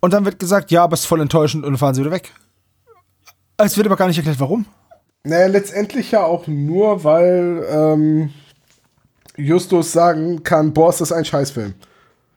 Und 0.00 0.12
dann 0.12 0.24
wird 0.24 0.38
gesagt, 0.38 0.70
ja, 0.70 0.84
aber 0.84 0.94
es 0.94 1.00
ist 1.00 1.06
voll 1.06 1.20
enttäuschend 1.20 1.64
und 1.64 1.72
dann 1.72 1.78
fahren 1.78 1.94
sie 1.94 2.00
wieder 2.00 2.10
weg. 2.10 2.32
Es 3.56 3.76
wird 3.76 3.86
aber 3.86 3.96
gar 3.96 4.08
nicht 4.08 4.18
erklärt, 4.18 4.40
warum. 4.40 4.66
Naja, 5.26 5.48
letztendlich 5.48 6.12
ja 6.12 6.22
auch 6.22 6.46
nur, 6.46 7.02
weil 7.02 7.66
ähm, 7.68 8.30
Justus 9.36 9.90
sagen 9.90 10.44
kann, 10.44 10.72
boah, 10.72 10.90
ist 10.90 11.00
das 11.00 11.10
ein 11.10 11.24
Scheißfilm. 11.24 11.74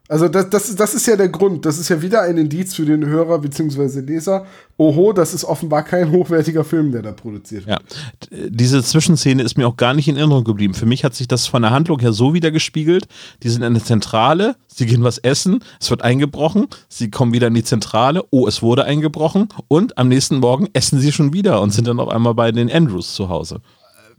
Also 0.09 0.27
das, 0.27 0.49
das, 0.49 0.75
das 0.75 0.95
ist 0.95 1.05
ja 1.05 1.15
der 1.15 1.29
Grund. 1.29 1.67
Das 1.67 1.77
ist 1.77 1.87
ja 1.87 2.01
wieder 2.01 2.23
ein 2.23 2.35
Indiz 2.35 2.73
für 2.73 2.83
den 2.83 3.05
Hörer 3.05 3.37
bzw. 3.37 3.99
Leser. 3.99 4.47
Oho, 4.75 5.13
das 5.13 5.35
ist 5.35 5.45
offenbar 5.45 5.83
kein 5.83 6.09
hochwertiger 6.11 6.63
Film, 6.63 6.91
der 6.91 7.03
da 7.03 7.11
produziert 7.11 7.67
wird. 7.67 7.79
Ja, 7.79 8.37
diese 8.49 8.81
Zwischenszene 8.81 9.43
ist 9.43 9.55
mir 9.55 9.67
auch 9.67 9.77
gar 9.77 9.93
nicht 9.93 10.07
in 10.07 10.17
Erinnerung 10.17 10.45
geblieben. 10.45 10.73
Für 10.73 10.87
mich 10.87 11.03
hat 11.03 11.13
sich 11.13 11.27
das 11.27 11.45
von 11.45 11.61
der 11.61 11.69
Handlung 11.69 11.99
her 11.99 12.11
so 12.11 12.33
wieder 12.33 12.49
gespiegelt. 12.49 13.07
Die 13.43 13.49
sind 13.49 13.61
in 13.61 13.75
der 13.75 13.83
Zentrale, 13.83 14.55
sie 14.65 14.87
gehen 14.87 15.03
was 15.03 15.19
essen, 15.19 15.63
es 15.79 15.91
wird 15.91 16.01
eingebrochen, 16.01 16.65
sie 16.87 17.11
kommen 17.11 17.31
wieder 17.31 17.45
in 17.45 17.53
die 17.53 17.63
Zentrale, 17.63 18.23
oh, 18.31 18.47
es 18.47 18.63
wurde 18.63 18.85
eingebrochen 18.85 19.49
und 19.67 19.99
am 19.99 20.07
nächsten 20.07 20.39
Morgen 20.39 20.69
essen 20.73 20.99
sie 20.99 21.11
schon 21.11 21.33
wieder 21.33 21.61
und 21.61 21.69
sind 21.69 21.87
dann 21.87 21.99
auf 21.99 22.09
einmal 22.09 22.33
bei 22.33 22.51
den 22.51 22.71
Andrews 22.71 23.13
zu 23.13 23.29
Hause. 23.29 23.61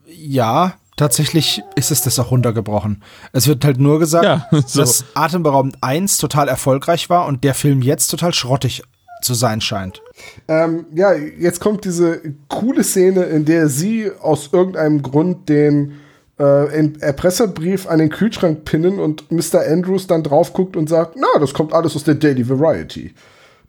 Ja, 0.07 0.75
tatsächlich 1.01 1.63
ist 1.77 1.91
es 1.91 2.03
das 2.03 2.19
auch 2.19 2.31
runtergebrochen. 2.31 3.03
Es 3.33 3.49
wird 3.49 3.65
halt 3.65 3.79
nur 3.79 3.99
gesagt, 3.99 4.25
Ja, 4.25 4.47
so. 4.67 4.81
dass 4.81 5.05
Atemberaubend 5.15 5.79
1 5.81 6.19
total 6.19 6.47
erfolgreich 6.47 7.09
war 7.09 7.27
und 7.27 7.43
der 7.43 7.55
Film 7.55 7.81
jetzt 7.81 8.09
total 8.09 8.35
schrottig 8.35 8.83
zu 9.23 9.33
sein 9.35 9.61
scheint. 9.63 10.03
Ähm, 10.47 10.87
ja, 10.95 11.15
jetzt 11.15 11.61
kommt 11.61 11.85
diese 11.85 12.21
coole 12.49 12.85
Szene, 12.85 13.25
in 13.25 13.47
der 13.47 13.69
sie 13.69 14.11
aus 14.21 14.51
irgendeinem 14.53 15.03
Grund 15.03 15.49
den 15.49 15.93
äh, 16.39 16.91
Erpresserbrief 17.01 17.87
an 17.87 17.99
den 17.99 18.11
Kühlschrank 18.11 18.65
pinnen 18.67 18.99
und 18.99 19.31
Mr. 19.31 19.61
Andrews 19.67 20.07
dann 20.07 20.23
drauf 20.23 20.53
guckt 20.53 20.77
und 20.77 20.89
sagt, 20.89 21.17
na, 21.17 21.39
das 21.39 21.55
kommt 21.55 21.73
alles 21.73 21.97
aus 21.97 22.05
der 22.05 22.15
Daily 22.15 22.47
Variety. 22.47 23.15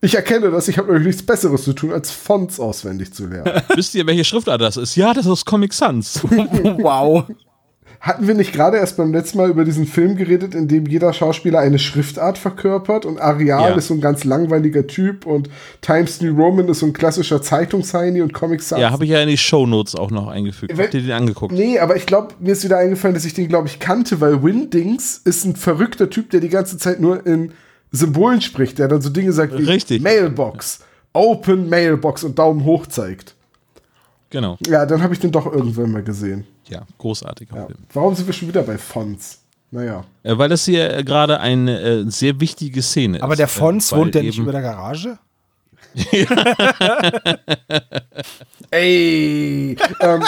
Ich 0.04 0.16
erkenne 0.16 0.50
das, 0.50 0.68
ich 0.68 0.78
habe 0.80 0.88
nämlich 0.92 1.08
nichts 1.08 1.24
Besseres 1.24 1.64
zu 1.64 1.74
tun, 1.74 1.92
als 1.92 2.10
Fonts 2.10 2.60
auswendig 2.60 3.14
zu 3.14 3.28
lernen. 3.28 3.62
Wisst 3.76 3.94
ihr, 3.94 4.06
welche 4.08 4.24
Schriftart 4.24 4.60
das 4.62 4.76
ist? 4.78 4.96
Ja, 4.96 5.14
das 5.14 5.28
ist 5.28 5.46
Comic 5.46 5.74
Sans. 5.74 6.22
wow. 6.24 7.24
Hatten 8.00 8.28
wir 8.28 8.34
nicht 8.34 8.52
gerade 8.52 8.78
erst 8.78 8.98
beim 8.98 9.14
letzten 9.14 9.38
Mal 9.38 9.52
über 9.52 9.64
diesen 9.64 9.86
Film 9.86 10.16
geredet, 10.16 10.56
in 10.56 10.68
dem 10.68 10.88
jeder 10.88 11.14
Schauspieler 11.14 11.60
eine 11.60 11.78
Schriftart 11.78 12.40
verkörpert 12.40 13.06
und 13.06 13.22
Arial 13.22 13.70
Ja. 13.70 13.76
ist 13.76 13.90
so 13.90 13.94
ein 13.94 14.02
ganz 14.02 14.24
langweiliger 14.24 14.88
Typ 14.88 15.28
und 15.28 15.50
Times 15.82 16.20
New 16.20 16.36
Roman 16.36 16.68
ist 16.70 16.80
so 16.80 16.88
ein 16.88 16.94
klassischer 16.94 17.44
Zeitungsheini 17.44 18.24
und 18.24 18.34
Comic 18.34 18.64
Sans. 18.64 18.82
ja, 18.82 18.90
habe 18.90 19.04
ich 19.06 19.12
ja 19.12 19.22
in 19.22 19.30
die 19.30 19.38
Shownotes 19.38 19.94
auch 19.94 20.10
noch 20.10 20.30
eingefügt. 20.30 20.74
Habt 20.76 20.96
ihr 20.96 21.02
den 21.02 21.12
angeguckt? 21.12 21.54
Nee, 21.54 21.78
aber 21.78 21.96
ich 21.96 22.08
glaube, 22.08 22.30
mir 22.40 22.54
ist 22.54 22.64
wieder 22.64 22.80
eingefallen, 22.80 23.14
dass 23.14 23.24
ich 23.26 23.36
den, 23.36 23.48
glaube 23.48 23.68
ich, 23.68 23.78
kannte, 23.78 24.20
weil 24.20 24.42
Windings 24.42 25.22
ist 25.24 25.46
ein 25.46 25.56
verrückter 25.56 26.10
Typ, 26.10 26.32
der 26.32 26.40
die 26.40 26.50
ganze 26.50 26.80
Zeit 26.80 27.00
nur 27.02 27.24
in 27.28 27.52
Symbolen 27.92 28.42
spricht, 28.42 28.80
der 28.80 28.88
dann 28.88 29.02
so 29.02 29.10
Dinge 29.10 29.34
sagt 29.34 29.58
wie 29.58 29.64
Richtig. 29.64 30.02
Mailbox, 30.02 30.80
Open 31.14 31.70
Mailbox 31.70 32.24
und 32.24 32.40
Daumen 32.40 32.64
hoch 32.64 32.88
zeigt. 32.88 33.36
Genau. 34.30 34.58
Ja, 34.66 34.86
dann 34.86 35.02
habe 35.04 35.14
ich 35.14 35.20
den 35.20 35.32
doch 35.32 35.46
irgendwann 35.46 35.92
mal 35.92 36.04
gesehen. 36.04 36.46
Ja, 36.70 36.84
großartiger 36.98 37.56
Ja. 37.56 37.66
Film. 37.66 37.80
Warum 37.94 38.16
sind 38.16 38.26
wir 38.28 38.34
schon 38.34 38.48
wieder 38.48 38.64
bei 38.64 38.78
Fonts? 38.78 39.40
Naja. 39.72 40.06
Äh, 40.24 40.38
weil 40.38 40.50
das 40.50 40.66
hier 40.66 41.04
gerade 41.04 41.40
eine 41.40 41.80
äh, 41.82 42.04
sehr 42.10 42.40
wichtige 42.40 42.82
Szene 42.82 43.18
ist. 43.18 43.24
Aber 43.24 43.36
der 43.36 43.48
Fons 43.48 43.92
äh, 43.92 43.98
wohnt 43.98 44.16
der 44.16 44.24
nicht 44.24 44.38
über 44.38 44.52
der 44.52 44.62
Garage? 44.62 45.18
Ey, 48.72 49.76
ähm, 50.00 50.24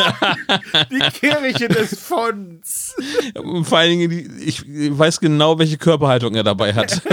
die 0.90 0.98
Kirche 1.18 1.68
des 1.68 2.00
Fons. 2.00 2.94
Vor 3.62 3.78
allen 3.78 3.98
Dingen, 3.98 4.40
ich 4.40 4.64
weiß 4.66 5.20
genau, 5.20 5.58
welche 5.58 5.76
Körperhaltung 5.76 6.34
er 6.34 6.44
dabei 6.44 6.72
hat. 6.72 7.02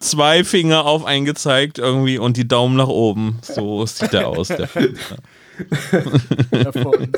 Zwei 0.00 0.42
Finger 0.42 0.84
auf 0.84 1.04
eingezeigt 1.04 1.78
irgendwie 1.78 2.18
und 2.18 2.36
die 2.36 2.48
Daumen 2.48 2.76
nach 2.76 2.88
oben. 2.88 3.38
So 3.42 3.86
sieht 3.86 4.14
er 4.14 4.26
aus. 4.28 4.48
Der 4.48 4.66
Fons, 4.66 4.98
ja. 5.08 5.16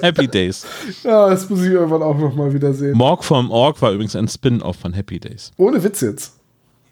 Happy 0.03 0.29
Days. 0.29 0.67
ja, 1.03 1.31
das 1.31 1.49
muss 1.49 1.63
ich 1.63 1.73
irgendwann 1.73 2.03
auch 2.03 2.19
noch 2.19 2.35
mal 2.35 2.53
wieder 2.53 2.75
sehen. 2.75 2.97
Morg 2.97 3.25
vom 3.25 3.51
Org 3.51 3.81
war 3.81 3.93
übrigens 3.93 4.17
ein 4.17 4.29
Spin-off 4.29 4.77
von 4.77 4.93
Happy 4.93 5.21
Days. 5.21 5.53
Ohne 5.57 5.83
Witz 5.83 6.01
jetzt. 6.01 6.40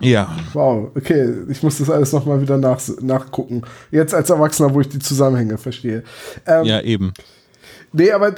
Ja, 0.01 0.36
Wow, 0.53 0.92
okay, 0.96 1.28
ich 1.49 1.62
muss 1.62 1.78
das 1.78 1.90
alles 1.90 2.12
noch 2.12 2.24
mal 2.24 2.40
wieder 2.40 2.57
nach, 2.57 2.80
nachgucken. 3.01 3.62
Jetzt 3.90 4.14
als 4.14 4.30
Erwachsener, 4.30 4.72
wo 4.72 4.80
ich 4.80 4.88
die 4.88 5.01
Zusammenhänge 5.01 5.59
verstehe. 5.59 6.05
Ähm, 6.46 6.64
ja, 6.64 6.80
eben. 6.80 7.12
Nee, 7.92 8.12
aber 8.12 8.34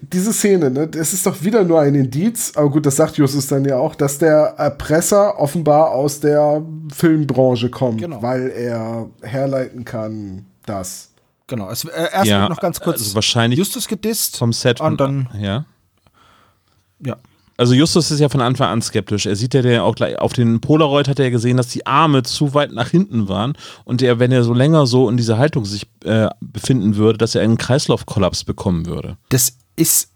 diese 0.00 0.32
Szene, 0.32 0.70
ne, 0.70 0.88
das 0.88 1.12
ist 1.12 1.26
doch 1.26 1.42
wieder 1.42 1.62
nur 1.62 1.80
ein 1.80 1.94
Indiz, 1.94 2.52
aber 2.56 2.70
gut, 2.70 2.86
das 2.86 2.96
sagt 2.96 3.16
Justus 3.18 3.46
dann 3.46 3.64
ja 3.66 3.76
auch, 3.76 3.94
dass 3.94 4.18
der 4.18 4.54
Erpresser 4.56 5.38
offenbar 5.38 5.90
aus 5.90 6.20
der 6.20 6.62
Filmbranche 6.92 7.68
kommt, 7.70 8.00
Genau. 8.00 8.22
weil 8.22 8.48
er 8.50 9.08
herleiten 9.22 9.84
kann, 9.84 10.46
dass. 10.64 11.10
Genau, 11.46 11.70
es, 11.70 11.84
äh, 11.84 12.08
erst 12.12 12.26
Ja, 12.26 12.48
noch 12.48 12.58
ganz 12.60 12.80
kurz 12.80 13.00
also 13.02 13.14
wahrscheinlich 13.14 13.58
Justus 13.58 13.86
gedisst. 13.86 14.38
Vom 14.38 14.54
Set. 14.54 14.80
Und 14.80 14.98
dann, 14.98 15.28
ja. 15.38 15.66
ja. 17.04 17.16
Also 17.56 17.74
Justus 17.74 18.10
ist 18.10 18.20
ja 18.20 18.28
von 18.28 18.40
Anfang 18.40 18.68
an 18.68 18.82
skeptisch. 18.82 19.26
Er 19.26 19.36
sieht 19.36 19.54
ja 19.54 19.62
der 19.62 19.84
auch 19.84 19.94
gleich, 19.94 20.18
auf 20.18 20.32
den 20.32 20.60
Polaroid 20.60 21.06
hat 21.06 21.20
er 21.20 21.30
gesehen, 21.30 21.56
dass 21.56 21.68
die 21.68 21.86
Arme 21.86 22.24
zu 22.24 22.52
weit 22.52 22.72
nach 22.72 22.88
hinten 22.88 23.28
waren 23.28 23.56
und 23.84 24.02
er, 24.02 24.18
wenn 24.18 24.32
er 24.32 24.42
so 24.42 24.52
länger 24.52 24.86
so 24.86 25.08
in 25.08 25.16
dieser 25.16 25.38
Haltung 25.38 25.64
sich 25.64 25.86
äh, 26.04 26.28
befinden 26.40 26.96
würde, 26.96 27.18
dass 27.18 27.34
er 27.34 27.42
einen 27.42 27.58
Kreislaufkollaps 27.58 28.42
bekommen 28.44 28.86
würde. 28.86 29.16
Das 29.28 29.56
ist 29.76 30.10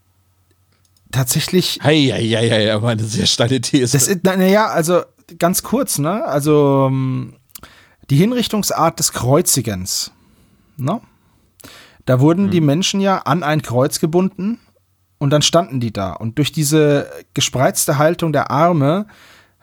tatsächlich 1.12 1.78
Hei, 1.82 2.10
hei, 2.12 2.26
hei, 2.26 2.50
hei, 2.50 2.74
aber 2.74 2.88
eine 2.88 3.04
sehr 3.04 3.26
steile 3.26 3.60
These. 3.60 3.92
Das 3.92 4.08
ist, 4.08 4.24
naja, 4.24 4.66
also 4.66 5.02
ganz 5.38 5.62
kurz, 5.62 5.98
ne? 5.98 6.24
Also 6.24 6.88
ähm, 6.90 7.34
die 8.10 8.16
Hinrichtungsart 8.16 8.98
des 8.98 9.12
Kreuzigens, 9.12 10.10
ne? 10.76 11.00
Da 12.04 12.20
wurden 12.20 12.50
die 12.50 12.62
Menschen 12.62 13.00
ja 13.00 13.18
an 13.18 13.42
ein 13.42 13.60
Kreuz 13.60 14.00
gebunden 14.00 14.58
und 15.18 15.30
dann 15.30 15.42
standen 15.42 15.80
die 15.80 15.92
da. 15.92 16.12
Und 16.12 16.38
durch 16.38 16.52
diese 16.52 17.10
gespreizte 17.34 17.98
Haltung 17.98 18.32
der 18.32 18.50
Arme 18.50 19.06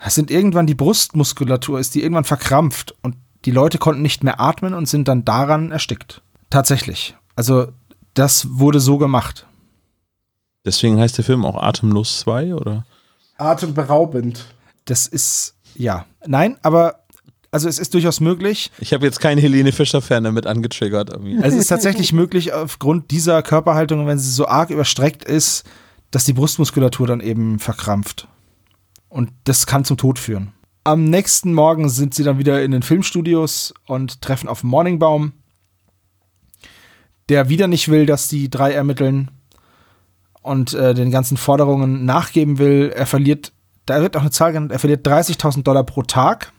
sind 0.08 0.30
irgendwann 0.30 0.68
die 0.68 0.76
Brustmuskulatur, 0.76 1.80
ist 1.80 1.95
die 1.95 2.03
irgendwann 2.03 2.26
verkrampft 2.26 2.93
und 3.01 3.16
die 3.45 3.51
Leute 3.51 3.78
konnten 3.78 4.01
nicht 4.01 4.24
mehr 4.24 4.39
atmen 4.39 4.74
und 4.74 4.88
sind 4.88 5.08
dann 5.08 5.24
daran 5.24 5.72
erstickt. 5.72 6.22
Tatsächlich. 6.49 7.16
Also 7.36 7.68
das 8.14 8.47
wurde 8.60 8.80
so 8.80 8.97
gemacht. 8.97 9.45
Deswegen 10.66 10.99
heißt 10.99 11.18
der 11.18 11.26
Film 11.26 11.45
auch 11.45 11.62
Atemlos 11.62 12.20
2, 12.22 12.56
oder? 12.56 12.86
Atemberaubend. 13.38 14.45
Das 14.86 15.06
ist, 15.06 15.56
ja. 15.76 16.06
Nein, 16.26 16.58
aber 16.64 17.05
also 17.56 17.70
es 17.70 17.80
ist 17.80 17.93
durchaus 17.93 18.20
möglich. 18.20 18.70
Ich 18.80 18.91
habe 18.91 19.06
jetzt 19.06 19.22
keinen 19.22 19.38
Helene 19.38 19.72
Fischer-Fan 19.72 20.26
damit 20.26 20.45
angetriggert. 20.45 21.10
Irgendwie. 21.10 21.38
Es 21.41 21.53
ist 21.53 21.68
tatsächlich 21.68 22.12
möglich, 22.12 22.51
aufgrund 22.51 23.12
dieser 23.12 23.41
Körperhaltung, 23.41 24.06
wenn 24.08 24.20
sie 24.20 24.30
so 24.30 24.45
arg 24.45 24.72
überstreckt 24.72 25.24
ist, 25.24 25.64
dass 26.12 26.26
die 26.26 26.34
Brustmuskulatur 26.34 27.08
dann 27.08 27.22
eben 27.22 27.60
verkrampft. 27.60 28.28
Und 29.08 29.32
das 29.45 29.68
kann 29.68 29.86
zum 29.86 29.95
Tod 29.95 30.20
führen. 30.20 30.51
Am 30.84 31.06
nächsten 31.06 31.53
Morgen 31.53 31.88
sind 31.88 32.14
sie 32.14 32.26
dann 32.26 32.39
wieder 32.39 32.62
in 32.62 32.72
den 32.72 32.82
Filmstudios 32.82 33.74
und 33.88 34.22
treffen 34.22 34.49
auf 34.49 34.66
Morningbaum, 34.66 35.32
der 37.30 37.47
wieder 37.47 37.68
nicht 37.68 37.88
will, 37.88 38.06
dass 38.06 38.28
die 38.28 38.49
drei 38.49 38.74
ermitteln 38.74 39.32
und 40.41 40.74
äh, 40.74 40.93
den 40.93 41.10
ganzen 41.10 41.38
Forderungen 41.38 42.03
nachgeben 42.03 42.58
will. 42.58 42.91
Er 42.93 43.06
verliert, 43.06 43.53
da 43.86 44.01
wird 44.01 44.18
auch 44.18 44.22
eine 44.22 44.32
Zahl 44.32 44.51
genannt, 44.51 44.74
er 44.74 44.80
verliert 44.80 45.08
30.000 45.08 45.64
Dollar 45.64 45.86
pro 45.86 46.03
Tag, 46.03 46.51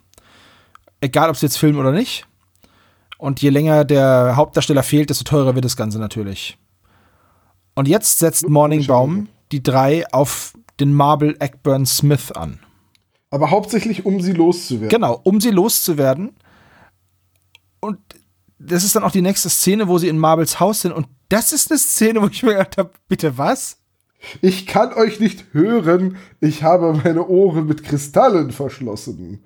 egal 1.01 1.31
ob 1.31 1.37
sie 1.37 1.47
jetzt 1.47 1.59
filmen 1.59 1.79
oder 1.79 1.93
nicht. 1.93 2.27
Und 3.19 3.41
je 3.41 3.51
länger 3.51 3.85
der 3.85 4.35
Hauptdarsteller 4.37 4.83
fehlt, 4.83 5.11
desto 5.11 5.25
teurer 5.25 5.55
wird 5.55 5.65
das 5.65 5.77
Ganze 5.77 5.99
natürlich. 5.99 6.59
Und 7.75 7.89
jetzt 7.89 8.19
setzt 8.19 8.49
Morningbaum 8.49 9.29
die 9.53 9.63
drei 9.63 10.07
auf 10.13 10.55
den 10.81 10.93
Marble 10.93 11.37
Eckburn 11.41 11.87
Smith 11.87 12.33
an. 12.33 12.61
Aber 13.31 13.51
hauptsächlich, 13.51 14.05
um 14.05 14.21
sie 14.21 14.33
loszuwerden. 14.33 14.89
Genau, 14.89 15.21
um 15.25 15.41
sie 15.41 15.51
loszuwerden. 15.51 16.35
Und 17.81 17.99
das 18.59 18.85
ist 18.85 18.97
dann 18.97 19.05
auch 19.05 19.11
die 19.11 19.23
nächste 19.23 19.51
Szene, 19.51 19.89
wo 19.89 19.99
sie 19.99 20.09
in 20.09 20.19
Marbles 20.19 20.61
Haus 20.61 20.83
sind. 20.83 20.93
Und 20.93 21.07
das 21.29 21.53
ist 21.53 21.71
eine 21.71 21.79
Szene, 21.79 22.23
wo 22.23 22.29
ich 22.29 22.43
mir 22.43 22.53
gedacht 22.53 22.79
habe, 22.79 22.91
bitte 23.09 23.37
was? 23.39 23.79
Ich 24.41 24.67
kann 24.67 24.93
euch 24.95 25.21
nicht 25.21 25.53
hören. 25.53 26.17
Ich 26.41 26.63
habe 26.63 26.95
meine 27.05 27.27
Ohren 27.27 27.67
mit 27.67 27.85
Kristallen 27.85 28.51
verschlossen. 28.51 29.43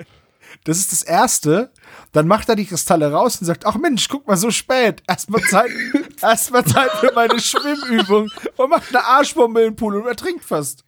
Das 0.65 0.79
ist 0.79 0.93
das 0.93 1.03
Erste. 1.03 1.71
Dann 2.13 2.27
macht 2.29 2.49
er 2.49 2.57
die 2.57 2.67
Kristalle 2.67 3.11
raus 3.11 3.39
und 3.41 3.47
sagt, 3.47 3.65
ach 3.67 3.77
Mensch, 3.77 4.09
guck 4.09 4.27
mal, 4.27 4.37
so 4.37 4.51
spät. 4.51 5.03
Erstmal 5.09 5.41
Zeit, 5.43 5.71
erstmal 6.23 6.65
Zeit 6.65 6.91
für 7.01 7.13
meine 7.15 7.41
Schwimmübung. 7.41 8.29
Und 8.57 8.71
macht 8.71 8.89
eine 8.95 9.05
Arschbombe 9.05 9.63
im 9.63 9.75
Pool 9.77 9.97
und 9.97 10.07
ertrinkt 10.07 10.45
fast. 10.45 10.85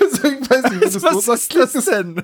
Also 0.00 0.28
ich 0.28 0.50
weiß 0.50 0.62
nicht, 0.70 0.80
wenn 0.82 0.92
du 0.92 1.02
Was 1.02 1.12
so 1.14 1.20
sagst, 1.20 1.42
ist 1.44 1.50
klingt 1.50 1.64
das 1.64 1.72
das, 1.72 1.84
denn? 1.86 2.22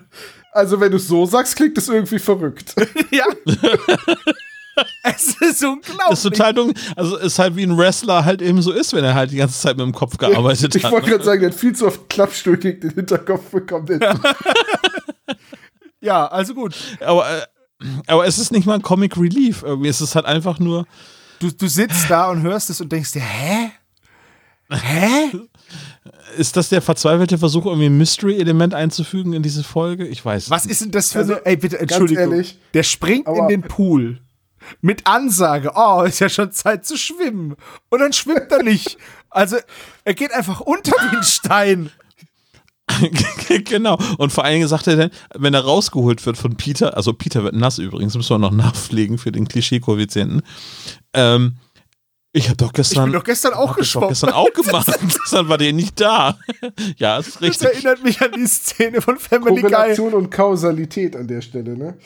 also 0.53 0.80
wenn 0.80 0.90
du 0.90 0.97
es 0.99 1.09
so 1.09 1.24
sagst, 1.26 1.57
klingt 1.57 1.76
das 1.76 1.88
irgendwie 1.88 2.18
verrückt. 2.18 2.74
Ja. 3.11 3.24
es 5.03 5.34
ist 5.40 5.62
unglaublich. 5.64 5.99
Das 6.09 6.18
ist 6.18 6.22
total 6.22 6.55
dumm. 6.55 6.72
Also 6.97 7.16
ist 7.16 7.38
halt 7.38 7.57
wie 7.57 7.62
ein 7.64 7.76
Wrestler 7.76 8.24
halt 8.24 8.40
eben 8.40 8.62
so 8.62 8.72
ist, 8.72 8.93
wenn 8.95 9.05
er 9.05 9.14
halt 9.14 9.30
die 9.30 9.36
ganze 9.36 9.61
Zeit 9.61 9.76
mit 9.76 9.84
dem 9.84 9.93
Kopf 9.93 10.16
gearbeitet 10.16 10.74
Ich 10.74 10.84
hat. 10.84 10.93
wollte 10.93 11.07
ne? 11.07 11.12
gerade 11.12 11.24
sagen, 11.24 11.40
der 11.43 11.51
hat 11.51 11.59
viel 11.59 11.74
zu 11.74 11.86
oft 11.86 11.99
einen 12.01 12.09
Klappstuhl 12.09 12.57
gegen 12.57 12.80
den 12.80 12.90
Hinterkopf 12.93 13.51
bekommen. 13.51 14.01
Ja, 16.03 16.26
also 16.26 16.55
gut. 16.55 16.74
Aber, 17.00 17.26
äh, 17.30 17.46
aber 18.07 18.26
es 18.26 18.38
ist 18.38 18.53
nicht 18.53 18.66
mal 18.66 18.74
ein 18.74 18.82
Comic 18.82 19.16
Relief. 19.16 19.62
Irgendwie 19.62 19.88
es 19.88 20.00
ist 20.00 20.14
halt 20.14 20.26
einfach 20.26 20.59
nur. 20.59 20.86
Du, 21.38 21.50
du 21.50 21.66
sitzt 21.68 22.11
da 22.11 22.28
und 22.30 22.42
hörst 22.42 22.68
es 22.70 22.80
und 22.80 22.92
denkst 22.92 23.12
dir, 23.12 23.22
hä? 23.22 23.70
Hä? 24.70 25.30
Ist 26.36 26.57
das 26.57 26.68
der 26.70 26.80
verzweifelte 26.82 27.38
Versuch, 27.38 27.66
irgendwie 27.66 27.86
ein 27.86 27.98
Mystery-Element 27.98 28.74
einzufügen 28.74 29.32
in 29.32 29.42
diese 29.42 29.62
Folge? 29.64 30.07
Ich 30.07 30.24
weiß. 30.24 30.50
Was 30.50 30.66
ist 30.66 30.80
denn 30.80 30.90
das 30.90 31.12
für 31.12 31.20
Also, 31.20 31.34
eine. 31.34 31.46
Ey, 31.46 31.57
bitte, 31.57 31.76
ganz 31.78 31.92
Entschuldigung. 31.92 32.32
ehrlich, 32.32 32.59
der 32.74 32.82
springt 32.82 33.28
in 33.28 33.48
den 33.48 33.62
Pool. 33.62 34.20
Mit 34.80 35.07
Ansage, 35.09 35.72
oh, 35.74 36.03
ist 36.03 36.20
ja 36.20 36.28
schon 36.28 36.53
Zeit 36.53 36.86
zu 36.86 36.96
schwimmen. 36.96 37.57
Und 37.90 37.98
dann 37.98 38.12
schwimmt 38.12 38.50
er 38.50 38.62
nicht. 38.62 38.96
Also, 39.28 39.57
er 40.05 40.14
geht 40.14 40.32
einfach 40.32 40.61
unter 40.61 40.92
wie 40.92 41.16
ein 41.16 41.22
Stein. 41.24 41.90
genau. 43.64 43.98
Und 44.18 44.32
vor 44.32 44.44
allen 44.44 44.55
Dingen 44.55 44.68
sagt 44.68 44.86
er 44.86 44.96
dann, 44.96 45.11
wenn 45.36 45.55
er 45.55 45.61
rausgeholt 45.64 46.24
wird 46.26 46.36
von 46.36 46.57
Peter, 46.57 46.96
also 46.96 47.12
Peter 47.12 47.44
wird 47.44 47.55
nass 47.55 47.78
übrigens, 47.78 48.14
müssen 48.14 48.30
wir 48.30 48.38
noch 48.38 48.50
nachpflegen 48.53 49.18
für 49.18 49.32
den 49.32 49.48
Klischee-Koeffizienten. 49.48 50.42
Ähm, 51.14 51.55
ich 52.34 52.46
habe 52.46 52.57
doch 52.57 52.68
Ich 52.68 52.72
gestern. 52.72 53.05
bin 53.05 53.12
doch 53.12 53.24
gestern 53.24 53.53
auch 53.53 53.68
das 53.68 53.76
geschwommen. 53.76 54.09
gestern 54.09 54.30
auch 54.30 54.50
gemacht. 54.55 54.86
gestern 55.03 55.48
war 55.50 55.59
der 55.59 55.74
nicht 55.74 56.00
da. 56.00 56.38
ja, 56.96 57.18
ist 57.18 57.34
Das 57.34 57.42
richtig. 57.42 57.68
erinnert 57.68 58.03
mich 58.03 58.22
an 58.22 58.32
die 58.32 58.46
Szene 58.46 59.03
von 59.03 59.18
Family 59.18 59.61
Guy. 59.61 59.70
Korrelation 59.70 60.14
und 60.14 60.30
Kausalität 60.30 61.14
an 61.14 61.28
der 61.28 61.42
Stelle, 61.42 61.76
ne? 61.76 61.98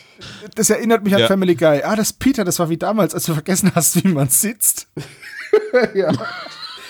Das 0.57 0.69
erinnert 0.69 1.05
mich 1.05 1.15
an 1.15 1.21
Ja. 1.21 1.27
Family 1.29 1.55
Guy. 1.55 1.81
Ah, 1.85 1.95
das 1.95 2.13
Peter, 2.13 2.43
das 2.43 2.59
war 2.59 2.69
wie 2.71 2.77
damals, 2.77 3.15
als 3.15 3.27
du 3.27 3.35
vergessen 3.35 3.71
hast, 3.77 4.03
wie 4.03 4.09
man 4.09 4.29
sitzt. 4.29 4.89
ja. 5.95 6.11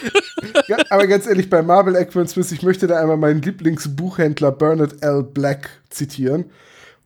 Aber 0.90 1.06
ganz 1.06 1.26
ehrlich, 1.26 1.50
bei 1.50 1.62
Marvel 1.62 1.96
Eggman 1.96 2.28
Smith, 2.28 2.52
ich 2.52 2.62
möchte 2.62 2.86
da 2.86 3.00
einmal 3.00 3.16
meinen 3.16 3.42
Lieblingsbuchhändler 3.42 4.52
Bernard 4.52 5.02
L. 5.02 5.22
Black 5.22 5.70
zitieren. 5.90 6.46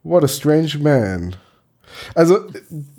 What 0.03 0.25
a 0.25 0.29
strange 0.29 0.79
man. 0.81 1.37
Also, 2.15 2.39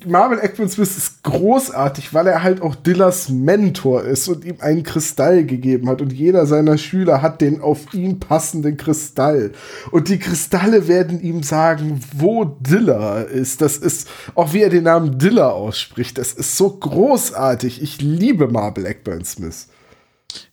Marvel 0.06 0.40
Eggman 0.40 0.70
Smith 0.70 0.98
ist 0.98 1.24
großartig, 1.24 2.14
weil 2.14 2.28
er 2.28 2.44
halt 2.44 2.62
auch 2.62 2.76
Dillas 2.76 3.30
Mentor 3.30 4.04
ist 4.04 4.28
und 4.28 4.46
ihm 4.46 4.58
einen 4.60 4.84
Kristall 4.84 5.46
gegeben 5.46 5.90
hat. 5.90 6.02
Und 6.02 6.14
jeder 6.14 6.46
seiner 6.46 6.78
Schüler 6.78 7.22
hat 7.22 7.42
den 7.42 7.62
auf 7.62 7.94
ihn 7.94 8.20
passenden 8.20 8.78
Kristall. 8.78 9.52
Und 9.92 10.10
die 10.10 10.20
Kristalle 10.20 10.88
werden 10.88 11.22
ihm 11.22 11.44
sagen, 11.44 12.02
wo 12.16 12.46
Dilla 12.46 13.22
ist. 13.22 13.62
Das 13.62 13.78
ist, 13.78 14.10
auch 14.36 14.54
wie 14.54 14.62
er 14.62 14.70
den 14.70 14.84
Namen 14.84 15.18
Dilla 15.18 15.50
ausspricht, 15.50 16.18
das 16.18 16.34
ist 16.34 16.58
so 16.58 16.70
großartig. 16.70 17.82
Ich 17.82 18.02
liebe 18.02 18.48
Marvel 18.48 18.86
Eggman 18.86 19.26
Smith. 19.26 19.68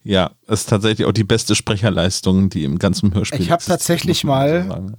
Ja, 0.02 0.30
das 0.46 0.60
ist 0.60 0.68
tatsächlich 0.68 1.06
auch 1.06 1.12
die 1.12 1.24
beste 1.24 1.54
Sprecherleistung, 1.54 2.50
die 2.50 2.64
im 2.64 2.78
ganzen 2.78 3.12
Hörspiel 3.14 3.40
Ich 3.40 3.50
hab 3.50 3.58
existiert, 3.60 3.78
tatsächlich 3.80 4.24
mal- 4.24 4.66
sagen. 4.66 4.96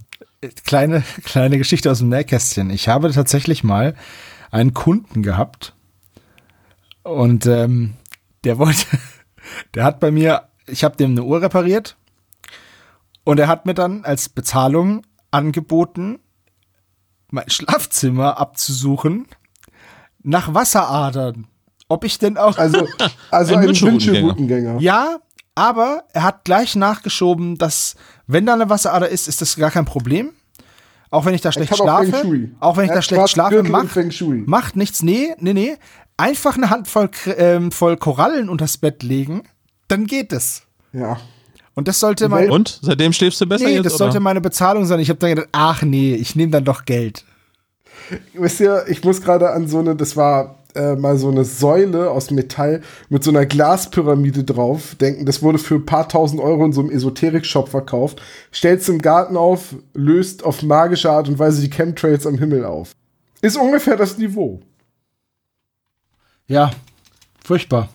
Kleine, 0.65 1.03
kleine 1.25 1.57
Geschichte 1.57 1.91
aus 1.91 1.97
dem 1.99 2.07
Nähkästchen. 2.09 2.69
Ich 2.69 2.87
habe 2.87 3.11
tatsächlich 3.11 3.63
mal 3.65 3.95
einen 4.51 4.73
Kunden 4.73 5.21
gehabt 5.21 5.75
und 7.03 7.45
ähm, 7.45 7.95
der 8.45 8.57
wollte, 8.57 8.85
der 9.73 9.83
hat 9.83 9.99
bei 9.99 10.11
mir, 10.11 10.43
ich 10.65 10.83
habe 10.85 10.95
dem 10.95 11.11
eine 11.11 11.23
Uhr 11.23 11.41
repariert 11.41 11.97
und 13.25 13.37
er 13.39 13.47
hat 13.49 13.65
mir 13.65 13.73
dann 13.73 14.05
als 14.05 14.29
Bezahlung 14.29 15.01
angeboten, 15.29 16.19
mein 17.31 17.49
Schlafzimmer 17.49 18.37
abzusuchen 18.39 19.27
nach 20.23 20.53
Wasseradern. 20.53 21.47
Ob 21.89 22.05
ich 22.05 22.19
denn 22.19 22.37
auch 22.37 22.57
Also, 22.57 22.87
also 23.31 23.55
Ein 23.55 23.61
ein 23.61 23.81
Wünschelroutengänger. 23.81 24.79
Ja, 24.79 25.17
aber 25.55 26.03
er 26.13 26.23
hat 26.23 26.45
gleich 26.45 26.75
nachgeschoben, 26.75 27.57
dass, 27.57 27.95
wenn 28.27 28.45
da 28.45 28.53
eine 28.53 28.69
Wasserader 28.69 29.09
ist, 29.09 29.27
ist 29.27 29.41
das 29.41 29.57
gar 29.57 29.71
kein 29.71 29.85
Problem. 29.85 30.31
Auch 31.09 31.25
wenn 31.25 31.33
ich 31.33 31.41
da 31.41 31.51
schlecht 31.51 31.73
auch 31.73 31.77
schlafe. 31.77 32.21
Shui. 32.21 32.51
Auch 32.59 32.77
wenn 32.77 32.85
ich 32.85 32.91
Er 32.91 32.97
da 32.97 33.01
schlecht 33.01 33.29
schlafe, 33.29 33.63
macht, 33.63 33.97
macht 34.45 34.75
nichts. 34.75 35.01
Nee, 35.01 35.33
nee, 35.39 35.53
nee. 35.53 35.75
Einfach 36.17 36.55
eine 36.55 36.69
Handvoll 36.69 37.09
ähm, 37.37 37.71
voll 37.71 37.97
Korallen 37.97 38.47
unters 38.47 38.77
Bett 38.77 39.03
legen, 39.03 39.43
dann 39.87 40.05
geht 40.05 40.31
es. 40.31 40.63
Ja. 40.93 41.17
Und 41.73 41.87
das 41.87 41.99
sollte 41.99 42.29
mein, 42.29 42.51
Und? 42.51 42.79
Seitdem 42.81 43.13
schläfst 43.13 43.41
du 43.41 43.45
besser 43.45 43.65
nee, 43.65 43.75
jetzt? 43.75 43.85
das 43.85 43.97
sollte 43.97 44.17
oder? 44.17 44.19
meine 44.19 44.41
Bezahlung 44.41 44.85
sein. 44.85 44.99
Ich 44.99 45.09
habe 45.09 45.19
dann 45.19 45.29
gedacht, 45.31 45.49
ach 45.53 45.81
nee, 45.81 46.13
ich 46.13 46.35
nehme 46.35 46.51
dann 46.51 46.65
doch 46.65 46.85
Geld. 46.85 47.25
Wisst 48.33 48.59
ihr, 48.59 48.85
ich 48.87 49.03
muss 49.03 49.21
gerade 49.21 49.51
an 49.51 49.67
so 49.67 49.79
eine, 49.79 49.95
das 49.95 50.15
war 50.15 50.58
äh, 50.79 50.95
mal 50.95 51.17
so 51.17 51.29
eine 51.29 51.43
Säule 51.43 52.09
aus 52.11 52.31
Metall 52.31 52.81
mit 53.09 53.23
so 53.23 53.31
einer 53.31 53.45
Glaspyramide 53.45 54.43
drauf 54.43 54.95
denken. 54.95 55.25
Das 55.25 55.41
wurde 55.41 55.57
für 55.57 55.75
ein 55.75 55.85
paar 55.85 56.07
tausend 56.07 56.41
Euro 56.41 56.65
in 56.65 56.71
so 56.71 56.81
einem 56.81 56.89
Esoterik-Shop 56.89 57.69
verkauft. 57.69 58.21
Stellst 58.53 58.87
im 58.89 59.01
Garten 59.01 59.35
auf, 59.35 59.75
löst 59.93 60.43
auf 60.43 60.63
magische 60.63 61.11
Art 61.11 61.27
und 61.27 61.37
Weise 61.39 61.61
die 61.61 61.69
Chemtrails 61.69 62.25
am 62.25 62.37
Himmel 62.37 62.65
auf. 62.65 62.91
Ist 63.41 63.57
ungefähr 63.57 63.97
das 63.97 64.17
Niveau. 64.17 64.61
Ja, 66.47 66.71
furchtbar. 67.43 67.89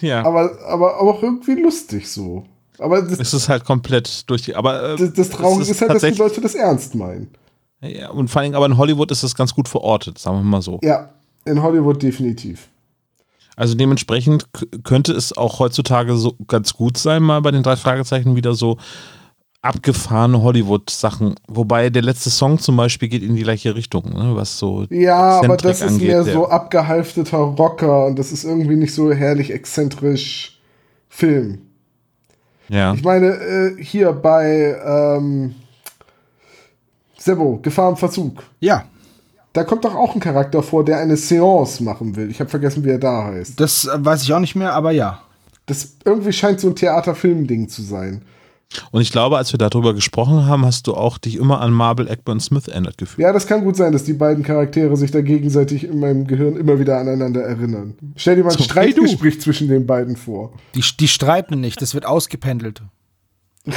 ja. 0.00 0.24
Aber, 0.24 0.58
aber, 0.66 0.96
aber 0.96 1.14
auch 1.14 1.22
irgendwie 1.22 1.54
lustig 1.54 2.10
so. 2.10 2.44
Aber 2.78 3.02
das, 3.02 3.18
es 3.18 3.34
ist 3.34 3.48
halt 3.48 3.64
komplett 3.64 4.28
durch 4.28 4.42
die. 4.42 4.56
Aber 4.56 4.90
äh, 4.90 4.96
das, 4.96 5.12
das 5.12 5.30
Traurige 5.30 5.62
es 5.62 5.70
ist, 5.70 5.80
halt, 5.80 5.90
dass 5.94 6.02
die 6.02 6.18
Leute 6.18 6.40
das 6.40 6.54
ernst 6.54 6.94
meinen. 6.94 7.30
Ja, 7.82 8.10
und 8.10 8.28
vor 8.28 8.42
allem, 8.42 8.54
aber 8.54 8.66
in 8.66 8.76
Hollywood 8.76 9.10
ist 9.10 9.22
das 9.22 9.34
ganz 9.34 9.54
gut 9.54 9.68
verortet, 9.68 10.18
sagen 10.18 10.38
wir 10.38 10.44
mal 10.44 10.62
so. 10.62 10.78
Ja, 10.82 11.10
in 11.44 11.62
Hollywood 11.62 12.02
definitiv. 12.02 12.68
Also 13.56 13.74
dementsprechend 13.74 14.46
könnte 14.84 15.12
es 15.12 15.36
auch 15.36 15.58
heutzutage 15.58 16.16
so 16.16 16.34
ganz 16.46 16.74
gut 16.74 16.96
sein, 16.96 17.22
mal 17.22 17.40
bei 17.40 17.50
den 17.50 17.62
drei 17.62 17.76
Fragezeichen 17.76 18.36
wieder 18.36 18.54
so 18.54 18.78
abgefahrene 19.62 20.42
Hollywood-Sachen. 20.42 21.34
Wobei 21.46 21.90
der 21.90 22.02
letzte 22.02 22.30
Song 22.30 22.58
zum 22.58 22.76
Beispiel 22.76 23.08
geht 23.08 23.22
in 23.22 23.36
die 23.36 23.42
gleiche 23.42 23.74
Richtung, 23.74 24.10
ne, 24.14 24.34
was 24.34 24.58
so 24.58 24.86
Ja, 24.88 25.40
aber 25.42 25.56
das 25.56 25.82
ist 25.82 25.88
angeht, 25.88 26.08
mehr 26.08 26.24
so 26.24 26.48
abgehalfteter 26.48 27.36
Rocker 27.36 28.06
und 28.06 28.18
das 28.18 28.32
ist 28.32 28.44
irgendwie 28.44 28.76
nicht 28.76 28.94
so 28.94 29.12
herrlich 29.12 29.52
exzentrisch 29.52 30.58
Film. 31.08 31.58
Ja. 32.68 32.94
Ich 32.94 33.02
meine, 33.02 33.26
äh, 33.26 33.82
hier 33.82 34.12
bei 34.12 34.76
ähm, 34.82 35.56
Sebo, 37.22 37.58
Gefahr 37.62 37.90
im 37.90 37.96
Verzug. 37.96 38.42
Ja, 38.60 38.84
Da 39.52 39.64
kommt 39.64 39.84
doch 39.84 39.94
auch 39.94 40.14
ein 40.14 40.20
Charakter 40.20 40.62
vor, 40.62 40.84
der 40.84 40.98
eine 41.00 41.16
Seance 41.16 41.82
machen 41.82 42.16
will. 42.16 42.30
Ich 42.30 42.40
habe 42.40 42.48
vergessen, 42.48 42.84
wie 42.84 42.90
er 42.90 42.98
da 42.98 43.24
heißt. 43.24 43.58
das 43.60 43.84
äh, 43.84 43.90
weiß 44.04 44.22
ich 44.22 44.32
auch 44.32 44.38
nicht 44.40 44.54
mehr, 44.56 44.72
aber 44.72 44.90
ja. 44.92 45.20
Das 45.66 45.96
irgendwie 46.04 46.32
scheint 46.32 46.60
so 46.60 46.68
ein 46.68 46.74
Theaterfilm-Ding 46.76 47.68
zu 47.68 47.82
sein. 47.82 48.22
Und 48.92 49.00
ich 49.02 49.10
glaube, 49.10 49.36
als 49.36 49.52
wir 49.52 49.58
darüber 49.58 49.92
gesprochen 49.94 50.46
haben, 50.46 50.64
hast 50.64 50.86
du 50.86 50.94
auch 50.94 51.18
dich 51.18 51.34
immer 51.36 51.60
an 51.60 51.72
Marble 51.72 52.08
Eckburn 52.08 52.38
Smith 52.38 52.68
erinnert 52.68 52.96
gefühlt. 52.98 53.18
Ja, 53.26 53.32
das 53.32 53.48
kann 53.48 53.64
gut 53.64 53.76
sein, 53.76 53.92
dass 53.92 54.04
die 54.04 54.12
beiden 54.12 54.44
Charaktere 54.44 54.96
sich 54.96 55.10
da 55.10 55.20
gegenseitig 55.22 55.82
in 55.84 55.98
meinem 55.98 56.26
Gehirn 56.28 56.56
immer 56.56 56.78
wieder 56.78 56.98
aneinander 57.00 57.42
erinnern. 57.42 57.94
Stell 58.14 58.36
dir 58.36 58.44
mal 58.44 58.52
ein 58.52 58.58
So. 58.58 58.62
Streitgespräch 58.64 59.40
zwischen 59.40 59.66
den 59.68 59.86
beiden 59.86 60.14
vor. 60.16 60.52
Die, 60.76 60.84
die 61.00 61.08
streiten 61.08 61.60
nicht, 61.60 61.82
das 61.82 61.94
wird 61.94 62.06
ausgependelt. 62.06 62.82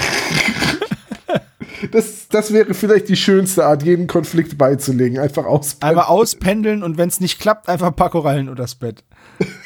Das, 1.93 2.27
das 2.27 2.51
wäre 2.51 2.73
vielleicht 2.73 3.07
die 3.07 3.15
schönste 3.15 3.65
Art, 3.65 3.83
jeden 3.83 4.07
Konflikt 4.07 4.57
beizulegen. 4.57 5.19
Einfach 5.19 5.45
aus. 5.45 5.77
Einmal 5.81 6.05
auspendeln 6.05 6.81
und 6.81 6.97
wenn 6.97 7.07
es 7.07 7.19
nicht 7.19 7.39
klappt, 7.39 7.69
einfach 7.69 7.85
ein 7.85 7.95
paar 7.95 8.09
Korallen 8.09 8.49
unters 8.49 8.73
Bett. 8.73 9.03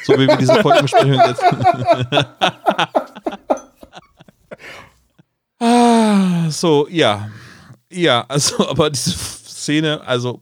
So 0.04 0.12
wie 0.12 0.26
wir 0.26 0.36
diese 0.36 0.56
Folgenbesprechung 0.56 1.14
jetzt. 1.14 1.42
ah, 5.58 6.50
so, 6.50 6.86
ja. 6.90 7.30
Ja, 7.90 8.26
also, 8.28 8.68
aber 8.68 8.90
diese 8.90 9.12
Szene, 9.12 10.06
also. 10.06 10.38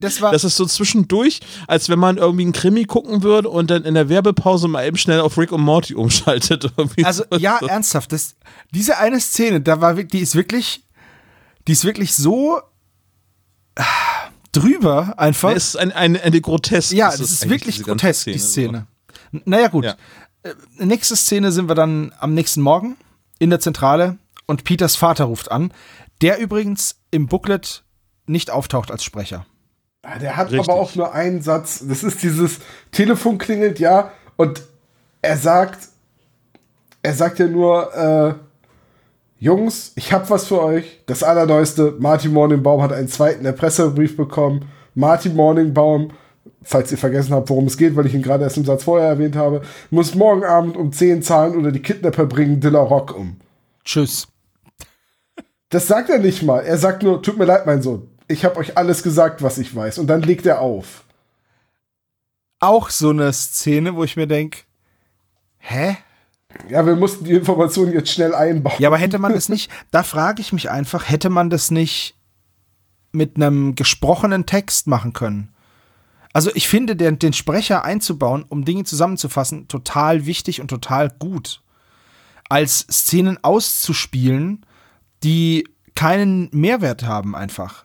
So, 0.00 0.06
Das 0.06 0.20
war, 0.20 0.30
das 0.32 0.44
ist 0.44 0.56
so 0.56 0.64
zwischendurch, 0.64 1.40
als 1.66 1.88
wenn 1.88 1.98
man 1.98 2.18
irgendwie 2.18 2.44
einen 2.44 2.52
Krimi 2.52 2.84
gucken 2.84 3.22
würde 3.24 3.48
und 3.48 3.68
dann 3.70 3.84
in 3.84 3.94
der 3.94 4.08
Werbepause 4.08 4.68
mal 4.68 4.86
eben 4.86 4.96
schnell 4.96 5.20
auf 5.20 5.36
Rick 5.36 5.50
und 5.50 5.60
Morty 5.62 5.94
umschaltet. 5.94 6.70
Also 7.02 7.24
so. 7.30 7.38
ja, 7.38 7.58
ernsthaft, 7.58 8.12
das, 8.12 8.36
diese 8.72 8.98
eine 8.98 9.20
Szene, 9.20 9.60
da 9.60 9.80
war, 9.80 9.94
die 9.94 10.20
ist 10.20 10.36
wirklich, 10.36 10.84
die 11.66 11.72
ist 11.72 11.84
wirklich 11.84 12.14
so 12.14 12.60
ah, 13.74 13.84
drüber 14.52 15.14
einfach. 15.18 15.50
Es 15.50 15.68
ist 15.70 15.76
ein, 15.76 15.90
eine, 15.90 16.22
eine 16.22 16.40
grotesk. 16.40 16.92
Ja, 16.92 17.10
das 17.10 17.20
ist, 17.20 17.48
wirklich 17.50 17.82
grotesk, 17.82 18.26
die 18.26 18.38
so. 18.38 18.46
Szene. 18.48 18.86
N- 19.32 19.42
Naja, 19.46 19.66
gut. 19.66 19.84
Ja. 19.84 19.96
Äh, 20.44 20.54
nächste 20.78 21.16
Szene 21.16 21.50
sind 21.50 21.68
wir 21.68 21.74
dann 21.74 22.14
am 22.20 22.34
nächsten 22.34 22.60
Morgen 22.62 22.96
in 23.40 23.50
der 23.50 23.58
Zentrale 23.58 24.18
und 24.46 24.62
Peters 24.62 24.94
Vater 24.94 25.24
ruft 25.24 25.50
an, 25.50 25.72
der 26.20 26.38
übrigens 26.38 27.00
im 27.10 27.26
Booklet 27.26 27.82
nicht 28.26 28.50
auftaucht 28.50 28.92
als 28.92 29.02
Sprecher. 29.02 29.44
Ah, 30.10 30.18
Der 30.18 30.36
hat 30.36 30.50
Richtig. 30.50 30.68
aber 30.68 30.78
auch 30.80 30.94
nur 30.94 31.12
einen 31.12 31.42
Satz. 31.42 31.84
Das 31.86 32.02
ist 32.02 32.22
dieses 32.22 32.60
Telefon 32.92 33.38
klingelt, 33.38 33.78
ja, 33.78 34.12
und 34.36 34.62
er 35.20 35.36
sagt, 35.36 35.88
er 37.02 37.14
sagt 37.14 37.38
ja 37.38 37.46
nur, 37.46 37.94
äh, 37.94 38.34
Jungs, 39.40 39.92
ich 39.96 40.12
hab 40.12 40.30
was 40.30 40.46
für 40.46 40.62
euch. 40.62 41.00
Das 41.06 41.22
Allerneueste, 41.22 41.94
Martin 41.98 42.32
Morningbaum 42.32 42.82
hat 42.82 42.92
einen 42.92 43.08
zweiten 43.08 43.44
Erpresserbrief 43.44 44.16
bekommen. 44.16 44.68
Martin 44.94 45.36
Morningbaum, 45.36 46.10
falls 46.62 46.90
ihr 46.90 46.98
vergessen 46.98 47.34
habt, 47.34 47.48
worum 47.50 47.66
es 47.66 47.76
geht, 47.76 47.94
weil 47.94 48.06
ich 48.06 48.14
ihn 48.14 48.22
gerade 48.22 48.42
erst 48.44 48.56
im 48.56 48.64
Satz 48.64 48.82
vorher 48.84 49.08
erwähnt 49.08 49.36
habe, 49.36 49.62
muss 49.90 50.14
morgen 50.14 50.44
Abend 50.44 50.76
um 50.76 50.92
10 50.92 51.22
zahlen 51.22 51.56
oder 51.56 51.70
die 51.70 51.82
Kidnapper 51.82 52.26
bringen 52.26 52.60
Dilla 52.60 52.80
Rock 52.80 53.16
um. 53.16 53.36
Tschüss. 53.84 54.26
Das 55.68 55.86
sagt 55.86 56.10
er 56.10 56.18
nicht 56.18 56.42
mal. 56.42 56.60
Er 56.60 56.78
sagt 56.78 57.02
nur, 57.02 57.22
tut 57.22 57.38
mir 57.38 57.44
leid, 57.44 57.64
mein 57.66 57.82
Sohn. 57.82 58.08
Ich 58.28 58.44
habe 58.44 58.56
euch 58.56 58.76
alles 58.76 59.02
gesagt, 59.02 59.42
was 59.42 59.58
ich 59.58 59.74
weiß. 59.74 59.98
Und 59.98 60.06
dann 60.06 60.22
legt 60.22 60.46
er 60.46 60.60
auf. 60.60 61.04
Auch 62.60 62.90
so 62.90 63.10
eine 63.10 63.32
Szene, 63.32 63.94
wo 63.94 64.04
ich 64.04 64.16
mir 64.16 64.26
denke, 64.26 64.60
hä? 65.58 65.96
Ja, 66.68 66.84
wir 66.86 66.96
mussten 66.96 67.24
die 67.24 67.32
Informationen 67.32 67.92
jetzt 67.92 68.10
schnell 68.10 68.34
einbauen. 68.34 68.76
Ja, 68.78 68.88
aber 68.88 68.98
hätte 68.98 69.18
man 69.18 69.32
das 69.32 69.48
nicht, 69.48 69.70
da 69.90 70.02
frage 70.02 70.40
ich 70.40 70.52
mich 70.52 70.70
einfach, 70.70 71.08
hätte 71.08 71.30
man 71.30 71.50
das 71.50 71.70
nicht 71.70 72.16
mit 73.12 73.36
einem 73.36 73.74
gesprochenen 73.74 74.46
Text 74.46 74.86
machen 74.86 75.12
können? 75.12 75.54
Also 76.32 76.50
ich 76.54 76.68
finde, 76.68 76.96
den, 76.96 77.18
den 77.18 77.32
Sprecher 77.32 77.84
einzubauen, 77.84 78.44
um 78.48 78.64
Dinge 78.64 78.84
zusammenzufassen, 78.84 79.68
total 79.68 80.26
wichtig 80.26 80.60
und 80.60 80.68
total 80.68 81.10
gut. 81.10 81.62
Als 82.48 82.86
Szenen 82.90 83.42
auszuspielen, 83.42 84.64
die 85.22 85.68
keinen 85.94 86.48
Mehrwert 86.52 87.02
haben 87.02 87.34
einfach. 87.34 87.84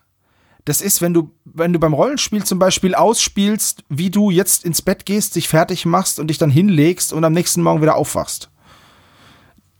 Das 0.65 0.81
ist, 0.81 1.01
wenn 1.01 1.13
du, 1.13 1.29
wenn 1.43 1.73
du 1.73 1.79
beim 1.79 1.93
Rollenspiel 1.93 2.43
zum 2.43 2.57
Beispiel 2.57 2.95
ausspielst, 2.95 3.83
wie 3.89 4.09
du 4.09 4.29
jetzt 4.29 4.63
ins 4.63 4.81
Bett 4.81 5.05
gehst, 5.05 5.35
dich 5.35 5.49
fertig 5.49 5.85
machst 5.85 6.19
und 6.19 6.27
dich 6.27 6.37
dann 6.37 6.49
hinlegst 6.49 7.11
und 7.11 7.25
am 7.25 7.33
nächsten 7.33 7.61
Morgen 7.61 7.81
wieder 7.81 7.95
aufwachst. 7.95 8.49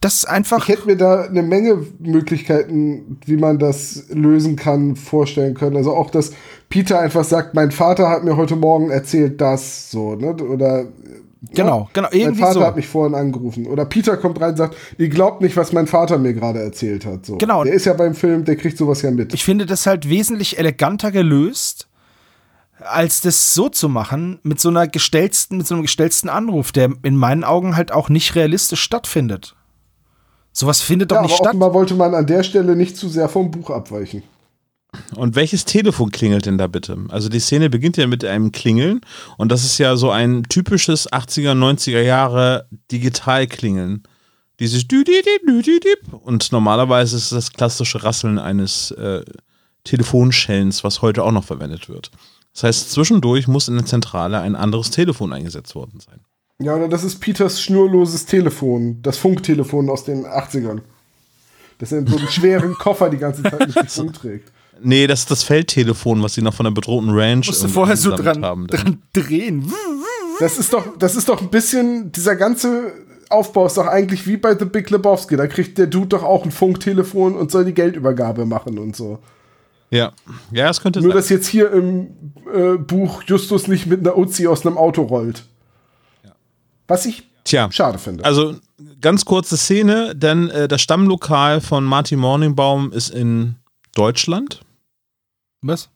Das 0.02 0.16
ist 0.16 0.26
einfach. 0.26 0.64
Ich 0.64 0.76
hätte 0.76 0.86
mir 0.86 0.98
da 0.98 1.22
eine 1.22 1.44
Menge 1.44 1.88
Möglichkeiten, 2.00 3.20
wie 3.26 3.38
man 3.38 3.58
das 3.58 4.04
lösen 4.10 4.58
kann, 4.58 4.98
vorstellen 4.98 5.54
können. 5.54 5.78
Also 5.78 5.96
auch, 5.96 6.10
dass 6.10 6.34
Peter 6.68 7.00
einfach 7.00 7.24
sagt, 7.24 7.54
mein 7.54 7.72
Vater 7.72 8.10
hat 8.10 8.26
mir 8.26 8.36
heute 8.36 8.58
Morgen 8.58 8.90
erzählt, 8.90 9.40
das 9.40 9.90
so, 9.92 10.16
ne? 10.16 10.36
Oder 10.36 10.88
Genau, 11.52 11.90
genau, 11.92 12.08
mein 12.12 12.20
irgendwie 12.20 12.42
Vater 12.42 12.54
so. 12.54 12.66
hat 12.66 12.76
mich 12.78 12.88
vorhin 12.88 13.16
angerufen. 13.16 13.68
Oder 13.68 13.86
Peter 13.86 14.16
kommt 14.16 14.40
rein 14.40 14.52
und 14.52 14.58
sagt, 14.58 14.78
ihr 14.98 15.10
glaubt 15.10 15.42
nicht, 15.42 15.58
was 15.58 15.74
mein 15.74 15.88
Vater 15.88 16.18
mir 16.18 16.34
gerade 16.34 16.62
erzählt 16.62 17.06
hat. 17.06 17.26
So. 17.26 17.38
Genau. 17.38 17.64
Der 17.66 17.74
ist 17.74 17.86
ja 17.86 17.94
beim 17.94 18.16
Film, 18.16 18.46
der 18.46 18.56
kriegt 18.56 18.78
sowas 18.78 19.02
ja 19.02 19.12
mit. 19.12 19.34
Ich 19.34 19.44
finde 19.44 19.66
das 19.66 19.86
halt 19.86 20.08
wesentlich 20.08 20.58
eleganter 20.58 21.12
gelöst, 21.12 21.90
als 22.80 23.22
das 23.22 23.54
so 23.54 23.68
zu 23.68 23.90
machen, 23.90 24.40
mit 24.44 24.60
so 24.60 24.70
einer 24.70 24.88
gestellten, 24.88 25.58
mit 25.58 25.68
so 25.68 25.76
einem 25.76 25.84
gestellten 25.84 26.30
Anruf, 26.30 26.72
der 26.72 26.94
in 27.04 27.18
meinen 27.18 27.44
Augen 27.44 27.76
halt 27.76 27.92
auch 27.92 28.08
nicht 28.08 28.36
realistisch 28.36 28.82
stattfindet. 28.82 29.56
Sowas 30.54 30.82
findet 30.82 31.12
doch 31.12 31.18
ja, 31.18 31.22
nicht 31.24 31.32
aber 31.32 31.38
statt. 31.38 31.48
offenbar 31.50 31.74
wollte 31.74 31.96
man 31.96 32.14
an 32.14 32.26
der 32.26 32.44
Stelle 32.44 32.76
nicht 32.76 32.96
zu 32.96 33.10
sehr 33.10 33.28
vom 33.28 33.52
Buch 33.52 33.70
abweichen. 33.70 34.24
Und 35.16 35.36
welches 35.36 35.66
Telefon 35.66 36.12
klingelt 36.12 36.46
denn 36.46 36.58
da 36.58 36.68
bitte? 36.68 36.98
Also 37.10 37.30
die 37.30 37.40
Szene 37.40 37.70
beginnt 37.70 37.98
ja 37.98 38.08
mit 38.08 38.24
einem 38.26 38.52
Klingeln 38.52 39.02
und 39.38 39.52
das 39.52 39.64
ist 39.64 39.78
ja 39.78 39.96
so 39.96 40.12
ein 40.12 40.44
typisches 40.44 41.12
80er, 41.12 41.54
90er 41.54 42.02
Jahre 42.02 42.68
Digitalklingeln. 42.92 44.04
Dieses. 44.60 44.86
Und 46.12 46.52
normalerweise 46.52 47.18
ist 47.18 47.24
es 47.24 47.30
das 47.30 47.54
klassische 47.54 48.04
Rasseln 48.04 48.38
eines 48.38 48.92
äh, 48.92 49.24
Telefonschellens, 49.84 50.84
was 50.84 51.02
heute 51.02 51.24
auch 51.24 51.32
noch 51.32 51.44
verwendet 51.44 51.90
wird. 51.90 52.12
Das 52.54 52.64
heißt, 52.64 52.92
zwischendurch 52.92 53.48
muss 53.48 53.68
in 53.68 53.76
der 53.76 53.86
Zentrale 53.86 54.40
ein 54.40 54.56
anderes 54.56 54.92
Telefon 54.92 55.34
eingesetzt 55.34 55.74
worden 55.76 56.00
sein. 56.00 56.20
Ja, 56.60 56.76
oder 56.76 56.88
das 56.88 57.04
ist 57.04 57.20
Peters 57.20 57.62
schnurloses 57.62 58.26
Telefon, 58.26 59.02
das 59.02 59.18
Funktelefon 59.18 59.90
aus 59.90 60.06
den 60.06 60.26
80ern. 60.26 60.82
Das 61.80 61.92
in 61.92 62.06
so 62.08 62.18
einem 62.18 62.28
schweren 62.28 62.76
Koffer 62.76 63.10
die 63.10 63.18
ganze 63.18 63.44
Zeit 63.44 63.60
mit 63.76 63.90
sich 63.90 64.00
rumträgt. 64.00 64.52
Nee, 64.82 65.08
das 65.08 65.22
ist 65.22 65.32
das 65.32 65.44
Feldtelefon, 65.44 66.22
was 66.24 66.34
sie 66.34 66.42
noch 66.42 66.54
von 66.54 66.66
der 66.66 66.72
bedrohten 66.72 67.12
Ranch 67.12 67.48
musst 67.48 67.62
du 67.62 67.66
irgendwie 67.66 67.74
vorher 67.74 67.98
so 67.98 68.16
dran, 68.16 68.44
haben. 68.44 68.68
dran 68.68 69.02
drehen. 69.14 69.72
Das 70.40 70.58
ist 70.58 70.74
doch, 70.74 70.98
das 70.98 71.16
ist 71.16 71.30
doch 71.30 71.42
ein 71.42 71.50
bisschen, 71.50 72.12
dieser 72.12 72.36
ganze 72.36 72.92
Aufbau 73.30 73.66
ist 73.66 73.78
doch 73.78 73.88
eigentlich 73.88 74.28
wie 74.28 74.38
bei 74.38 74.58
The 74.58 74.66
Big 74.66 74.90
Lebowski. 74.90 75.38
Da 75.38 75.48
kriegt 75.48 75.78
der 75.78 75.88
Dude 75.88 76.08
doch 76.08 76.24
auch 76.24 76.44
ein 76.44 76.52
Funktelefon 76.52 77.36
und 77.36 77.52
soll 77.52 77.66
die 77.66 77.74
Geldübergabe 77.74 78.46
machen 78.46 78.78
und 78.78 78.96
so. 78.96 79.20
Ja, 79.90 80.12
ja, 80.52 80.68
das 80.68 80.82
könnte 80.82 81.02
Nur, 81.02 81.12
sein. 81.12 81.18
dass 81.18 81.30
jetzt 81.30 81.48
hier 81.48 81.72
im 81.72 82.08
äh, 82.52 82.78
Buch 82.78 83.24
Justus 83.28 83.68
nicht 83.68 83.86
mit 83.86 84.00
einer 84.00 84.18
Uzi 84.18 84.48
aus 84.48 84.66
einem 84.66 84.78
Auto 84.78 85.04
rollt. 85.04 85.44
Was 86.88 87.06
ich 87.06 87.30
Tja, 87.44 87.72
schade 87.72 87.98
finde. 87.98 88.26
Also 88.26 88.56
ganz 89.02 89.26
kurze 89.26 89.58
Szene, 89.58 90.16
denn 90.16 90.50
äh, 90.50 90.68
das 90.68 90.82
Stammlokal 90.82 91.62
von 91.62 91.84
Martin 91.84 92.20
Morningbaum 92.20 92.92
ist 92.92 93.10
in 93.10 93.56
Deutschland. 93.96 94.62
Was? 95.62 95.90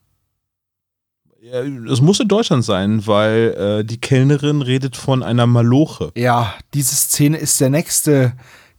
Ja, 1.41 1.61
Es 1.61 2.01
muss 2.01 2.19
in 2.19 2.27
Deutschland 2.27 2.65
sein, 2.65 3.05
weil 3.05 3.79
äh, 3.81 3.85
die 3.85 3.99
Kellnerin 3.99 4.61
redet 4.61 4.95
von 4.97 5.23
einer 5.23 5.45
Maloche. 5.47 6.11
Ja, 6.15 6.53
diese 6.73 6.95
Szene 6.95 7.37
ist 7.37 7.61
der 7.61 7.69
nächste 7.69 8.33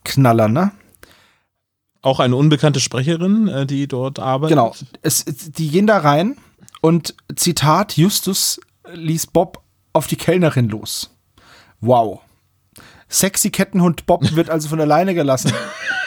Knaller, 0.04 0.48
ne? 0.48 0.72
Auch 2.02 2.20
eine 2.20 2.36
unbekannte 2.36 2.80
Sprecherin, 2.80 3.48
äh, 3.48 3.66
die 3.66 3.86
dort 3.88 4.18
arbeitet. 4.18 4.56
Genau. 4.56 4.74
Es, 5.02 5.24
die 5.24 5.68
gehen 5.70 5.86
da 5.86 5.98
rein 5.98 6.36
und 6.80 7.14
Zitat, 7.34 7.96
Justus 7.96 8.60
ließ 8.92 9.28
Bob 9.28 9.62
auf 9.92 10.06
die 10.06 10.16
Kellnerin 10.16 10.68
los. 10.68 11.10
Wow. 11.80 12.20
Sexy 13.08 13.50
Kettenhund 13.50 14.06
Bob 14.06 14.34
wird 14.34 14.50
also 14.50 14.68
von 14.68 14.80
alleine 14.80 15.14
gelassen, 15.14 15.52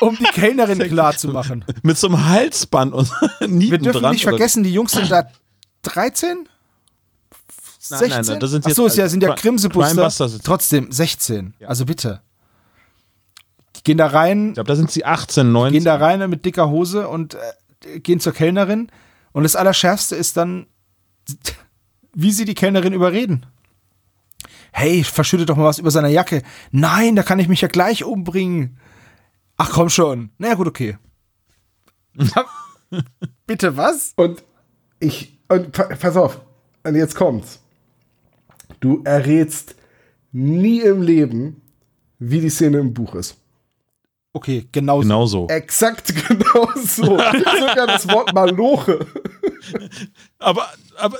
um 0.00 0.16
die 0.16 0.24
Kellnerin 0.24 0.78
klar 0.78 1.16
zu 1.16 1.28
machen. 1.28 1.64
Mit 1.82 1.98
so 1.98 2.08
einem 2.08 2.26
Halsband 2.26 2.92
und 2.92 3.10
Nieten 3.40 3.70
Wir 3.70 3.78
dürfen 3.78 4.02
dran. 4.02 4.12
nicht 4.12 4.24
vergessen, 4.24 4.62
die 4.62 4.72
Jungs 4.72 4.92
sind 4.92 5.10
da 5.10 5.28
13? 5.82 6.48
16? 7.78 8.08
Nein, 8.08 8.24
nein, 8.26 8.40
das 8.40 8.50
sind 8.50 8.64
Ach 8.64 8.68
jetzt 8.68 8.76
so, 8.76 8.86
ist 8.86 8.96
ja, 8.96 9.08
sind 9.08 9.22
ja 9.22 9.34
Krimsebuster. 9.34 10.10
Trotzdem 10.42 10.90
16. 10.90 11.54
Also 11.66 11.84
bitte. 11.84 12.22
Die 13.76 13.82
gehen 13.82 13.98
da 13.98 14.06
rein, 14.06 14.48
Ich 14.48 14.54
glaube, 14.54 14.68
da 14.68 14.76
sind 14.76 14.90
sie 14.90 15.04
18, 15.04 15.52
19. 15.52 15.72
gehen 15.72 15.84
da 15.84 15.96
rein 15.96 16.28
mit 16.30 16.44
dicker 16.46 16.70
Hose 16.70 17.08
und 17.08 17.34
äh, 17.34 18.00
gehen 18.00 18.20
zur 18.20 18.32
Kellnerin. 18.32 18.90
Und 19.32 19.42
das 19.42 19.56
Allerschärfste 19.56 20.16
ist 20.16 20.36
dann, 20.36 20.66
wie 22.14 22.32
sie 22.32 22.44
die 22.46 22.54
Kellnerin 22.54 22.92
überreden. 22.94 23.44
Hey, 24.72 25.04
verschüttet 25.04 25.50
doch 25.50 25.56
mal 25.56 25.66
was 25.66 25.78
über 25.78 25.90
seiner 25.90 26.08
Jacke. 26.08 26.42
Nein, 26.72 27.14
da 27.14 27.22
kann 27.22 27.38
ich 27.38 27.48
mich 27.48 27.60
ja 27.60 27.68
gleich 27.68 28.02
umbringen. 28.02 28.78
Ach 29.56 29.70
komm 29.72 29.88
schon. 29.90 30.30
Na 30.38 30.48
ja, 30.48 30.54
gut, 30.54 30.66
okay. 30.68 30.98
Bitte 33.46 33.76
was? 33.76 34.12
Und 34.16 34.42
ich, 35.00 35.38
und 35.48 35.72
pa- 35.72 35.94
pass 35.96 36.16
auf, 36.16 36.40
und 36.84 36.94
jetzt 36.94 37.14
kommt's. 37.14 37.60
Du 38.80 39.02
errätst 39.04 39.76
nie 40.32 40.80
im 40.80 41.02
Leben, 41.02 41.60
wie 42.18 42.40
die 42.40 42.50
Szene 42.50 42.78
im 42.78 42.94
Buch 42.94 43.14
ist. 43.14 43.36
Okay, 44.32 44.68
genau, 44.72 45.00
Genau 45.00 45.26
so. 45.26 45.46
Exakt 45.48 46.12
genau 46.28 46.68
so. 46.74 47.04
Sogar 47.04 47.86
das 47.86 48.08
Wort 48.08 48.34
Maloche. 48.34 49.06
Aber, 50.38 50.68
aber, 50.98 51.18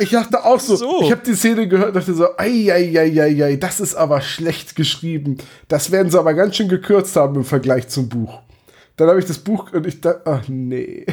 Ich 0.00 0.10
dachte 0.10 0.44
auch 0.44 0.60
so, 0.60 0.76
So. 0.76 1.02
ich 1.02 1.10
habe 1.12 1.22
die 1.24 1.34
Szene 1.34 1.68
gehört 1.68 1.88
und 1.88 1.94
dachte 1.96 2.14
so, 2.14 2.36
ei, 2.38 2.72
ei, 2.72 2.92
ei, 2.98 3.22
ei, 3.22 3.44
ei, 3.44 3.56
das 3.56 3.80
ist 3.80 3.94
aber 3.94 4.20
schlecht 4.20 4.76
geschrieben. 4.76 5.38
Das 5.68 5.90
werden 5.90 6.10
sie 6.10 6.18
aber 6.18 6.34
ganz 6.34 6.56
schön 6.56 6.68
gekürzt 6.68 7.16
haben 7.16 7.34
im 7.36 7.44
Vergleich 7.44 7.88
zum 7.88 8.08
Buch. 8.08 8.40
Dann 8.96 9.08
habe 9.08 9.18
ich 9.18 9.26
das 9.26 9.38
Buch 9.38 9.72
und 9.72 9.86
ich 9.86 10.00
dachte, 10.00 10.22
ach 10.24 10.42
nee. 10.48 11.04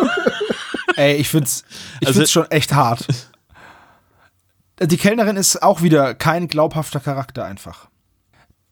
Ey, 0.96 1.16
ich 1.16 1.28
find's, 1.28 1.64
ich 2.00 2.06
Also- 2.08 2.18
find's 2.20 2.32
schon 2.32 2.50
echt 2.50 2.74
hart. 2.74 3.06
Die 4.82 4.96
Kellnerin 4.98 5.36
ist 5.36 5.62
auch 5.62 5.80
wieder 5.82 6.14
kein 6.14 6.48
glaubhafter 6.48 7.00
Charakter 7.00 7.44
einfach. 7.46 7.88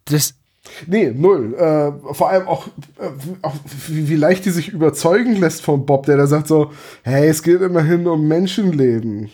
Das, 0.04 0.34
Nee, 0.86 1.12
null. 1.14 1.54
Äh, 1.54 2.14
vor 2.14 2.30
allem 2.30 2.48
auch, 2.48 2.66
äh, 2.98 3.10
auch 3.42 3.54
wie, 3.88 4.08
wie 4.08 4.16
leicht 4.16 4.44
die 4.44 4.50
sich 4.50 4.68
überzeugen 4.68 5.36
lässt 5.36 5.62
von 5.62 5.84
Bob, 5.86 6.06
der 6.06 6.16
da 6.16 6.26
sagt 6.26 6.48
so, 6.48 6.72
hey, 7.02 7.28
es 7.28 7.42
geht 7.42 7.60
immerhin 7.60 8.06
um 8.06 8.26
Menschenleben. 8.26 9.30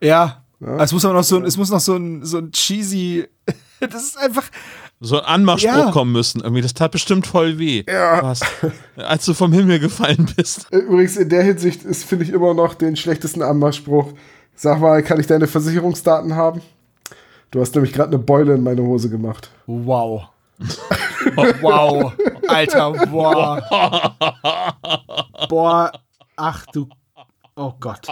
ja, 0.00 0.42
es 0.78 0.92
muss 0.92 1.04
aber 1.04 1.14
noch 1.14 1.24
so, 1.24 1.36
ein- 1.36 1.44
es 1.44 1.56
muss 1.56 1.70
noch 1.70 1.80
so 1.80 1.94
ein, 1.96 2.24
so 2.24 2.38
ein 2.38 2.50
cheesy, 2.50 3.26
das 3.80 4.02
ist 4.02 4.18
einfach, 4.18 4.44
so 5.00 5.18
ein 5.20 5.24
Anmachspruch 5.26 5.72
Ja. 5.76 5.90
kommen 5.90 6.12
müssen. 6.12 6.40
Irgendwie, 6.40 6.62
das 6.62 6.72
tat 6.72 6.92
bestimmt 6.92 7.26
voll 7.26 7.58
weh. 7.58 7.84
Ja. 7.86 8.22
Was? 8.22 8.40
Als 8.96 9.26
du 9.26 9.34
vom 9.34 9.52
Himmel 9.52 9.78
gefallen 9.78 10.30
bist. 10.36 10.66
Äh, 10.72 10.78
Übrigens, 10.78 11.16
in 11.16 11.28
der 11.28 11.42
Hinsicht 11.42 11.84
ist, 11.84 12.04
finde 12.04 12.24
ich, 12.24 12.30
immer 12.32 12.54
noch 12.54 12.74
den 12.74 12.96
schlechtesten 12.96 13.42
Anmachspruch. 13.42 14.12
Sag 14.56 14.80
mal, 14.80 15.02
kann 15.02 15.20
ich 15.20 15.26
deine 15.26 15.46
Versicherungsdaten 15.48 16.34
haben? 16.36 16.62
Du 17.54 17.60
hast 17.60 17.72
nämlich 17.76 17.92
gerade 17.92 18.08
eine 18.08 18.18
Beule 18.18 18.54
in 18.54 18.64
meine 18.64 18.82
Hose 18.82 19.08
gemacht. 19.08 19.48
wow. 19.68 20.24
Oh, 21.36 21.42
wow. 21.60 22.12
Alter, 22.48 22.90
boah. 23.06 23.62
Boah, 25.48 25.92
ach 26.34 26.66
du, 26.72 26.88
oh 27.54 27.72
Gott. 27.78 28.08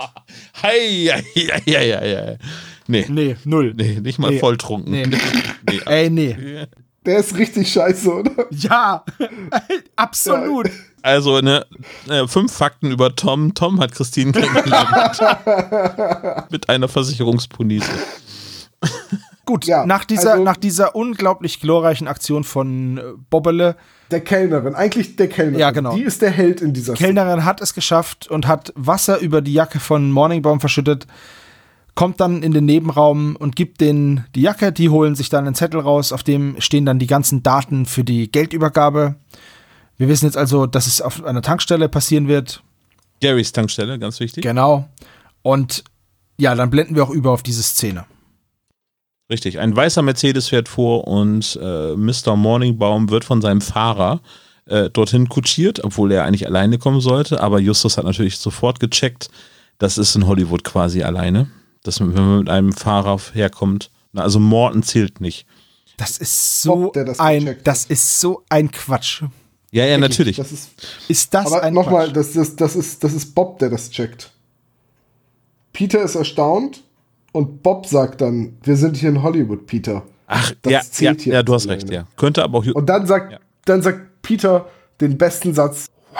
Hei, 0.62 1.09
hei, 1.10 1.24
hei, 1.35 1.60
hei, 1.66 1.98
hei. 1.98 2.39
Nee, 2.86 3.06
nee, 3.09 3.24
Nee, 3.35 3.36
null. 3.44 3.74
nicht 3.74 4.20
mal 4.20 4.31
Nee. 4.31 4.39
volltrunken. 4.39 4.93
Nee. 4.93 5.06
Nee. 5.06 5.81
Ey, 5.86 6.09
nee. 6.09 6.66
Der 7.05 7.19
ist 7.19 7.36
richtig 7.36 7.73
scheiße, 7.73 8.12
oder? 8.14 8.47
Ja, 8.52 9.05
absolut. 9.97 10.70
Also, 11.02 11.40
ne, 11.40 11.66
äh, 12.09 12.28
fünf 12.28 12.52
Fakten 12.52 12.93
über 12.93 13.16
Tom. 13.16 13.55
Tom 13.55 13.81
hat 13.81 13.90
Christine 13.90 14.31
kennengelernt. 14.31 15.19
Mit 16.52 16.69
einer 16.69 16.86
Versicherungspolice. 16.86 17.90
Gut, 19.44 19.66
Ja, 19.66 19.85
nach, 19.86 20.05
dieser, 20.05 20.32
also- 20.32 20.44
nach 20.44 20.56
dieser 20.56 20.94
unglaublich 20.94 21.60
glorreichen 21.60 22.06
Aktion 22.09 22.44
von 22.44 22.98
äh, 22.98 23.02
Bobbele, 23.31 23.77
Der 24.10 24.20
Kellnerin, 24.20 24.74
eigentlich 24.74 25.16
der 25.16 25.28
Kellnerin. 25.28 25.59
Ja, 25.60 25.70
genau. 25.73 25.97
Die 25.97 26.02
ist 26.02 26.23
der 26.23 26.31
Held 26.31 26.60
in 26.60 26.73
dieser 26.73 26.94
Kellnerin 26.94 27.44
hat 27.44 27.60
es 27.60 27.74
geschafft 27.74 28.28
und 28.28 28.47
hat 28.47 28.73
Wasser 28.77 29.19
über 29.19 29.40
die 29.40 29.52
Jacke 29.52 29.81
von 29.81 30.10
Morningbaum 30.12 30.60
verschüttet, 30.60 31.06
kommt 31.94 32.20
dann 32.20 32.43
in 32.43 32.52
den 32.52 32.64
Nebenraum 32.66 33.36
und 33.36 33.56
gibt 33.56 33.81
denen 33.81 34.24
die 34.35 34.43
Jacke, 34.43 34.70
die 34.73 34.89
holen 34.90 35.14
sich 35.14 35.28
dann 35.28 35.44
einen 35.47 35.55
Zettel 35.55 35.81
raus, 35.81 36.12
auf 36.12 36.23
dem 36.23 36.60
stehen 36.60 36.86
dann 36.86 36.98
die 36.98 37.06
ganzen 37.06 37.43
Daten 37.43 37.85
für 37.86 38.05
die 38.05 38.31
Geldübergabe. 38.31 39.16
Wir 39.98 40.09
wissen 40.09 40.24
jetzt 40.27 40.36
also, 40.39 40.66
dass 40.66 40.86
es 40.86 41.02
auf 41.02 41.23
einer 41.24 41.43
Tankstelle 41.43 41.89
passieren 41.89 42.28
wird. 42.28 42.62
Garys 43.20 43.52
Tankstelle, 43.52 43.98
ganz 43.98 44.20
wichtig. 44.20 44.43
Genau. 44.43 44.89
Und 45.43 45.85
ja, 46.39 46.55
dann 46.55 46.70
blenden 46.70 46.94
wir 46.97 47.05
auch 47.05 47.10
über 47.10 47.31
auf 47.32 47.43
diese 47.43 47.62
Szene. 47.62 48.05
Richtig, 49.33 49.59
ein 49.61 49.75
weißer 49.75 50.03
Mercedes 50.03 50.49
fährt 50.49 50.69
vor 50.69 51.09
und 51.09 51.59
äh, 51.61 51.97
Mr. 51.97 52.37
Morningbaum 52.37 53.09
wird 53.09 53.25
von 53.25 53.41
seinem 53.41 53.63
Fahrer 53.63 54.21
äh, 54.67 54.91
dorthin 54.91 55.27
kutschiert, 55.31 55.83
obwohl 55.83 56.13
er 56.13 56.25
eigentlich 56.25 56.47
alleine 56.47 56.77
kommen 56.77 57.01
sollte. 57.01 57.41
Aber 57.41 57.59
Justus 57.59 57.97
hat 57.97 58.05
natürlich 58.05 58.37
sofort 58.37 58.79
gecheckt, 58.79 59.31
das 59.79 59.97
ist 59.97 60.15
in 60.17 60.27
Hollywood 60.27 60.65
quasi 60.65 61.03
alleine. 61.03 61.49
Dass 61.83 61.99
man, 61.99 62.15
wenn 62.15 62.27
man 62.27 62.39
mit 62.41 62.51
einem 62.51 62.73
Fahrer 62.75 63.19
herkommt, 63.33 63.91
na, 64.13 64.21
also 64.21 64.39
Morton 64.39 64.83
zählt 64.83 65.23
nicht. 65.23 65.47
Das 65.97 66.19
ist 66.19 66.61
so 66.61 66.93
das 66.95 67.19
ein, 67.19 67.57
das 67.65 67.87
ist 67.87 68.21
so 68.21 68.43
ein 68.51 68.71
Quatsch. 68.71 69.23
Ja, 69.71 69.87
ja, 69.87 69.97
natürlich. 69.97 70.37
Das 70.37 70.53
ist, 70.53 70.73
Ist 71.09 71.33
das 71.33 71.47
aber 71.47 71.63
ein 71.63 71.73
nochmal, 71.73 72.09
Quatsch? 72.13 72.17
das, 72.17 72.33
das, 72.35 72.57
das, 72.57 72.77
ist, 72.77 73.03
das 73.03 73.15
ist 73.15 73.35
Bob, 73.35 73.59
der 73.61 73.71
das 73.71 73.89
checkt. 73.89 74.31
Peter 75.73 76.03
ist 76.03 76.17
erstaunt 76.17 76.83
und 77.33 77.63
Bob 77.63 77.87
sagt 77.87 78.21
dann, 78.21 78.57
wir 78.63 78.77
sind 78.77 78.97
hier 78.97 79.09
in 79.09 79.23
Hollywood, 79.23 79.67
Peter. 79.67 80.03
Ach, 80.27 80.53
das 80.63 80.73
ja, 80.73 80.79
ja, 80.79 80.85
zählt 80.85 81.21
hier 81.23 81.35
ja, 81.35 81.43
du 81.43 81.55
hast 81.55 81.69
recht, 81.69 81.91
ja. 81.91 82.07
Könnte 82.17 82.43
aber 82.43 82.59
auch. 82.59 82.67
Und 82.67 82.87
dann 82.87 83.07
sagt, 83.07 83.33
Ja. 83.33 83.39
dann 83.65 83.83
sagt 83.83 84.23
Peter 84.23 84.67
den 85.01 85.19
besten 85.19 85.53
Satz, 85.55 85.87
wow. 86.13 86.19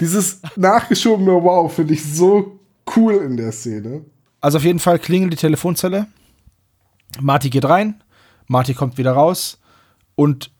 Dieses 0.00 0.42
nachgeschobene 0.56 1.32
Wow 1.42 1.72
finde 1.72 1.94
ich 1.94 2.04
so 2.04 2.58
cool 2.96 3.14
in 3.14 3.36
der 3.36 3.52
Szene. 3.52 4.04
Also 4.42 4.58
auf 4.58 4.64
jeden 4.64 4.78
Fall 4.78 4.98
klingelt 4.98 5.32
die 5.32 5.38
Telefonzelle. 5.38 6.06
Marty 7.20 7.48
geht 7.50 7.64
rein, 7.64 8.02
Marty 8.46 8.74
kommt 8.74 8.98
wieder 8.98 9.12
raus 9.12 9.58
und 10.14 10.50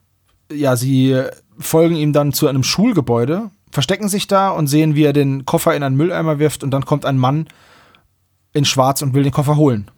ja, 0.51 0.77
sie 0.77 1.23
folgen 1.59 1.97
ihm 1.97 2.13
dann 2.13 2.33
zu 2.33 2.47
einem 2.47 2.63
Schulgebäude, 2.63 3.51
verstecken 3.71 4.09
sich 4.09 4.27
da 4.27 4.51
und 4.51 4.69
sehen, 4.69 4.95
wie 4.95 5.05
er 5.05 5.13
den 5.13 5.45
Koffer 5.45 5.75
in 5.75 5.83
einen 5.83 5.97
Mülleimer 5.97 6.39
wirft 6.39 6.63
und 6.65 6.71
dann 6.71 6.85
kommt 6.87 7.05
ein 7.05 7.19
Mann 7.19 7.47
in 8.57 8.65
Schwarz 8.65 9.03
und 9.03 9.15
will 9.15 9.23
den 9.23 9.33
Koffer 9.33 9.57
holen. 9.57 9.91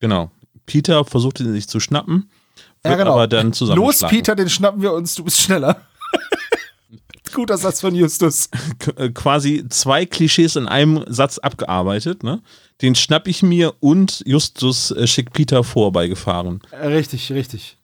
Genau. 0.00 0.30
Peter 0.66 1.04
versucht 1.04 1.40
ihn 1.40 1.52
sich 1.52 1.68
zu 1.68 1.80
schnappen, 1.80 2.30
Ja, 2.84 2.90
wird 2.90 2.98
genau. 3.00 3.12
aber 3.14 3.26
dann 3.28 3.52
zusammen. 3.52 3.80
Los, 3.80 4.00
Peter, 4.08 4.34
den 4.36 4.48
schnappen 4.48 4.80
wir 4.82 4.92
uns, 4.92 5.14
du 5.14 5.24
bist 5.24 5.40
schneller. 5.40 5.76
Guter 7.32 7.58
Satz 7.58 7.80
von 7.80 7.94
Justus. 7.96 8.48
äh, 8.96 9.08
quasi 9.08 9.64
zwei 9.68 10.06
Klischees 10.06 10.54
in 10.54 10.68
einem 10.68 11.04
Satz 11.08 11.38
abgearbeitet. 11.38 12.22
Ne? 12.22 12.42
Den 12.80 12.94
schnapp 12.94 13.26
ich 13.26 13.42
mir 13.42 13.74
und 13.80 14.22
Justus 14.24 14.92
äh, 14.92 15.06
schickt 15.08 15.32
Peter 15.32 15.64
vorbeigefahren. 15.64 16.60
Äh, 16.70 16.86
Richtig, 16.88 17.32
richtig. 17.32 17.76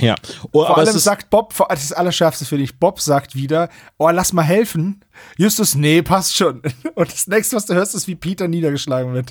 Ja, 0.00 0.16
oh, 0.50 0.66
Vor 0.66 0.76
allem 0.76 0.98
sagt 0.98 1.30
Bob, 1.30 1.52
vor- 1.52 1.68
das 1.70 1.82
ist 1.82 1.92
das 1.92 1.96
Allerschärfste 1.98 2.44
finde 2.44 2.64
ich, 2.64 2.78
Bob 2.80 3.00
sagt 3.00 3.36
wieder, 3.36 3.68
oh, 3.96 4.10
lass 4.10 4.32
mal 4.32 4.42
helfen. 4.42 5.00
Justus, 5.38 5.76
nee, 5.76 6.02
passt 6.02 6.34
schon. 6.36 6.62
Und 6.96 7.12
das 7.12 7.28
nächste, 7.28 7.54
was 7.56 7.66
du 7.66 7.74
hörst, 7.74 7.94
ist, 7.94 8.08
wie 8.08 8.16
Peter 8.16 8.48
niedergeschlagen 8.48 9.14
wird. 9.14 9.30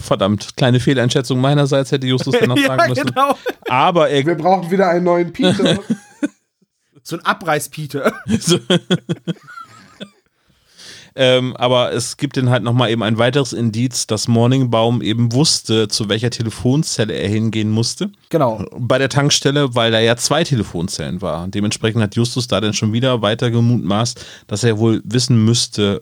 Verdammt, 0.00 0.56
kleine 0.56 0.80
Fehleinschätzung 0.80 1.40
meinerseits 1.40 1.92
hätte 1.92 2.06
Justus 2.06 2.34
dann 2.38 2.48
noch 2.48 2.56
ja, 2.58 2.68
sagen 2.68 2.90
müssen. 2.90 3.06
genau. 3.06 3.36
Aber 3.68 4.08
er, 4.08 4.24
Wir 4.24 4.36
brauchen 4.36 4.70
wieder 4.70 4.88
einen 4.88 5.04
neuen 5.04 5.32
Peter. 5.32 5.78
So 7.04 7.16
ein 7.16 7.24
Abreiß-Peter. 7.24 8.12
ähm, 11.16 11.56
aber 11.56 11.92
es 11.92 12.16
gibt 12.16 12.36
dann 12.36 12.48
halt 12.48 12.62
nochmal 12.62 12.90
eben 12.90 13.02
ein 13.02 13.18
weiteres 13.18 13.52
Indiz, 13.52 14.06
dass 14.06 14.28
Morningbaum 14.28 15.02
eben 15.02 15.32
wusste, 15.32 15.88
zu 15.88 16.08
welcher 16.08 16.30
Telefonzelle 16.30 17.12
er 17.12 17.28
hingehen 17.28 17.70
musste. 17.70 18.12
Genau. 18.28 18.64
bei 18.78 18.98
der 18.98 19.08
Tankstelle, 19.08 19.74
weil 19.74 19.90
da 19.90 19.98
ja 19.98 20.16
zwei 20.16 20.44
Telefonzellen 20.44 21.20
war. 21.20 21.48
Dementsprechend 21.48 22.02
hat 22.02 22.14
Justus 22.14 22.46
da 22.46 22.60
dann 22.60 22.72
schon 22.72 22.92
wieder 22.92 23.20
weiter 23.20 23.50
gemutmaßt, 23.50 24.24
dass 24.46 24.62
er 24.62 24.78
wohl 24.78 25.02
wissen 25.04 25.44
müsste, 25.44 25.98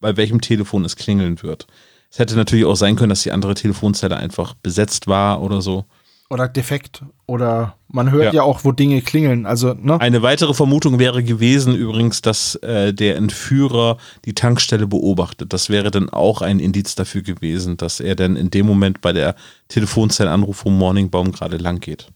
bei 0.00 0.16
welchem 0.16 0.40
Telefon 0.40 0.84
es 0.84 0.96
klingeln 0.96 1.42
wird. 1.42 1.68
Es 2.14 2.20
hätte 2.20 2.36
natürlich 2.36 2.64
auch 2.64 2.76
sein 2.76 2.94
können, 2.94 3.08
dass 3.08 3.24
die 3.24 3.32
andere 3.32 3.54
Telefonzelle 3.54 4.16
einfach 4.16 4.54
besetzt 4.54 5.08
war 5.08 5.42
oder 5.42 5.60
so. 5.60 5.84
Oder 6.30 6.46
defekt. 6.46 7.02
Oder 7.26 7.74
man 7.88 8.12
hört 8.12 8.26
Ja. 8.26 8.32
ja, 8.34 8.42
auch, 8.44 8.62
wo 8.62 8.70
Dinge 8.70 9.02
klingeln. 9.02 9.46
Also, 9.46 9.74
ne? 9.74 10.00
Eine 10.00 10.22
weitere 10.22 10.54
Vermutung 10.54 11.00
wäre 11.00 11.24
gewesen 11.24 11.74
übrigens, 11.74 12.22
dass 12.22 12.54
äh, 12.56 12.94
der 12.94 13.16
Entführer 13.16 13.96
die 14.26 14.32
Tankstelle 14.32 14.86
beobachtet. 14.86 15.52
Das 15.52 15.70
wäre 15.70 15.90
dann 15.90 16.08
auch 16.08 16.40
ein 16.40 16.60
Indiz 16.60 16.94
dafür 16.94 17.22
gewesen, 17.22 17.78
dass 17.78 17.98
er 17.98 18.14
dann 18.14 18.36
in 18.36 18.48
dem 18.48 18.66
Moment 18.66 19.00
bei 19.00 19.12
der 19.12 19.34
Telefonzellenanruf 19.66 20.58
vom 20.58 20.78
Morningbaum 20.78 21.32
gerade 21.32 21.56
lang 21.56 21.80
geht. 21.80 22.06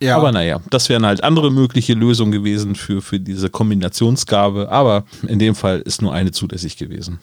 ja. 0.00 0.16
Aber 0.16 0.32
naja, 0.32 0.60
das 0.70 0.88
wären 0.88 1.06
halt 1.06 1.22
andere 1.22 1.52
mögliche 1.52 1.94
Lösungen 1.94 2.32
gewesen 2.32 2.74
für, 2.74 3.00
für 3.00 3.20
diese 3.20 3.48
Kombinationsgabe. 3.48 4.72
Aber 4.72 5.04
in 5.28 5.38
dem 5.38 5.54
Fall 5.54 5.82
ist 5.82 6.02
nur 6.02 6.12
eine 6.12 6.32
zulässig 6.32 6.76
gewesen. 6.78 7.20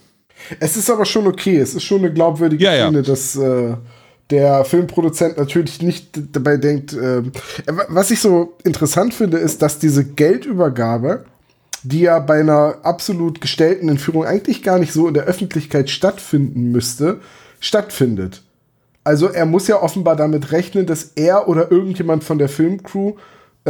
Es 0.59 0.77
ist 0.77 0.89
aber 0.89 1.05
schon 1.05 1.27
okay. 1.27 1.57
Es 1.57 1.73
ist 1.75 1.83
schon 1.83 1.99
eine 1.99 2.13
glaubwürdige 2.13 2.63
Ja, 2.63 2.73
ja. 2.73 2.87
Szene, 2.87 3.01
dass 3.03 3.35
äh, 3.35 3.75
der 4.29 4.65
Filmproduzent 4.65 5.37
natürlich 5.37 5.81
nicht 5.81 6.09
dabei 6.31 6.57
denkt. 6.57 6.93
ähm, 6.93 7.31
was 7.89 8.11
ich 8.11 8.19
so 8.19 8.53
interessant 8.63 9.13
finde, 9.13 9.37
ist, 9.37 9.61
dass 9.61 9.79
diese 9.79 10.03
Geldübergabe, 10.05 11.25
die 11.83 12.01
ja 12.01 12.19
bei 12.19 12.39
einer 12.39 12.77
absolut 12.83 13.41
gestellten 13.41 13.89
Entführung 13.89 14.25
eigentlich 14.25 14.63
gar 14.63 14.79
nicht 14.79 14.93
so 14.93 15.07
in 15.07 15.13
der 15.13 15.25
Öffentlichkeit 15.25 15.89
stattfinden 15.89 16.71
müsste, 16.71 17.19
stattfindet. 17.59 18.41
Also 19.03 19.27
er 19.27 19.45
muss 19.45 19.67
ja 19.67 19.81
offenbar 19.81 20.15
damit 20.15 20.51
rechnen, 20.53 20.85
dass 20.85 21.11
er 21.15 21.49
oder 21.49 21.69
irgendjemand 21.71 22.23
von 22.23 22.37
der 22.37 22.47
Filmcrew, 22.47 23.09
äh, 23.09 23.13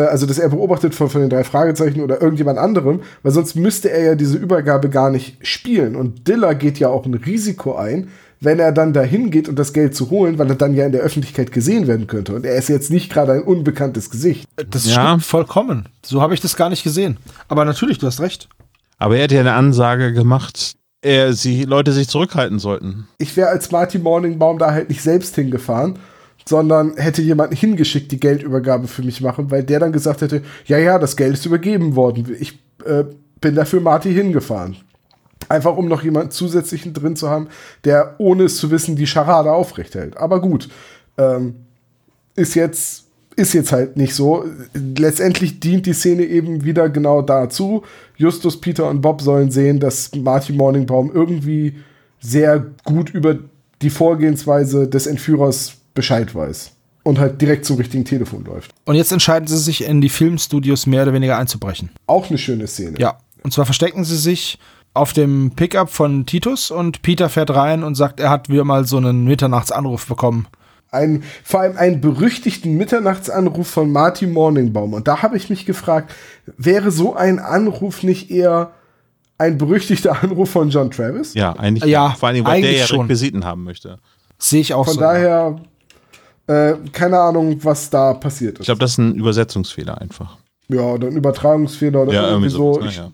also 0.01 0.25
dass 0.25 0.39
er 0.39 0.49
beobachtet 0.49 0.95
von, 0.95 1.09
von 1.09 1.21
den 1.21 1.29
drei 1.29 1.43
Fragezeichen 1.43 2.01
oder 2.01 2.21
irgendjemand 2.21 2.57
anderem, 2.57 3.01
weil 3.21 3.31
sonst 3.31 3.55
müsste 3.55 3.91
er 3.91 4.03
ja 4.03 4.15
diese 4.15 4.37
Übergabe 4.37 4.89
gar 4.89 5.09
nicht 5.11 5.37
spielen. 5.45 5.95
Und 5.95 6.27
Diller 6.27 6.55
geht 6.55 6.79
ja 6.79 6.89
auch 6.89 7.05
ein 7.05 7.13
Risiko 7.13 7.75
ein, 7.75 8.09
wenn 8.39 8.59
er 8.59 8.71
dann 8.71 8.91
dahin 8.91 9.31
geht, 9.31 9.47
um 9.47 9.55
das 9.55 9.71
Geld 9.71 9.95
zu 9.95 10.09
holen, 10.09 10.37
weil 10.37 10.49
er 10.49 10.55
dann 10.55 10.73
ja 10.73 10.85
in 10.85 10.91
der 10.91 11.01
Öffentlichkeit 11.01 11.51
gesehen 11.51 11.87
werden 11.87 12.07
könnte. 12.07 12.33
Und 12.35 12.45
er 12.45 12.55
ist 12.55 12.69
jetzt 12.69 12.91
nicht 12.91 13.11
gerade 13.11 13.31
ein 13.33 13.43
unbekanntes 13.43 14.09
Gesicht. 14.09 14.45
Das 14.69 14.85
Ja. 14.85 15.07
stimmt 15.09 15.23
vollkommen. 15.25 15.87
So 16.05 16.21
habe 16.21 16.33
ich 16.33 16.41
das 16.41 16.55
gar 16.55 16.69
nicht 16.69 16.83
gesehen. 16.83 17.17
Aber 17.47 17.63
natürlich, 17.63 17.99
du 17.99 18.07
hast 18.07 18.19
recht. 18.19 18.49
Aber 18.97 19.15
er 19.17 19.23
hat 19.25 19.31
ja 19.31 19.39
eine 19.39 19.53
Ansage 19.53 20.11
gemacht, 20.11 20.73
er, 21.01 21.33
sie 21.33 21.63
Leute 21.65 21.91
sich 21.91 22.07
zurückhalten 22.07 22.59
sollten. 22.59 23.07
Ich 23.17 23.35
wäre 23.37 23.49
als 23.49 23.71
Marty 23.71 23.99
Morningbaum 23.99 24.57
da 24.57 24.71
halt 24.71 24.89
nicht 24.89 25.01
selbst 25.01 25.35
hingefahren, 25.35 25.99
sondern 26.47 26.97
hätte 26.97 27.21
jemanden 27.21 27.55
hingeschickt, 27.55 28.11
die 28.11 28.19
Geldübergabe 28.19 28.87
für 28.87 29.03
mich 29.03 29.21
machen, 29.21 29.51
weil 29.51 29.63
der 29.63 29.79
dann 29.79 29.91
gesagt 29.91 30.21
hätte, 30.21 30.41
ja, 30.65 30.77
ja, 30.77 30.99
das 30.99 31.15
Geld 31.15 31.33
ist 31.33 31.45
übergeben 31.45 31.95
worden. 31.95 32.35
Ich 32.39 32.59
äh, 32.85 33.05
bin 33.39 33.55
dafür 33.55 33.81
Marty 33.81 34.13
hingefahren. 34.13 34.77
Einfach 35.49 35.75
um 35.75 35.87
noch 35.87 36.03
jemanden 36.03 36.31
zusätzlichen 36.31 36.93
drin 36.93 37.15
zu 37.15 37.29
haben, 37.29 37.47
der 37.83 38.15
ohne 38.17 38.43
es 38.43 38.57
zu 38.57 38.71
wissen 38.71 38.95
die 38.95 39.07
Scharade 39.07 39.51
aufrechthält. 39.51 40.17
Aber 40.17 40.41
gut, 40.41 40.69
ähm, 41.17 41.55
ist 42.35 42.55
jetzt 42.55 43.03
ist 43.35 43.53
jetzt 43.53 43.71
halt 43.71 43.97
nicht 43.97 44.13
so. 44.13 44.45
Letztendlich 44.73 45.59
dient 45.59 45.85
die 45.85 45.93
Szene 45.93 46.23
eben 46.23 46.63
wieder 46.63 46.89
genau 46.89 47.21
dazu. 47.21 47.83
Justus, 48.15 48.61
Peter 48.61 48.87
und 48.89 49.01
Bob 49.01 49.21
sollen 49.21 49.49
sehen, 49.49 49.79
dass 49.79 50.13
Marty 50.15 50.53
Morningbaum 50.53 51.11
irgendwie 51.13 51.77
sehr 52.19 52.65
gut 52.83 53.09
über 53.09 53.37
die 53.81 53.89
Vorgehensweise 53.89 54.87
des 54.87 55.07
Entführers 55.07 55.73
Bescheid 55.93 56.33
weiß 56.33 56.71
und 57.03 57.19
halt 57.19 57.41
direkt 57.41 57.65
zum 57.65 57.77
richtigen 57.77 58.05
Telefon 58.05 58.45
läuft. 58.45 58.71
Und 58.85 58.95
jetzt 58.95 59.11
entscheiden 59.11 59.47
sie 59.47 59.57
sich, 59.57 59.85
in 59.85 60.01
die 60.01 60.09
Filmstudios 60.09 60.85
mehr 60.85 61.03
oder 61.03 61.13
weniger 61.13 61.37
einzubrechen. 61.37 61.89
Auch 62.07 62.29
eine 62.29 62.37
schöne 62.37 62.67
Szene. 62.67 62.99
Ja. 62.99 63.17
Und 63.43 63.53
zwar 63.53 63.65
verstecken 63.65 64.05
sie 64.05 64.17
sich 64.17 64.57
auf 64.93 65.11
dem 65.11 65.51
Pickup 65.55 65.89
von 65.89 66.25
Titus 66.25 66.71
und 66.71 67.01
Peter 67.01 67.27
fährt 67.29 67.49
rein 67.49 67.83
und 67.83 67.95
sagt, 67.95 68.19
er 68.19 68.29
hat 68.29 68.49
wieder 68.49 68.63
mal 68.63 68.85
so 68.85 68.97
einen 68.97 69.25
Mitternachtsanruf 69.25 70.05
bekommen. 70.05 70.47
Ein, 70.91 71.23
vor 71.43 71.61
allem 71.61 71.77
einen 71.77 72.01
berüchtigten 72.01 72.77
Mitternachtsanruf 72.77 73.67
von 73.67 73.91
Marty 73.91 74.27
Morningbaum. 74.27 74.93
Und 74.93 75.07
da 75.07 75.23
habe 75.23 75.35
ich 75.37 75.49
mich 75.49 75.65
gefragt, 75.65 76.13
wäre 76.57 76.91
so 76.91 77.15
ein 77.15 77.39
Anruf 77.39 78.03
nicht 78.03 78.29
eher 78.29 78.71
ein 79.39 79.57
berüchtigter 79.57 80.21
Anruf 80.23 80.51
von 80.51 80.69
John 80.69 80.91
Travis? 80.91 81.33
Ja, 81.33 81.53
eigentlich. 81.53 81.91
Ja, 81.91 82.11
vor 82.11 82.29
allem, 82.29 82.45
weil 82.45 82.61
der 82.61 82.73
ja 82.73 82.85
schon. 82.85 83.01
Requisiten 83.01 83.43
haben 83.43 83.63
möchte. 83.63 83.97
Sehe 84.37 84.61
ich 84.61 84.73
auch 84.73 84.85
Von 84.85 84.95
so. 84.95 84.99
daher, 84.99 85.55
äh, 86.47 86.73
keine 86.91 87.19
Ahnung, 87.19 87.57
was 87.63 87.89
da 87.89 88.13
passiert 88.13 88.55
Ich 88.55 88.59
ist. 88.61 88.65
glaube, 88.65 88.79
das 88.79 88.91
ist 88.91 88.97
ein 88.99 89.15
Übersetzungsfehler 89.15 89.99
einfach. 89.99 90.37
ja, 90.67 90.81
oder 90.81 91.07
ein 91.07 91.15
Übertragungsfehler 91.15 92.03
oder 92.03 92.29
irgendwie 92.29 92.49
so. 92.49 92.73
sowas, 92.75 92.89
Ich, 92.91 92.97
ne, 92.97 93.03
ja. 93.05 93.11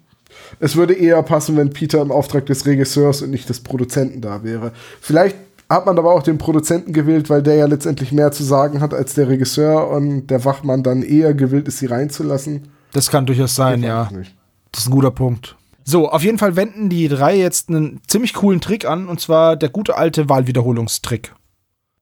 Es 0.60 0.76
würde 0.76 0.94
eher 0.94 1.22
passen, 1.24 1.58
wenn 1.58 1.70
Peter 1.72 2.02
im 2.02 2.12
Auftrag 2.12 2.46
des 2.48 2.66
Regisseurs 2.66 3.22
und 3.22 3.30
nicht 3.30 3.48
des 3.50 3.60
Produzenten 3.62 4.22
da 4.22 4.44
wäre. 4.44 4.72
Vielleicht 5.00 5.36
hat 5.70 5.86
man 5.86 5.98
aber 6.00 6.14
auch 6.14 6.24
den 6.24 6.40
Produzenten 6.40 6.94
gewählt, 6.94 7.30
weil 7.30 7.44
der 7.44 7.56
ja 7.56 7.66
letztendlich 7.68 8.12
mehr 8.12 8.32
zu 8.32 8.44
sagen 8.44 8.82
hat 8.82 8.94
als 8.94 9.14
der 9.14 9.28
Regisseur 9.28 9.90
und 9.90 10.28
der 10.28 10.44
Wachmann 10.46 10.82
dann 10.82 11.04
eher 11.04 11.36
gewillt 11.36 11.68
ist, 11.68 11.78
sie 11.80 11.86
reinzulassen. 11.86 12.70
Das 12.94 13.12
kann 13.12 13.28
durchaus 13.28 13.54
sein, 13.56 13.84
ja. 13.84 14.10
Nicht. 14.12 14.34
Das 14.72 14.84
ist 14.84 14.88
ein 14.88 14.94
guter 14.94 15.12
Punkt. 15.12 15.56
So, 15.84 16.10
auf 16.10 16.24
jeden 16.24 16.38
Fall 16.40 16.56
wenden 16.56 16.90
die 16.90 17.08
drei 17.08 17.38
jetzt 17.38 17.70
einen 17.70 18.00
ziemlich 18.08 18.34
coolen 18.34 18.62
Trick 18.62 18.86
an, 18.86 19.08
und 19.08 19.20
zwar 19.20 19.56
der 19.56 19.70
gute 19.70 19.96
alte 19.98 20.30
Wahlwiederholungstrick. 20.30 21.34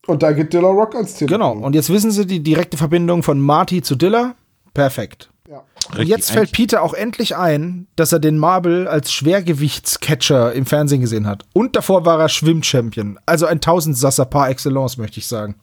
Und 0.08 0.24
da 0.24 0.32
geht 0.32 0.54
Dilla 0.54 0.70
Rock 0.70 0.96
ans 0.96 1.16
Telefon. 1.16 1.40
Genau, 1.40 1.66
und 1.66 1.76
jetzt 1.76 1.90
wissen 1.92 2.12
sie 2.12 2.26
die 2.26 2.42
direkte 2.42 2.78
Verbindung 2.78 3.24
von 3.24 3.40
Marty 3.40 3.82
zu 3.82 3.96
Dilla. 3.96 4.36
Perfekt. 4.74 5.30
Ja. 5.50 5.64
Und 5.98 6.08
jetzt 6.08 6.32
fällt 6.32 6.52
Peter 6.52 6.82
auch 6.82 6.94
endlich 6.94 7.36
ein, 7.36 7.88
dass 7.96 8.12
er 8.14 8.20
den 8.20 8.38
Marble 8.38 8.88
als 8.88 9.12
Schwergewichtscatcher 9.12 10.54
im 10.54 10.66
Fernsehen 10.66 11.02
gesehen 11.02 11.28
hat. 11.28 11.44
Und 11.54 11.76
davor 11.76 12.06
war 12.06 12.20
er 12.20 12.30
Schwimmchampion. 12.30 13.20
Also 13.26 13.46
ein 13.46 13.62
Tausendsasser 13.62 14.26
par 14.26 14.50
excellence, 14.50 14.98
möchte 14.98 15.20
ich 15.20 15.28
sagen. 15.28 15.56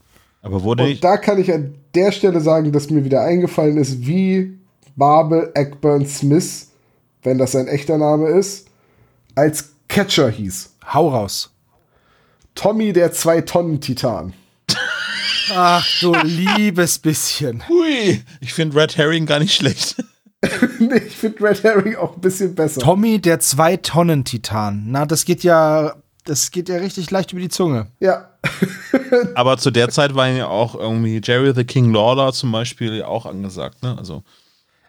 Aber 0.42 0.62
wurde 0.62 0.84
Und 0.84 1.02
da 1.02 1.16
kann 1.16 1.38
ich 1.38 1.52
an 1.52 1.74
der 1.94 2.12
Stelle 2.12 2.40
sagen, 2.40 2.70
dass 2.70 2.90
mir 2.90 3.04
wieder 3.04 3.22
eingefallen 3.22 3.78
ist, 3.78 4.06
wie 4.06 4.58
Marble 4.94 5.50
Eckburn 5.54 6.06
Smith, 6.06 6.68
wenn 7.22 7.38
das 7.38 7.52
sein 7.52 7.66
echter 7.66 7.96
Name 7.96 8.28
ist, 8.28 8.66
als 9.34 9.70
Catcher 9.88 10.28
hieß. 10.28 10.74
Hau 10.92 11.08
raus. 11.08 11.53
Tommy 12.54 12.92
der 12.92 13.12
Zwei-Tonnen-Titan. 13.12 14.32
Ach, 15.54 15.86
du 16.00 16.14
liebes 16.22 16.98
bisschen. 16.98 17.68
Hui, 17.68 18.22
ich 18.40 18.54
finde 18.54 18.80
Red 18.80 18.96
Herring 18.96 19.26
gar 19.26 19.38
nicht 19.38 19.54
schlecht. 19.54 19.96
Nee, 20.78 20.98
ich 21.06 21.16
finde 21.16 21.42
Red 21.42 21.62
Herring 21.62 21.96
auch 21.96 22.16
ein 22.16 22.20
bisschen 22.20 22.54
besser. 22.54 22.82
Tommy, 22.82 23.18
der 23.18 23.40
Zwei-Tonnen-Titan. 23.40 24.84
Na, 24.88 25.06
das 25.06 25.24
geht 25.24 25.42
ja, 25.42 25.94
das 26.26 26.50
geht 26.50 26.68
ja 26.68 26.76
richtig 26.76 27.10
leicht 27.10 27.32
über 27.32 27.40
die 27.40 27.48
Zunge. 27.48 27.86
Ja. 27.98 28.28
Aber 29.34 29.56
zu 29.56 29.70
der 29.70 29.88
Zeit 29.88 30.14
waren 30.14 30.36
ja 30.36 30.48
auch 30.48 30.74
irgendwie 30.74 31.22
Jerry 31.24 31.54
the 31.54 31.64
King 31.64 31.94
Lawler 31.94 32.34
zum 32.34 32.52
Beispiel 32.52 32.92
ja 32.94 33.06
auch 33.06 33.24
angesagt, 33.24 33.82
ne? 33.82 33.96
Also, 33.96 34.22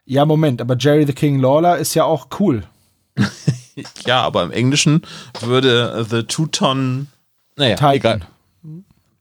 Ja, 0.04 0.26
Moment, 0.26 0.60
aber 0.60 0.76
Jerry 0.78 1.06
the 1.08 1.14
King 1.14 1.40
Lawler 1.40 1.78
ist 1.78 1.94
ja 1.94 2.04
auch 2.04 2.28
cool. 2.42 2.64
ja, 4.06 4.22
aber 4.24 4.44
im 4.44 4.52
Englischen 4.52 5.04
würde 5.40 6.06
The 6.10 6.24
Two-Ton. 6.24 7.08
Naja, 7.56 7.76
Titan. 7.76 7.94
egal. 7.96 8.22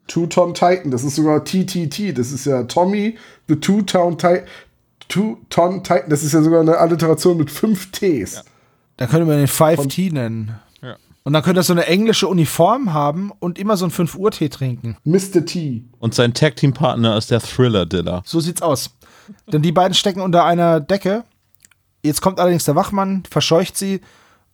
Two-Ton 0.06 0.52
Titan, 0.54 0.90
das 0.90 1.02
ist 1.02 1.16
sogar 1.16 1.44
TTT. 1.44 2.16
Das 2.16 2.30
ist 2.30 2.44
ja 2.44 2.64
Tommy, 2.64 3.16
the 3.48 3.56
Two-Town 3.56 4.18
Titan. 4.18 4.42
Two-Ton 5.08 5.82
Titan, 5.82 6.10
das 6.10 6.22
ist 6.22 6.32
ja 6.32 6.42
sogar 6.42 6.60
eine 6.60 6.76
Alliteration 6.78 7.36
mit 7.36 7.50
fünf 7.50 7.90
Ts. 7.90 8.44
Da 8.96 9.06
könnte 9.06 9.26
man 9.26 9.38
den 9.38 9.48
5T 9.48 10.12
nennen. 10.12 10.58
Ja. 10.82 10.96
Und 11.24 11.32
dann 11.32 11.42
könnte 11.42 11.60
er 11.60 11.64
so 11.64 11.72
eine 11.72 11.86
englische 11.86 12.28
Uniform 12.28 12.92
haben 12.92 13.32
und 13.38 13.58
immer 13.58 13.76
so 13.76 13.86
einen 13.86 13.92
5-Uhr-Tee 13.92 14.50
trinken. 14.50 14.96
Mr. 15.04 15.44
T. 15.44 15.84
Und 15.98 16.14
sein 16.14 16.32
Tag-Team-Partner 16.34 17.16
ist 17.16 17.30
der 17.30 17.40
Thriller-Diller. 17.40 18.22
So 18.24 18.40
sieht's 18.40 18.62
aus. 18.62 18.90
Denn 19.50 19.62
die 19.62 19.72
beiden 19.72 19.94
stecken 19.94 20.20
unter 20.20 20.44
einer 20.44 20.80
Decke. 20.80 21.24
Jetzt 22.02 22.20
kommt 22.20 22.38
allerdings 22.38 22.64
der 22.66 22.76
Wachmann, 22.76 23.22
verscheucht 23.28 23.76
sie 23.76 24.00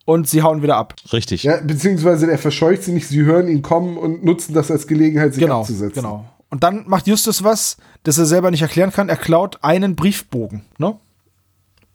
und 0.05 0.29
sie 0.29 0.43
hauen 0.43 0.63
wieder 0.63 0.77
ab. 0.77 0.95
Richtig. 1.13 1.43
Ja, 1.43 1.61
beziehungsweise 1.63 2.31
er 2.31 2.39
verscheucht 2.39 2.83
sie 2.83 2.93
nicht, 2.93 3.07
sie 3.09 3.23
hören 3.23 3.49
ihn 3.49 3.63
kommen 3.63 3.97
und 3.97 4.25
nutzen 4.25 4.55
das 4.55 4.71
als 4.71 4.87
Gelegenheit, 4.87 5.35
sich 5.35 5.43
Genau, 5.43 5.61
abzusetzen. 5.61 6.03
genau. 6.03 6.25
Und 6.49 6.65
dann 6.65 6.85
macht 6.89 7.07
Justus 7.07 7.45
was, 7.45 7.77
das 8.03 8.19
er 8.19 8.27
selber 8.27 8.51
nicht 8.51 8.63
erklären 8.63 8.91
kann. 8.91 9.09
Er 9.09 9.17
klaut 9.17 9.59
einen 9.63 9.95
Briefbogen, 9.95 10.63
ne? 10.79 10.97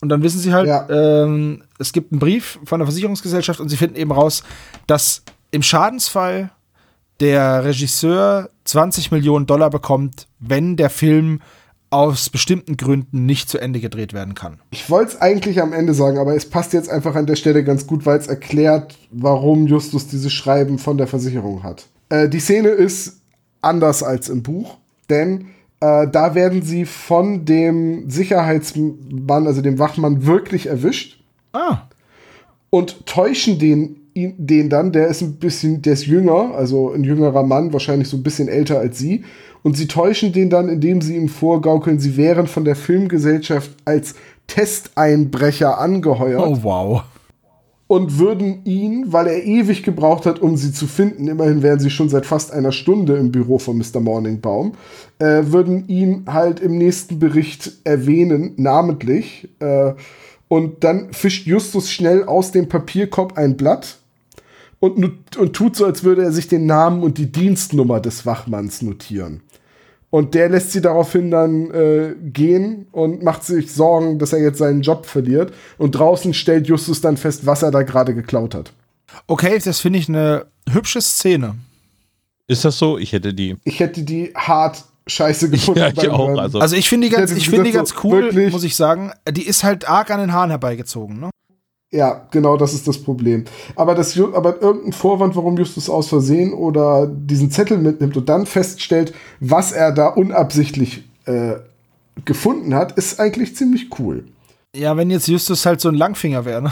Und 0.01 0.09
dann 0.09 0.21
wissen 0.23 0.39
sie 0.39 0.53
halt, 0.53 0.67
Ja. 0.67 0.87
ähm, 0.89 1.63
es 1.79 1.91
gibt 1.91 2.11
einen 2.11 2.19
Brief 2.19 2.59
von 2.65 2.79
der 2.79 2.85
Versicherungsgesellschaft 2.85 3.59
und 3.59 3.69
sie 3.69 3.77
finden 3.77 3.95
eben 3.95 4.11
raus, 4.11 4.43
dass 4.87 5.23
im 5.51 5.61
Schadensfall 5.63 6.51
der 7.19 7.63
Regisseur 7.63 8.49
20 8.65 9.11
Millionen 9.11 9.45
Dollar 9.45 9.69
bekommt, 9.69 10.27
wenn 10.39 10.75
der 10.75 10.89
Film 10.89 11.41
aus 11.95 12.29
bestimmten 12.29 12.75
Gründen 12.75 13.25
nicht 13.25 13.47
zu 13.49 13.57
Ende 13.57 13.79
gedreht 13.79 14.11
werden 14.11 14.35
kann. 14.35 14.59
Ich 14.71 14.89
wollte 14.89 15.13
es 15.13 15.21
eigentlich 15.21 15.61
am 15.61 15.71
Ende 15.71 15.93
sagen, 15.93 16.17
aber 16.17 16.35
es 16.35 16.49
passt 16.49 16.73
jetzt 16.73 16.89
einfach 16.89 17.15
an 17.15 17.25
der 17.25 17.37
Stelle 17.37 17.63
ganz 17.63 17.87
gut, 17.87 18.05
weil 18.05 18.19
es 18.19 18.27
erklärt, 18.27 18.97
warum 19.11 19.65
Justus 19.65 20.05
dieses 20.07 20.33
Schreiben 20.33 20.77
von 20.77 20.97
der 20.97 21.07
Versicherung 21.07 21.63
hat. 21.63 21.87
Äh, 22.09 22.27
die 22.27 22.41
Szene 22.41 22.67
ist 22.67 23.21
anders 23.61 24.03
als 24.03 24.27
im 24.27 24.43
Buch, 24.43 24.75
denn 25.09 25.47
äh, 25.79 26.05
da 26.11 26.35
werden 26.35 26.63
sie 26.63 26.83
von 26.83 27.45
dem 27.45 28.09
Sicherheitsmann, 28.09 29.47
also 29.47 29.61
dem 29.61 29.79
Wachmann, 29.79 30.25
wirklich 30.25 30.67
erwischt 30.67 31.21
Ah, 31.53 31.83
und 32.69 33.05
täuschen 33.05 33.57
den, 33.57 34.01
ihn, 34.15 34.33
den 34.37 34.69
dann, 34.69 34.91
der 34.91 35.07
ist 35.07 35.21
ein 35.21 35.35
bisschen, 35.35 35.81
der 35.81 35.93
ist 35.93 36.07
jünger, 36.07 36.55
also 36.55 36.91
ein 36.91 37.03
jüngerer 37.03 37.43
Mann, 37.43 37.73
wahrscheinlich 37.73 38.07
so 38.07 38.17
ein 38.17 38.23
bisschen 38.23 38.47
älter 38.47 38.79
als 38.79 38.97
sie. 38.97 39.23
Und 39.61 39.77
sie 39.77 39.87
täuschen 39.87 40.31
den 40.31 40.49
dann, 40.49 40.69
indem 40.69 41.01
sie 41.01 41.15
ihm 41.15 41.27
vorgaukeln, 41.27 41.99
sie 41.99 42.17
wären 42.17 42.47
von 42.47 42.65
der 42.65 42.75
Filmgesellschaft 42.75 43.71
als 43.83 44.15
Testeinbrecher 44.47 45.79
angeheuert 45.79 46.45
oh 46.45 46.59
wow. 46.61 47.03
und 47.87 48.19
würden 48.19 48.61
ihn, 48.63 49.11
weil 49.11 49.27
er 49.27 49.43
ewig 49.43 49.83
gebraucht 49.83 50.25
hat, 50.27 50.39
um 50.39 50.55
sie 50.55 50.71
zu 50.71 50.87
finden, 50.87 51.27
immerhin 51.27 51.63
wären 51.63 51.79
sie 51.79 51.89
schon 51.89 52.09
seit 52.09 52.25
fast 52.25 52.53
einer 52.53 52.71
Stunde 52.71 53.17
im 53.17 53.31
Büro 53.31 53.57
von 53.57 53.77
Mr. 53.77 53.99
Morningbaum, 53.99 54.73
äh, 55.17 55.41
würden 55.47 55.87
ihn 55.87 56.25
halt 56.27 56.59
im 56.59 56.77
nächsten 56.77 57.19
Bericht 57.19 57.73
erwähnen, 57.83 58.53
namentlich. 58.57 59.49
Äh, 59.59 59.93
und 60.47 60.83
dann 60.83 61.11
fischt 61.11 61.47
Justus 61.47 61.91
schnell 61.91 62.23
aus 62.23 62.51
dem 62.51 62.69
Papierkorb 62.69 63.35
ein 63.35 63.57
Blatt 63.57 63.97
und, 64.85 65.37
und 65.37 65.53
tut 65.53 65.75
so, 65.75 65.85
als 65.85 66.03
würde 66.03 66.23
er 66.23 66.31
sich 66.31 66.47
den 66.47 66.65
Namen 66.65 67.03
und 67.03 67.17
die 67.17 67.31
Dienstnummer 67.31 67.99
des 67.99 68.25
Wachmanns 68.25 68.81
notieren. 68.81 69.41
Und 70.09 70.33
der 70.33 70.47
lässt 70.47 70.71
sie 70.71 70.79
daraufhin 70.81 71.29
dann 71.29 71.71
äh, 71.71 72.15
gehen 72.23 72.87
und 72.91 73.21
macht 73.21 73.43
sich 73.43 73.73
Sorgen, 73.73 74.17
dass 74.17 74.31
er 74.31 74.39
jetzt 74.39 74.59
seinen 74.59 74.81
Job 74.81 75.05
verliert. 75.05 75.53
Und 75.77 75.91
draußen 75.91 76.33
stellt 76.33 76.67
Justus 76.67 77.01
dann 77.01 77.17
fest, 77.17 77.45
was 77.45 77.63
er 77.63 77.71
da 77.71 77.81
gerade 77.81 78.13
geklaut 78.13 78.55
hat. 78.55 78.71
Okay, 79.27 79.59
das 79.63 79.79
finde 79.81 79.99
ich 79.99 80.07
eine 80.07 80.45
hübsche 80.69 81.01
Szene. 81.01 81.55
Ist 82.47 82.63
das 82.63 82.77
so? 82.77 82.97
Ich 82.97 83.11
hätte 83.11 83.33
die. 83.33 83.57
Ich 83.63 83.79
hätte 83.79 84.03
die 84.03 84.31
hart 84.35 84.85
scheiße 85.07 85.49
gefunden. 85.49 85.79
Ja, 85.79 85.89
ich 85.89 85.95
beim 85.95 86.11
auch. 86.11 86.37
Also, 86.37 86.59
Also 86.59 86.75
ich 86.75 86.87
finde 86.89 87.07
die 87.07 87.13
ganz, 87.13 87.31
hätte 87.31 87.39
ich 87.39 87.49
finde 87.49 87.65
die 87.65 87.71
ganz 87.71 87.89
so, 87.89 87.95
cool, 88.03 88.23
wirklich? 88.23 88.53
muss 88.53 88.63
ich 88.63 88.75
sagen. 88.75 89.11
Die 89.29 89.45
ist 89.45 89.63
halt 89.63 89.87
arg 89.89 90.11
an 90.11 90.19
den 90.19 90.33
Haaren 90.33 90.49
herbeigezogen, 90.49 91.19
ne? 91.19 91.29
Ja, 91.95 92.27
genau 92.29 92.57
das 92.57 92.73
ist 92.73 92.89
das 92.89 92.97
Problem. 92.97 93.45
Aber, 93.77 93.95
das, 93.95 94.19
aber 94.19 94.61
irgendein 94.61 94.91
Vorwand, 94.91 95.35
warum 95.37 95.57
Justus 95.57 95.89
aus 95.89 96.09
Versehen 96.09 96.53
oder 96.53 97.07
diesen 97.07 97.51
Zettel 97.51 97.77
mitnimmt 97.77 98.17
und 98.17 98.27
dann 98.27 98.45
feststellt, 98.45 99.13
was 99.39 99.71
er 99.71 99.93
da 99.93 100.07
unabsichtlich 100.07 101.03
äh, 101.23 101.53
gefunden 102.25 102.75
hat, 102.75 102.97
ist 102.97 103.19
eigentlich 103.19 103.55
ziemlich 103.55 103.97
cool. 103.97 104.25
Ja, 104.75 104.97
wenn 104.97 105.09
jetzt 105.09 105.29
Justus 105.29 105.65
halt 105.65 105.79
so 105.79 105.87
ein 105.87 105.95
Langfinger 105.95 106.43
wäre, 106.43 106.61
ne? 106.61 106.71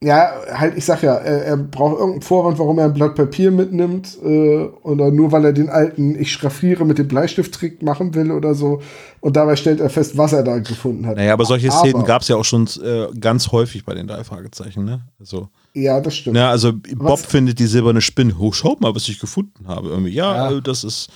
Ja, 0.00 0.32
halt, 0.52 0.76
ich 0.76 0.84
sag 0.84 1.02
ja, 1.02 1.14
er, 1.14 1.44
er, 1.44 1.56
braucht 1.56 1.94
irgendeinen 1.94 2.22
Vorwand, 2.22 2.60
warum 2.60 2.78
er 2.78 2.84
ein 2.84 2.94
Blatt 2.94 3.16
Papier 3.16 3.50
mitnimmt, 3.50 4.16
äh, 4.24 4.66
oder 4.82 5.10
nur 5.10 5.32
weil 5.32 5.44
er 5.44 5.52
den 5.52 5.68
alten 5.70 6.14
Ich 6.16 6.30
schraffiere 6.30 6.84
mit 6.84 6.98
dem 6.98 7.08
Bleistifttrick 7.08 7.82
machen 7.82 8.14
will 8.14 8.30
oder 8.30 8.54
so. 8.54 8.80
Und 9.18 9.34
dabei 9.34 9.56
stellt 9.56 9.80
er 9.80 9.90
fest, 9.90 10.16
was 10.16 10.32
er 10.32 10.44
da 10.44 10.58
gefunden 10.58 11.04
hat. 11.04 11.16
Naja, 11.16 11.32
aber 11.32 11.44
solche 11.44 11.72
aber, 11.72 11.78
Szenen 11.80 12.04
gab 12.04 12.22
es 12.22 12.28
ja 12.28 12.36
auch 12.36 12.44
schon 12.44 12.68
äh, 12.80 13.08
ganz 13.18 13.50
häufig 13.50 13.84
bei 13.84 13.94
den 13.94 14.06
drei 14.06 14.22
Fragezeichen, 14.22 14.84
ne? 14.84 15.00
Also, 15.18 15.48
ja, 15.74 16.00
das 16.00 16.14
stimmt. 16.14 16.36
Ja, 16.36 16.50
also 16.50 16.72
Bob 16.72 17.10
was? 17.10 17.26
findet 17.26 17.58
die 17.58 17.66
silberne 17.66 18.00
Spinne. 18.00 18.36
Oh, 18.38 18.52
schaut 18.52 18.80
mal, 18.80 18.94
was 18.94 19.08
ich 19.08 19.18
gefunden 19.18 19.66
habe. 19.66 19.88
Irgendwie, 19.88 20.12
ja, 20.12 20.52
ja. 20.52 20.60
das 20.60 20.84
ist 20.84 21.10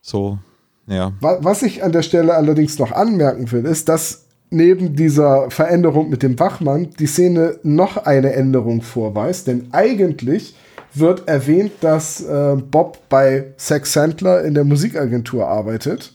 so, 0.00 0.38
ja. 0.86 1.12
Was 1.20 1.64
ich 1.64 1.82
an 1.82 1.90
der 1.90 2.02
Stelle 2.02 2.34
allerdings 2.34 2.78
noch 2.78 2.92
anmerken 2.92 3.50
will, 3.50 3.64
ist, 3.64 3.88
dass 3.88 4.27
neben 4.50 4.96
dieser 4.96 5.50
Veränderung 5.50 6.10
mit 6.10 6.22
dem 6.22 6.38
Wachmann 6.38 6.88
die 6.98 7.06
Szene 7.06 7.56
noch 7.62 7.96
eine 7.98 8.32
Änderung 8.32 8.82
vorweist, 8.82 9.46
denn 9.46 9.68
eigentlich 9.72 10.54
wird 10.94 11.28
erwähnt, 11.28 11.72
dass 11.80 12.22
äh, 12.22 12.56
Bob 12.56 12.98
bei 13.08 13.52
Sex 13.56 13.92
Sandler 13.92 14.42
in 14.42 14.54
der 14.54 14.64
Musikagentur 14.64 15.46
arbeitet 15.46 16.14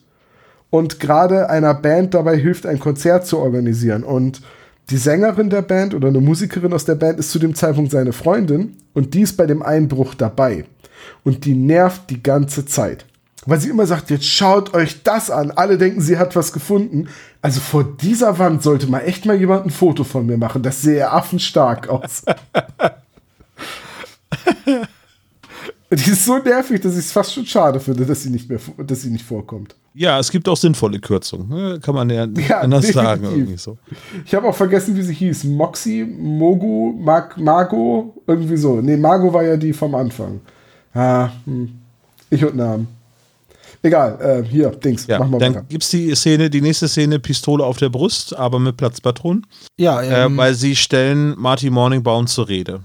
und 0.69 0.99
gerade 0.99 1.49
einer 1.49 1.73
Band 1.73 2.13
dabei 2.13 2.37
hilft, 2.37 2.65
ein 2.65 2.79
Konzert 2.79 3.27
zu 3.27 3.37
organisieren. 3.37 4.03
Und 4.03 4.41
die 4.89 4.97
Sängerin 4.97 5.49
der 5.49 5.61
Band 5.61 5.93
oder 5.93 6.07
eine 6.07 6.19
Musikerin 6.19 6.73
aus 6.73 6.85
der 6.85 6.95
Band 6.95 7.19
ist 7.19 7.31
zu 7.31 7.39
dem 7.39 7.55
Zeitpunkt 7.55 7.91
seine 7.91 8.13
Freundin 8.13 8.77
und 8.93 9.13
die 9.13 9.21
ist 9.21 9.37
bei 9.37 9.45
dem 9.45 9.61
Einbruch 9.61 10.15
dabei. 10.15 10.65
Und 11.23 11.45
die 11.45 11.53
nervt 11.53 12.09
die 12.09 12.23
ganze 12.23 12.65
Zeit 12.65 13.05
weil 13.45 13.59
sie 13.59 13.69
immer 13.69 13.85
sagt, 13.85 14.09
jetzt 14.09 14.25
schaut 14.25 14.73
euch 14.73 15.03
das 15.03 15.29
an. 15.29 15.51
Alle 15.51 15.77
denken, 15.77 16.01
sie 16.01 16.17
hat 16.17 16.35
was 16.35 16.53
gefunden. 16.53 17.09
Also 17.41 17.59
vor 17.59 17.83
dieser 17.83 18.39
Wand 18.39 18.63
sollte 18.63 18.87
mal 18.87 19.01
echt 19.01 19.25
mal 19.25 19.35
jemand 19.35 19.65
ein 19.65 19.69
Foto 19.69 20.03
von 20.03 20.25
mir 20.25 20.37
machen. 20.37 20.63
Das 20.63 20.81
sehe 20.81 21.11
affenstark 21.11 21.89
aus. 21.89 22.23
Die 25.91 26.09
ist 26.09 26.25
so 26.25 26.39
nervig, 26.39 26.81
dass 26.81 26.93
ich 26.93 26.99
es 26.99 27.11
fast 27.11 27.33
schon 27.33 27.45
schade 27.45 27.79
finde, 27.79 28.05
dass 28.05 28.23
sie 28.23 28.31
nicht 28.31 28.49
mehr, 28.49 28.59
dass 28.77 29.03
sie 29.03 29.11
nicht 29.11 29.23
vorkommt. 29.25 29.75
Ja, 29.93 30.17
es 30.17 30.31
gibt 30.31 30.49
auch 30.49 30.57
sinnvolle 30.57 30.99
Kürzungen. 30.99 31.49
Ne? 31.49 31.79
Kann 31.79 31.93
man 31.93 32.09
ja, 32.09 32.25
ja 32.47 32.61
anders 32.61 32.87
definitiv. 32.87 33.29
sagen. 33.29 33.57
So. 33.57 33.77
Ich 34.25 34.33
habe 34.33 34.47
auch 34.47 34.55
vergessen, 34.55 34.95
wie 34.95 35.03
sie 35.03 35.13
hieß. 35.13 35.43
Moxie, 35.43 36.03
Mogu, 36.03 36.93
Mag, 36.99 37.37
Mago, 37.37 38.23
irgendwie 38.25 38.57
so. 38.57 38.81
Nee, 38.81 38.97
Mago 38.97 39.31
war 39.31 39.43
ja 39.43 39.55
die 39.55 39.73
vom 39.73 39.93
Anfang. 39.93 40.41
Ah, 40.95 41.29
hm. 41.45 41.73
Ich 42.31 42.43
und 42.43 42.55
Namen. 42.55 42.87
Egal, 43.85 44.17
äh, 44.21 44.47
hier, 44.47 44.69
Dings, 44.69 45.07
ja, 45.07 45.19
mach 45.19 45.27
mal 45.27 45.39
Dann 45.39 45.67
gibt 45.67 45.83
es 45.83 45.89
die 45.89 46.15
Szene, 46.15 46.49
die 46.49 46.61
nächste 46.61 46.87
Szene, 46.87 47.19
Pistole 47.19 47.65
auf 47.65 47.77
der 47.77 47.89
Brust, 47.89 48.33
aber 48.33 48.57
mit 48.57 48.77
Platzpatronen. 48.77 49.45
Ja, 49.77 50.01
äh, 50.01 50.25
ähm, 50.25 50.35
äh, 50.35 50.37
weil 50.37 50.53
sie 50.53 50.77
stellen 50.77 51.35
Marty 51.37 51.69
Morningbaum 51.69 52.27
zur 52.27 52.47
Rede. 52.47 52.79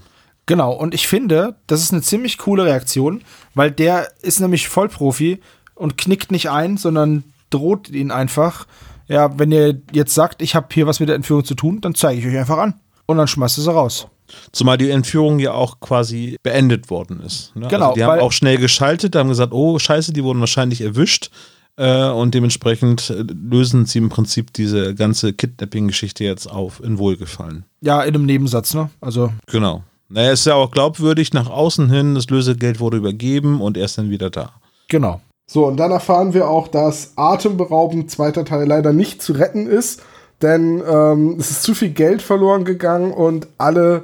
Genau, 0.45 0.73
und 0.73 0.93
ich 0.93 1.07
finde, 1.07 1.55
das 1.67 1.81
ist 1.81 1.93
eine 1.93 2.01
ziemlich 2.01 2.37
coole 2.37 2.65
Reaktion, 2.65 3.21
weil 3.55 3.71
der 3.71 4.09
ist 4.21 4.41
nämlich 4.41 4.67
Vollprofi 4.67 5.39
und 5.73 5.97
knickt 5.97 6.31
nicht 6.31 6.49
ein, 6.49 6.75
sondern 6.75 7.23
droht 7.49 7.87
ihn 7.89 8.11
einfach. 8.11 8.67
Ja, 9.07 9.39
wenn 9.39 9.53
ihr 9.53 9.81
jetzt 9.93 10.13
sagt, 10.13 10.41
ich 10.41 10.53
habe 10.53 10.67
hier 10.71 10.85
was 10.85 10.99
mit 10.99 11.07
der 11.07 11.15
Entführung 11.15 11.45
zu 11.45 11.55
tun, 11.55 11.79
dann 11.79 11.95
zeige 11.95 12.19
ich 12.19 12.27
euch 12.27 12.37
einfach 12.37 12.57
an. 12.57 12.73
Und 13.05 13.17
dann 13.17 13.27
schmeißt 13.27 13.57
er 13.59 13.63
sie 13.63 13.71
raus. 13.71 14.07
Zumal 14.51 14.77
die 14.77 14.89
Entführung 14.89 15.39
ja 15.39 15.53
auch 15.53 15.79
quasi 15.79 16.37
beendet 16.43 16.89
worden 16.89 17.21
ist. 17.21 17.55
Ne? 17.55 17.65
Also 17.65 17.75
genau. 17.75 17.85
Also 17.87 17.95
die 17.95 18.03
haben 18.03 18.19
auch 18.19 18.31
schnell 18.31 18.57
geschaltet, 18.57 19.15
haben 19.15 19.29
gesagt, 19.29 19.53
oh 19.53 19.79
scheiße, 19.79 20.13
die 20.13 20.23
wurden 20.23 20.39
wahrscheinlich 20.39 20.81
erwischt. 20.81 21.31
Äh, 21.77 22.09
und 22.09 22.35
dementsprechend 22.35 23.09
äh, 23.09 23.23
lösen 23.23 23.85
sie 23.85 23.99
im 23.99 24.09
Prinzip 24.09 24.51
diese 24.51 24.95
ganze 24.95 25.31
Kidnapping-Geschichte 25.31 26.25
jetzt 26.25 26.47
auf 26.47 26.83
in 26.83 26.97
Wohlgefallen. 26.97 27.63
Ja, 27.79 28.01
in 28.01 28.15
einem 28.15 28.25
Nebensatz, 28.25 28.73
ne? 28.73 28.89
Also. 28.99 29.31
Genau. 29.47 29.83
Naja, 30.09 30.31
ist 30.31 30.45
ja 30.45 30.55
auch 30.55 30.71
glaubwürdig 30.71 31.33
nach 31.33 31.49
außen 31.49 31.89
hin, 31.89 32.15
das 32.15 32.29
Lösegeld 32.29 32.79
wurde 32.79 32.97
übergeben 32.97 33.61
und 33.61 33.77
er 33.77 33.85
ist 33.85 33.97
dann 33.97 34.09
wieder 34.09 34.29
da. 34.29 34.51
Genau. 34.89 35.21
So, 35.45 35.67
und 35.67 35.77
dann 35.77 35.91
erfahren 35.91 36.33
wir 36.33 36.49
auch, 36.49 36.67
dass 36.67 37.13
atemberaubend 37.15 38.11
zweiter 38.11 38.43
Teil 38.43 38.67
leider 38.67 38.91
nicht 38.91 39.21
zu 39.21 39.33
retten 39.33 39.67
ist, 39.67 40.03
denn 40.41 40.83
ähm, 40.87 41.37
es 41.39 41.49
ist 41.51 41.63
zu 41.63 41.73
viel 41.73 41.89
Geld 41.89 42.21
verloren 42.21 42.65
gegangen 42.65 43.11
und 43.11 43.47
alle 43.57 44.03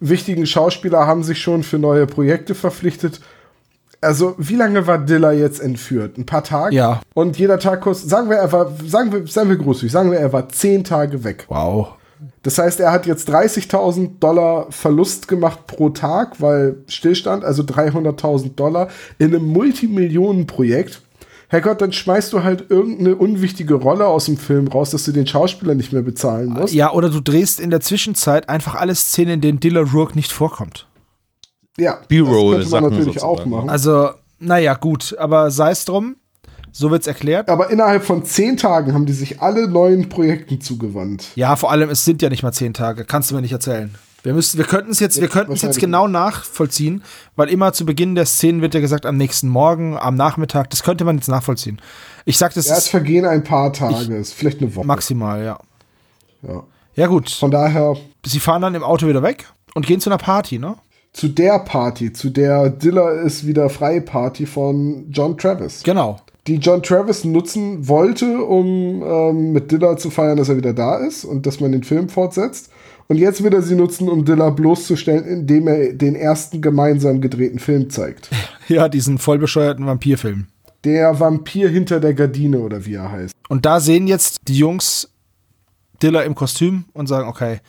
wichtigen 0.00 0.46
Schauspieler 0.46 1.06
haben 1.06 1.22
sich 1.22 1.40
schon 1.40 1.62
für 1.62 1.78
neue 1.78 2.06
Projekte 2.06 2.54
verpflichtet. 2.54 3.20
Also, 4.00 4.34
wie 4.38 4.56
lange 4.56 4.86
war 4.86 4.98
Dilla 4.98 5.32
jetzt 5.32 5.60
entführt? 5.60 6.18
Ein 6.18 6.26
paar 6.26 6.44
Tage? 6.44 6.76
Ja. 6.76 7.00
Und 7.14 7.38
jeder 7.38 7.58
Tag 7.58 7.80
kostet, 7.80 8.10
sagen 8.10 8.28
wir, 8.28 8.36
er 8.36 8.52
war, 8.52 8.72
sagen 8.84 9.12
wir, 9.12 9.26
seien 9.26 9.48
wir 9.48 9.56
großzügig, 9.56 9.92
sagen 9.92 10.10
wir, 10.10 10.18
er 10.18 10.32
war 10.32 10.48
zehn 10.48 10.84
Tage 10.84 11.24
weg. 11.24 11.46
Wow. 11.48 11.88
Das 12.42 12.58
heißt, 12.58 12.80
er 12.80 12.92
hat 12.92 13.06
jetzt 13.06 13.28
30.000 13.28 14.18
Dollar 14.20 14.66
Verlust 14.70 15.28
gemacht 15.28 15.66
pro 15.66 15.90
Tag, 15.90 16.40
weil 16.40 16.76
Stillstand, 16.86 17.44
also 17.44 17.62
300.000 17.62 18.54
Dollar 18.54 18.88
in 19.18 19.34
einem 19.34 19.46
Multimillionenprojekt. 19.46 21.02
Herrgott, 21.48 21.80
dann 21.80 21.92
schmeißt 21.92 22.32
du 22.32 22.42
halt 22.42 22.70
irgendeine 22.70 23.14
unwichtige 23.14 23.74
Rolle 23.74 24.06
aus 24.06 24.24
dem 24.24 24.36
Film 24.36 24.66
raus, 24.68 24.90
dass 24.90 25.04
du 25.04 25.12
den 25.12 25.26
Schauspieler 25.26 25.74
nicht 25.74 25.92
mehr 25.92 26.02
bezahlen 26.02 26.48
musst. 26.48 26.74
Ja, 26.74 26.92
oder 26.92 27.08
du 27.08 27.20
drehst 27.20 27.60
in 27.60 27.70
der 27.70 27.80
Zwischenzeit 27.80 28.48
einfach 28.48 28.74
alle 28.74 28.94
Szenen, 28.94 29.34
in 29.34 29.40
denen 29.40 29.60
Dilla 29.60 29.80
Rourke 29.80 30.14
nicht 30.14 30.32
vorkommt. 30.32 30.86
Ja, 31.78 32.00
B-Roll, 32.08 32.58
das 32.58 32.70
könnte 32.70 32.90
man 32.90 32.98
natürlich 32.98 33.22
auch 33.22 33.44
machen. 33.46 33.68
Also, 33.68 34.10
naja, 34.38 34.74
gut, 34.74 35.14
aber 35.18 35.50
sei 35.50 35.70
es 35.70 35.84
drum. 35.84 36.16
So 36.72 36.90
wird's 36.90 37.06
erklärt. 37.06 37.48
Aber 37.48 37.70
innerhalb 37.70 38.04
von 38.04 38.22
zehn 38.26 38.58
Tagen 38.58 38.92
haben 38.92 39.06
die 39.06 39.14
sich 39.14 39.40
alle 39.40 39.66
neuen 39.66 40.10
Projekten 40.10 40.60
zugewandt. 40.60 41.28
Ja, 41.34 41.56
vor 41.56 41.70
allem, 41.70 41.88
es 41.88 42.04
sind 42.04 42.20
ja 42.20 42.28
nicht 42.28 42.42
mal 42.42 42.52
zehn 42.52 42.74
Tage. 42.74 43.06
Kannst 43.06 43.30
du 43.30 43.34
mir 43.34 43.40
nicht 43.40 43.52
erzählen. 43.52 43.94
Wir, 44.26 44.34
müssen, 44.34 44.58
wir 44.58 44.64
könnten 44.64 44.90
es 44.90 44.98
jetzt, 44.98 45.20
wir 45.20 45.28
könnten 45.28 45.52
es 45.52 45.62
jetzt 45.62 45.78
genau 45.78 46.08
nachvollziehen, 46.08 47.04
weil 47.36 47.48
immer 47.48 47.72
zu 47.72 47.86
Beginn 47.86 48.16
der 48.16 48.26
Szenen 48.26 48.60
wird 48.60 48.74
ja 48.74 48.80
gesagt, 48.80 49.06
am 49.06 49.16
nächsten 49.16 49.48
Morgen, 49.48 49.96
am 49.96 50.16
Nachmittag, 50.16 50.68
das 50.70 50.82
könnte 50.82 51.04
man 51.04 51.14
jetzt 51.14 51.28
nachvollziehen. 51.28 51.80
Ich 52.24 52.36
sag, 52.36 52.52
das 52.54 52.66
ja, 52.66 52.76
es 52.76 52.88
vergehen 52.88 53.24
ein 53.24 53.44
paar 53.44 53.72
Tage, 53.72 54.16
ist 54.16 54.34
vielleicht 54.34 54.60
eine 54.60 54.74
Woche. 54.74 54.84
Maximal, 54.84 55.44
ja. 55.44 55.60
Ja. 56.42 56.64
Ja, 56.96 57.06
gut. 57.06 57.30
Von 57.30 57.52
daher. 57.52 57.94
Sie 58.24 58.40
fahren 58.40 58.62
dann 58.62 58.74
im 58.74 58.82
Auto 58.82 59.06
wieder 59.06 59.22
weg 59.22 59.44
und 59.74 59.86
gehen 59.86 60.00
zu 60.00 60.10
einer 60.10 60.18
Party, 60.18 60.58
ne? 60.58 60.74
Zu 61.12 61.28
der 61.28 61.60
Party, 61.60 62.12
zu 62.12 62.30
der 62.30 62.68
Diller 62.68 63.12
ist 63.12 63.46
wieder 63.46 63.70
frei 63.70 64.00
Party 64.00 64.44
von 64.44 65.08
John 65.12 65.38
Travis. 65.38 65.84
Genau. 65.84 66.18
Die 66.48 66.56
John 66.56 66.82
Travis 66.82 67.22
nutzen 67.22 67.86
wollte, 67.86 68.42
um 68.42 69.04
ähm, 69.04 69.52
mit 69.52 69.70
Diller 69.70 69.96
zu 69.96 70.10
feiern, 70.10 70.36
dass 70.36 70.48
er 70.48 70.56
wieder 70.56 70.72
da 70.72 70.96
ist 70.96 71.24
und 71.24 71.46
dass 71.46 71.60
man 71.60 71.70
den 71.70 71.84
Film 71.84 72.08
fortsetzt. 72.08 72.70
Und 73.08 73.18
jetzt 73.18 73.42
will 73.42 73.52
er 73.54 73.62
sie 73.62 73.76
nutzen, 73.76 74.08
um 74.08 74.24
Dilla 74.24 74.50
bloßzustellen, 74.50 75.24
indem 75.24 75.68
er 75.68 75.92
den 75.92 76.16
ersten 76.16 76.60
gemeinsam 76.60 77.20
gedrehten 77.20 77.58
Film 77.58 77.90
zeigt. 77.90 78.30
Ja, 78.68 78.88
diesen 78.88 79.18
vollbescheuerten 79.18 79.86
Vampirfilm. 79.86 80.48
Der 80.82 81.20
Vampir 81.20 81.68
hinter 81.68 82.00
der 82.00 82.14
Gardine 82.14 82.58
oder 82.58 82.84
wie 82.84 82.94
er 82.94 83.12
heißt. 83.12 83.32
Und 83.48 83.64
da 83.64 83.78
sehen 83.78 84.08
jetzt 84.08 84.38
die 84.48 84.58
Jungs 84.58 85.08
Dilla 86.02 86.22
im 86.22 86.34
Kostüm 86.34 86.86
und 86.92 87.06
sagen, 87.06 87.28
okay, 87.28 87.60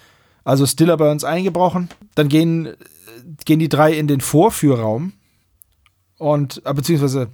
also 0.43 0.64
ist 0.64 0.80
Dilla 0.80 0.95
bei 0.95 1.11
uns 1.11 1.23
eingebrochen. 1.23 1.89
Dann 2.15 2.30
gehen, 2.30 2.69
gehen 3.45 3.59
die 3.59 3.69
drei 3.69 3.93
in 3.93 4.07
den 4.07 4.22
Vorführraum 4.22 5.14
und, 6.18 6.64
äh, 6.65 6.73
beziehungsweise 6.73 7.27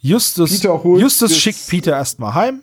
Justus, 0.00 0.62
Justus 0.62 1.36
schickt 1.36 1.66
Peter 1.66 1.92
erstmal 1.92 2.34
heim, 2.34 2.62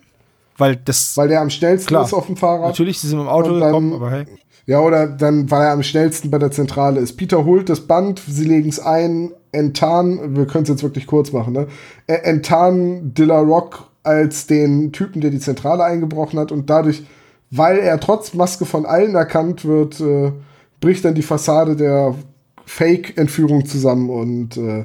weil 0.56 0.76
das. 0.76 1.16
Weil 1.16 1.28
der 1.28 1.40
am 1.42 1.50
schnellsten 1.50 1.88
klar, 1.88 2.04
ist 2.04 2.14
auf 2.14 2.26
dem 2.26 2.36
Fahrrad. 2.36 2.68
Natürlich, 2.68 2.98
sie 2.98 3.08
sind 3.08 3.20
im 3.20 3.28
Auto 3.28 3.52
gekommen, 3.54 3.92
aber 3.92 4.10
hey. 4.10 4.26
Ja, 4.66 4.80
oder 4.80 5.06
dann, 5.06 5.48
weil 5.50 5.66
er 5.66 5.72
am 5.72 5.84
schnellsten 5.84 6.30
bei 6.30 6.38
der 6.38 6.50
Zentrale 6.50 6.98
ist. 7.00 7.16
Peter 7.16 7.44
holt 7.44 7.68
das 7.68 7.86
Band, 7.86 8.20
sie 8.26 8.44
legen 8.44 8.68
es 8.68 8.80
ein, 8.80 9.30
enttarnen, 9.52 10.36
wir 10.36 10.46
können 10.46 10.64
es 10.64 10.68
jetzt 10.68 10.82
wirklich 10.82 11.06
kurz 11.06 11.32
machen, 11.32 11.52
ne? 11.52 11.68
Enttarnen 12.08 13.14
Dilla 13.14 13.38
Rock 13.38 13.88
als 14.02 14.46
den 14.48 14.92
Typen, 14.92 15.20
der 15.20 15.30
die 15.30 15.38
Zentrale 15.38 15.84
eingebrochen 15.84 16.38
hat 16.40 16.50
und 16.50 16.68
dadurch, 16.68 17.04
weil 17.50 17.78
er 17.78 18.00
trotz 18.00 18.34
Maske 18.34 18.64
von 18.64 18.86
allen 18.86 19.14
erkannt 19.14 19.64
wird, 19.64 20.00
äh, 20.00 20.32
bricht 20.80 21.04
dann 21.04 21.14
die 21.14 21.22
Fassade 21.22 21.76
der 21.76 22.16
Fake-Entführung 22.64 23.66
zusammen 23.66 24.10
und 24.10 24.56
äh, 24.56 24.84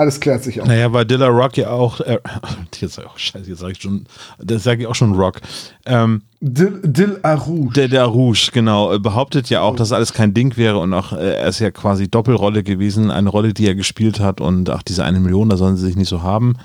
alles 0.00 0.18
klärt 0.18 0.42
sich 0.42 0.60
auch. 0.60 0.66
Naja, 0.66 0.92
weil 0.92 1.04
Dilla 1.04 1.28
Rock 1.28 1.56
ja 1.56 1.70
auch, 1.70 2.00
äh, 2.00 2.18
jetzt, 2.80 2.98
oh, 2.98 3.10
scheiße, 3.14 3.50
jetzt 3.50 3.60
sage 3.60 3.72
ich 3.72 3.82
schon, 3.82 4.06
das 4.38 4.64
sage 4.64 4.82
ich 4.82 4.86
auch 4.86 4.94
schon 4.94 5.12
Rock. 5.14 5.40
Ähm, 5.84 6.22
Dil, 6.40 6.80
Dil 6.82 7.20
Arouche. 7.22 7.74
Der, 7.74 7.88
der 7.88 8.02
Arouche, 8.04 8.50
genau, 8.50 8.98
behauptet 8.98 9.50
ja 9.50 9.60
auch, 9.60 9.76
dass 9.76 9.92
alles 9.92 10.14
kein 10.14 10.32
Ding 10.32 10.56
wäre 10.56 10.78
und 10.78 10.94
auch, 10.94 11.12
äh, 11.12 11.34
er 11.36 11.48
ist 11.48 11.58
ja 11.58 11.70
quasi 11.70 12.08
Doppelrolle 12.08 12.62
gewesen, 12.62 13.10
eine 13.10 13.28
Rolle, 13.28 13.52
die 13.52 13.66
er 13.66 13.74
gespielt 13.74 14.20
hat 14.20 14.40
und 14.40 14.70
ach, 14.70 14.82
diese 14.82 15.04
eine 15.04 15.20
Million, 15.20 15.50
da 15.50 15.56
sollen 15.56 15.76
sie 15.76 15.86
sich 15.86 15.96
nicht 15.96 16.08
so 16.08 16.22
haben. 16.22 16.56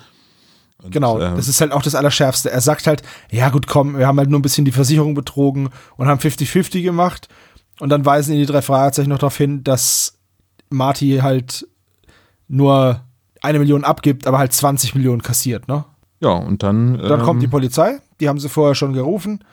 Und, 0.81 0.91
genau, 0.91 1.19
äh, 1.19 1.35
das 1.35 1.47
ist 1.47 1.59
halt 1.59 1.73
auch 1.73 1.81
das 1.81 1.95
Allerschärfste. 1.95 2.49
Er 2.51 2.61
sagt 2.61 2.87
halt, 2.87 3.01
ja 3.31 3.49
gut, 3.49 3.67
komm, 3.67 3.97
wir 3.97 4.07
haben 4.07 4.17
halt 4.17 4.29
nur 4.29 4.39
ein 4.39 4.43
bisschen 4.43 4.65
die 4.65 4.71
Versicherung 4.71 5.13
betrogen 5.13 5.69
und 5.97 6.07
haben 6.07 6.19
50-50 6.19 6.83
gemacht 6.83 7.27
Und 7.79 7.89
dann 7.89 8.05
weisen 8.05 8.35
die 8.35 8.45
drei 8.45 8.61
Fragezeichen 8.61 9.09
noch 9.09 9.19
darauf 9.19 9.35
hin, 9.35 9.63
dass 9.63 10.17
Marty 10.69 11.19
halt 11.21 11.67
nur 12.47 13.04
eine 13.45 13.59
Million 13.59 13.83
abgibt, 13.83 14.27
aber 14.27 14.37
halt 14.37 14.53
20 14.53 14.95
Millionen 14.95 15.21
kassiert, 15.21 15.67
ne? 15.67 15.85
Ja, 16.19 16.31
und 16.31 16.63
dann. 16.63 16.97
Dann 16.97 17.19
ähm, 17.19 17.25
kommt 17.25 17.41
die 17.41 17.47
Polizei, 17.47 17.99
die 18.19 18.27
haben 18.27 18.39
sie 18.39 18.49
vorher 18.49 18.75
schon 18.75 18.93
gerufen. 18.93 19.43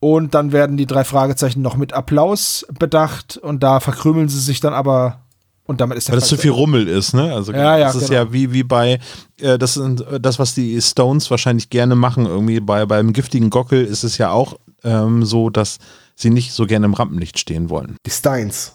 Und 0.00 0.34
dann 0.34 0.50
werden 0.50 0.76
die 0.76 0.86
drei 0.86 1.04
Fragezeichen 1.04 1.62
noch 1.62 1.76
mit 1.76 1.92
Applaus 1.92 2.66
bedacht 2.76 3.36
und 3.36 3.62
da 3.62 3.78
verkrümeln 3.78 4.28
sie 4.28 4.40
sich 4.40 4.58
dann 4.58 4.74
aber 4.74 5.20
und 5.64 5.80
damit 5.80 5.96
ist 5.96 6.08
der 6.08 6.14
Weil 6.14 6.20
das 6.20 6.28
zu 6.28 6.36
viel 6.36 6.50
Rummel 6.50 6.88
ist, 6.88 7.14
ne? 7.14 7.32
Also 7.32 7.52
Ja, 7.52 7.78
ja, 7.78 7.86
das 7.86 7.94
ist 7.94 8.08
genau. 8.08 8.24
ja 8.24 8.32
wie, 8.32 8.52
wie 8.52 8.64
bei, 8.64 8.98
äh, 9.40 9.58
das 9.58 9.74
sind 9.74 10.00
äh, 10.00 10.20
das, 10.20 10.38
was 10.38 10.54
die 10.54 10.80
Stones 10.82 11.30
wahrscheinlich 11.30 11.70
gerne 11.70 11.94
machen. 11.94 12.26
Irgendwie 12.26 12.58
bei 12.58 12.84
beim 12.84 13.12
giftigen 13.12 13.48
Gockel 13.48 13.84
ist 13.84 14.02
es 14.02 14.18
ja 14.18 14.30
auch 14.30 14.58
ähm, 14.82 15.24
so, 15.24 15.50
dass 15.50 15.78
sie 16.16 16.30
nicht 16.30 16.52
so 16.52 16.66
gerne 16.66 16.86
im 16.86 16.94
Rampenlicht 16.94 17.38
stehen 17.38 17.70
wollen. 17.70 17.96
Die 18.04 18.10
Steins. 18.10 18.74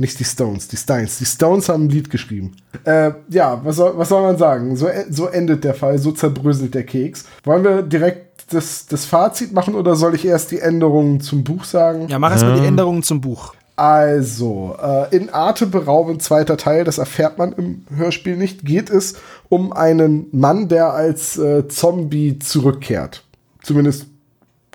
Nicht 0.00 0.18
die 0.18 0.24
Stones, 0.24 0.66
die 0.66 0.78
Steins. 0.78 1.18
Die 1.18 1.26
Stones 1.26 1.68
haben 1.68 1.84
ein 1.84 1.88
Lied 1.90 2.08
geschrieben. 2.08 2.52
Äh, 2.84 3.10
ja, 3.28 3.60
was 3.62 3.76
soll, 3.76 3.92
was 3.98 4.08
soll 4.08 4.22
man 4.22 4.38
sagen? 4.38 4.74
So, 4.74 4.88
e- 4.88 5.04
so 5.10 5.26
endet 5.26 5.62
der 5.62 5.74
Fall, 5.74 5.98
so 5.98 6.10
zerbröselt 6.10 6.74
der 6.74 6.84
Keks. 6.84 7.26
Wollen 7.44 7.62
wir 7.64 7.82
direkt 7.82 8.50
das, 8.50 8.86
das 8.86 9.04
Fazit 9.04 9.52
machen 9.52 9.74
oder 9.74 9.96
soll 9.96 10.14
ich 10.14 10.24
erst 10.24 10.52
die 10.52 10.58
Änderungen 10.58 11.20
zum 11.20 11.44
Buch 11.44 11.64
sagen? 11.64 12.08
Ja, 12.08 12.18
mach 12.18 12.30
erstmal 12.30 12.58
die 12.58 12.66
Änderungen 12.66 13.02
zum 13.02 13.20
Buch. 13.20 13.52
Also, 13.76 14.74
äh, 14.82 15.14
in 15.14 15.28
Atemberaubend 15.34 16.22
zweiter 16.22 16.56
Teil, 16.56 16.84
das 16.84 16.96
erfährt 16.96 17.36
man 17.36 17.52
im 17.52 17.84
Hörspiel 17.94 18.38
nicht, 18.38 18.64
geht 18.64 18.88
es 18.88 19.16
um 19.50 19.70
einen 19.74 20.28
Mann, 20.32 20.68
der 20.68 20.94
als 20.94 21.36
äh, 21.36 21.68
Zombie 21.68 22.38
zurückkehrt. 22.38 23.22
Zumindest 23.62 24.06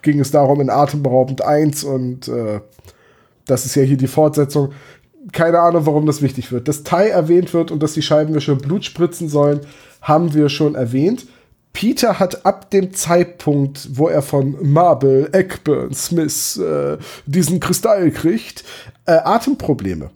ging 0.04 0.20
es 0.20 0.30
darum 0.30 0.62
in 0.62 0.70
Atemberaubend 0.70 1.42
1 1.42 1.84
und 1.84 2.28
äh, 2.28 2.60
das 3.48 3.66
ist 3.66 3.76
ja 3.76 3.84
hier 3.84 3.98
die 3.98 4.08
Fortsetzung. 4.08 4.72
Keine 5.32 5.60
Ahnung, 5.60 5.86
warum 5.86 6.06
das 6.06 6.22
wichtig 6.22 6.52
wird. 6.52 6.68
Dass 6.68 6.84
Tai 6.84 7.08
erwähnt 7.08 7.54
wird 7.54 7.72
und 7.72 7.82
dass 7.82 7.94
die 7.94 8.02
Scheibenwischer 8.02 8.56
Blut 8.56 8.86
spritzen 8.86 9.28
sollen, 9.28 9.62
haben 10.02 10.34
wir 10.34 10.50
schon 10.50 10.76
erwähnt. 10.76 11.26
Peter 11.74 12.20
hat 12.20 12.46
ab 12.46 12.72
dem 12.72 12.94
Zeitpunkt, 12.94 13.90
wo 13.98 14.08
er 14.08 14.22
von 14.22 14.56
Marble, 14.62 15.30
Eckburn, 15.34 15.94
Smith 15.94 16.58
äh, 16.58 16.98
diesen 17.26 17.60
Kristall 17.60 18.12
kriegt, 18.12 18.64
äh, 19.06 19.12
Atemprobleme 19.12 20.10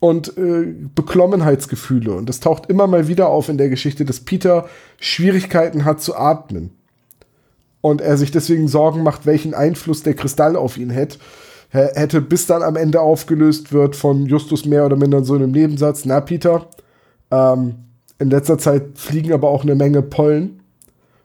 und 0.00 0.36
äh, 0.38 0.74
Beklommenheitsgefühle. 0.94 2.14
Und 2.14 2.28
das 2.28 2.40
taucht 2.40 2.70
immer 2.70 2.86
mal 2.86 3.06
wieder 3.06 3.28
auf 3.28 3.50
in 3.50 3.58
der 3.58 3.68
Geschichte, 3.68 4.06
dass 4.06 4.20
Peter 4.20 4.66
Schwierigkeiten 4.98 5.84
hat 5.84 6.00
zu 6.00 6.16
atmen. 6.16 6.70
Und 7.82 8.00
er 8.00 8.16
sich 8.16 8.30
deswegen 8.30 8.66
Sorgen 8.66 9.02
macht, 9.02 9.26
welchen 9.26 9.52
Einfluss 9.52 10.02
der 10.02 10.14
Kristall 10.14 10.56
auf 10.56 10.78
ihn 10.78 10.88
hätte, 10.88 11.18
hätte 11.74 12.20
bis 12.20 12.46
dann 12.46 12.62
am 12.62 12.76
Ende 12.76 13.00
aufgelöst 13.00 13.72
wird 13.72 13.96
von 13.96 14.26
Justus 14.26 14.64
mehr 14.64 14.86
oder 14.86 14.96
minder 14.96 15.24
so 15.24 15.34
einem 15.34 15.50
Nebensatz. 15.50 16.04
Na, 16.04 16.20
Peter, 16.20 16.68
ähm, 17.30 17.74
in 18.18 18.30
letzter 18.30 18.58
Zeit 18.58 18.96
fliegen 18.96 19.32
aber 19.32 19.48
auch 19.48 19.62
eine 19.62 19.74
Menge 19.74 20.02
Pollen. 20.02 20.60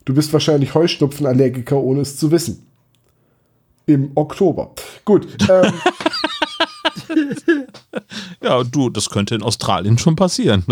Du 0.05 0.13
bist 0.13 0.33
wahrscheinlich 0.33 0.73
Heuschnupfenallergiker, 0.73 1.77
ohne 1.77 2.01
es 2.01 2.17
zu 2.17 2.31
wissen. 2.31 2.65
Im 3.85 4.11
Oktober. 4.15 4.71
Gut. 5.05 5.27
Ähm, 5.49 5.71
Ja, 8.41 8.63
du, 8.63 8.89
das 8.89 9.09
könnte 9.09 9.35
in 9.35 9.43
Australien 9.43 9.97
schon 9.97 10.15
passieren. 10.15 10.63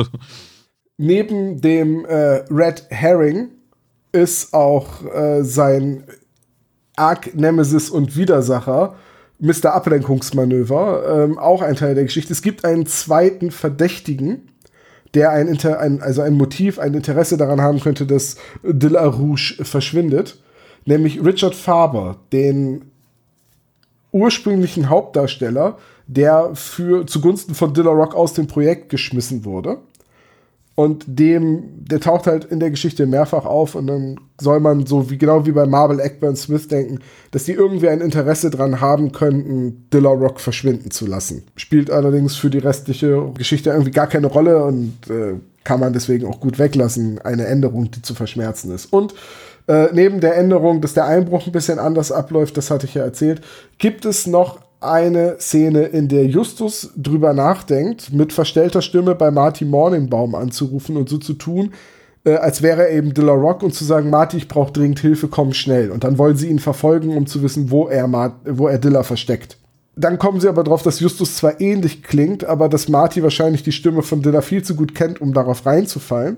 neben 0.97 1.61
dem 1.61 2.05
äh, 2.05 2.43
Red 2.49 2.85
Herring 2.89 3.49
ist 4.11 4.53
auch 4.53 5.03
äh, 5.05 5.43
sein 5.43 6.03
Arc-Nemesis 6.95 7.89
und 7.89 8.15
Widersacher 8.15 8.95
Mr. 9.39 9.73
Ablenkungsmanöver 9.73 11.23
ähm, 11.23 11.37
auch 11.37 11.61
ein 11.61 11.75
Teil 11.75 11.95
der 11.95 12.05
Geschichte. 12.05 12.33
Es 12.33 12.41
gibt 12.41 12.65
einen 12.65 12.85
zweiten 12.85 13.51
Verdächtigen, 13.51 14.49
der 15.13 15.31
ein, 15.31 15.47
Inter 15.47 15.79
ein, 15.79 16.01
also 16.01 16.21
ein 16.21 16.33
Motiv, 16.33 16.79
ein 16.79 16.93
Interesse 16.93 17.37
daran 17.37 17.61
haben 17.61 17.79
könnte, 17.79 18.05
dass 18.05 18.37
De 18.63 18.89
La 18.89 19.05
Rouge 19.05 19.55
verschwindet, 19.61 20.41
nämlich 20.85 21.23
Richard 21.23 21.55
Faber, 21.55 22.17
den 22.31 22.91
ursprünglichen 24.11 24.89
Hauptdarsteller, 24.89 25.77
der 26.07 26.51
für 26.55 27.05
zugunsten 27.05 27.53
von 27.53 27.73
Dilla 27.73 27.91
Rock 27.91 28.15
aus 28.15 28.33
dem 28.33 28.47
Projekt 28.47 28.89
geschmissen 28.89 29.45
wurde. 29.45 29.79
Und 30.79 31.05
dem, 31.07 31.63
der 31.85 31.99
taucht 31.99 32.27
halt 32.27 32.45
in 32.45 32.59
der 32.59 32.69
Geschichte 32.69 33.07
mehrfach 33.07 33.45
auf 33.45 33.73
und 33.73 33.87
dann 33.87 34.19
soll 34.39 34.59
man 34.59 34.85
so 34.85 35.09
wie 35.09 35.17
genau 35.17 35.43
wie 35.47 35.51
bei 35.51 35.65
Marvel 35.65 35.99
Eckburn 35.99 36.35
Smith 36.35 36.67
denken, 36.67 36.99
dass 37.31 37.45
die 37.45 37.53
irgendwie 37.53 37.89
ein 37.89 37.99
Interesse 37.99 38.51
dran 38.51 38.79
haben 38.79 39.11
könnten, 39.11 39.89
Dilla 39.91 40.11
Rock 40.11 40.39
verschwinden 40.39 40.91
zu 40.91 41.07
lassen. 41.07 41.41
Spielt 41.55 41.89
allerdings 41.89 42.35
für 42.35 42.51
die 42.51 42.59
restliche 42.59 43.31
Geschichte 43.35 43.71
irgendwie 43.71 43.89
gar 43.89 44.05
keine 44.05 44.27
Rolle 44.27 44.63
und 44.65 44.93
äh, 45.09 45.39
kann 45.63 45.79
man 45.79 45.93
deswegen 45.93 46.27
auch 46.27 46.39
gut 46.39 46.59
weglassen. 46.59 47.17
Eine 47.23 47.47
Änderung, 47.47 47.89
die 47.89 48.03
zu 48.03 48.13
verschmerzen 48.13 48.69
ist. 48.69 48.93
Und 48.93 49.15
äh, 49.67 49.87
neben 49.93 50.19
der 50.19 50.37
Änderung, 50.37 50.81
dass 50.81 50.93
der 50.93 51.05
Einbruch 51.05 51.47
ein 51.47 51.53
bisschen 51.53 51.79
anders 51.79 52.11
abläuft, 52.11 52.55
das 52.55 52.69
hatte 52.69 52.85
ich 52.85 52.93
ja 52.93 53.03
erzählt, 53.03 53.41
gibt 53.79 54.05
es 54.05 54.27
noch 54.27 54.59
eine 54.79 55.37
Szene, 55.39 55.83
in 55.83 56.07
der 56.07 56.25
Justus 56.25 56.91
drüber 56.95 57.33
nachdenkt, 57.33 58.13
mit 58.13 58.33
verstellter 58.33 58.81
Stimme 58.81 59.15
bei 59.15 59.31
Marty 59.31 59.65
Morningbaum 59.65 60.35
anzurufen 60.35 60.97
und 60.97 61.09
so 61.09 61.17
zu 61.17 61.33
tun, 61.33 61.73
äh, 62.23 62.35
als 62.35 62.61
wäre 62.61 62.87
er 62.87 62.91
eben 62.91 63.13
Dilla 63.13 63.33
Rock 63.33 63.63
und 63.63 63.73
zu 63.73 63.83
sagen, 63.83 64.09
Marty, 64.09 64.37
ich 64.37 64.47
brauche 64.47 64.71
dringend 64.71 64.99
Hilfe, 64.99 65.27
komm 65.27 65.53
schnell. 65.53 65.91
Und 65.91 66.03
dann 66.03 66.17
wollen 66.17 66.37
sie 66.37 66.49
ihn 66.49 66.59
verfolgen, 66.59 67.15
um 67.15 67.25
zu 67.25 67.41
wissen, 67.41 67.71
wo 67.71 67.87
er, 67.87 68.07
Mar 68.07 68.39
wo 68.45 68.67
er 68.67 68.77
Dilla 68.77 69.03
versteckt. 69.03 69.57
Dann 69.95 70.19
kommen 70.19 70.39
sie 70.39 70.47
aber 70.47 70.63
drauf, 70.63 70.83
dass 70.83 70.99
Justus 70.99 71.37
zwar 71.37 71.59
ähnlich 71.59 72.03
klingt, 72.03 72.43
aber 72.45 72.69
dass 72.69 72.87
Marty 72.87 73.23
wahrscheinlich 73.23 73.63
die 73.63 73.71
Stimme 73.71 74.03
von 74.03 74.21
Dilla 74.21 74.41
viel 74.41 74.61
zu 74.61 74.75
gut 74.75 74.93
kennt, 74.93 75.19
um 75.21 75.33
darauf 75.33 75.65
reinzufallen. 75.65 76.37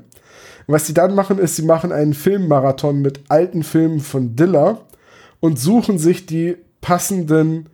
Was 0.68 0.88
sie 0.88 0.94
dann 0.94 1.14
machen, 1.14 1.40
ist, 1.40 1.58
sie 1.58 1.64
machen 1.64 1.92
einen 1.92 2.14
Filmmarathon 2.14 3.02
mit 3.02 3.22
alten 3.28 3.64
Filmen 3.64 4.00
von 4.00 4.36
Dilla 4.36 4.78
und 5.42 5.60
suchen 5.60 5.98
sich 5.98 6.26
die 6.26 6.56
passenden 6.80 7.68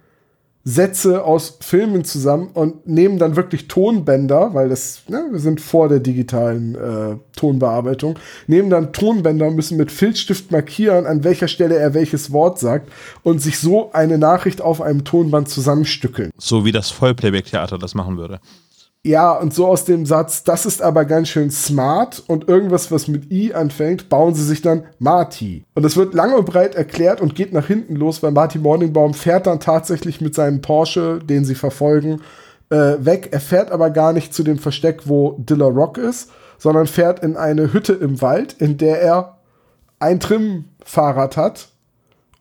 Sätze 0.67 1.23
aus 1.23 1.59
Filmen 1.61 2.03
zusammen 2.05 2.49
und 2.51 2.87
nehmen 2.87 3.19
dann 3.19 3.35
wirklich 3.35 3.67
Tonbänder, 3.67 4.55
weil 4.55 4.67
das, 4.67 5.03
ne, 5.07 5.23
wir 5.29 5.39
sind 5.39 5.61
vor 5.61 5.89
der 5.89 5.99
digitalen 5.99 6.73
äh, 6.73 7.17
Tonbearbeitung, 7.35 8.17
nehmen 8.47 8.71
dann 8.71 8.91
Tonbänder 8.91 9.45
und 9.45 9.55
müssen 9.55 9.77
mit 9.77 9.91
Filzstift 9.91 10.51
markieren, 10.51 11.05
an 11.05 11.23
welcher 11.23 11.47
Stelle 11.47 11.75
er 11.75 11.93
welches 11.93 12.31
Wort 12.31 12.57
sagt 12.57 12.91
und 13.21 13.43
sich 13.43 13.59
so 13.59 13.91
eine 13.93 14.17
Nachricht 14.17 14.59
auf 14.59 14.81
einem 14.81 15.03
Tonband 15.03 15.49
zusammenstückeln. 15.49 16.31
so 16.39 16.65
wie 16.65 16.71
das 16.71 16.89
Vollplayback-Theater 16.89 17.77
das 17.77 17.93
machen 17.93 18.17
würde. 18.17 18.39
Ja, 19.05 19.33
und 19.33 19.53
so 19.53 19.67
aus 19.67 19.85
dem 19.85 20.07
Satz, 20.07 20.43
das 20.43 20.65
ist 20.65 20.81
aber 20.81 21.05
ganz 21.05 21.27
schön 21.27 21.51
smart 21.51 22.23
und 22.25 22.47
irgendwas, 22.47 22.91
was 22.91 23.07
mit 23.07 23.31
I 23.31 23.53
anfängt, 23.53 24.09
bauen 24.09 24.33
sie 24.33 24.43
sich 24.43 24.63
dann 24.63 24.85
Marty. 24.97 25.63
Und 25.75 25.83
das 25.83 25.95
wird 25.95 26.15
lang 26.15 26.33
und 26.33 26.47
breit 26.47 26.73
erklärt 26.73 27.21
und 27.21 27.35
geht 27.35 27.53
nach 27.53 27.67
hinten 27.67 27.97
los, 27.97 28.23
weil 28.23 28.31
Marty 28.31 28.57
Morningbaum 28.57 29.13
fährt 29.13 29.45
dann 29.45 29.59
tatsächlich 29.59 30.21
mit 30.21 30.33
seinem 30.33 30.61
Porsche, 30.61 31.19
den 31.19 31.45
sie 31.45 31.53
verfolgen, 31.53 32.21
äh, 32.71 32.95
weg. 32.97 33.29
Er 33.31 33.41
fährt 33.41 33.71
aber 33.71 33.91
gar 33.91 34.11
nicht 34.11 34.33
zu 34.33 34.41
dem 34.41 34.57
Versteck, 34.57 35.01
wo 35.05 35.33
Dilla 35.37 35.67
Rock 35.67 35.99
ist, 35.99 36.31
sondern 36.57 36.87
fährt 36.87 37.19
in 37.19 37.37
eine 37.37 37.73
Hütte 37.73 37.93
im 37.93 38.23
Wald, 38.23 38.53
in 38.53 38.79
der 38.79 39.03
er 39.03 39.37
ein 39.99 40.19
Trim-Fahrrad 40.19 41.37
hat 41.37 41.67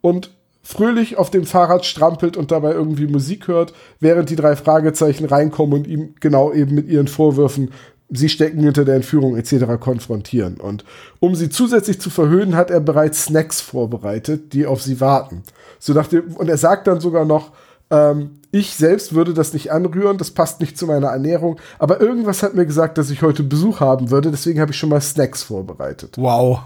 und 0.00 0.30
fröhlich 0.64 1.18
auf 1.18 1.30
dem 1.30 1.44
Fahrrad 1.44 1.84
strampelt 1.84 2.36
und 2.36 2.50
dabei 2.50 2.72
irgendwie 2.72 3.06
Musik 3.06 3.46
hört, 3.48 3.74
während 4.00 4.30
die 4.30 4.36
drei 4.36 4.56
Fragezeichen 4.56 5.26
reinkommen 5.26 5.78
und 5.78 5.86
ihm 5.86 6.14
genau 6.20 6.52
eben 6.52 6.74
mit 6.74 6.88
ihren 6.88 7.06
Vorwürfen, 7.06 7.70
sie 8.10 8.30
stecken 8.30 8.60
hinter 8.60 8.84
der 8.84 8.96
Entführung 8.96 9.36
etc. 9.36 9.78
konfrontieren. 9.78 10.56
Und 10.56 10.84
um 11.20 11.34
sie 11.34 11.50
zusätzlich 11.50 12.00
zu 12.00 12.08
verhöhnen, 12.10 12.56
hat 12.56 12.70
er 12.70 12.80
bereits 12.80 13.24
Snacks 13.24 13.60
vorbereitet, 13.60 14.54
die 14.54 14.66
auf 14.66 14.82
sie 14.82 15.00
warten. 15.00 15.42
So 15.78 15.92
dachte, 15.92 16.22
und 16.22 16.48
er 16.48 16.56
sagt 16.56 16.86
dann 16.86 17.00
sogar 17.00 17.26
noch, 17.26 17.52
ähm, 17.90 18.40
ich 18.50 18.74
selbst 18.74 19.14
würde 19.14 19.34
das 19.34 19.52
nicht 19.52 19.70
anrühren, 19.70 20.16
das 20.16 20.30
passt 20.30 20.60
nicht 20.60 20.78
zu 20.78 20.86
meiner 20.86 21.08
Ernährung, 21.08 21.60
aber 21.78 22.00
irgendwas 22.00 22.42
hat 22.42 22.54
mir 22.54 22.64
gesagt, 22.64 22.96
dass 22.96 23.10
ich 23.10 23.20
heute 23.20 23.42
Besuch 23.42 23.80
haben 23.80 24.10
würde, 24.10 24.30
deswegen 24.30 24.60
habe 24.60 24.70
ich 24.70 24.78
schon 24.78 24.88
mal 24.88 25.00
Snacks 25.00 25.42
vorbereitet. 25.42 26.14
Wow. 26.16 26.60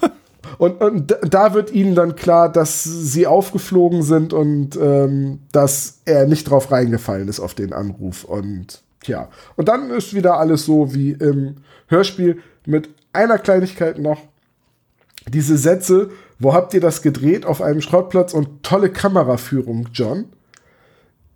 Und, 0.58 0.80
und 0.80 1.16
da- 1.22 1.54
wird 1.54 1.72
ihnen 1.72 1.94
dann 1.94 2.16
klar, 2.16 2.50
dass 2.50 2.82
sie 2.84 3.26
aufgeflogen 3.26 4.02
sind 4.02 4.32
und 4.32 4.76
ähm, 4.76 5.40
dass 5.52 6.00
er 6.04 6.26
nicht 6.26 6.48
drauf 6.48 6.70
reingefallen 6.70 7.28
ist 7.28 7.40
auf 7.40 7.54
den 7.54 7.72
Anruf. 7.72 8.24
Und 8.24 8.82
ja, 9.04 9.28
und 9.56 9.68
dann 9.68 9.90
ist 9.90 10.14
wieder 10.14 10.38
alles 10.38 10.64
so 10.64 10.94
wie 10.94 11.12
im 11.12 11.56
Hörspiel 11.88 12.40
mit 12.66 12.88
einer 13.12 13.38
Kleinigkeit 13.38 13.98
noch. 13.98 14.20
Diese 15.28 15.56
Sätze, 15.58 16.10
wo 16.38 16.54
habt 16.54 16.74
ihr 16.74 16.80
das 16.80 17.02
gedreht? 17.02 17.44
Auf 17.46 17.60
einem 17.62 17.80
Schrottplatz 17.80 18.32
und 18.34 18.62
tolle 18.62 18.90
Kameraführung, 18.90 19.88
John. 19.92 20.24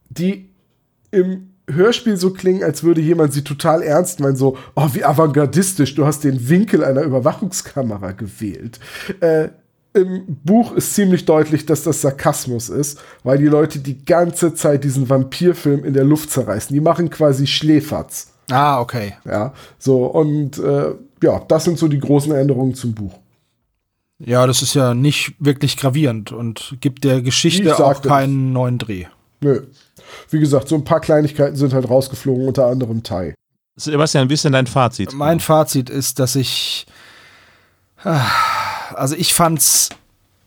Die 0.08 0.50
im 1.10 1.50
Hörspiel 1.68 2.16
so 2.16 2.30
klingen, 2.30 2.62
als 2.62 2.84
würde 2.84 3.00
jemand 3.00 3.32
sie 3.32 3.42
total 3.42 3.82
ernst 3.82 4.20
meinen, 4.20 4.36
so, 4.36 4.56
oh, 4.74 4.88
wie 4.92 5.04
avantgardistisch, 5.04 5.94
du 5.94 6.06
hast 6.06 6.24
den 6.24 6.48
Winkel 6.48 6.84
einer 6.84 7.02
Überwachungskamera 7.02 8.12
gewählt. 8.12 8.78
Äh, 9.20 9.48
im 9.94 10.38
Buch 10.44 10.72
ist 10.72 10.94
ziemlich 10.94 11.24
deutlich, 11.24 11.64
dass 11.66 11.82
das 11.82 12.02
Sarkasmus 12.02 12.68
ist, 12.68 13.00
weil 13.24 13.38
die 13.38 13.46
Leute 13.46 13.78
die 13.78 14.04
ganze 14.04 14.54
Zeit 14.54 14.84
diesen 14.84 15.08
Vampirfilm 15.08 15.84
in 15.84 15.94
der 15.94 16.04
Luft 16.04 16.30
zerreißen. 16.30 16.74
Die 16.74 16.80
machen 16.80 17.08
quasi 17.10 17.46
Schläferz. 17.46 18.32
Ah, 18.50 18.80
okay. 18.80 19.14
Ja, 19.24 19.54
so 19.78 20.06
und 20.06 20.58
äh, 20.58 20.94
ja, 21.22 21.40
das 21.48 21.64
sind 21.64 21.78
so 21.78 21.88
die 21.88 21.98
großen 21.98 22.32
Änderungen 22.32 22.74
zum 22.74 22.94
Buch. 22.94 23.18
Ja, 24.18 24.46
das 24.46 24.62
ist 24.62 24.74
ja 24.74 24.94
nicht 24.94 25.34
wirklich 25.38 25.76
gravierend 25.76 26.30
und 26.30 26.76
gibt 26.80 27.04
der 27.04 27.18
Ich 27.18 27.24
Geschichte 27.24 27.84
auch 27.84 28.00
keinen 28.02 28.52
neuen 28.52 28.78
Dreh. 28.78 29.06
Nö. 29.40 29.62
Wie 30.30 30.40
gesagt, 30.40 30.68
so 30.68 30.74
ein 30.76 30.84
paar 30.84 31.00
Kleinigkeiten 31.00 31.56
sind 31.56 31.72
halt 31.74 31.88
rausgeflogen, 31.88 32.46
unter 32.48 32.66
anderem 32.66 33.02
Tai. 33.02 33.34
Sebastian, 33.76 34.30
wie 34.30 34.34
ist 34.34 34.44
denn 34.44 34.52
dein 34.52 34.66
Fazit? 34.66 35.12
Mein 35.12 35.40
Fazit 35.40 35.90
ist, 35.90 36.18
dass 36.18 36.34
ich. 36.36 36.86
ah, 38.02 38.24
Also 38.94 39.14
ich 39.16 39.34
fand's 39.34 39.90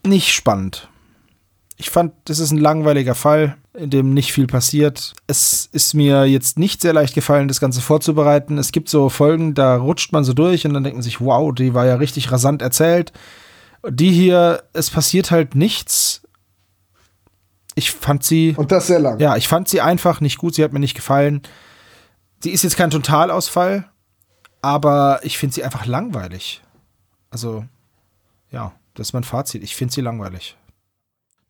nicht 0.04 0.32
spannend. 0.32 0.88
Ich 1.76 1.88
fand, 1.90 2.12
das 2.26 2.40
ist 2.40 2.50
ein 2.50 2.58
langweiliger 2.58 3.14
Fall, 3.14 3.56
in 3.72 3.88
dem 3.88 4.12
nicht 4.12 4.32
viel 4.32 4.46
passiert. 4.46 5.14
Es 5.26 5.68
ist 5.72 5.94
mir 5.94 6.26
jetzt 6.26 6.58
nicht 6.58 6.82
sehr 6.82 6.92
leicht 6.92 7.14
gefallen, 7.14 7.48
das 7.48 7.60
Ganze 7.60 7.80
vorzubereiten. 7.80 8.58
Es 8.58 8.72
gibt 8.72 8.90
so 8.90 9.08
Folgen, 9.08 9.54
da 9.54 9.76
rutscht 9.76 10.12
man 10.12 10.24
so 10.24 10.34
durch 10.34 10.66
und 10.66 10.74
dann 10.74 10.84
denkt 10.84 10.96
man 10.96 11.02
sich, 11.02 11.20
wow, 11.22 11.54
die 11.54 11.72
war 11.72 11.86
ja 11.86 11.94
richtig 11.94 12.32
rasant 12.32 12.60
erzählt. 12.60 13.12
Die 13.88 14.10
hier, 14.12 14.62
es 14.74 14.90
passiert 14.90 15.30
halt 15.30 15.54
nichts. 15.54 16.20
Ich 17.74 17.92
fand 17.92 18.24
sie. 18.24 18.54
Und 18.56 18.72
das 18.72 18.88
sehr 18.88 18.98
lang. 18.98 19.18
Ja, 19.20 19.36
ich 19.36 19.48
fand 19.48 19.68
sie 19.68 19.80
einfach 19.80 20.20
nicht 20.20 20.38
gut, 20.38 20.54
sie 20.54 20.64
hat 20.64 20.72
mir 20.72 20.80
nicht 20.80 20.94
gefallen. 20.94 21.42
Sie 22.42 22.50
ist 22.50 22.64
jetzt 22.64 22.76
kein 22.76 22.90
Totalausfall, 22.90 23.88
aber 24.62 25.20
ich 25.22 25.38
finde 25.38 25.54
sie 25.54 25.64
einfach 25.64 25.86
langweilig. 25.86 26.62
Also, 27.30 27.64
ja, 28.50 28.72
das 28.94 29.08
ist 29.08 29.12
mein 29.12 29.24
Fazit. 29.24 29.62
Ich 29.62 29.76
finde 29.76 29.94
sie 29.94 30.00
langweilig. 30.00 30.56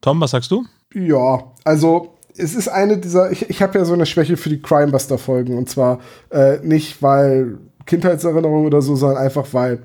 Tom, 0.01 0.21
was 0.21 0.33
sagst 0.33 0.51
du? 0.51 0.65
Ja, 0.93 1.45
also 1.65 2.15
es 2.37 2.55
ist 2.55 2.69
eine 2.69 2.99
dieser, 2.99 3.31
ich, 3.31 3.49
ich 3.49 3.63
habe 3.63 3.79
ja 3.79 3.85
so 3.85 3.93
eine 3.93 4.07
Schwäche 4.07 4.37
für 4.37 4.49
die 4.49 4.61
Crimebuster-Folgen 4.61 5.57
und 5.57 5.69
zwar 5.69 6.01
äh, 6.31 6.59
nicht, 6.59 7.03
weil 7.03 7.59
Kindheitserinnerung 7.87 8.67
oder 8.67 8.83
so, 8.83 8.97
sondern 8.97 9.19
einfach, 9.19 9.47
weil 9.53 9.83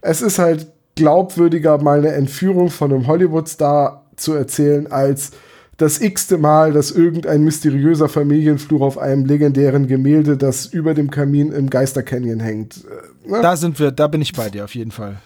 es 0.00 0.22
ist 0.22 0.38
halt 0.38 0.72
glaubwürdiger, 0.94 1.78
mal 1.78 1.98
eine 1.98 2.12
Entführung 2.12 2.70
von 2.70 2.92
einem 2.92 3.06
Hollywood-Star 3.06 4.04
zu 4.16 4.34
erzählen, 4.34 4.90
als 4.90 5.32
das 5.76 6.00
x-te 6.00 6.38
Mal, 6.38 6.72
dass 6.72 6.90
irgendein 6.90 7.42
mysteriöser 7.42 8.08
Familienfluch 8.08 8.80
auf 8.80 8.98
einem 8.98 9.24
legendären 9.24 9.86
Gemälde, 9.86 10.36
das 10.36 10.66
über 10.66 10.94
dem 10.94 11.10
Kamin 11.10 11.52
im 11.52 11.70
Geister 11.70 12.02
Canyon 12.02 12.40
hängt. 12.40 12.84
Äh, 12.84 13.30
ne? 13.30 13.42
Da 13.42 13.56
sind 13.56 13.78
wir, 13.78 13.90
da 13.90 14.06
bin 14.06 14.22
ich 14.22 14.32
bei 14.32 14.50
dir 14.50 14.64
auf 14.64 14.74
jeden 14.74 14.90
Fall. 14.90 15.18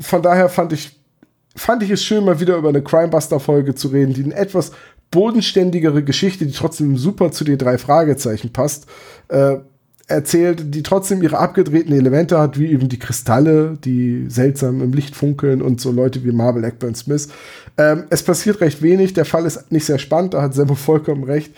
von 0.00 0.22
daher 0.22 0.48
fand 0.48 0.72
ich, 0.72 1.00
fand 1.56 1.82
ich 1.82 1.90
es 1.90 2.02
schön, 2.02 2.24
mal 2.24 2.40
wieder 2.40 2.56
über 2.56 2.68
eine 2.68 2.82
Crimebuster-Folge 2.82 3.74
zu 3.74 3.88
reden, 3.88 4.14
die 4.14 4.24
eine 4.24 4.34
etwas 4.34 4.72
bodenständigere 5.10 6.02
Geschichte, 6.02 6.46
die 6.46 6.52
trotzdem 6.52 6.96
super 6.96 7.30
zu 7.30 7.44
den 7.44 7.58
drei 7.58 7.78
Fragezeichen 7.78 8.52
passt, 8.52 8.86
äh, 9.28 9.56
erzählt, 10.08 10.74
die 10.74 10.82
trotzdem 10.82 11.22
ihre 11.22 11.38
abgedrehten 11.38 11.94
Elemente 11.94 12.38
hat, 12.38 12.58
wie 12.58 12.66
eben 12.66 12.88
die 12.88 12.98
Kristalle, 12.98 13.78
die 13.84 14.26
seltsam 14.28 14.82
im 14.82 14.92
Licht 14.92 15.14
funkeln 15.16 15.62
und 15.62 15.80
so 15.80 15.90
Leute 15.90 16.24
wie 16.24 16.32
Marvel 16.32 16.64
Eckburn 16.64 16.94
Smith. 16.94 17.28
Ähm, 17.78 18.04
es 18.10 18.22
passiert 18.22 18.60
recht 18.60 18.82
wenig, 18.82 19.14
der 19.14 19.24
Fall 19.24 19.46
ist 19.46 19.70
nicht 19.72 19.86
sehr 19.86 19.98
spannend, 19.98 20.34
da 20.34 20.42
hat 20.42 20.54
Semmo 20.54 20.74
vollkommen 20.74 21.24
recht. 21.24 21.52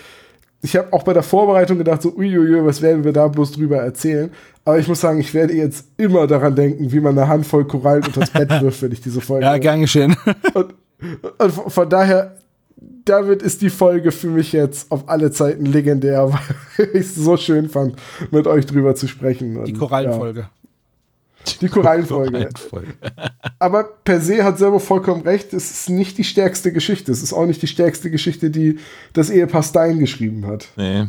Ich 0.63 0.77
habe 0.77 0.93
auch 0.93 1.03
bei 1.03 1.13
der 1.13 1.23
Vorbereitung 1.23 1.77
gedacht, 1.77 2.01
so, 2.01 2.15
uiuiui, 2.17 2.65
was 2.65 2.81
werden 2.81 3.05
wir 3.05 3.13
da 3.13 3.29
bloß 3.29 3.53
drüber 3.53 3.79
erzählen? 3.79 4.31
Aber 4.65 4.79
ich 4.79 4.89
muss 4.89 5.01
sagen, 5.01 5.21
ich 5.21 5.35
werde 5.35 5.53
jetzt 5.53 5.85
immer 5.99 6.27
daran 6.27 6.55
denken, 6.57 6.91
wie 6.91 7.01
man 7.01 7.19
eine 7.19 7.29
Handvoll 7.29 7.67
Korallen 7.67 8.05
unter 8.05 8.21
das 8.21 8.31
Bett 8.31 8.49
wirft, 8.63 8.81
wenn 8.81 8.93
ich 8.93 9.03
diese 9.03 9.21
Folge 9.21 9.45
Ja, 9.45 9.59
gern 9.59 9.83
geschehen. 9.83 10.17
und, 10.55 10.75
und 11.39 11.53
von 11.53 11.71
von 11.71 11.89
daher, 11.91 12.37
damit 13.05 13.43
ist 13.43 13.63
die 13.63 13.71
Folge 13.71 14.13
für 14.13 14.29
mich 14.29 14.53
jetzt 14.53 14.91
auf 14.91 15.09
alle 15.09 15.31
Zeiten 15.31 15.67
legendär, 15.67 16.33
weil 16.77 16.89
ich 16.95 17.01
es 17.01 17.15
so 17.15 17.37
schön 17.37 17.69
fand, 17.69 17.97
mit 18.31 18.47
euch 18.47 18.67
drüber 18.67 18.95
zu 18.95 19.09
sprechen. 19.09 19.57
Und, 19.57 19.67
Die 19.67 19.73
Korallenfolge. 19.73 20.41
Ja, 20.41 20.51
die 21.61 21.69
Korallenfolge. 21.69 22.49
Aber 23.59 23.85
per 23.85 24.21
se 24.21 24.45
hat 24.45 24.59
selber 24.59 24.81
vollkommen 24.81 25.23
recht, 25.23 25.53
es 25.53 25.71
ist 25.71 25.91
nicht 25.91 26.17
die 26.19 26.25
stärkste 26.25 26.73
Geschichte. 26.73 27.13
Es 27.13 27.23
ist 27.23 27.33
auch 27.33 27.47
nicht 27.47 27.61
die 27.61 27.67
stärkste 27.67 28.11
Geschichte, 28.11 28.51
die 28.51 28.79
das 29.13 29.31
Ehepaar 29.31 29.63
Stein 29.63 29.99
geschrieben 29.99 30.47
hat. 30.47 30.69
Nee. 30.77 31.07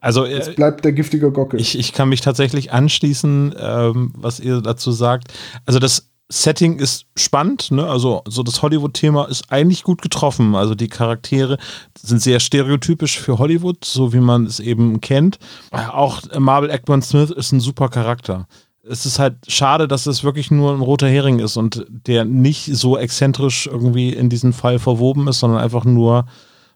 Also, 0.00 0.24
Es 0.24 0.48
äh, 0.48 0.52
bleibt 0.52 0.84
der 0.84 0.92
giftige 0.92 1.30
Gockel. 1.30 1.60
ich, 1.60 1.78
ich 1.78 1.92
kann 1.92 2.08
mich 2.08 2.20
tatsächlich 2.20 2.72
anschließen, 2.72 3.54
ähm, 3.56 4.12
was 4.16 4.40
ihr 4.40 4.60
dazu 4.60 4.90
sagt. 4.90 5.32
Also, 5.64 5.78
das 5.78 6.08
Setting 6.32 6.78
ist 6.78 7.04
spannend, 7.14 7.70
ne? 7.70 7.86
Also, 7.86 8.22
so 8.26 8.42
das 8.42 8.62
Hollywood-Thema 8.62 9.28
ist 9.28 9.52
eigentlich 9.52 9.82
gut 9.82 10.00
getroffen. 10.00 10.54
Also, 10.54 10.74
die 10.74 10.88
Charaktere 10.88 11.58
sind 12.00 12.22
sehr 12.22 12.40
stereotypisch 12.40 13.18
für 13.18 13.38
Hollywood, 13.38 13.84
so 13.84 14.14
wie 14.14 14.20
man 14.20 14.46
es 14.46 14.58
eben 14.58 15.02
kennt. 15.02 15.38
Auch 15.70 16.22
Marvel 16.38 16.70
Eckman 16.70 17.02
Smith 17.02 17.30
ist 17.30 17.52
ein 17.52 17.60
super 17.60 17.90
Charakter. 17.90 18.46
Es 18.82 19.04
ist 19.04 19.18
halt 19.18 19.36
schade, 19.46 19.86
dass 19.86 20.06
es 20.06 20.24
wirklich 20.24 20.50
nur 20.50 20.72
ein 20.72 20.80
roter 20.80 21.06
Hering 21.06 21.38
ist 21.38 21.58
und 21.58 21.84
der 21.88 22.24
nicht 22.24 22.64
so 22.64 22.96
exzentrisch 22.96 23.66
irgendwie 23.66 24.14
in 24.14 24.30
diesen 24.30 24.54
Fall 24.54 24.78
verwoben 24.78 25.28
ist, 25.28 25.40
sondern 25.40 25.60
einfach 25.60 25.84
nur 25.84 26.24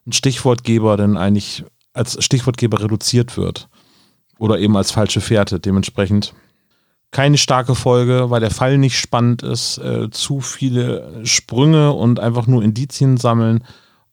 ein 0.07 0.12
Stichwortgeber, 0.12 0.99
denn 0.99 1.16
eigentlich 1.16 1.65
als 1.95 2.23
Stichwortgeber 2.23 2.83
reduziert 2.83 3.39
wird. 3.39 3.69
Oder 4.39 4.59
eben 4.59 4.77
als 4.77 4.91
falsche 4.91 5.23
Fährte. 5.23 5.61
Dementsprechend 5.61 6.35
keine 7.11 7.39
starke 7.39 7.74
Folge, 7.74 8.31
weil 8.31 8.41
der 8.41 8.51
Fall 8.51 8.78
nicht 8.78 8.99
spannend 8.99 9.43
ist, 9.43 9.78
äh, 9.78 10.11
zu 10.11 10.41
viele 10.41 11.24
Sprünge 11.24 11.93
und 11.93 12.20
einfach 12.20 12.47
nur 12.47 12.62
Indizien 12.62 13.16
sammeln, 13.16 13.65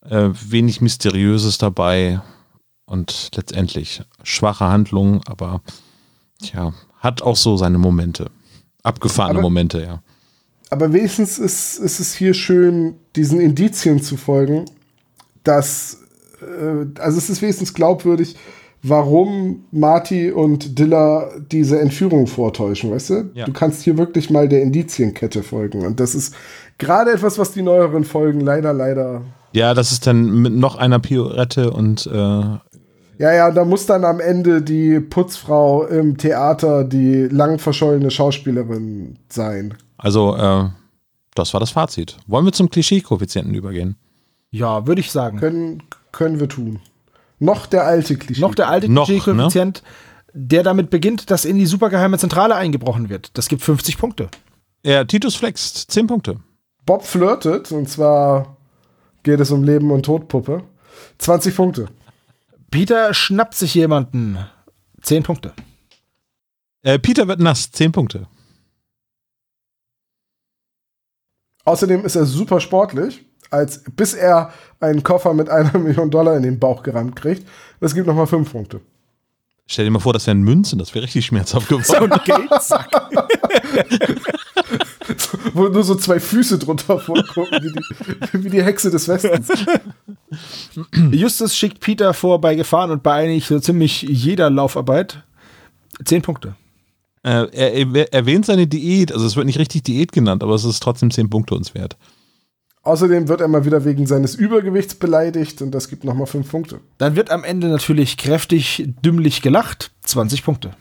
äh, 0.09 0.29
wenig 0.47 0.79
Mysteriöses 0.81 1.57
dabei 1.57 2.21
und 2.85 3.31
letztendlich 3.35 4.01
schwache 4.23 4.65
Handlungen, 4.65 5.21
aber 5.25 5.61
tja, 6.41 6.73
hat 6.99 7.21
auch 7.21 7.35
so 7.35 7.57
seine 7.57 7.77
Momente. 7.77 8.29
Abgefahrene 8.83 9.39
Aber- 9.39 9.41
Momente, 9.41 9.81
ja. 9.81 10.01
Aber 10.69 10.91
wenigstens 10.91 11.37
ist, 11.37 11.77
ist 11.77 11.99
es 11.99 12.13
hier 12.15 12.33
schön, 12.33 12.95
diesen 13.15 13.39
Indizien 13.39 14.01
zu 14.01 14.17
folgen, 14.17 14.65
dass, 15.43 15.99
äh, 16.41 16.85
also 16.99 17.17
es 17.17 17.29
ist 17.29 17.41
wenigstens 17.41 17.73
glaubwürdig, 17.73 18.35
warum 18.83 19.63
Marty 19.71 20.31
und 20.31 20.77
Dilla 20.77 21.29
diese 21.51 21.79
Entführung 21.79 22.27
vortäuschen, 22.27 22.91
weißt 22.91 23.09
du? 23.09 23.31
Ja. 23.33 23.45
Du 23.45 23.53
kannst 23.53 23.81
hier 23.83 23.97
wirklich 23.97 24.29
mal 24.29 24.47
der 24.47 24.61
Indizienkette 24.61 25.41
folgen. 25.41 25.85
Und 25.85 25.99
das 25.99 26.13
ist 26.13 26.35
gerade 26.77 27.11
etwas, 27.11 27.39
was 27.39 27.51
die 27.53 27.61
neueren 27.61 28.03
Folgen 28.03 28.41
leider, 28.41 28.73
leider. 28.73 29.21
Ja, 29.53 29.73
das 29.73 29.91
ist 29.91 30.05
dann 30.05 30.41
mit 30.41 30.53
noch 30.53 30.75
einer 30.75 30.99
Piorette 30.99 31.71
und 31.71 32.05
äh, 32.07 32.11
Ja, 32.11 32.59
ja, 33.19 33.51
da 33.51 33.63
muss 33.65 33.85
dann 33.85 34.03
am 34.03 34.19
Ende 34.19 34.61
die 34.61 34.99
Putzfrau 34.99 35.85
im 35.85 36.17
Theater 36.17 36.83
die 36.83 37.23
lang 37.29 37.59
verschollene 37.59 38.11
Schauspielerin 38.11 39.17
sein. 39.29 39.75
also 39.97 40.35
äh, 40.35 40.65
das 41.35 41.53
war 41.53 41.59
das 41.59 41.71
Fazit. 41.71 42.17
Wollen 42.27 42.45
wir 42.45 42.51
zum 42.51 42.69
Klischee-Koeffizienten 42.69 43.55
übergehen? 43.55 43.95
Ja, 44.51 44.85
würde 44.85 45.01
ich 45.01 45.11
sagen. 45.11 45.39
Können, 45.39 45.81
können 46.11 46.39
wir 46.39 46.47
tun. 46.47 46.79
Noch 47.43 47.65
der 47.65 47.85
alte 47.85 48.15
Klischee. 48.17 48.41
Noch 48.41 48.55
der 48.55 48.69
alte 48.69 48.89
Noch, 48.89 49.05
Klischee-Koeffizient, 49.05 49.83
der 50.33 50.63
damit 50.63 50.89
beginnt, 50.89 51.29
dass 51.29 51.43
in 51.43 51.57
die 51.57 51.65
supergeheime 51.65 52.17
Zentrale 52.17 52.55
eingebrochen 52.55 53.09
wird. 53.09 53.37
Das 53.37 53.49
gibt 53.49 53.61
50 53.61 53.97
Punkte. 53.97 54.29
Ja, 54.83 55.03
Titus 55.03 55.35
flext, 55.35 55.91
10 55.91 56.07
Punkte. 56.07 56.39
Bob 56.85 57.05
flirtet, 57.05 57.71
und 57.71 57.89
zwar 57.89 58.57
geht 59.23 59.39
es 59.41 59.51
um 59.51 59.63
Leben 59.63 59.91
und 59.91 60.03
Todpuppe. 60.05 60.63
20 61.17 61.55
Punkte. 61.55 61.87
Peter 62.71 63.13
schnappt 63.13 63.55
sich 63.55 63.73
jemanden. 63.73 64.37
10 65.01 65.23
Punkte. 65.23 65.53
Äh, 66.81 66.97
Peter 66.97 67.27
wird 67.27 67.39
nass, 67.39 67.71
10 67.71 67.91
Punkte. 67.91 68.27
Außerdem 71.65 72.05
ist 72.05 72.15
er 72.15 72.25
super 72.25 72.59
sportlich, 72.59 73.25
als 73.53 73.83
bis 73.95 74.13
er 74.13 74.51
einen 74.79 75.03
Koffer 75.03 75.33
mit 75.33 75.49
einer 75.49 75.77
Million 75.79 76.09
Dollar 76.09 76.35
in 76.35 76.43
den 76.43 76.59
Bauch 76.59 76.83
gerammt 76.83 77.15
kriegt. 77.15 77.47
Das 77.79 77.93
gibt 77.93 78.07
nochmal 78.07 78.27
5 78.27 78.51
Punkte. 78.51 78.81
Stell 79.65 79.85
dir 79.85 79.91
mal 79.91 79.99
vor, 79.99 80.11
das 80.11 80.27
wären 80.27 80.41
Münzen, 80.41 80.77
das 80.77 80.93
wäre 80.93 81.05
richtig 81.05 81.25
schmerzhaft 81.25 81.69
geworden. 81.69 82.11
Geldsack. 82.25 82.89
Wo 85.53 85.69
nur 85.69 85.83
so 85.83 85.95
zwei 85.95 86.19
Füße 86.19 86.59
drunter 86.59 86.99
vorgucken, 86.99 87.59
wie 87.61 87.71
die, 87.71 88.43
wie 88.43 88.49
die 88.49 88.63
Hexe 88.63 88.91
des 88.91 89.07
Westens. 89.07 89.47
Justus 91.11 91.55
schickt 91.55 91.79
Peter 91.79 92.13
vor 92.13 92.41
bei 92.41 92.55
Gefahren 92.55 92.91
und 92.91 93.03
bei 93.03 93.13
eigentlich 93.13 93.47
so 93.47 93.57
ziemlich 93.59 94.01
jeder 94.01 94.49
Laufarbeit. 94.49 95.23
10 96.03 96.23
Punkte. 96.23 96.55
Äh, 97.23 97.47
er 97.51 97.95
er 97.95 98.13
erwähnt 98.13 98.45
seine 98.45 98.67
Diät, 98.67 99.13
also 99.13 99.25
es 99.25 99.37
wird 99.37 99.45
nicht 99.45 99.59
richtig 99.59 99.83
Diät 99.83 100.11
genannt, 100.11 100.43
aber 100.43 100.55
es 100.55 100.65
ist 100.65 100.81
trotzdem 100.81 101.09
10 101.09 101.29
Punkte 101.29 101.55
uns 101.55 101.73
wert. 101.73 101.95
Außerdem 102.83 103.29
wird 103.29 103.39
er 103.39 103.47
mal 103.47 103.63
wieder 103.63 103.85
wegen 103.85 104.05
seines 104.05 104.35
Übergewichts 104.35 104.95
beleidigt 104.95 105.61
und 105.61 105.71
das 105.71 105.87
gibt 105.87 106.03
nochmal 106.03 106.27
5 106.27 106.49
Punkte. 106.49 106.81
Dann 106.97 107.15
wird 107.15 107.31
am 107.31 107.45
Ende 107.45 107.69
natürlich 107.69 108.17
kräftig 108.17 108.83
dümmlich 109.03 109.41
gelacht. 109.41 109.91
20 110.01 110.43
Punkte. 110.43 110.71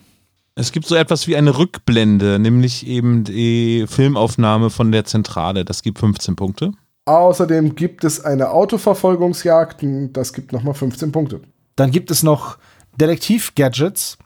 Es 0.57 0.73
gibt 0.73 0.87
so 0.87 0.97
etwas 0.97 1.29
wie 1.29 1.37
eine 1.37 1.57
Rückblende, 1.57 2.39
nämlich 2.39 2.87
eben 2.87 3.25
die 3.25 3.87
Filmaufnahme 3.89 4.69
von 4.69 4.91
der 4.91 5.05
Zentrale. 5.05 5.65
Das 5.65 5.83
gibt 5.83 6.01
15 6.01 6.37
Punkte. 6.37 6.73
Außerdem 7.05 7.75
gibt 7.75 8.05
es 8.05 8.25
eine 8.25 8.51
Autoverfolgungsjagd, 8.51 9.83
und 9.83 10.13
das 10.13 10.33
gibt 10.33 10.53
nochmal 10.53 10.75
15 10.75 11.11
Punkte. 11.11 11.41
Dann 11.77 11.91
gibt 11.91 12.11
es 12.11 12.23
noch 12.23 12.59
Detektiv-Gadgets. 13.01 14.19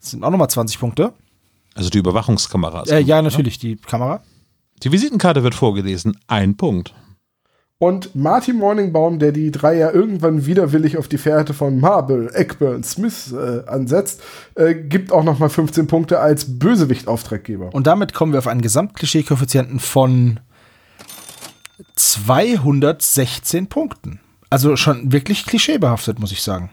Das 0.00 0.10
sind 0.10 0.22
auch 0.22 0.30
nochmal 0.30 0.48
20 0.48 0.78
Punkte. 0.78 1.14
Also 1.74 1.90
die 1.90 1.98
Überwachungskameras. 1.98 2.88
Äh, 2.90 3.00
ja, 3.00 3.20
natürlich, 3.20 3.58
die 3.58 3.76
Kamera. 3.76 4.22
Die 4.82 4.92
Visitenkarte 4.92 5.42
wird 5.42 5.54
vorgelesen. 5.54 6.16
Ein 6.26 6.56
Punkt. 6.56 6.94
Und 7.78 8.14
Martin 8.14 8.56
Morningbaum, 8.56 9.18
der 9.18 9.32
die 9.32 9.50
drei 9.50 9.76
ja 9.76 9.90
irgendwann 9.90 10.46
widerwillig 10.46 10.96
auf 10.96 11.08
die 11.08 11.18
Fährte 11.18 11.52
von 11.52 11.78
Marble, 11.78 12.30
Eckburn, 12.32 12.82
Smith 12.82 13.32
äh, 13.32 13.68
ansetzt, 13.68 14.22
äh, 14.54 14.74
gibt 14.74 15.12
auch 15.12 15.22
nochmal 15.22 15.50
15 15.50 15.86
Punkte 15.86 16.18
als 16.18 16.58
Bösewicht-Auftraggeber. 16.58 17.74
Und 17.74 17.86
damit 17.86 18.14
kommen 18.14 18.32
wir 18.32 18.38
auf 18.38 18.46
einen 18.46 18.62
Gesamtklischee-Koeffizienten 18.62 19.78
von 19.78 20.40
216 21.96 23.66
Punkten. 23.66 24.20
Also 24.48 24.76
schon 24.76 25.12
wirklich 25.12 25.44
klischeebehaftet, 25.44 26.18
muss 26.18 26.32
ich 26.32 26.42
sagen. 26.42 26.70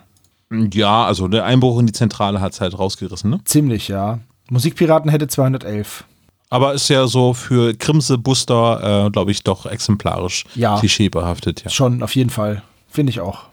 Ja, 0.72 1.06
also 1.06 1.28
der 1.28 1.44
Einbruch 1.44 1.80
in 1.80 1.88
die 1.88 1.94
Zentrale 1.94 2.40
hat 2.40 2.54
es 2.54 2.62
halt 2.62 2.80
rausgerissen, 2.80 3.30
ne? 3.30 3.42
Ziemlich, 3.44 3.90
ja. 3.90 4.20
Musikpiraten 4.50 5.12
hätte 5.12 5.28
211. 5.28 6.06
Aber 6.54 6.76
ist 6.76 6.88
ja 6.90 7.08
so 7.08 7.34
für 7.34 7.74
Krimse 7.74 8.20
Buster, 8.20 9.08
äh, 9.08 9.10
glaube 9.10 9.32
ich, 9.32 9.42
doch 9.44 9.66
exemplarisch 9.66 10.44
Ja. 10.54 10.78
klischeebehaftet, 10.78 11.64
ja. 11.64 11.72
Schon, 11.72 12.04
auf 12.04 12.14
jeden 12.16 12.30
Fall. 12.30 12.62
Finde 12.88 13.10
ich 13.10 13.22
auch. 13.22 13.46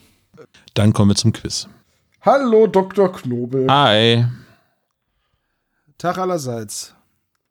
Dann 0.75 0.93
kommen 0.93 1.11
wir 1.13 1.15
zum 1.15 1.33
Quiz. 1.33 1.67
Hallo, 2.21 2.67
Dr. 2.67 3.11
Knobel. 3.11 3.67
Hi. 3.71 4.27
Tag 5.97 6.19
allerseits. 6.19 6.95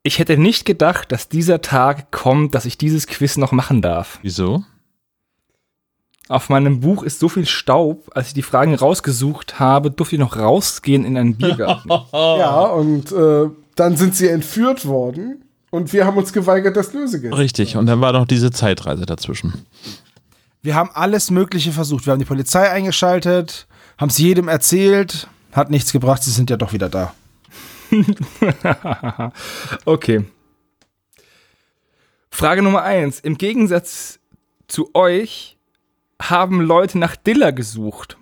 Ich 0.04 0.20
hätte 0.20 0.38
nicht 0.38 0.66
gedacht, 0.66 1.10
dass 1.10 1.28
dieser 1.28 1.60
Tag 1.60 2.12
kommt, 2.12 2.54
dass 2.54 2.64
ich 2.64 2.78
dieses 2.78 3.08
Quiz 3.08 3.36
noch 3.36 3.50
machen 3.50 3.82
darf. 3.82 4.20
Wieso? 4.22 4.64
Auf 6.30 6.48
meinem 6.48 6.78
Buch 6.78 7.02
ist 7.02 7.18
so 7.18 7.28
viel 7.28 7.44
Staub, 7.44 8.08
als 8.14 8.28
ich 8.28 8.34
die 8.34 8.42
Fragen 8.42 8.76
rausgesucht 8.76 9.58
habe, 9.58 9.90
durfte 9.90 10.14
ich 10.14 10.20
noch 10.20 10.36
rausgehen 10.36 11.04
in 11.04 11.16
einen 11.16 11.36
Biergarten. 11.36 11.90
Ja, 12.12 12.66
und 12.66 13.10
äh, 13.10 13.50
dann 13.74 13.96
sind 13.96 14.14
sie 14.14 14.28
entführt 14.28 14.86
worden 14.86 15.44
und 15.70 15.92
wir 15.92 16.06
haben 16.06 16.16
uns 16.16 16.32
geweigert, 16.32 16.76
das 16.76 16.92
Lösegeld. 16.92 17.36
Richtig. 17.36 17.76
Und 17.76 17.86
dann 17.86 18.00
war 18.00 18.12
noch 18.12 18.28
diese 18.28 18.52
Zeitreise 18.52 19.06
dazwischen. 19.06 19.66
Wir 20.62 20.76
haben 20.76 20.90
alles 20.94 21.32
Mögliche 21.32 21.72
versucht. 21.72 22.06
Wir 22.06 22.12
haben 22.12 22.20
die 22.20 22.26
Polizei 22.26 22.70
eingeschaltet, 22.70 23.66
haben 23.98 24.10
es 24.10 24.18
jedem 24.18 24.46
erzählt, 24.46 25.26
hat 25.50 25.68
nichts 25.70 25.90
gebracht, 25.90 26.22
sie 26.22 26.30
sind 26.30 26.48
ja 26.48 26.56
doch 26.56 26.72
wieder 26.72 26.88
da. 26.88 27.12
okay. 29.84 30.24
Frage 32.30 32.62
Nummer 32.62 32.82
eins. 32.82 33.18
Im 33.18 33.36
Gegensatz 33.36 34.20
zu 34.68 34.94
euch 34.94 35.56
haben 36.20 36.60
Leute 36.60 36.98
nach 36.98 37.16
Diller 37.16 37.52
gesucht. 37.52 38.16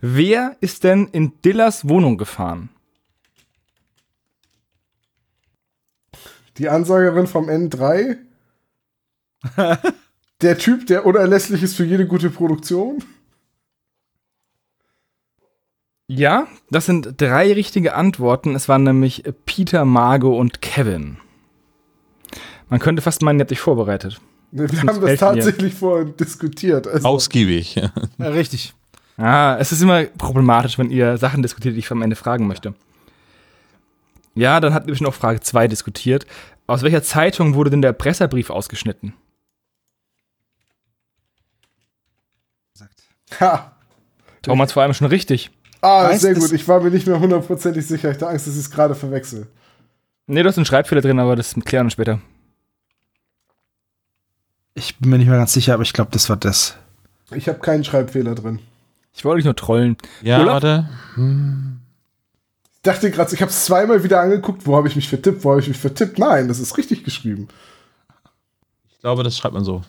Wer 0.00 0.56
ist 0.60 0.84
denn 0.84 1.08
in 1.08 1.40
Dillers 1.42 1.88
Wohnung 1.88 2.18
gefahren? 2.18 2.68
Die 6.58 6.68
Ansagerin 6.68 7.26
vom 7.26 7.48
N3. 7.48 8.18
der 10.42 10.58
Typ, 10.58 10.86
der 10.86 11.06
unerlässlich 11.06 11.62
ist 11.62 11.76
für 11.76 11.84
jede 11.84 12.06
gute 12.06 12.30
Produktion. 12.30 13.02
Ja, 16.06 16.46
das 16.70 16.86
sind 16.86 17.20
drei 17.20 17.52
richtige 17.52 17.94
Antworten. 17.94 18.54
Es 18.54 18.68
waren 18.68 18.82
nämlich 18.82 19.24
Peter, 19.46 19.84
Margot 19.84 20.38
und 20.38 20.60
Kevin. 20.60 21.16
Man 22.68 22.80
könnte 22.80 23.02
fast 23.02 23.22
meinen, 23.22 23.38
ihr 23.38 23.44
habt 23.44 23.52
euch 23.52 23.60
vorbereitet. 23.60 24.20
Wir 24.52 24.68
haben 24.82 25.00
das 25.00 25.18
tatsächlich 25.18 25.74
vorhin 25.74 26.14
diskutiert. 26.16 26.86
Also, 26.86 27.08
Ausgiebig. 27.08 27.74
Ja, 28.18 28.28
richtig. 28.28 28.74
Ah, 29.16 29.56
es 29.58 29.72
ist 29.72 29.82
immer 29.82 30.04
problematisch, 30.04 30.78
wenn 30.78 30.90
ihr 30.90 31.16
Sachen 31.16 31.42
diskutiert, 31.42 31.74
die 31.74 31.78
ich 31.80 31.90
am 31.90 32.02
Ende 32.02 32.16
fragen 32.16 32.46
möchte. 32.46 32.74
Ja, 34.34 34.60
dann 34.60 34.72
hatten 34.74 34.88
wir 34.88 34.96
schon 34.96 35.06
auf 35.06 35.14
Frage 35.14 35.40
2 35.40 35.68
diskutiert. 35.68 36.26
Aus 36.66 36.82
welcher 36.82 37.02
Zeitung 37.02 37.54
wurde 37.54 37.70
denn 37.70 37.82
der 37.82 37.92
Pressebrief 37.92 38.50
ausgeschnitten? 38.50 39.14
ha. 43.40 43.72
Thomas 44.42 44.72
vor 44.72 44.82
allem 44.82 44.94
schon 44.94 45.06
richtig. 45.06 45.50
Ah, 45.80 46.04
Weißt 46.08 46.22
sehr 46.22 46.32
es- 46.32 46.38
gut. 46.40 46.52
Ich 46.52 46.66
war 46.68 46.80
mir 46.80 46.90
nicht 46.90 47.06
mehr 47.06 47.18
hundertprozentig 47.18 47.86
sicher. 47.86 48.10
Ich 48.10 48.16
hatte 48.16 48.28
Angst, 48.28 48.46
dass 48.46 48.54
ich 48.54 48.60
es 48.60 48.70
gerade 48.70 48.94
verwechsel. 48.94 49.46
Nee, 50.26 50.42
du 50.42 50.48
hast 50.48 50.56
einen 50.56 50.66
Schreibfehler 50.66 51.00
drin, 51.00 51.18
aber 51.18 51.36
das 51.36 51.54
klären 51.64 51.86
wir 51.86 51.90
später. 51.90 52.20
Ich 54.74 54.98
bin 54.98 55.10
mir 55.10 55.18
nicht 55.18 55.28
mehr 55.28 55.38
ganz 55.38 55.52
sicher, 55.52 55.74
aber 55.74 55.82
ich 55.82 55.92
glaube, 55.92 56.10
das 56.12 56.28
war 56.28 56.36
das. 56.36 56.76
Ich 57.34 57.48
habe 57.48 57.58
keinen 57.58 57.84
Schreibfehler 57.84 58.34
drin. 58.34 58.60
Ich 59.14 59.24
wollte 59.24 59.38
dich 59.38 59.44
nur 59.44 59.56
trollen. 59.56 59.96
Ja, 60.22 60.40
Olaf? 60.40 60.62
warte. 60.62 60.88
Ich 61.16 62.82
dachte 62.82 63.10
gerade, 63.10 63.34
ich 63.34 63.42
habe 63.42 63.50
es 63.50 63.64
zweimal 63.64 64.02
wieder 64.02 64.20
angeguckt. 64.20 64.66
Wo 64.66 64.76
habe 64.76 64.88
ich 64.88 64.96
mich 64.96 65.08
vertippt? 65.08 65.44
Wo 65.44 65.50
habe 65.50 65.60
ich 65.60 65.68
mich 65.68 65.78
vertippt? 65.78 66.18
Nein, 66.18 66.48
das 66.48 66.58
ist 66.58 66.76
richtig 66.78 67.04
geschrieben. 67.04 67.48
Ich 68.90 69.00
glaube, 69.00 69.22
das 69.22 69.36
schreibt 69.36 69.54
man 69.54 69.64
so. 69.64 69.82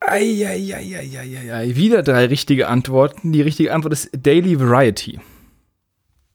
Eieieiei. 0.00 1.74
Wieder 1.76 2.02
drei 2.02 2.26
richtige 2.26 2.68
Antworten. 2.68 3.32
Die 3.32 3.42
richtige 3.42 3.72
Antwort 3.74 3.92
ist 3.92 4.10
Daily 4.12 4.58
Variety. 4.58 5.20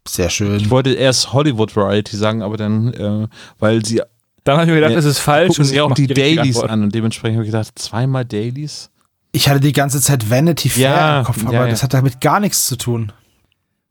Sehr 0.07 0.29
schön. 0.29 0.55
Ich 0.57 0.69
wollte 0.69 0.93
erst 0.93 1.33
Hollywood 1.33 1.75
Variety 1.75 2.15
sagen, 2.15 2.43
aber 2.43 2.57
dann, 2.57 2.93
äh, 2.93 3.27
weil 3.57 3.83
sie 3.83 4.01
Dann 4.45 4.55
habe 4.57 4.63
ich 4.65 4.69
mir 4.69 4.75
gedacht, 4.75 4.91
Ja, 4.91 4.95
das 4.95 5.05
ist 5.05 5.19
falsch. 5.19 5.59
und 5.59 5.69
ich 5.69 5.81
auch 5.81 5.89
mach 5.89 5.95
die 5.95 6.07
Dailies 6.07 6.59
an 6.59 6.83
und 6.83 6.95
dementsprechend 6.95 7.37
habe 7.37 7.45
ich 7.45 7.51
gedacht, 7.51 7.77
zweimal 7.77 8.23
Dailies? 8.23 8.89
Ich 9.33 9.49
hatte 9.49 9.59
die 9.59 9.73
ganze 9.73 9.99
Zeit 9.99 10.29
Vanity 10.29 10.69
Fair 10.69 10.81
Ja, 10.91 11.19
im 11.19 11.25
Kopf, 11.25 11.43
aber 11.43 11.53
ja, 11.53 11.63
ja. 11.65 11.69
das 11.69 11.83
hat 11.83 11.93
damit 11.93 12.21
gar 12.21 12.39
nichts 12.39 12.67
zu 12.67 12.77
tun. 12.77 13.11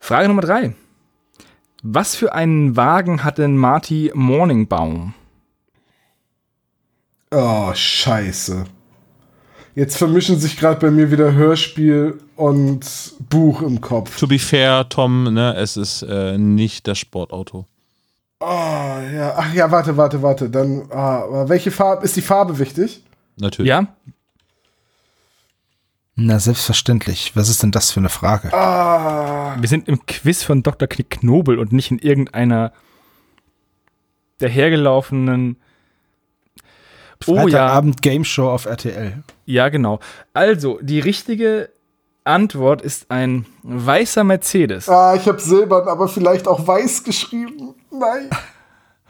Frage 0.01 0.29
Nummer 0.29 0.41
drei. 0.43 0.75
Was 1.83 2.17
für 2.17 2.33
einen 2.33 2.77
Wagen 2.77 3.25
hat 3.25 3.37
denn 3.39 3.57
Marty 3.59 4.11
Morningbaum? 4.15 5.13
Oh, 7.31 7.73
scheiße. 7.75 8.65
Jetzt 9.75 9.97
vermischen 9.97 10.39
sich 10.39 10.57
gerade 10.57 10.79
bei 10.81 10.91
mir 10.93 11.11
wieder 11.11 11.33
Hörspiel 11.33 12.19
und 12.37 12.87
Buch 13.29 13.61
im 13.61 13.81
Kopf. 13.81 14.19
To 14.21 14.29
be 14.29 14.39
fair, 14.39 14.89
Tom, 14.89 15.35
ne, 15.35 15.57
es 15.57 15.77
ist 15.77 16.03
äh, 16.03 16.39
nicht 16.39 16.87
das 16.87 16.99
Sportauto. 16.99 17.67
Oh, 18.41 18.47
ja. 18.47 19.35
Ach 19.37 19.53
ja, 19.55 19.71
warte, 19.71 19.97
warte, 19.97 20.23
warte. 20.23 20.51
Dann, 20.51 20.91
ah, 20.91 21.49
welche 21.49 21.71
Farbe, 21.71 22.05
ist 22.05 22.17
die 22.17 22.23
Farbe 22.23 22.59
wichtig? 22.59 23.03
Natürlich. 23.37 23.69
Ja? 23.69 23.87
Na, 26.17 26.39
selbstverständlich. 26.39 27.35
Was 27.35 27.49
ist 27.49 27.63
denn 27.63 27.73
das 27.73 27.91
für 27.91 28.01
eine 28.01 28.09
Frage? 28.09 28.53
Ah, 28.53 29.57
Wir 29.59 29.69
sind 29.69 29.89
im 29.89 30.05
Quiz 30.07 30.43
von 30.43 30.63
Dr. 30.63 30.87
Knick 30.89 31.11
Knobel 31.11 31.59
und 31.59 31.73
nicht 31.73 31.91
in 31.91 31.99
irgendeiner 31.99 32.73
dahergelaufenen. 34.39 35.57
Oh 37.27 37.35
ja, 37.37 37.43
Freitagabend 37.43 38.03
Game 38.03 38.25
Show 38.25 38.51
auf 38.51 38.67
RTL. 38.67 39.23
ja, 39.47 39.69
genau. 39.71 39.99
Also, 40.35 40.79
die 40.83 41.01
richtige 41.01 41.71
Antwort 42.25 42.83
ist 42.83 43.11
ein 43.11 43.47
weißer 43.63 44.25
Mercedes. 44.25 44.89
ah 44.89 45.15
ich 45.15 45.29
habe 45.29 45.41
silbern, 45.41 45.87
aber 45.89 46.09
vielleicht 46.09 46.49
auch 46.49 46.67
weiß 46.67 47.05
geschrieben. 47.05 47.75
Nein. 47.91 48.31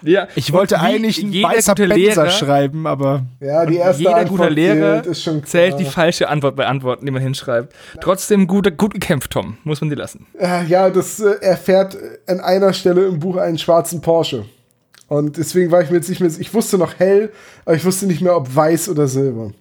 Ja, 0.06 0.28
Ich 0.34 0.52
wollte 0.52 0.80
eigentlich 0.80 1.22
ein 1.22 1.32
weißer 1.32 1.72
gute 1.74 1.86
Lehrer 1.86 2.28
schreiben, 2.28 2.86
aber 2.86 3.22
Ja, 3.40 3.64
die 3.64 3.76
erste 3.76 4.02
jeder 4.02 4.16
Antwort 4.16 4.38
guter 4.38 4.50
Lehrer 4.50 4.96
zählt, 5.02 5.06
ist 5.06 5.22
schon 5.22 5.34
klar. 5.36 5.46
zählt 5.46 5.78
die 5.78 5.86
falsche 5.86 6.28
Antwort 6.28 6.56
bei 6.56 6.66
Antworten, 6.66 7.06
die 7.06 7.10
man 7.12 7.22
hinschreibt. 7.22 7.72
Trotzdem 8.02 8.46
gut, 8.46 8.76
gut 8.76 8.92
gekämpft, 8.92 9.30
Tom. 9.30 9.56
Muss 9.64 9.80
man 9.80 9.88
dir 9.88 9.96
lassen. 9.96 10.26
Ja, 10.38 10.60
ja, 10.62 10.90
das, 10.90 11.20
äh, 11.20 11.36
er 11.40 11.56
fährt 11.56 11.96
an 12.26 12.40
einer 12.40 12.74
Stelle 12.74 13.06
im 13.06 13.18
Buch 13.18 13.38
einen 13.38 13.56
schwarzen 13.56 14.02
Porsche. 14.02 14.44
Und 15.08 15.38
deswegen 15.38 15.70
war 15.70 15.80
ich 15.80 15.88
mir 15.88 15.96
jetzt 15.96 16.10
nicht 16.10 16.20
mehr, 16.20 16.30
ich 16.38 16.52
wusste 16.52 16.76
noch 16.76 16.98
hell, 16.98 17.32
aber 17.64 17.76
ich 17.76 17.84
wusste 17.86 18.06
nicht 18.06 18.20
mehr, 18.20 18.36
ob 18.36 18.54
weiß 18.54 18.90
oder 18.90 19.08
silber. 19.08 19.52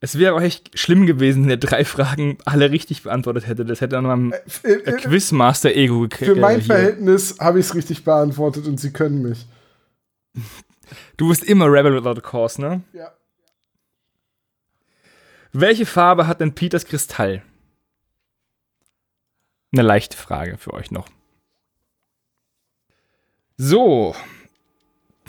Es 0.00 0.16
wäre 0.18 0.34
auch 0.34 0.40
echt 0.40 0.78
schlimm 0.78 1.06
gewesen, 1.06 1.42
wenn 1.44 1.50
er 1.50 1.56
drei 1.56 1.84
Fragen 1.84 2.38
alle 2.44 2.70
richtig 2.70 3.02
beantwortet 3.02 3.48
hätte. 3.48 3.64
Das 3.64 3.80
hätte 3.80 3.96
dann 3.96 4.04
meinem 4.04 4.32
Äh, 4.62 4.70
äh, 4.72 4.92
Quizmaster-Ego 4.92 6.00
gekriegt. 6.02 6.30
für 6.32 6.36
mein 6.38 6.62
Verhältnis 6.62 7.36
habe 7.40 7.58
ich 7.58 7.66
es 7.66 7.74
richtig 7.74 8.04
beantwortet 8.04 8.66
und 8.66 8.78
sie 8.78 8.92
können 8.92 9.22
mich. 9.22 9.46
Du 11.16 11.28
bist 11.28 11.42
immer 11.42 11.66
Rebel 11.66 11.94
without 11.96 12.18
a 12.18 12.20
cause, 12.20 12.60
ne? 12.60 12.82
Ja. 12.92 13.12
Welche 15.52 15.84
Farbe 15.86 16.28
hat 16.28 16.40
denn 16.40 16.54
Peters 16.54 16.84
Kristall? 16.84 17.42
Eine 19.72 19.82
leichte 19.82 20.16
Frage 20.16 20.58
für 20.58 20.74
euch 20.74 20.90
noch. 20.92 21.08
So. 23.56 24.14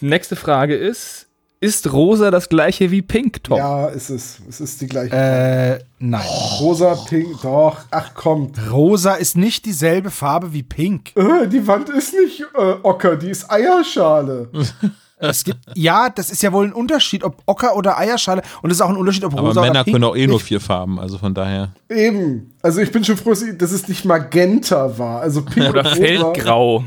Nächste 0.01 0.35
Frage 0.35 0.75
ist: 0.75 1.27
Ist 1.61 1.91
rosa 1.91 2.31
das 2.31 2.47
gleiche 2.47 2.89
wie 2.89 3.01
pink, 3.01 3.43
Tom? 3.43 3.57
Ja, 3.57 3.87
ist 3.87 4.09
es. 4.09 4.39
Es 4.47 4.61
ist 4.61 4.79
die 4.79 4.87
gleiche. 4.87 5.13
Äh, 5.13 5.83
nein. 5.99 6.25
Rosa, 6.61 6.95
pink, 6.95 7.41
doch. 7.41 7.77
Ach, 7.91 8.13
kommt. 8.13 8.57
Rosa 8.71 9.15
ist 9.15 9.35
nicht 9.35 9.65
dieselbe 9.65 10.09
Farbe 10.09 10.53
wie 10.53 10.63
Pink. 10.63 11.11
Äh, 11.17 11.47
die 11.47 11.67
Wand 11.67 11.89
ist 11.89 12.13
nicht 12.13 12.45
äh, 12.57 12.75
Ocker, 12.81 13.17
die 13.17 13.29
ist 13.29 13.51
Eierschale. 13.51 14.49
Es 15.21 15.43
gibt, 15.43 15.59
ja, 15.75 16.07
das 16.09 16.31
ist 16.31 16.41
ja 16.43 16.53
wohl 16.53 16.65
ein 16.65 16.71
Unterschied, 16.71 17.25
ob 17.25 17.41
Ocker 17.45 17.75
oder 17.75 17.97
Eierschale. 17.97 18.41
Und 18.61 18.69
es 18.69 18.77
ist 18.77 18.81
auch 18.81 18.87
ein 18.87 18.95
Unterschied, 18.95 19.25
ob 19.25 19.33
Aber 19.33 19.49
rosa 19.49 19.59
Männer 19.59 19.71
oder 19.71 19.83
pink. 19.83 19.95
können 19.95 20.05
auch 20.05 20.15
eh 20.15 20.27
nur 20.27 20.39
vier 20.39 20.61
Farben, 20.61 20.97
also 20.97 21.17
von 21.17 21.33
daher. 21.33 21.73
Eben. 21.89 22.53
Also 22.61 22.79
ich 22.79 22.89
bin 22.89 23.03
schon 23.03 23.17
froh, 23.17 23.33
dass 23.33 23.73
es 23.73 23.89
nicht 23.89 24.05
Magenta 24.05 24.97
war. 24.97 25.19
Also 25.19 25.41
pink 25.41 25.71
Oder 25.71 25.83
feldgrau. 25.83 26.85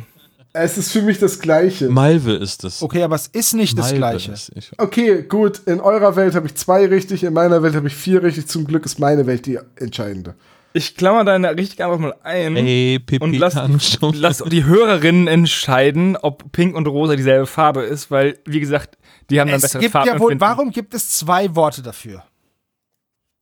Es 0.54 0.76
ist 0.76 0.92
für 0.92 1.00
mich 1.02 1.18
das 1.18 1.38
Gleiche. 1.40 1.88
Malve 1.88 2.32
ist 2.34 2.64
es. 2.64 2.82
Okay, 2.82 3.02
aber 3.02 3.14
es 3.16 3.26
ist 3.28 3.54
nicht 3.54 3.76
das 3.78 3.86
Malve 3.86 3.96
Gleiche. 3.96 4.32
ist- 4.32 4.52
ich- 4.54 4.70
Okay, 4.78 5.22
gut. 5.22 5.60
In 5.66 5.80
eurer 5.80 6.14
Welt 6.16 6.34
habe 6.34 6.46
ich 6.46 6.54
zwei 6.56 6.84
richtig, 6.86 7.24
in 7.24 7.32
meiner 7.32 7.62
Welt 7.62 7.74
habe 7.74 7.86
ich 7.88 7.94
vier 7.94 8.22
richtig. 8.22 8.46
Zum 8.48 8.66
Glück 8.66 8.84
ist 8.84 8.98
meine 8.98 9.26
Welt 9.26 9.46
die 9.46 9.58
entscheidende. 9.76 10.34
Ich 10.74 10.96
klammer 10.96 11.24
deine 11.24 11.56
richtige 11.56 11.84
Antwort 11.84 12.00
mal 12.00 12.14
ein. 12.22 12.56
Ey, 12.56 12.98
Pipi 12.98 13.22
und 13.24 13.34
lass, 13.38 13.54
lass 14.14 14.42
die 14.46 14.64
Hörerinnen 14.64 15.26
entscheiden, 15.26 16.16
ob 16.16 16.50
Pink 16.52 16.74
und 16.76 16.86
Rosa 16.86 17.14
dieselbe 17.16 17.46
Farbe 17.46 17.82
ist, 17.82 18.10
weil, 18.10 18.38
wie 18.46 18.60
gesagt, 18.60 18.96
die 19.30 19.40
haben 19.40 19.48
dann 19.48 19.56
Es 19.56 19.62
besseres 19.62 19.82
gibt 19.84 19.94
ja 20.06 20.18
wohl, 20.18 20.38
warum 20.40 20.70
gibt 20.70 20.94
es 20.94 21.10
zwei 21.10 21.54
Worte 21.54 21.82
dafür? 21.82 22.24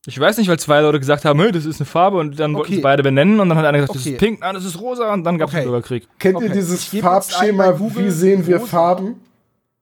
Ich 0.07 0.19
weiß 0.19 0.37
nicht, 0.37 0.47
weil 0.47 0.57
zwei 0.59 0.81
Leute 0.81 0.99
gesagt 0.99 1.25
haben, 1.25 1.39
hey, 1.39 1.51
das 1.51 1.65
ist 1.65 1.79
eine 1.79 1.85
Farbe 1.85 2.17
und 2.17 2.39
dann 2.39 2.53
wollten 2.55 2.65
Okay. 2.67 2.75
sie 2.77 2.81
beide 2.81 3.03
benennen 3.03 3.39
und 3.39 3.49
dann 3.49 3.57
hat 3.57 3.65
einer 3.65 3.77
gesagt, 3.77 3.95
das 3.95 4.01
Okay. 4.01 4.13
ist 4.13 4.19
pink, 4.19 4.39
nein, 4.41 4.55
das 4.55 4.65
ist 4.65 4.79
rosa 4.81 5.13
und 5.13 5.23
dann 5.23 5.37
gab 5.37 5.49
es 5.49 5.53
Okay. 5.53 5.61
einen 5.61 5.71
Bürgerkrieg. 5.71 6.07
Kennt 6.17 6.37
Okay, 6.37 6.47
ihr 6.47 6.51
dieses 6.53 6.85
Farbschema, 6.85 7.79
wie 7.79 8.09
sehen 8.09 8.47
wir 8.47 8.57
rosa. 8.57 8.67
Farben? 8.67 9.21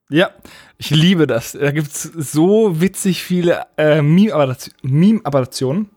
Ja, 0.09 0.31
ich 0.77 0.89
liebe 0.89 1.25
das. 1.25 1.53
Da 1.53 1.71
gibt 1.71 1.87
es 1.87 2.03
so 2.03 2.81
witzig 2.81 3.23
viele 3.23 3.65
äh, 3.77 4.01
Meme-Adaption- 4.01 4.73
Meme-Adaptionen 4.81 5.89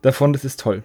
davon, 0.00 0.32
das 0.32 0.44
ist 0.44 0.58
toll. 0.58 0.82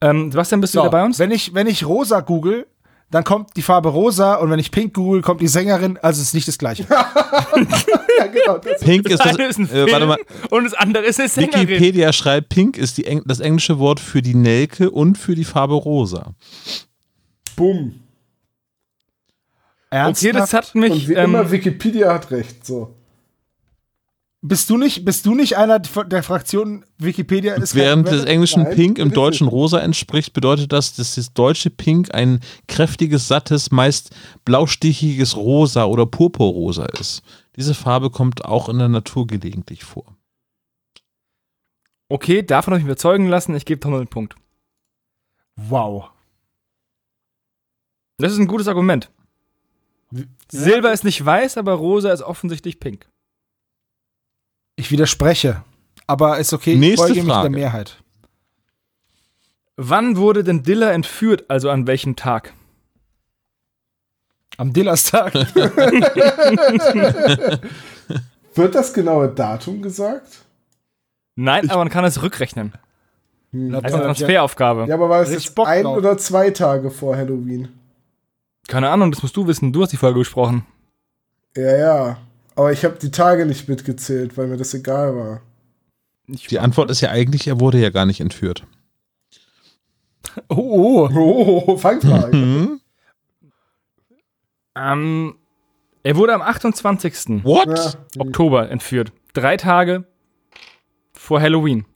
Ähm, 0.00 0.30
Sebastian, 0.30 0.60
bist 0.60 0.74
du 0.74 0.78
So, 0.78 0.82
wieder 0.84 0.90
bei 0.92 1.04
uns? 1.04 1.18
Wenn 1.18 1.30
ich, 1.32 1.54
wenn 1.54 1.66
ich 1.66 1.86
rosa 1.86 2.20
google, 2.20 2.66
dann 3.10 3.24
kommt 3.24 3.56
die 3.56 3.62
Farbe 3.62 3.88
rosa 3.88 4.34
und 4.36 4.50
wenn 4.50 4.58
ich 4.60 4.70
pink 4.70 4.94
google, 4.94 5.22
kommt 5.22 5.40
die 5.40 5.48
Sängerin, 5.48 5.98
also 6.02 6.20
es 6.20 6.28
ist 6.28 6.34
nicht 6.34 6.46
das 6.46 6.58
gleiche. 6.58 6.86
Ja, 8.18 8.26
genau. 8.26 8.58
Das 8.58 8.80
Pink 8.82 9.08
ist 9.08 9.18
Das 9.24 9.36
ist 9.36 9.58
ein 9.58 9.68
Äh, 9.70 9.90
warte 9.92 10.06
mal. 10.06 10.18
und 10.50 10.64
das 10.64 10.74
andere 10.74 11.04
ist 11.04 11.18
eine 11.20 11.28
Sängerin. 11.28 11.68
Wikipedia 11.68 12.12
schreibt, 12.12 12.48
Pink 12.48 12.76
ist 12.78 12.96
die 12.98 13.06
Eng 13.06 13.22
das 13.26 13.40
englische 13.40 13.78
Wort 13.78 14.00
für 14.00 14.22
die 14.22 14.34
Nelke 14.34 14.90
und 14.90 15.16
für 15.18 15.34
die 15.34 15.44
Farbe 15.44 15.74
rosa. 15.74 16.34
Bumm. 17.56 18.00
Okay, 19.90 20.32
das 20.32 20.52
hat 20.52 20.74
Und 20.74 20.80
mich. 20.80 21.08
wie 21.08 21.14
Ähm, 21.14 21.26
immer, 21.26 21.50
Wikipedia 21.50 22.12
hat 22.14 22.30
recht. 22.32 22.66
So. 22.66 22.94
Bist 24.46 24.68
du 24.68 24.76
nicht, 24.76 25.06
bist 25.06 25.24
du 25.24 25.34
nicht 25.34 25.56
einer 25.56 25.78
der 25.78 26.22
Fraktion 26.22 26.84
Wikipedia 26.98 27.54
ist 27.54 27.74
Während 27.74 28.08
des 28.08 28.26
englischen 28.26 28.64
Nein, 28.64 28.74
Pink 28.74 28.98
im 28.98 29.10
deutschen 29.10 29.48
rosa 29.48 29.78
entspricht, 29.78 30.34
bedeutet 30.34 30.70
das, 30.70 30.94
dass 30.94 31.14
das 31.14 31.32
deutsche 31.32 31.70
Pink 31.70 32.14
ein 32.14 32.40
kräftiges, 32.68 33.26
sattes, 33.26 33.70
meist 33.70 34.14
blaustichiges 34.44 35.34
Rosa 35.34 35.86
oder 35.86 36.04
Purpurrosa 36.04 36.84
ist. 36.84 37.22
Diese 37.56 37.72
Farbe 37.72 38.10
kommt 38.10 38.44
auch 38.44 38.68
in 38.68 38.78
der 38.78 38.90
Natur 38.90 39.26
gelegentlich 39.26 39.82
vor. 39.82 40.14
okay, 42.10 42.42
davon 42.42 42.72
habe 42.74 42.80
ich 42.80 42.84
mich 42.84 42.90
überzeugen 42.90 43.28
lassen. 43.28 43.54
Ich 43.54 43.64
gebe 43.64 43.80
Tom 43.80 43.94
einen 43.94 44.08
Punkt. 44.08 44.34
Wow. 45.56 46.10
Das 48.18 48.30
ist 48.30 48.38
ein 48.38 48.46
gutes 48.46 48.68
Argument. 48.68 49.10
Silber 50.52 50.92
ist 50.92 51.02
nicht 51.04 51.24
weiß, 51.24 51.56
aber 51.56 51.72
rosa 51.72 52.12
ist 52.12 52.20
offensichtlich 52.20 52.78
pink. 52.78 53.08
Ich 54.76 54.90
widerspreche. 54.90 55.62
Aber 56.06 56.38
ist 56.38 56.52
okay, 56.52 56.76
Nächste 56.76 57.12
ich 57.12 57.22
mich 57.22 57.32
Frage. 57.32 57.50
der 57.50 57.58
Mehrheit. 57.58 58.02
Wann 59.76 60.16
wurde 60.16 60.44
denn 60.44 60.62
Dilla 60.62 60.92
entführt, 60.92 61.44
also 61.48 61.70
an 61.70 61.86
welchem 61.86 62.16
Tag? 62.16 62.52
Am 64.56 64.72
Dillerstag. 64.72 65.34
Wird 68.54 68.74
das 68.74 68.94
genaue 68.94 69.28
Datum 69.28 69.82
gesagt? 69.82 70.44
Nein, 71.34 71.68
aber 71.70 71.78
man 71.78 71.88
kann 71.88 72.04
es 72.04 72.22
rückrechnen. 72.22 72.72
Hm. 73.50 73.74
Als 73.74 73.92
eine 73.92 74.04
Transferaufgabe. 74.04 74.86
Ja, 74.86 74.94
aber 74.94 75.08
war 75.08 75.22
es 75.22 75.32
jetzt 75.32 75.54
Bock 75.54 75.66
ein 75.66 75.84
drauf. 75.84 75.96
oder 75.96 76.16
zwei 76.18 76.50
Tage 76.50 76.90
vor 76.90 77.16
Halloween? 77.16 77.68
Keine 78.68 78.90
Ahnung, 78.90 79.10
das 79.10 79.22
musst 79.22 79.36
du 79.36 79.46
wissen. 79.46 79.72
Du 79.72 79.82
hast 79.82 79.90
die 79.90 79.96
Folge 79.96 80.20
besprochen. 80.20 80.64
Ja, 81.56 81.76
ja. 81.76 82.16
Aber 82.56 82.72
ich 82.72 82.84
habe 82.84 82.98
die 82.98 83.10
Tage 83.10 83.46
nicht 83.46 83.68
mitgezählt, 83.68 84.36
weil 84.36 84.46
mir 84.46 84.56
das 84.56 84.74
egal 84.74 85.16
war. 85.16 85.40
Ich 86.26 86.46
Die 86.46 86.58
Antwort 86.58 86.90
ist 86.90 87.00
ja 87.00 87.10
eigentlich, 87.10 87.46
er 87.46 87.60
wurde 87.60 87.78
ja 87.78 87.90
gar 87.90 88.06
nicht 88.06 88.20
entführt. 88.20 88.64
Oh, 90.48 91.08
oh. 91.12 91.62
Oh, 91.66 91.76
Fangfrage. 91.76 92.32
Hm? 92.32 92.80
ähm, 94.76 95.36
er 96.02 96.16
wurde 96.16 96.34
am 96.34 96.42
28. 96.42 97.44
What? 97.44 97.68
ja. 97.68 97.92
Oktober 98.20 98.70
entführt. 98.70 99.12
Drei 99.32 99.56
Tage 99.56 100.04
vor 101.12 101.40
Halloween. 101.40 101.86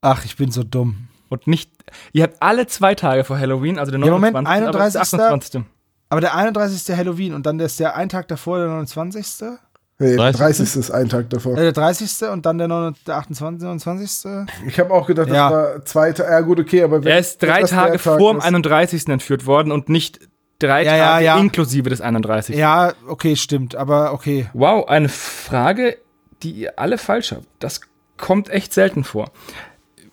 Ach, 0.00 0.24
ich 0.24 0.36
bin 0.36 0.50
so 0.50 0.64
dumm. 0.64 1.08
Und 1.28 1.46
nicht. 1.46 1.70
Ihr 2.12 2.24
habt 2.24 2.42
alle 2.42 2.66
zwei 2.66 2.94
Tage 2.94 3.24
vor 3.24 3.38
Halloween, 3.38 3.78
also 3.78 3.90
der 3.92 4.00
Ja, 4.00 4.10
Moment, 4.10 4.34
29. 4.34 4.68
aber 4.68 4.86
es 4.86 4.94
ist 4.94 5.14
31.. 5.14 5.20
28. 5.20 5.81
Aber 6.12 6.20
der 6.20 6.34
31. 6.34 6.76
ist 6.76 6.88
der 6.90 6.98
Halloween 6.98 7.32
und 7.32 7.46
dann 7.46 7.58
ist 7.58 7.80
der 7.80 7.96
ein 7.96 8.10
Tag 8.10 8.28
davor 8.28 8.58
der 8.58 8.68
29. 8.68 9.26
Nee, 9.98 10.16
30. 10.16 10.38
30. 10.40 10.76
ist 10.76 10.90
ein 10.90 11.08
Tag 11.08 11.30
davor. 11.30 11.56
Äh, 11.56 11.62
der 11.62 11.72
30. 11.72 12.28
und 12.30 12.44
dann 12.44 12.58
der, 12.58 12.68
9, 12.68 12.94
der 13.06 13.16
28. 13.16 13.62
29. 13.62 14.26
Ich 14.66 14.78
habe 14.78 14.90
auch 14.92 15.06
gedacht, 15.06 15.28
das 15.30 15.34
Ja. 15.36 15.50
war 15.50 15.84
zwei 15.86 16.12
Tage. 16.12 16.30
Ja, 16.30 16.40
gut, 16.40 16.60
okay, 16.60 16.82
aber 16.82 17.02
wenn 17.02 17.10
Er 17.12 17.18
ist 17.18 17.42
drei 17.42 17.62
Tage 17.62 17.92
Tag 17.92 18.00
vor 18.00 18.18
dem 18.34 18.38
ist- 18.40 18.44
31. 18.44 19.08
entführt 19.08 19.46
worden 19.46 19.72
und 19.72 19.88
nicht 19.88 20.20
drei 20.58 20.84
Ja, 20.84 20.96
Tage 20.98 21.24
ja. 21.24 21.38
inklusive 21.38 21.88
des 21.88 22.02
31. 22.02 22.56
Ja, 22.56 22.92
okay, 23.08 23.34
stimmt, 23.34 23.74
aber 23.74 24.12
okay. 24.12 24.50
Wow, 24.52 24.86
eine 24.88 25.08
Frage, 25.08 25.96
die 26.42 26.50
ihr 26.52 26.78
alle 26.78 26.98
falsch 26.98 27.32
habt. 27.32 27.46
Das 27.58 27.80
kommt 28.18 28.50
echt 28.50 28.74
selten 28.74 29.02
vor. 29.02 29.30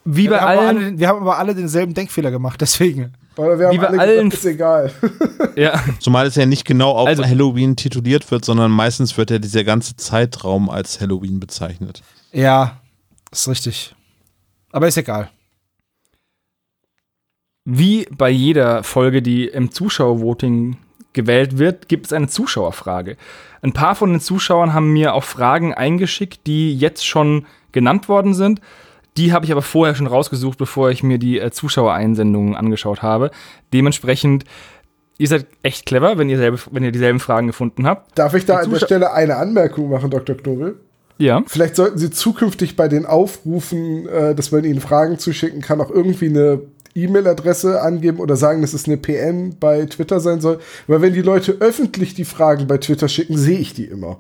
Wie 0.06 0.30
bei 0.30 0.36
wir, 0.36 0.42
haben 0.42 0.48
allen. 0.60 0.78
alle, 0.78 0.98
wir 1.00 1.08
haben 1.10 1.20
aber 1.22 1.38
alle 1.40 1.56
denselben 1.56 1.94
Denkfehler 1.94 2.32
gemacht, 2.32 2.62
deswegen. 2.62 3.14
Oder 3.36 3.58
wir 3.60 3.68
haben 3.68 3.74
Wie 3.74 3.78
bei 3.78 3.88
alle 3.88 4.00
allen- 4.00 4.30
gesagt, 4.30 4.46
ist 4.46 4.52
egal. 4.52 4.92
Ja, 5.56 5.82
Zumal 6.00 6.26
es 6.28 6.36
ja 6.36 6.46
nicht 6.46 6.66
genau 6.66 6.92
auf 6.92 7.08
Also- 7.08 7.24
Halloween 7.26 7.76
tituliert 7.76 8.30
wird, 8.32 8.44
sondern 8.46 8.72
meistens 8.72 9.18
wird 9.18 9.32
ja 9.32 9.40
dieser 9.40 9.64
ganze 9.64 9.96
Zeitraum 9.96 10.70
als 10.70 11.00
Halloween 11.02 11.40
bezeichnet. 11.40 12.02
Ja, 12.32 12.80
ist 13.32 13.48
richtig. 13.48 13.96
Aber 14.72 14.88
ist 14.88 14.98
egal. 14.98 15.30
wie 17.66 18.08
bei 18.12 18.30
jeder 18.30 18.84
Folge, 18.84 19.22
die 19.22 19.46
im 19.48 19.72
Zuschauervoting 19.72 20.78
gewählt 21.14 21.58
wird, 21.58 21.88
gibt 21.88 22.08
es 22.08 22.14
eine 22.14 22.28
Zuschauerfrage. 22.28 23.16
Ein 23.62 23.74
paar 23.74 23.96
von 23.96 24.12
den 24.12 24.22
Zuschauern 24.22 24.74
haben 24.74 24.92
mir 24.94 25.14
auch 25.14 25.24
Fragen 25.24 25.74
eingeschickt, 25.74 26.48
die 26.48 26.76
jetzt 26.76 27.06
schon 27.06 27.46
genannt 27.72 28.08
worden 28.10 28.34
sind. 28.34 28.62
Die 29.18 29.34
habe 29.34 29.46
ich 29.46 29.52
aber 29.52 29.62
vorher 29.62 29.96
schon 29.96 30.08
rausgesucht, 30.08 30.58
bevor 30.58 30.92
ich 30.92 31.04
mir 31.04 31.18
die 31.18 31.40
äh, 31.40 31.52
Zuschauereinsendungen 31.52 32.56
angeschaut 32.56 33.02
habe. 33.02 33.32
Dementsprechend, 33.74 34.46
ihr 35.18 35.28
seid 35.28 35.46
echt 35.64 35.86
clever, 35.86 36.18
wenn 36.18 36.30
ihr, 36.30 36.38
selbe, 36.38 36.58
wenn 36.72 36.84
ihr 36.84 36.92
dieselben 36.92 37.20
Fragen 37.20 37.48
gefunden 37.48 37.86
habt. 37.86 38.18
Darf 38.18 38.34
ich 38.34 38.46
da 38.46 38.60
Die 38.60 38.66
an 38.66 38.70
der 38.72 38.80
Zuschau- 38.80 38.86
Stelle 38.86 39.14
eine 39.14 39.36
Anmerkung 39.38 39.90
machen, 39.90 40.10
Dr. 40.10 40.36
Knobel? 40.38 40.80
Ja. 41.18 41.44
Vielleicht 41.48 41.76
sollten 41.76 41.98
Sie 41.98 42.12
zukünftig 42.12 42.78
bei 42.78 42.88
den 42.88 43.06
Aufrufen, 43.06 44.08
äh, 44.08 44.34
dass 44.36 44.52
man 44.52 44.64
Ihnen 44.64 44.80
Fragen 44.80 45.20
zuschicken 45.20 45.62
kann, 45.62 45.82
auch 45.82 45.92
irgendwie 45.92 46.28
eine 46.30 46.62
E-Mail-Adresse 46.96 47.82
angeben 47.82 48.20
oder 48.20 48.36
sagen, 48.36 48.62
dass 48.62 48.74
es 48.74 48.86
eine 48.86 48.98
PM 48.98 49.58
bei 49.60 49.86
Twitter 49.86 50.20
sein 50.20 50.42
soll. 50.42 50.60
Weil 50.88 51.02
wenn 51.02 51.14
die 51.14 51.22
Leute 51.22 51.58
öffentlich 51.60 52.14
die 52.14 52.26
Fragen 52.26 52.68
bei 52.68 52.78
Twitter 52.78 53.08
schicken, 53.08 53.38
sehe 53.38 53.60
ich 53.60 53.74
die 53.74 53.86
immer. 53.86 54.18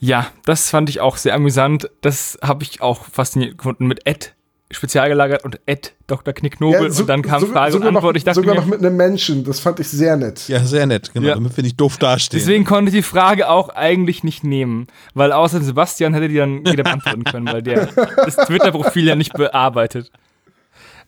Ja, 0.00 0.26
das 0.44 0.70
fand 0.70 0.88
ich 0.90 1.00
auch 1.00 1.16
sehr 1.16 1.34
amüsant. 1.34 1.90
Das 2.00 2.38
habe 2.42 2.64
ich 2.64 2.80
auch 2.82 3.04
faszinierend 3.04 3.58
gefunden 3.58 3.86
mit 3.86 4.06
Ed 4.06 4.34
spezial 4.70 5.08
gelagert 5.08 5.44
und 5.44 5.60
Ed 5.66 5.92
Dr. 6.08 6.34
Knicknobel 6.34 6.90
so- 6.90 7.02
und 7.02 7.08
dann 7.08 7.22
kam 7.22 7.38
so- 7.40 7.46
Frage 7.46 7.70
sogar 7.72 7.90
und 7.90 7.96
Antwort. 7.96 8.14
Noch, 8.14 8.16
Ich 8.16 8.24
dachte 8.24 8.40
sogar 8.40 8.54
mir, 8.56 8.60
noch 8.62 8.66
mit 8.66 8.80
einem 8.80 8.96
Menschen. 8.96 9.44
Das 9.44 9.60
fand 9.60 9.78
ich 9.78 9.86
sehr 9.88 10.16
nett. 10.16 10.48
Ja, 10.48 10.64
sehr 10.64 10.84
nett, 10.86 11.12
genau, 11.14 11.28
Ja. 11.28 11.34
damit 11.34 11.56
wir 11.56 11.62
nicht 11.62 11.80
doof 11.80 11.96
dastehen. 11.98 12.40
deswegen 12.40 12.64
konnte 12.64 12.88
ich 12.88 12.96
die 12.96 13.02
Frage 13.02 13.48
auch 13.48 13.68
eigentlich 13.68 14.24
nicht 14.24 14.42
nehmen, 14.42 14.88
weil 15.12 15.30
außer 15.30 15.60
Sebastian 15.60 16.12
hätte 16.14 16.26
die 16.28 16.36
dann 16.36 16.64
jeder 16.64 16.82
beantworten 16.82 17.22
können, 17.22 17.46
weil 17.46 17.62
der 17.62 17.86
das 18.16 18.34
Twitter-Profil 18.36 19.06
ja 19.06 19.14
nicht 19.14 19.34
bearbeitet. 19.34 20.10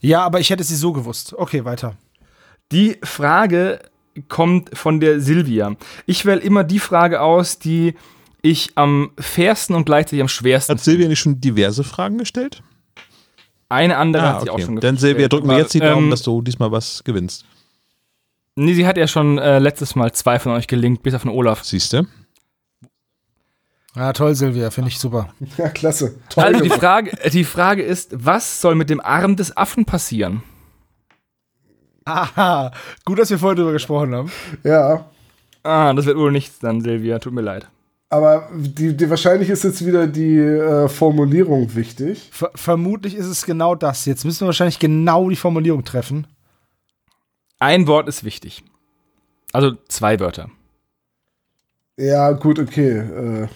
Ja, 0.06 0.22
aber 0.22 0.38
ich 0.38 0.50
hätte 0.50 0.62
sie 0.62 0.76
so 0.76 0.92
gewusst. 0.92 1.34
Okay, 1.36 1.64
weiter. 1.64 1.96
Die 2.70 2.96
Frage 3.02 3.80
kommt 4.28 4.76
von 4.78 5.00
der 5.00 5.20
Silvia. 5.20 5.74
Ich 6.06 6.24
wähle 6.24 6.40
immer 6.40 6.62
die 6.62 6.78
Frage 6.78 7.20
aus, 7.20 7.58
die 7.58 7.94
ich 8.40 8.70
am 8.76 9.10
fairsten 9.18 9.74
und 9.74 9.84
gleichzeitig 9.84 10.20
am 10.20 10.28
schwersten. 10.28 10.74
Hat 10.74 10.80
Silvia 10.80 11.08
nicht 11.08 11.18
schon 11.18 11.40
diverse 11.40 11.82
Fragen 11.82 12.18
gestellt? 12.18 12.62
Eine 13.68 13.96
andere 13.96 14.28
hat 14.28 14.42
sie 14.42 14.50
auch 14.50 14.60
schon 14.60 14.76
Dann 14.76 14.94
gestellt. 14.94 15.00
Silvia, 15.00 15.28
drücken 15.28 15.48
wir 15.48 15.58
jetzt 15.58 15.74
die 15.74 15.80
Daumen, 15.80 16.04
ähm, 16.04 16.10
dass 16.10 16.22
du 16.22 16.40
diesmal 16.40 16.70
was 16.70 17.02
gewinnst. 17.02 17.44
Nee, 18.54 18.74
sie 18.74 18.86
hat 18.86 18.96
ja 18.96 19.08
schon 19.08 19.38
äh, 19.38 19.58
letztes 19.58 19.96
Mal 19.96 20.12
zwei 20.12 20.38
von 20.38 20.52
euch 20.52 20.68
gelinkt, 20.68 21.02
bis 21.02 21.14
auf 21.14 21.22
den 21.22 21.32
Olaf. 21.32 21.64
Siehst 21.64 21.92
du? 21.92 22.06
Ja, 23.96 24.12
toll, 24.12 24.34
Silvia, 24.34 24.70
finde 24.70 24.90
ich 24.90 24.98
super. 24.98 25.28
Ja, 25.56 25.68
klasse. 25.70 26.14
Toll 26.28 26.44
Also 26.44 26.60
die. 26.60 26.70
Frage, 26.70 27.16
die 27.32 27.44
Frage 27.44 27.82
ist, 27.82 28.10
was 28.24 28.60
soll 28.60 28.74
mit 28.74 28.90
dem 28.90 29.00
Arm 29.00 29.36
des 29.36 29.56
Affen 29.56 29.84
passieren? 29.86 30.42
Aha, 32.04 32.70
gut, 33.04 33.18
dass 33.18 33.30
wir 33.30 33.38
vorher 33.38 33.56
drüber 33.56 33.72
gesprochen 33.72 34.14
haben. 34.14 34.30
Ja, 34.62 35.06
Ah, 35.64 35.92
das 35.94 36.06
wird 36.06 36.16
wohl 36.16 36.30
nichts 36.30 36.60
dann, 36.60 36.80
Silvia. 36.80 37.18
Tut 37.18 37.32
mir 37.32 37.40
leid. 37.40 37.66
aber 38.08 38.48
die, 38.54 38.96
die, 38.96 39.10
wahrscheinlich 39.10 39.50
ist 39.50 39.64
jetzt 39.64 39.84
wieder 39.84 40.06
die 40.06 40.36
äh, 40.38 40.86
Formulierung 40.88 41.74
wichtig. 41.74 42.28
Ver 42.30 42.52
vermutlich 42.54 43.16
ist 43.16 43.26
es 43.26 43.44
genau 43.44 43.74
das. 43.74 44.04
Jetzt 44.04 44.24
müssen 44.24 44.42
wir 44.42 44.46
wahrscheinlich 44.46 44.78
genau 44.78 45.28
die 45.28 45.34
Formulierung 45.34 45.82
treffen. 45.84 46.28
Ein 47.58 47.88
Wort 47.88 48.06
ist 48.06 48.22
wichtig. 48.22 48.62
Also 49.52 49.72
zwei 49.88 50.20
Wörter. 50.20 50.50
Ja, 51.96 52.30
gut, 52.30 52.60
okay. 52.60 52.98
Äh, 52.98 53.48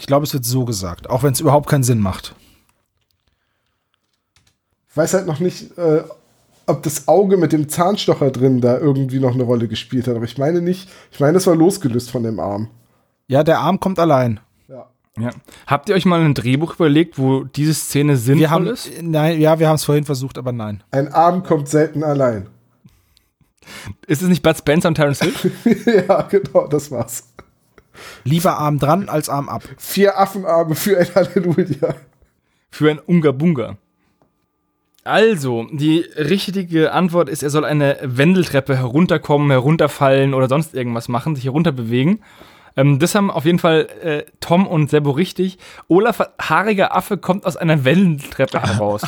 Ich 0.00 0.06
glaube, 0.06 0.24
es 0.24 0.32
wird 0.32 0.44
so 0.44 0.64
gesagt, 0.64 1.10
auch 1.10 1.22
wenn 1.22 1.32
es 1.32 1.40
überhaupt 1.40 1.68
keinen 1.68 1.82
Sinn 1.82 2.00
macht. 2.00 2.34
ich 4.90 4.96
weiß 4.96 5.14
halt 5.14 5.26
noch 5.26 5.40
nicht, 5.40 5.76
äh, 5.78 6.02
ob 6.66 6.82
das 6.82 7.08
Auge 7.08 7.36
mit 7.36 7.52
dem 7.52 7.68
Zahnstocher 7.68 8.30
drin 8.30 8.60
da 8.60 8.78
irgendwie 8.78 9.20
noch 9.20 9.34
eine 9.34 9.42
Rolle 9.44 9.68
gespielt 9.68 10.06
hat. 10.06 10.16
Aber 10.16 10.24
ich 10.24 10.38
meine 10.38 10.60
nicht. 10.60 10.88
Ich 11.12 11.20
meine, 11.20 11.34
das 11.34 11.46
war 11.46 11.54
losgelöst 11.56 12.10
von 12.10 12.22
dem 12.22 12.40
Arm. 12.40 12.68
Ja, 13.26 13.42
der 13.42 13.58
Arm 13.60 13.80
kommt 13.80 13.98
allein. 13.98 14.40
Ja. 14.68 14.86
Ja. 15.18 15.30
Habt 15.66 15.88
ihr 15.88 15.94
euch 15.94 16.04
mal 16.04 16.20
ein 16.20 16.34
Drehbuch 16.34 16.74
überlegt, 16.74 17.18
wo 17.18 17.44
diese 17.44 17.74
Szene 17.74 18.16
sinnvoll 18.16 18.40
Wir 18.40 18.50
haben, 18.50 18.66
ist? 18.66 18.90
nein, 19.02 19.40
ja, 19.40 19.58
wir 19.58 19.68
haben 19.68 19.76
es 19.76 19.84
vorhin 19.84 20.04
versucht, 20.04 20.36
aber 20.38 20.52
nein. 20.52 20.82
Ein 20.90 21.08
Arm 21.12 21.42
kommt 21.42 21.68
selten 21.68 22.02
allein. 22.04 22.46
Ist 24.06 24.22
es 24.22 24.28
nicht 24.28 24.42
Bud 24.42 24.56
Spencer 24.56 24.88
und 24.88 24.94
Terence 24.94 25.20
Hill? 25.20 25.34
ja, 26.08 26.22
genau, 26.22 26.66
das 26.68 26.90
war's. 26.90 27.24
Lieber 28.24 28.58
Arm 28.58 28.78
dran 28.78 29.08
als 29.08 29.28
Arm 29.28 29.48
ab. 29.48 29.62
Vier 29.76 30.18
Affenarme 30.18 30.74
für 30.74 30.98
ein 30.98 31.14
Halleluja. 31.14 31.94
Für 32.70 32.90
ein 32.90 33.00
Unga 33.04 33.32
Bunga. 33.32 33.76
Also, 35.04 35.66
die 35.72 36.00
richtige 36.16 36.92
Antwort 36.92 37.30
ist, 37.30 37.42
er 37.42 37.48
soll 37.48 37.64
eine 37.64 37.98
Wendeltreppe 38.02 38.76
herunterkommen, 38.76 39.50
herunterfallen 39.50 40.34
oder 40.34 40.48
sonst 40.48 40.74
irgendwas 40.74 41.08
machen, 41.08 41.34
sich 41.34 41.46
herunterbewegen. 41.46 42.22
Ähm, 42.76 42.98
das 42.98 43.14
haben 43.14 43.30
auf 43.30 43.46
jeden 43.46 43.58
Fall 43.58 43.88
äh, 44.02 44.24
Tom 44.40 44.66
und 44.66 44.90
Sebo 44.90 45.10
richtig. 45.12 45.58
Olaf, 45.88 46.20
haariger 46.38 46.94
Affe, 46.94 47.16
kommt 47.16 47.46
aus 47.46 47.56
einer 47.56 47.84
Wendeltreppe 47.84 48.60
heraus. 48.62 49.02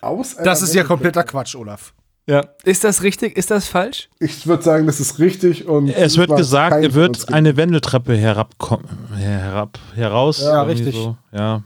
Aus 0.00 0.36
einer 0.36 0.44
Das 0.44 0.62
ist 0.62 0.74
ja 0.74 0.84
kompletter 0.84 1.24
Quatsch, 1.24 1.56
Olaf. 1.56 1.92
Ja. 2.26 2.44
Ist 2.64 2.84
das 2.84 3.02
richtig? 3.02 3.36
Ist 3.36 3.50
das 3.50 3.66
falsch? 3.68 4.08
Ich 4.20 4.46
würde 4.46 4.62
sagen, 4.62 4.86
das 4.86 5.00
ist 5.00 5.18
richtig. 5.18 5.66
Und 5.66 5.88
Es 5.88 6.16
wird 6.16 6.34
gesagt, 6.36 6.82
er 6.82 6.94
wird 6.94 7.32
eine 7.32 7.56
Wendeltreppe 7.56 8.16
herabkommen. 8.16 8.88
Herab, 9.16 9.78
heraus. 9.94 10.40
Ja, 10.40 10.62
richtig. 10.62 10.94
So. 10.94 11.16
Ja. 11.32 11.62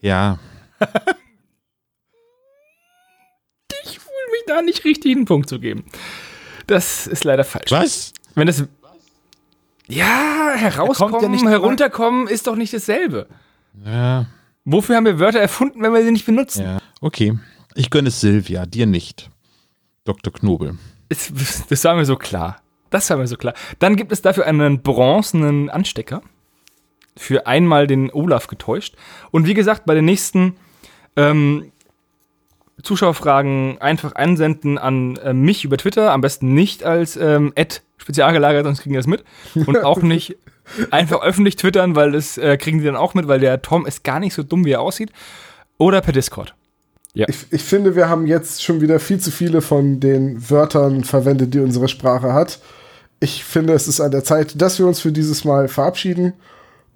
Ja. 0.00 0.38
Ich 3.84 3.98
fühle 3.98 4.30
mich 4.32 4.42
da 4.46 4.62
nicht 4.62 4.84
richtig 4.84 5.16
einen 5.16 5.24
Punkt 5.24 5.48
zu 5.48 5.58
geben. 5.58 5.84
Das 6.66 7.06
ist 7.06 7.24
leider 7.24 7.44
falsch. 7.44 7.70
Was? 7.70 8.12
Wenn 8.34 8.48
es. 8.48 8.64
Ja, 9.88 10.52
herauskommen, 10.56 11.20
ja 11.20 11.28
nicht- 11.28 11.44
herunterkommen 11.44 12.28
ist 12.28 12.46
doch 12.46 12.56
nicht 12.56 12.72
dasselbe. 12.72 13.26
Ja. 13.84 14.26
Wofür 14.64 14.96
haben 14.96 15.06
wir 15.06 15.18
Wörter 15.18 15.40
erfunden, 15.40 15.82
wenn 15.82 15.92
wir 15.92 16.02
sie 16.04 16.12
nicht 16.12 16.24
benutzen? 16.24 16.62
Ja. 16.64 16.78
Okay. 17.00 17.38
Ich 17.74 17.90
gönne 17.90 18.08
es 18.08 18.20
Silvia, 18.20 18.64
dir 18.64 18.86
nicht. 18.86 19.28
Dr. 20.04 20.32
Knobel. 20.32 20.76
Es- 21.08 21.32
Das 21.68 21.84
war 21.84 21.94
mir 21.94 22.04
so 22.04 22.16
klar. 22.16 22.60
Das 22.90 23.08
war 23.10 23.16
mir 23.16 23.26
so 23.26 23.36
klar. 23.36 23.54
Dann 23.78 23.96
gibt 23.96 24.12
es 24.12 24.20
dafür 24.22 24.46
einen 24.46 24.82
bronzenen 24.82 25.70
Anstecker. 25.70 26.22
Für 27.16 27.46
einmal 27.46 27.86
den 27.86 28.10
Olaf 28.12 28.46
getäuscht. 28.46 28.96
Und 29.30 29.46
wie 29.46 29.54
gesagt, 29.54 29.84
bei 29.84 29.94
den 29.94 30.04
nächsten 30.06 30.56
ähm, 31.16 31.70
Zuschauerfragen 32.82 33.78
einfach 33.80 34.12
einsenden 34.12 34.78
an 34.78 35.16
äh, 35.16 35.32
mich 35.34 35.64
über 35.64 35.76
Twitter. 35.76 36.12
Am 36.12 36.20
besten 36.20 36.54
nicht 36.54 36.84
als 36.84 37.16
ähm, 37.16 37.52
Ad 37.56 37.80
spezialgelagert, 37.98 38.64
sonst 38.64 38.80
kriegen 38.82 38.94
die 38.94 38.98
das 38.98 39.06
mit. 39.06 39.24
Und 39.54 39.84
auch 39.84 39.98
nicht 40.02 40.36
einfach 40.90 41.22
öffentlich 41.22 41.56
twittern, 41.56 41.94
weil 41.94 42.12
das 42.12 42.38
äh, 42.38 42.56
kriegen 42.56 42.78
die 42.78 42.84
dann 42.84 42.96
auch 42.96 43.14
mit, 43.14 43.28
weil 43.28 43.40
der 43.40 43.62
Tom 43.62 43.86
ist 43.86 44.04
gar 44.04 44.18
nicht 44.20 44.34
so 44.34 44.42
dumm, 44.42 44.64
wie 44.64 44.72
er 44.72 44.80
aussieht. 44.80 45.12
Oder 45.78 46.00
per 46.00 46.12
Discord. 46.12 46.54
Ich, 47.28 47.46
ich 47.50 47.62
finde, 47.62 47.94
wir 47.94 48.08
haben 48.08 48.26
jetzt 48.26 48.62
schon 48.62 48.80
wieder 48.80 48.98
viel 48.98 49.18
zu 49.20 49.30
viele 49.30 49.60
von 49.60 50.00
den 50.00 50.48
Wörtern 50.50 51.04
verwendet, 51.04 51.52
die 51.54 51.58
unsere 51.60 51.88
Sprache 51.88 52.32
hat. 52.32 52.58
Ich 53.20 53.44
finde, 53.44 53.74
es 53.74 53.86
ist 53.86 54.00
an 54.00 54.10
der 54.10 54.24
Zeit, 54.24 54.60
dass 54.60 54.78
wir 54.78 54.86
uns 54.86 55.00
für 55.00 55.12
dieses 55.12 55.44
Mal 55.44 55.68
verabschieden. 55.68 56.32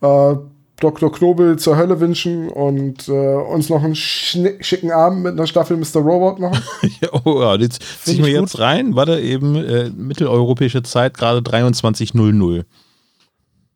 Äh, 0.00 0.34
Dr. 0.78 1.10
Knobel 1.10 1.58
zur 1.58 1.76
Hölle 1.78 2.00
wünschen 2.00 2.48
und 2.48 3.08
äh, 3.08 3.12
uns 3.12 3.70
noch 3.70 3.82
einen 3.82 3.94
schni- 3.94 4.62
schicken 4.62 4.90
Abend 4.90 5.22
mit 5.22 5.32
einer 5.32 5.46
Staffel 5.46 5.76
Mr. 5.76 6.00
Robot 6.00 6.38
machen. 6.38 6.62
Ja, 7.00 7.08
oh 7.24 7.40
ja, 7.40 7.54
jetzt 7.56 7.82
ziehen 8.04 8.24
wir 8.24 8.32
jetzt 8.32 8.58
rein. 8.58 8.94
Warte 8.96 9.20
eben, 9.20 9.54
äh, 9.56 9.90
mitteleuropäische 9.90 10.82
Zeit, 10.82 11.16
gerade 11.16 11.38
23.00. 11.40 12.64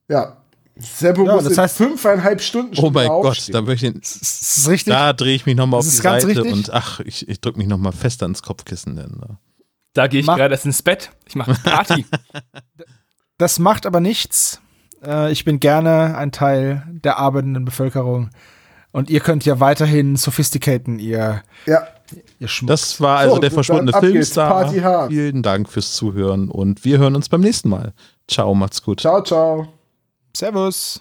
Ja. 0.08 0.39
Sebo 0.80 1.26
Ja, 1.26 1.34
muss 1.34 1.44
das 1.44 1.58
heißt- 1.58 1.76
fünfeinhalb 1.76 2.40
Stunden 2.40 2.74
Oh 2.78 2.90
mein 2.90 3.08
Gott, 3.08 3.48
da, 3.52 3.60
möchte 3.62 3.88
ich, 3.88 3.94
Das 4.00 4.12
ist 4.58 4.68
richtig. 4.68 4.92
da 4.94 5.12
drehe 5.12 5.34
ich 5.34 5.46
mich 5.46 5.56
nochmal 5.56 5.78
auf 5.78 5.84
die 5.84 5.90
Seite 5.90 6.28
richtig. 6.28 6.52
und 6.52 6.72
ach, 6.72 7.00
ich, 7.00 7.28
ich 7.28 7.40
drücke 7.40 7.58
mich 7.58 7.68
nochmal 7.68 7.92
fester 7.92 8.26
ins 8.26 8.42
Kopfkissen. 8.42 8.96
Denn, 8.96 9.20
äh, 9.22 9.34
Da 9.92 10.06
gehe 10.06 10.20
ich 10.20 10.26
Mach- 10.26 10.36
gerade 10.36 10.54
erst 10.54 10.66
ins 10.66 10.82
Bett. 10.82 11.10
Ich 11.26 11.34
mache 11.34 11.54
Party. 11.64 12.06
Das 13.38 13.58
macht 13.58 13.86
aber 13.86 14.00
nichts. 14.00 14.60
Äh, 15.04 15.32
ich 15.32 15.44
bin 15.44 15.60
gerne 15.60 16.16
ein 16.16 16.32
Teil 16.32 16.82
der 17.04 17.18
arbeitenden 17.18 17.64
Bevölkerung. 17.64 18.30
Und 18.92 19.08
ihr 19.08 19.20
könnt 19.20 19.44
ja 19.44 19.60
weiterhin 19.60 20.16
sophisticaten, 20.16 20.98
ihr, 20.98 21.42
Ja, 21.64 21.86
ihr 22.40 22.48
Schmuck. 22.48 22.68
Das 22.70 23.00
war 23.00 23.18
also 23.18 23.36
So, 23.36 23.40
der 23.40 23.50
verschwundene. 23.52 23.92
Filmstar. 23.98 24.68
Vielen 25.08 25.42
Dank 25.42 25.68
fürs 25.68 25.92
Zuhören 25.92 26.48
und 26.48 26.84
wir 26.84 26.98
hören 26.98 27.14
uns 27.14 27.28
beim 27.28 27.40
nächsten 27.40 27.68
Mal. 27.68 27.92
Ciao, 28.26 28.52
macht's 28.54 28.82
gut. 28.82 29.00
ciao, 29.00 29.22
ciao. 29.22 29.68
Servus. 30.32 31.00